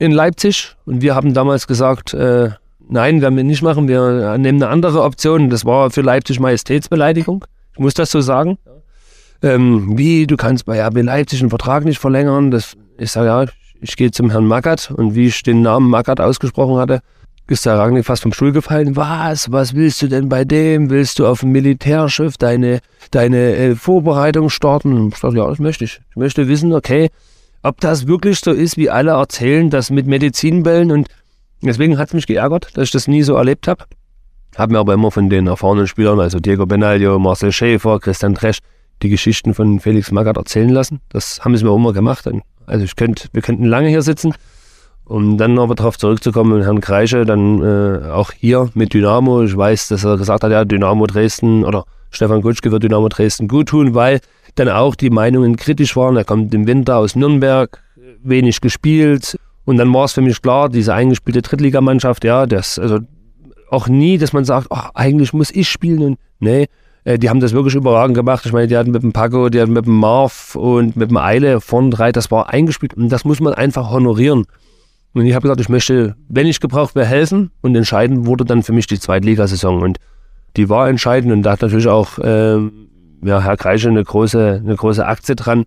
in 0.00 0.10
Leipzig 0.10 0.74
und 0.84 1.00
wir 1.00 1.14
haben 1.14 1.32
damals 1.32 1.68
gesagt, 1.68 2.12
äh, 2.12 2.50
nein, 2.88 3.20
werden 3.22 3.36
wir 3.36 3.44
nicht 3.44 3.62
machen, 3.62 3.86
wir 3.86 4.36
nehmen 4.36 4.60
eine 4.60 4.72
andere 4.72 5.04
Option. 5.04 5.48
Das 5.48 5.64
war 5.64 5.92
für 5.92 6.00
Leipzig 6.00 6.40
Majestätsbeleidigung. 6.40 7.44
Ich 7.74 7.78
muss 7.78 7.94
das 7.94 8.10
so 8.10 8.20
sagen. 8.20 8.58
Ähm, 9.42 9.96
wie, 9.96 10.26
du 10.26 10.36
kannst 10.36 10.66
bei 10.66 10.84
RB 10.84 11.02
Leipzig 11.02 11.38
einen 11.38 11.50
Vertrag 11.50 11.84
nicht 11.84 12.00
verlängern. 12.00 12.50
Das, 12.50 12.76
ich 12.98 13.12
sage, 13.12 13.28
ja, 13.28 13.46
ich 13.82 13.96
gehe 13.96 14.10
zum 14.10 14.30
Herrn 14.30 14.46
Mackert 14.46 14.90
und 14.90 15.14
wie 15.14 15.26
ich 15.26 15.42
den 15.42 15.60
Namen 15.60 15.90
Mackert 15.90 16.20
ausgesprochen 16.20 16.78
hatte, 16.78 17.00
ist 17.48 17.66
der 17.66 17.76
Ragnar 17.76 18.04
fast 18.04 18.22
vom 18.22 18.32
Stuhl 18.32 18.52
gefallen. 18.52 18.96
Was? 18.96 19.50
Was 19.50 19.74
willst 19.74 20.00
du 20.00 20.08
denn 20.08 20.28
bei 20.28 20.44
dem? 20.44 20.88
Willst 20.88 21.18
du 21.18 21.26
auf 21.26 21.40
dem 21.40 21.50
Militärschiff 21.50 22.38
deine, 22.38 22.80
deine 23.10 23.56
äh, 23.56 23.74
Vorbereitung 23.74 24.48
starten? 24.48 25.08
Ich 25.08 25.20
dachte, 25.20 25.36
ja, 25.36 25.48
das 25.48 25.58
möchte 25.58 25.84
ich. 25.84 26.00
Ich 26.10 26.16
möchte 26.16 26.48
wissen, 26.48 26.72
okay, 26.72 27.10
ob 27.62 27.80
das 27.80 28.06
wirklich 28.06 28.40
so 28.40 28.52
ist, 28.52 28.76
wie 28.76 28.88
alle 28.88 29.12
erzählen, 29.12 29.68
das 29.68 29.90
mit 29.90 30.06
Medizinbällen 30.06 30.92
und 30.92 31.08
deswegen 31.60 31.98
hat 31.98 32.08
es 32.08 32.14
mich 32.14 32.26
geärgert, 32.26 32.68
dass 32.74 32.84
ich 32.84 32.90
das 32.92 33.08
nie 33.08 33.22
so 33.22 33.34
erlebt 33.34 33.68
habe. 33.68 33.84
Habe 34.56 34.72
mir 34.72 34.78
aber 34.78 34.94
immer 34.94 35.10
von 35.10 35.28
den 35.28 35.46
erfahrenen 35.46 35.86
Spielern, 35.86 36.20
also 36.20 36.38
Diego 36.38 36.66
Benaglio, 36.66 37.18
Marcel 37.18 37.52
Schäfer, 37.52 37.98
Christian 37.98 38.34
Tresch, 38.34 38.58
die 39.02 39.08
Geschichten 39.08 39.54
von 39.54 39.80
Felix 39.80 40.10
Magath 40.10 40.36
erzählen 40.36 40.68
lassen. 40.68 41.00
Das 41.08 41.44
haben 41.44 41.56
sie 41.56 41.64
mir 41.64 41.70
auch 41.70 41.76
immer 41.76 41.92
gemacht. 41.92 42.28
Also 42.66 42.84
ich 42.84 42.96
könnte, 42.96 43.28
wir 43.32 43.42
könnten 43.42 43.64
lange 43.64 43.88
hier 43.88 44.02
sitzen. 44.02 44.34
Um 45.04 45.36
dann 45.36 45.58
aber 45.58 45.74
darauf 45.74 45.98
zurückzukommen, 45.98 46.62
Herrn 46.62 46.80
Kreische, 46.80 47.26
dann 47.26 47.62
äh, 47.62 48.08
auch 48.10 48.32
hier 48.32 48.70
mit 48.74 48.94
Dynamo. 48.94 49.42
Ich 49.42 49.56
weiß, 49.56 49.88
dass 49.88 50.04
er 50.04 50.16
gesagt 50.16 50.44
hat, 50.44 50.52
ja, 50.52 50.64
Dynamo 50.64 51.06
Dresden 51.06 51.64
oder 51.64 51.84
Stefan 52.10 52.40
Gutschke 52.40 52.70
wird 52.70 52.84
Dynamo 52.84 53.08
Dresden 53.08 53.48
gut 53.48 53.68
tun, 53.68 53.94
weil 53.94 54.20
dann 54.54 54.68
auch 54.68 54.94
die 54.94 55.10
Meinungen 55.10 55.56
kritisch 55.56 55.96
waren. 55.96 56.16
Er 56.16 56.24
kommt 56.24 56.54
im 56.54 56.66
Winter 56.66 56.98
aus 56.98 57.16
Nürnberg, 57.16 57.82
wenig 58.22 58.60
gespielt. 58.60 59.36
Und 59.64 59.78
dann 59.78 59.92
war 59.92 60.04
es 60.04 60.12
für 60.12 60.20
mich 60.20 60.40
klar, 60.40 60.68
diese 60.68 60.94
eingespielte 60.94 61.42
Drittligamannschaft, 61.42 62.24
ja, 62.24 62.46
das, 62.46 62.78
also 62.78 62.98
auch 63.70 63.88
nie, 63.88 64.18
dass 64.18 64.32
man 64.32 64.44
sagt, 64.44 64.68
ach, 64.70 64.90
eigentlich 64.94 65.32
muss 65.32 65.50
ich 65.50 65.68
spielen 65.68 66.02
und 66.02 66.18
nee, 66.40 66.66
die 67.04 67.28
haben 67.28 67.40
das 67.40 67.52
wirklich 67.52 67.74
überragend 67.74 68.16
gemacht. 68.16 68.46
Ich 68.46 68.52
meine, 68.52 68.68
die 68.68 68.76
hatten 68.76 68.92
mit 68.92 69.02
dem 69.02 69.12
Paco, 69.12 69.48
die 69.48 69.60
hatten 69.60 69.72
mit 69.72 69.86
dem 69.86 69.96
Marv 69.96 70.54
und 70.54 70.96
mit 70.96 71.10
dem 71.10 71.16
Eile 71.16 71.60
vorne 71.60 71.90
drei, 71.90 72.12
das 72.12 72.30
war 72.30 72.50
eingespielt 72.50 72.94
und 72.94 73.08
das 73.08 73.24
muss 73.24 73.40
man 73.40 73.54
einfach 73.54 73.90
honorieren. 73.90 74.44
Und 75.14 75.26
ich 75.26 75.34
habe 75.34 75.42
gesagt, 75.42 75.60
ich 75.60 75.68
möchte, 75.68 76.16
wenn 76.28 76.46
ich 76.46 76.60
gebraucht 76.60 76.94
wäre, 76.94 77.06
helfen 77.06 77.50
und 77.60 77.74
entscheidend 77.74 78.26
wurde 78.26 78.44
dann 78.44 78.62
für 78.62 78.72
mich 78.72 78.86
die 78.86 78.98
Zweitligasaison 78.98 79.82
und 79.82 79.98
die 80.56 80.68
war 80.68 80.88
entscheidend 80.88 81.32
und 81.32 81.42
da 81.42 81.52
hat 81.52 81.62
natürlich 81.62 81.88
auch 81.88 82.18
äh, 82.18 82.58
ja, 83.24 83.40
Herr 83.40 83.56
Kreische 83.56 83.88
eine 83.88 84.04
große, 84.04 84.62
eine 84.64 84.76
große 84.76 85.04
Aktie 85.04 85.36
dran. 85.36 85.64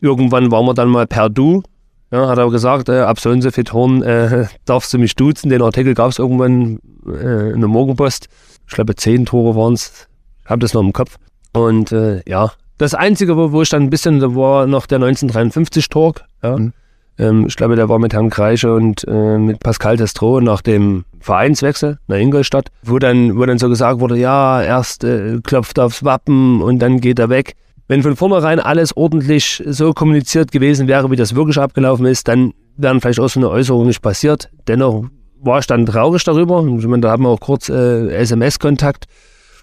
Irgendwann 0.00 0.50
waren 0.50 0.66
wir 0.66 0.74
dann 0.74 0.88
mal 0.88 1.06
per 1.06 1.28
Du. 1.28 1.62
Ja, 2.10 2.28
hat 2.28 2.38
er 2.38 2.50
gesagt, 2.50 2.88
äh, 2.88 3.00
ab 3.00 3.20
so 3.20 3.30
und 3.30 3.42
so 3.42 3.50
viel 3.50 3.64
Toren 3.64 4.02
äh, 4.02 4.46
darfst 4.64 4.92
du 4.92 4.98
mich 4.98 5.14
duzen. 5.14 5.50
Den 5.50 5.62
Artikel 5.62 5.94
gab 5.94 6.10
es 6.10 6.18
irgendwann 6.18 6.80
äh, 7.06 7.52
in 7.52 7.60
der 7.60 7.68
Morgenpost. 7.68 8.28
Ich 8.66 8.74
glaube, 8.74 8.96
zehn 8.96 9.26
Tore 9.26 9.56
waren 9.56 9.74
es 9.74 10.07
habe 10.48 10.60
das 10.60 10.74
noch 10.74 10.82
im 10.82 10.92
Kopf. 10.92 11.16
Und 11.52 11.92
äh, 11.92 12.22
ja, 12.26 12.52
das 12.78 12.94
Einzige, 12.94 13.36
wo, 13.36 13.52
wo 13.52 13.62
ich 13.62 13.68
dann 13.68 13.82
ein 13.82 13.90
bisschen, 13.90 14.20
da 14.20 14.34
war 14.34 14.66
noch 14.66 14.86
der 14.86 14.98
1953-Talk. 15.00 16.24
Ja. 16.42 16.58
Mhm. 16.58 16.72
Ähm, 17.18 17.46
ich 17.46 17.56
glaube, 17.56 17.76
der 17.76 17.88
war 17.88 17.98
mit 17.98 18.12
Herrn 18.12 18.30
Kreische 18.30 18.72
und 18.72 19.04
äh, 19.08 19.38
mit 19.38 19.60
Pascal 19.60 19.96
Testro 19.96 20.40
nach 20.40 20.62
dem 20.62 21.04
Vereinswechsel 21.20 21.98
nach 22.06 22.16
Ingolstadt, 22.16 22.68
wo 22.84 22.98
dann, 22.98 23.36
wo 23.36 23.44
dann 23.44 23.58
so 23.58 23.68
gesagt 23.68 24.00
wurde, 24.00 24.16
ja, 24.16 24.62
erst 24.62 25.04
äh, 25.04 25.40
klopft 25.42 25.78
aufs 25.78 26.04
Wappen 26.04 26.62
und 26.62 26.78
dann 26.78 27.00
geht 27.00 27.18
er 27.18 27.28
weg. 27.28 27.54
Wenn 27.88 28.02
von 28.02 28.16
vornherein 28.16 28.60
alles 28.60 28.96
ordentlich 28.96 29.62
so 29.66 29.92
kommuniziert 29.92 30.52
gewesen 30.52 30.86
wäre, 30.88 31.10
wie 31.10 31.16
das 31.16 31.34
wirklich 31.34 31.58
abgelaufen 31.58 32.06
ist, 32.06 32.28
dann 32.28 32.52
wären 32.76 33.00
vielleicht 33.00 33.18
auch 33.18 33.28
so 33.28 33.40
eine 33.40 33.48
Äußerung 33.48 33.86
nicht 33.86 34.02
passiert. 34.02 34.50
Dennoch 34.68 35.04
war 35.40 35.58
ich 35.58 35.66
dann 35.66 35.86
traurig 35.86 36.22
darüber. 36.22 36.64
Ich 36.78 36.86
meine, 36.86 37.00
da 37.00 37.10
haben 37.10 37.24
wir 37.24 37.30
auch 37.30 37.40
kurz 37.40 37.68
äh, 37.68 38.10
SMS-Kontakt. 38.14 39.06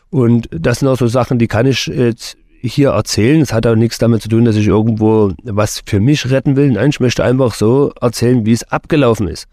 Und 0.09 0.47
das 0.51 0.79
sind 0.79 0.87
auch 0.87 0.97
so 0.97 1.07
Sachen, 1.07 1.39
die 1.39 1.47
kann 1.47 1.65
ich 1.65 1.87
jetzt 1.87 2.37
hier 2.61 2.89
erzählen. 2.89 3.41
Es 3.41 3.53
hat 3.53 3.67
auch 3.67 3.75
nichts 3.75 3.97
damit 3.97 4.21
zu 4.21 4.29
tun, 4.29 4.45
dass 4.45 4.55
ich 4.55 4.67
irgendwo 4.67 5.33
was 5.43 5.81
für 5.85 5.99
mich 5.99 6.29
retten 6.29 6.55
will. 6.55 6.71
Nein, 6.71 6.89
ich 6.89 6.99
möchte 6.99 7.23
einfach 7.23 7.53
so 7.53 7.91
erzählen, 8.01 8.45
wie 8.45 8.53
es 8.53 8.63
abgelaufen 8.71 9.27
ist. 9.27 9.47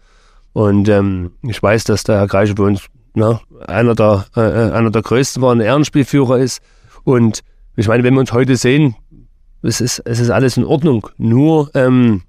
Und 0.53 0.87
ähm, 0.87 1.31
ich 1.41 1.61
weiß, 1.61 1.83
dass 1.85 2.03
der 2.03 2.19
Herr 2.19 2.27
Kreische 2.27 2.55
bei 2.55 2.63
uns 2.63 2.87
na, 3.15 3.41
einer, 3.67 3.95
der, 3.95 4.25
äh, 4.35 4.41
äh, 4.41 4.71
einer 4.71 4.91
der 4.91 5.01
größten 5.01 5.41
war, 5.41 5.53
ein 5.53 5.61
Ehrenspielführer 5.61 6.39
ist. 6.39 6.61
Und 7.03 7.41
ich 7.75 7.87
meine, 7.87 8.03
wenn 8.03 8.13
wir 8.13 8.19
uns 8.19 8.33
heute 8.33 8.55
sehen, 8.55 8.95
es 9.61 9.81
ist, 9.81 9.99
es 9.99 10.19
ist 10.19 10.29
alles 10.29 10.57
in 10.57 10.65
Ordnung. 10.65 11.07
Nur 11.17 11.71
ähm, 11.73 12.23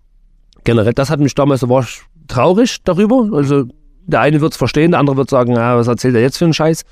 generell, 0.65 0.95
das 0.95 1.11
hat 1.11 1.21
mich 1.21 1.35
damals, 1.35 1.61
da 1.61 1.69
war 1.69 1.83
ich 1.83 2.03
traurig 2.29 2.83
darüber. 2.85 3.29
Also 3.33 3.65
der 4.07 4.21
eine 4.21 4.41
wird 4.41 4.53
es 4.53 4.59
verstehen, 4.59 4.93
der 4.93 5.01
andere 5.01 5.17
wird 5.17 5.31
sagen, 5.31 5.57
ah, 5.57 5.77
was 5.77 5.89
erzählt 5.89 6.15
er 6.15 6.21
jetzt 6.21 6.39
für 6.39 6.45
einen 6.45 6.55
Scheiß? 6.55 6.85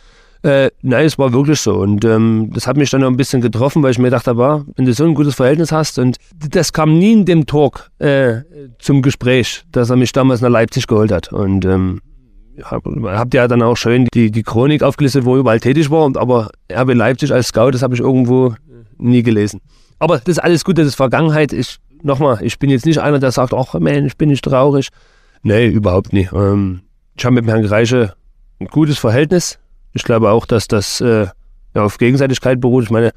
Äh, 0.43 0.71
nein, 0.83 1.07
es 1.07 1.19
war 1.19 1.33
wirklich 1.33 1.61
so. 1.61 1.75
Und 1.75 2.05
ähm, 2.05 2.51
das 2.53 2.67
hat 2.67 2.77
mich 2.77 2.91
dann 2.91 3.03
noch 3.03 3.09
ein 3.09 3.17
bisschen 3.17 3.41
getroffen, 3.41 3.83
weil 3.83 3.93
ich 3.93 3.99
mir 3.99 4.11
dachte, 4.11 4.37
war, 4.37 4.65
wenn 4.77 4.87
du 4.87 4.93
so 4.93 5.05
ein 5.05 5.15
gutes 5.15 5.37
Verhältnis 5.37 5.71
hast, 5.71 5.99
und 5.99 6.17
das 6.35 6.73
kam 6.73 6.99
nie 6.99 7.13
in 7.13 7.25
dem 7.25 7.47
Talk 7.47 7.91
äh, 8.01 8.43
zum 8.79 9.03
Gespräch, 9.03 9.63
dass 9.71 9.91
er 9.91 9.97
mich 9.97 10.13
damals 10.13 10.41
nach 10.41 10.49
Leipzig 10.49 10.89
geholt 10.89 11.13
hat. 11.13 11.33
Und 11.33 11.65
ähm, 11.65 12.01
hab, 12.63 12.85
habt 12.85 13.35
ja 13.35 13.47
dann 13.47 13.63
auch 13.63 13.77
schön 13.77 14.09
die, 14.13 14.31
die 14.31 14.43
Chronik 14.43 14.83
aufgelistet, 14.83 15.25
wo 15.25 15.37
ihr 15.37 15.41
überall 15.41 15.61
tätig 15.61 15.91
war, 15.91 16.11
aber 16.17 16.51
RB 16.73 16.95
Leipzig 16.95 17.33
als 17.33 17.49
Scout, 17.49 17.71
das 17.71 17.83
habe 17.83 17.95
ich 17.95 18.01
irgendwo 18.01 18.55
nie 18.99 19.23
gelesen. 19.23 19.61
Aber 19.99 20.19
das 20.19 20.37
ist 20.37 20.39
alles 20.39 20.65
gut, 20.65 20.79
das 20.79 20.89
ist 20.89 20.97
Vergangenheit. 20.97 21.53
Ich, 21.53 21.79
nochmal, 22.03 22.39
ich 22.43 22.59
bin 22.59 22.71
jetzt 22.71 22.87
nicht 22.87 22.99
einer, 22.99 23.21
der 23.21 23.31
sagt, 23.31 23.55
ach 23.55 23.75
Mensch, 23.75 24.13
ich 24.13 24.17
bin 24.17 24.29
nicht 24.29 24.45
traurig. 24.45 24.89
Nee, 25.45 25.69
überhaupt 25.69 26.13
nicht. 26.13 26.33
Ähm, 26.33 26.81
ich 27.17 27.25
habe 27.25 27.37
mit 27.37 27.47
Herrn 27.47 27.63
Greiche 27.63 28.15
ein 28.59 28.67
gutes 28.67 28.99
Verhältnis. 28.99 29.59
Ich 29.93 30.05
glaube 30.05 30.31
auch, 30.31 30.47
dass 30.47 30.69
das 30.69 31.01
äh, 31.01 31.27
auf 31.75 31.99
Gegenseitigkeit 31.99 32.61
beruht. 32.61 32.85
Ich 32.85 32.91
meine, 32.91 33.13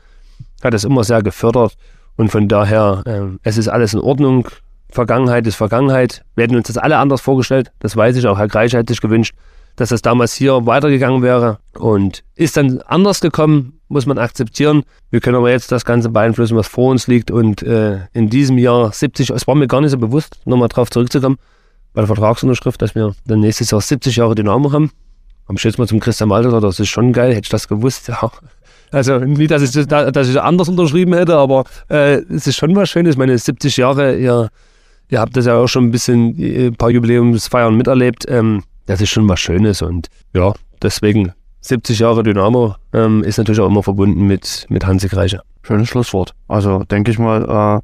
hat 0.63 0.73
das 0.73 0.83
immer 0.83 1.03
sehr 1.03 1.21
gefördert 1.23 1.77
und 2.17 2.29
von 2.29 2.47
daher, 2.47 3.03
äh, 3.05 3.37
es 3.43 3.57
ist 3.57 3.67
alles 3.67 3.93
in 3.93 3.99
Ordnung. 3.99 4.47
Vergangenheit 4.89 5.45
ist 5.47 5.55
Vergangenheit. 5.55 6.23
Wir 6.35 6.43
hätten 6.43 6.55
uns 6.55 6.67
das 6.67 6.77
alle 6.77 6.97
anders 6.97 7.21
vorgestellt. 7.21 7.71
Das 7.79 7.97
weiß 7.97 8.15
ich 8.15 8.27
auch. 8.27 8.37
Herr 8.37 8.47
Greiche 8.47 8.77
hätte 8.77 8.93
sich 8.93 9.01
gewünscht, 9.01 9.35
dass 9.75 9.89
das 9.89 10.01
damals 10.01 10.33
hier 10.33 10.65
weitergegangen 10.65 11.21
wäre 11.21 11.59
und 11.73 12.23
ist 12.35 12.55
dann 12.55 12.81
anders 12.81 13.19
gekommen, 13.19 13.79
muss 13.89 14.05
man 14.05 14.17
akzeptieren. 14.17 14.83
Wir 15.11 15.19
können 15.19 15.35
aber 15.35 15.51
jetzt 15.51 15.71
das 15.71 15.83
Ganze 15.83 16.09
beeinflussen, 16.09 16.55
was 16.55 16.67
vor 16.67 16.91
uns 16.91 17.07
liegt 17.07 17.29
und 17.29 17.61
äh, 17.63 17.99
in 18.13 18.29
diesem 18.29 18.57
Jahr 18.57 18.91
70, 18.91 19.31
es 19.31 19.47
war 19.47 19.55
mir 19.55 19.67
gar 19.67 19.81
nicht 19.81 19.91
so 19.91 19.97
bewusst, 19.97 20.39
nochmal 20.45 20.69
drauf 20.69 20.89
zurückzukommen, 20.89 21.37
bei 21.93 22.01
der 22.01 22.07
Vertragsunterschrift, 22.07 22.81
dass 22.81 22.95
wir 22.95 23.15
dann 23.25 23.41
nächstes 23.41 23.71
Jahr 23.71 23.81
70 23.81 24.15
Jahre 24.15 24.35
Dynamo 24.35 24.71
haben. 24.71 24.91
Am 25.47 25.55
jetzt 25.57 25.77
mal 25.77 25.87
zum 25.87 25.99
Christian 25.99 26.29
Malter, 26.29 26.59
das 26.59 26.79
ist 26.79 26.89
schon 26.89 27.13
geil, 27.13 27.31
hätte 27.31 27.43
ich 27.43 27.49
das 27.49 27.67
gewusst, 27.67 28.07
ja. 28.07 28.31
Also 28.91 29.19
nicht, 29.19 29.51
dass 29.51 29.61
ich 29.61 29.71
das, 29.71 29.87
dass 29.87 30.29
ich 30.29 30.41
anders 30.41 30.69
unterschrieben 30.69 31.13
hätte, 31.13 31.35
aber 31.35 31.65
äh, 31.89 32.21
es 32.33 32.47
ist 32.47 32.55
schon 32.55 32.75
was 32.75 32.89
Schönes. 32.89 33.17
Meine 33.17 33.37
70 33.37 33.77
Jahre, 33.77 34.15
ihr, 34.17 34.49
ihr 35.09 35.19
habt 35.19 35.35
das 35.35 35.45
ja 35.45 35.55
auch 35.55 35.67
schon 35.67 35.85
ein 35.85 35.91
bisschen, 35.91 36.39
äh, 36.39 36.67
ein 36.67 36.75
paar 36.75 36.89
Jubiläumsfeiern 36.89 37.75
miterlebt. 37.75 38.25
Ähm, 38.27 38.63
das 38.85 39.01
ist 39.01 39.09
schon 39.09 39.27
was 39.27 39.39
Schönes 39.39 39.81
und 39.81 40.07
ja, 40.33 40.53
deswegen 40.81 41.33
70 41.61 41.99
Jahre 41.99 42.23
Dynamo 42.23 42.75
ähm, 42.93 43.23
ist 43.23 43.37
natürlich 43.37 43.59
auch 43.59 43.67
immer 43.67 43.81
verbunden 43.83 44.27
mit, 44.27 44.65
mit 44.69 44.85
Hansi 44.85 45.07
Reiche. 45.07 45.41
Schönes 45.63 45.89
Schlusswort. 45.89 46.33
Also 46.47 46.83
denke 46.83 47.11
ich 47.11 47.17
mal, 47.17 47.43
äh, 47.43 47.81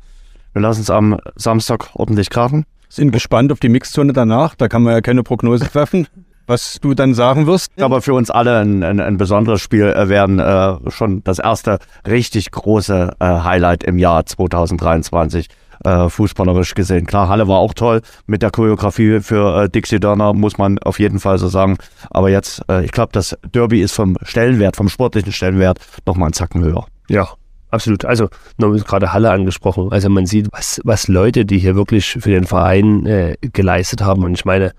wir 0.54 0.62
lassen 0.62 0.82
es 0.82 0.90
am 0.90 1.20
Samstag 1.36 1.90
ordentlich 1.96 2.30
krachen. 2.30 2.66
Sind 2.90 3.12
gespannt 3.12 3.52
auf 3.52 3.60
die 3.60 3.70
Mixzone 3.70 4.14
danach. 4.14 4.54
Da 4.54 4.68
kann 4.68 4.84
man 4.84 4.94
ja 4.94 5.02
keine 5.02 5.24
Prognose 5.24 5.66
treffen, 5.66 6.08
was 6.48 6.80
du 6.82 6.94
dann 6.94 7.14
sagen 7.14 7.48
wirst. 7.48 7.72
Aber 7.82 8.02
für 8.02 8.14
uns 8.14 8.30
alle 8.30 8.60
ein, 8.60 8.84
ein, 8.84 9.00
ein 9.00 9.18
besonderes 9.18 9.62
Spiel 9.62 9.86
äh, 9.86 10.10
werden 10.10 10.40
äh, 10.40 10.78
schon 10.90 11.24
das 11.24 11.40
erste 11.40 11.80
richtig 12.08 12.52
große 12.52 13.16
äh, 13.20 13.26
Highlight 13.26 13.84
im 13.84 13.98
Jahr 13.98 14.26
2023 14.26 15.48
äh, 15.84 16.10
fußballerisch 16.10 16.76
gesehen. 16.76 17.06
Klar, 17.06 17.30
Halle 17.30 17.48
war 17.48 17.60
auch 17.60 17.74
toll 17.74 18.02
mit 18.28 18.42
der 18.42 18.52
Choreografie 18.52 19.20
für 19.22 19.64
äh, 19.64 19.70
Dixie 19.70 20.00
Dörner, 20.00 20.34
muss 20.34 20.58
man 20.58 20.80
auf 20.80 21.00
jeden 21.00 21.20
Fall 21.20 21.38
so 21.38 21.48
sagen. 21.48 21.78
Aber 22.10 22.30
jetzt, 22.30 22.64
äh, 22.70 22.86
ich 22.86 22.92
glaube, 22.92 23.12
das 23.14 23.38
Derby 23.54 23.82
ist 23.82 23.94
vom 23.94 24.18
Stellenwert, 24.22 24.76
vom 24.76 24.90
sportlichen 24.90 25.32
Stellenwert 25.32 25.80
nochmal 26.06 26.28
einen 26.28 26.34
Zacken 26.34 26.64
höher. 26.64 26.86
Ja, 27.10 27.30
absolut. 27.70 28.06
Also, 28.06 28.30
noch 28.58 28.72
gerade 28.86 29.14
Halle 29.14 29.32
angesprochen. 29.32 29.92
Also, 29.92 30.10
man 30.10 30.26
sieht, 30.26 30.50
was, 30.52 30.82
was 30.84 31.08
Leute, 31.08 31.46
die 31.46 31.58
hier 31.58 31.76
wirklich 31.76 32.12
für 32.12 32.30
den 32.30 32.46
Verein 32.46 33.06
äh, 33.06 33.36
geleistet 33.42 34.02
haben. 34.02 34.24
Und 34.24 34.34
ich 34.34 34.46
meine, 34.46 34.74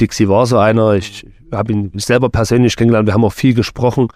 Dixie 0.00 0.28
war 0.28 0.46
so 0.46 0.58
einer. 0.58 0.94
Ich 0.94 1.26
habe 1.52 1.72
ihn 1.72 1.92
selber 1.96 2.28
persönlich 2.28 2.76
kennengelernt. 2.76 3.06
Wir 3.06 3.14
haben 3.14 3.24
auch 3.24 3.32
viel 3.32 3.54
gesprochen. 3.54 4.08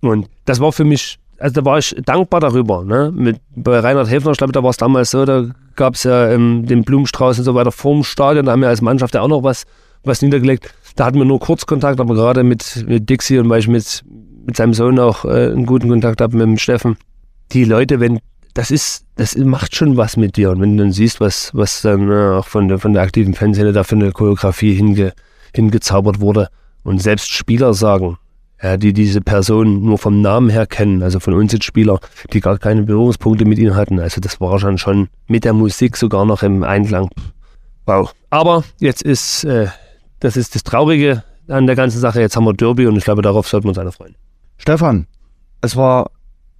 Und 0.00 0.28
das 0.44 0.60
war 0.60 0.72
für 0.72 0.84
mich 0.84 1.18
also 1.42 1.60
da 1.60 1.64
war 1.64 1.78
ich 1.78 1.94
dankbar 2.04 2.40
darüber. 2.40 2.84
Ne? 2.84 3.12
Mit, 3.12 3.40
bei 3.56 3.80
Reinhard 3.80 4.08
Häfner, 4.08 4.30
ich 4.30 4.38
glaube, 4.38 4.52
da 4.52 4.62
war 4.62 4.70
es 4.70 4.76
damals 4.76 5.10
so, 5.10 5.24
da 5.24 5.46
gab 5.74 5.94
es 5.94 6.04
ja 6.04 6.30
ähm, 6.30 6.64
den 6.66 6.84
Blumenstrauß 6.84 7.38
und 7.38 7.44
so 7.44 7.54
weiter 7.54 7.72
vorm 7.72 8.04
Stadion. 8.04 8.46
Da 8.46 8.52
haben 8.52 8.60
wir 8.60 8.68
als 8.68 8.80
Mannschaft 8.80 9.14
ja 9.14 9.22
auch 9.22 9.28
noch 9.28 9.42
was, 9.42 9.64
was 10.04 10.22
niedergelegt. 10.22 10.72
Da 10.94 11.04
hatten 11.04 11.18
wir 11.18 11.24
nur 11.24 11.40
Kurzkontakt, 11.40 11.98
aber 11.98 12.14
gerade 12.14 12.44
mit, 12.44 12.84
mit 12.86 13.10
Dixie 13.10 13.38
und 13.38 13.48
weil 13.48 13.58
ich 13.58 13.66
mit, 13.66 14.04
mit 14.46 14.56
seinem 14.56 14.72
Sohn 14.72 15.00
auch 15.00 15.24
äh, 15.24 15.50
einen 15.50 15.66
guten 15.66 15.88
Kontakt 15.88 16.20
habe, 16.20 16.36
mit 16.36 16.46
dem 16.46 16.58
Steffen. 16.58 16.96
Die 17.50 17.64
Leute, 17.64 17.98
wenn, 17.98 18.20
das 18.54 18.70
ist, 18.70 19.06
das 19.16 19.36
macht 19.36 19.74
schon 19.74 19.96
was 19.96 20.16
mit 20.16 20.36
dir. 20.36 20.50
Und 20.50 20.60
wenn 20.60 20.76
du 20.76 20.84
dann 20.84 20.92
siehst, 20.92 21.20
was, 21.20 21.54
was 21.54 21.82
dann 21.82 22.10
äh, 22.10 22.36
auch 22.38 22.46
von 22.46 22.68
der, 22.68 22.78
von 22.78 22.92
der 22.92 23.02
aktiven 23.02 23.34
Fanszene 23.34 23.72
da 23.72 23.84
für 23.84 23.94
eine 23.94 24.12
Choreografie 24.12 24.74
hinge, 24.74 25.12
hingezaubert 25.54 26.20
wurde 26.20 26.48
und 26.82 27.00
selbst 27.00 27.30
Spieler 27.30 27.74
sagen, 27.74 28.18
ja, 28.62 28.76
die 28.76 28.92
diese 28.92 29.20
Person 29.20 29.82
nur 29.82 29.98
vom 29.98 30.20
Namen 30.20 30.48
her 30.48 30.66
kennen, 30.66 31.02
also 31.02 31.18
von 31.18 31.34
uns 31.34 31.52
jetzt 31.52 31.64
Spieler, 31.64 31.98
die 32.32 32.40
gar 32.40 32.58
keine 32.58 32.82
Berührungspunkte 32.82 33.44
mit 33.44 33.58
ihnen 33.58 33.74
hatten. 33.74 33.98
Also 33.98 34.20
das 34.20 34.40
war 34.40 34.58
schon 34.58 34.78
schon 34.78 35.08
mit 35.26 35.44
der 35.44 35.52
Musik 35.52 35.96
sogar 35.96 36.24
noch 36.24 36.42
im 36.42 36.62
Einklang. 36.62 37.08
Wow. 37.86 38.14
Aber 38.30 38.62
jetzt 38.78 39.02
ist, 39.02 39.44
äh, 39.44 39.66
das 40.20 40.36
ist 40.36 40.54
das 40.54 40.62
Traurige 40.62 41.24
an 41.48 41.66
der 41.66 41.74
ganzen 41.74 41.98
Sache. 41.98 42.20
Jetzt 42.20 42.36
haben 42.36 42.44
wir 42.44 42.52
Derby 42.52 42.86
und 42.86 42.96
ich 42.96 43.04
glaube, 43.04 43.22
darauf 43.22 43.48
sollten 43.48 43.64
wir 43.64 43.70
uns 43.70 43.78
alle 43.78 43.90
freuen. 43.90 44.14
Stefan, 44.58 45.06
es 45.60 45.74
war 45.74 46.10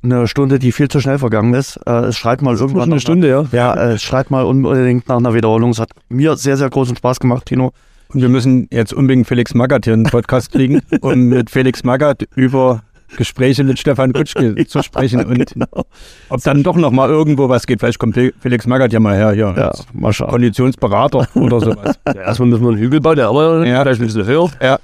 eine 0.03 0.27
Stunde, 0.27 0.59
die 0.59 0.73
viel 0.73 0.89
zu 0.89 1.01
schnell 1.01 1.19
vergangen 1.19 1.55
ist. 1.55 1.79
Äh, 1.87 2.07
es 2.07 2.17
schreit 2.17 2.43
mal 2.43 2.57
irgendwann. 2.57 2.91
Eine 2.91 3.01
Stunde, 3.01 3.29
ja. 3.29 3.45
Ja, 3.53 3.75
äh, 3.75 3.93
es 3.95 4.03
schreit 4.03 4.31
mal 4.31 4.45
unbedingt 4.45 5.09
nach 5.09 5.19
einer 5.19 5.35
Wiederholung. 5.35 5.71
Es 5.71 5.79
hat 5.79 5.91
mir 6.09 6.37
sehr, 6.37 6.57
sehr 6.57 6.71
großen 6.71 6.97
Spaß 6.97 7.21
gemacht, 7.21 7.47
Tino. 7.47 7.73
Und 8.13 8.21
wir 8.21 8.29
müssen 8.29 8.69
jetzt 8.71 8.93
unbedingt 8.93 9.27
Felix 9.27 9.55
Magath 9.55 9.85
hier 9.85 9.95
in 9.95 10.05
den 10.05 10.11
Podcast 10.11 10.53
kriegen, 10.53 10.83
um 11.01 11.29
mit 11.29 11.51
Felix 11.51 11.85
Magath 11.85 12.27
über 12.35 12.83
Gespräche 13.17 13.63
mit 13.63 13.79
Stefan 13.79 14.13
Kutschke 14.13 14.55
zu 14.67 14.83
sprechen 14.83 15.25
und 15.25 15.53
genau. 15.53 15.85
ob 16.31 16.43
dann 16.43 16.63
doch 16.63 16.77
noch 16.77 16.91
mal 16.91 17.09
irgendwo 17.09 17.49
was 17.49 17.67
geht. 17.67 17.81
Vielleicht 17.81 17.99
kommt 17.99 18.19
Felix 18.41 18.67
Magath 18.67 18.93
ja 18.93 19.01
mal 19.01 19.17
her, 19.17 19.33
hier. 19.33 19.55
Ja, 19.57 19.73
mal 19.93 20.13
schauen. 20.13 20.31
Konditionsberater 20.31 21.29
oder 21.35 21.61
sowas. 21.65 21.99
Ja, 22.07 22.15
erstmal 22.15 22.49
müssen 22.49 22.65
wir 22.65 22.71
einen 22.71 22.79
Hügel 22.79 23.01
bauen, 23.01 23.17
der 23.17 23.29
aber 23.29 23.67
ja. 23.67 23.83
vielleicht 23.83 24.01
ein 24.01 24.07
bisschen 24.07 24.27
höher. 24.27 24.51
Ja. 24.61 24.79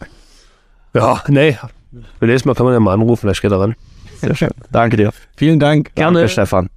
Ja, 0.95 1.23
nee. 1.29 1.57
Nächstes 2.21 2.45
Mal 2.45 2.55
kann 2.55 2.67
man 2.67 2.75
ja 2.75 2.81
mal 2.81 2.93
anrufen, 2.93 3.21
vielleicht 3.23 3.41
geht 3.41 3.51
er 3.51 3.61
ran. 3.61 3.75
Sehr 4.21 4.35
schön. 4.35 4.51
Danke 4.73 4.97
dir. 4.97 5.11
Vielen 5.37 5.61
Dank. 5.61 5.95
Gerne. 5.95 6.19
Danke, 6.19 6.29
Stefan. 6.29 6.69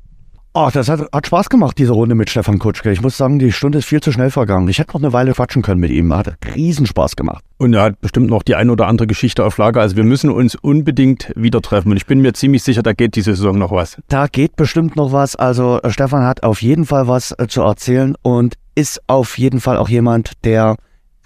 Oh, 0.53 0.69
das 0.71 0.89
hat, 0.89 1.07
hat 1.13 1.27
Spaß 1.27 1.49
gemacht, 1.49 1.77
diese 1.77 1.93
Runde 1.93 2.13
mit 2.13 2.29
Stefan 2.29 2.59
Kutschke. 2.59 2.91
Ich 2.91 3.01
muss 3.01 3.15
sagen, 3.15 3.39
die 3.39 3.53
Stunde 3.53 3.77
ist 3.77 3.85
viel 3.85 4.01
zu 4.01 4.11
schnell 4.11 4.31
vergangen. 4.31 4.67
Ich 4.67 4.79
hätte 4.79 4.91
noch 4.91 5.01
eine 5.01 5.13
Weile 5.13 5.31
quatschen 5.31 5.61
können 5.61 5.79
mit 5.79 5.91
ihm. 5.91 6.13
Hat 6.13 6.35
Riesenspaß 6.53 7.15
gemacht. 7.15 7.41
Und 7.57 7.73
er 7.73 7.83
hat 7.83 8.01
bestimmt 8.01 8.29
noch 8.29 8.43
die 8.43 8.55
ein 8.55 8.69
oder 8.69 8.87
andere 8.87 9.07
Geschichte 9.07 9.45
auf 9.45 9.57
Lager. 9.57 9.79
Also 9.79 9.95
wir 9.95 10.03
müssen 10.03 10.29
uns 10.29 10.55
unbedingt 10.55 11.31
wieder 11.37 11.61
treffen. 11.61 11.91
Und 11.91 11.97
ich 11.97 12.05
bin 12.05 12.19
mir 12.19 12.33
ziemlich 12.33 12.63
sicher, 12.63 12.83
da 12.83 12.91
geht 12.91 13.15
diese 13.15 13.33
Saison 13.33 13.57
noch 13.57 13.71
was. 13.71 13.97
Da 14.09 14.27
geht 14.27 14.57
bestimmt 14.57 14.97
noch 14.97 15.13
was. 15.13 15.37
Also 15.37 15.79
äh, 15.81 15.89
Stefan 15.89 16.25
hat 16.25 16.43
auf 16.43 16.61
jeden 16.61 16.83
Fall 16.83 17.07
was 17.07 17.31
äh, 17.37 17.47
zu 17.47 17.61
erzählen 17.61 18.17
und 18.21 18.55
ist 18.75 19.01
auf 19.07 19.37
jeden 19.37 19.61
Fall 19.61 19.77
auch 19.77 19.87
jemand, 19.87 20.33
der 20.43 20.75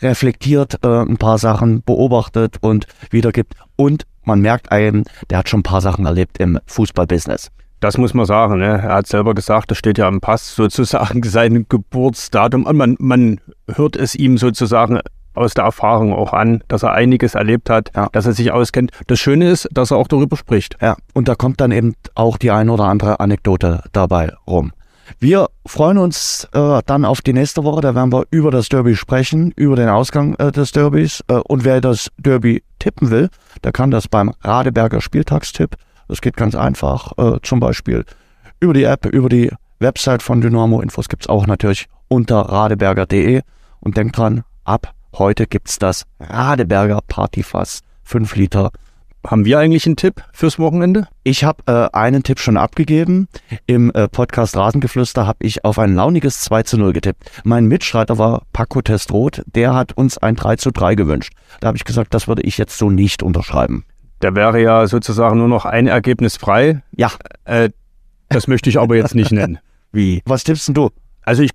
reflektiert 0.04 0.84
äh, 0.84 0.88
ein 0.88 1.18
paar 1.18 1.40
Sachen, 1.40 1.82
beobachtet 1.82 2.58
und 2.62 2.86
wiedergibt. 3.10 3.56
Und 3.76 4.06
man 4.26 4.42
merkt 4.42 4.72
einem, 4.72 5.04
der 5.30 5.40
hat 5.40 5.50
schon 5.50 5.62
ein 5.62 5.64
paar 5.64 5.82
Sachen 5.82 6.06
erlebt 6.06 6.38
im 6.40 6.60
Fußballbusiness. 6.66 7.52
Das 7.80 7.98
muss 7.98 8.14
man 8.14 8.26
sagen. 8.26 8.58
Ne? 8.58 8.82
Er 8.84 8.96
hat 8.96 9.08
selber 9.08 9.34
gesagt, 9.36 9.70
das 9.70 9.78
steht 9.78 9.98
ja 9.98 10.08
im 10.08 10.22
Pass 10.22 10.56
sozusagen 10.56 11.24
sein 11.26 11.66
Geburtsdatum. 11.70 12.66
Und 12.66 12.78
man, 12.78 12.96
man 13.00 13.40
hört 13.74 13.96
es 13.96 14.16
ihm 14.16 14.38
sozusagen 14.38 15.00
aus 15.36 15.54
der 15.54 15.66
Erfahrung 15.66 16.14
auch 16.14 16.34
an, 16.34 16.64
dass 16.68 16.84
er 16.84 16.94
einiges 16.94 17.36
erlebt 17.36 17.70
hat, 17.70 17.92
ja. 17.96 18.08
dass 18.12 18.26
er 18.26 18.32
sich 18.32 18.52
auskennt. 18.52 18.92
Das 19.08 19.20
Schöne 19.20 19.50
ist, 19.50 19.68
dass 19.72 19.92
er 19.92 19.98
auch 19.98 20.08
darüber 20.08 20.38
spricht. 20.38 20.78
Ja, 20.82 20.96
und 21.14 21.28
da 21.28 21.36
kommt 21.36 21.62
dann 21.62 21.72
eben 21.72 21.94
auch 22.16 22.38
die 22.38 22.52
ein 22.52 22.70
oder 22.70 22.86
andere 22.86 23.20
Anekdote 23.20 23.84
dabei 23.92 24.32
rum. 24.48 24.72
Wir 25.20 25.48
freuen 25.66 25.98
uns 25.98 26.48
äh, 26.54 26.82
dann 26.86 27.06
auf 27.06 27.22
die 27.22 27.34
nächste 27.34 27.64
Woche. 27.64 27.82
Da 27.82 27.96
werden 27.96 28.12
wir 28.12 28.26
über 28.32 28.52
das 28.52 28.70
Derby 28.70 28.96
sprechen, 28.96 29.52
über 29.56 29.76
den 29.76 29.90
Ausgang 29.90 30.36
äh, 30.36 30.52
des 30.52 30.72
Derbys. 30.72 31.24
Äh, 31.28 31.36
und 31.36 31.64
wer 31.64 31.82
das 31.82 32.10
Derby 32.18 32.64
tippen 32.80 33.12
will, 33.12 33.30
der 33.64 33.72
kann 33.72 33.92
das 33.92 34.08
beim 34.08 34.34
Radeberger 34.42 35.02
Spieltagstipp 35.02 35.78
das 36.08 36.22
geht 36.22 36.38
ganz 36.38 36.56
einfach. 36.56 37.12
Äh, 37.18 37.40
zum 37.42 37.60
Beispiel 37.60 38.06
über 38.60 38.74
die 38.74 38.84
App, 38.84 39.06
über 39.06 39.30
die 39.30 39.52
Website 39.80 40.24
von 40.24 40.42
Dynamo. 40.42 40.82
Infos 40.82 41.10
gibt 41.10 41.24
es 41.24 41.30
auch 41.30 41.48
natürlich 41.48 41.88
unter 42.08 42.38
radeberger.de. 42.38 43.42
Und 43.80 43.98
denkt 43.98 44.18
dran, 44.18 44.44
ab 44.64 44.94
heute 45.14 45.48
gibt 45.48 45.70
es 45.70 45.80
das 45.80 46.06
Radeberger 46.20 47.00
Partyfass 47.08 47.82
5 48.04 48.36
Liter. 48.36 48.72
Haben 49.26 49.46
wir 49.46 49.58
eigentlich 49.60 49.86
einen 49.88 49.96
Tipp 49.96 50.24
fürs 50.34 50.60
Wochenende? 50.60 51.08
Ich 51.24 51.44
habe 51.44 51.64
äh, 51.66 51.98
einen 51.98 52.22
Tipp 52.22 52.40
schon 52.40 52.58
abgegeben. 52.58 53.28
Im 53.66 53.92
äh, 53.92 54.08
Podcast 54.08 54.56
Rasengeflüster 54.56 55.26
habe 55.26 55.40
ich 55.42 55.66
auf 55.66 55.80
ein 55.80 55.96
launiges 55.96 56.42
2 56.42 56.64
zu 56.64 56.78
0 56.78 56.94
getippt. 56.94 57.32
Mein 57.44 57.66
Mitstreiter 57.66 58.18
war 58.18 58.44
Paco 58.54 58.82
Testroth. 58.82 59.42
Der 59.48 59.74
hat 59.74 59.94
uns 59.94 60.18
ein 60.18 60.36
3 60.36 60.58
zu 60.58 60.72
3 60.72 60.96
gewünscht. 60.96 61.34
Da 61.60 61.68
habe 61.68 61.78
ich 61.78 61.86
gesagt, 61.86 62.14
das 62.14 62.28
würde 62.28 62.44
ich 62.44 62.58
jetzt 62.58 62.78
so 62.78 62.90
nicht 62.90 63.24
unterschreiben. 63.24 63.86
Da 64.20 64.36
wäre 64.36 64.62
ja 64.62 64.86
sozusagen 64.88 65.40
nur 65.40 65.48
noch 65.48 65.66
ein 65.66 65.88
Ergebnis 65.88 66.38
frei. 66.38 66.84
Ja. 66.96 67.12
Äh, 67.46 67.70
das 68.30 68.48
möchte 68.48 68.70
ich 68.70 68.80
aber 68.80 68.96
jetzt 68.96 69.16
nicht 69.16 69.32
nennen. 69.32 69.58
Wie? 69.92 70.22
Was 70.26 70.44
tippst 70.44 70.68
denn 70.68 70.76
du? 70.76 70.90
Also 71.24 71.42
ich 71.42 71.52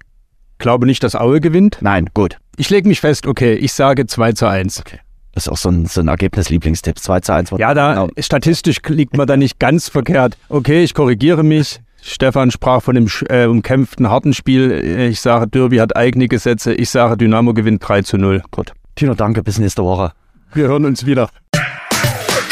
glaube 0.58 0.86
nicht, 0.86 1.04
dass 1.04 1.14
Aue 1.14 1.40
gewinnt. 1.40 1.78
Nein, 1.80 2.10
gut. 2.14 2.38
Ich 2.56 2.68
lege 2.68 2.88
mich 2.88 3.00
fest, 3.00 3.26
okay, 3.26 3.54
ich 3.54 3.72
sage 3.72 4.06
2 4.06 4.32
zu 4.32 4.46
1. 4.46 4.80
Okay. 4.80 4.98
Das 5.40 5.46
ist 5.46 5.52
auch 5.52 5.56
so 5.56 5.70
ein, 5.70 5.86
so 5.86 6.02
ein 6.02 6.08
Ergebnis-Lieblingstipp. 6.08 6.98
2 6.98 7.20
zu 7.20 7.32
1. 7.32 7.50
Ja, 7.56 7.72
da 7.72 7.94
genau. 7.94 8.08
statistisch 8.18 8.76
liegt 8.88 9.16
man 9.16 9.26
da 9.26 9.38
nicht 9.38 9.58
ganz 9.58 9.88
verkehrt. 9.88 10.36
Okay, 10.50 10.82
ich 10.82 10.92
korrigiere 10.92 11.42
mich. 11.42 11.80
Stefan 12.02 12.50
sprach 12.50 12.82
von 12.82 12.94
dem 12.94 13.08
äh, 13.30 13.46
umkämpften 13.46 14.10
harten 14.10 14.34
Spiel. 14.34 14.70
Ich 15.10 15.22
sage, 15.22 15.46
Derby 15.48 15.78
hat 15.78 15.96
eigene 15.96 16.28
Gesetze. 16.28 16.74
Ich 16.74 16.90
sage, 16.90 17.16
Dynamo 17.16 17.54
gewinnt 17.54 17.88
3 17.88 18.02
zu 18.02 18.18
0. 18.18 18.42
Gut. 18.50 18.72
Tino, 18.96 19.14
danke. 19.14 19.42
Bis 19.42 19.58
nächste 19.58 19.82
Woche. 19.82 20.12
Wir 20.52 20.68
hören 20.68 20.84
uns 20.84 21.06
wieder. 21.06 21.30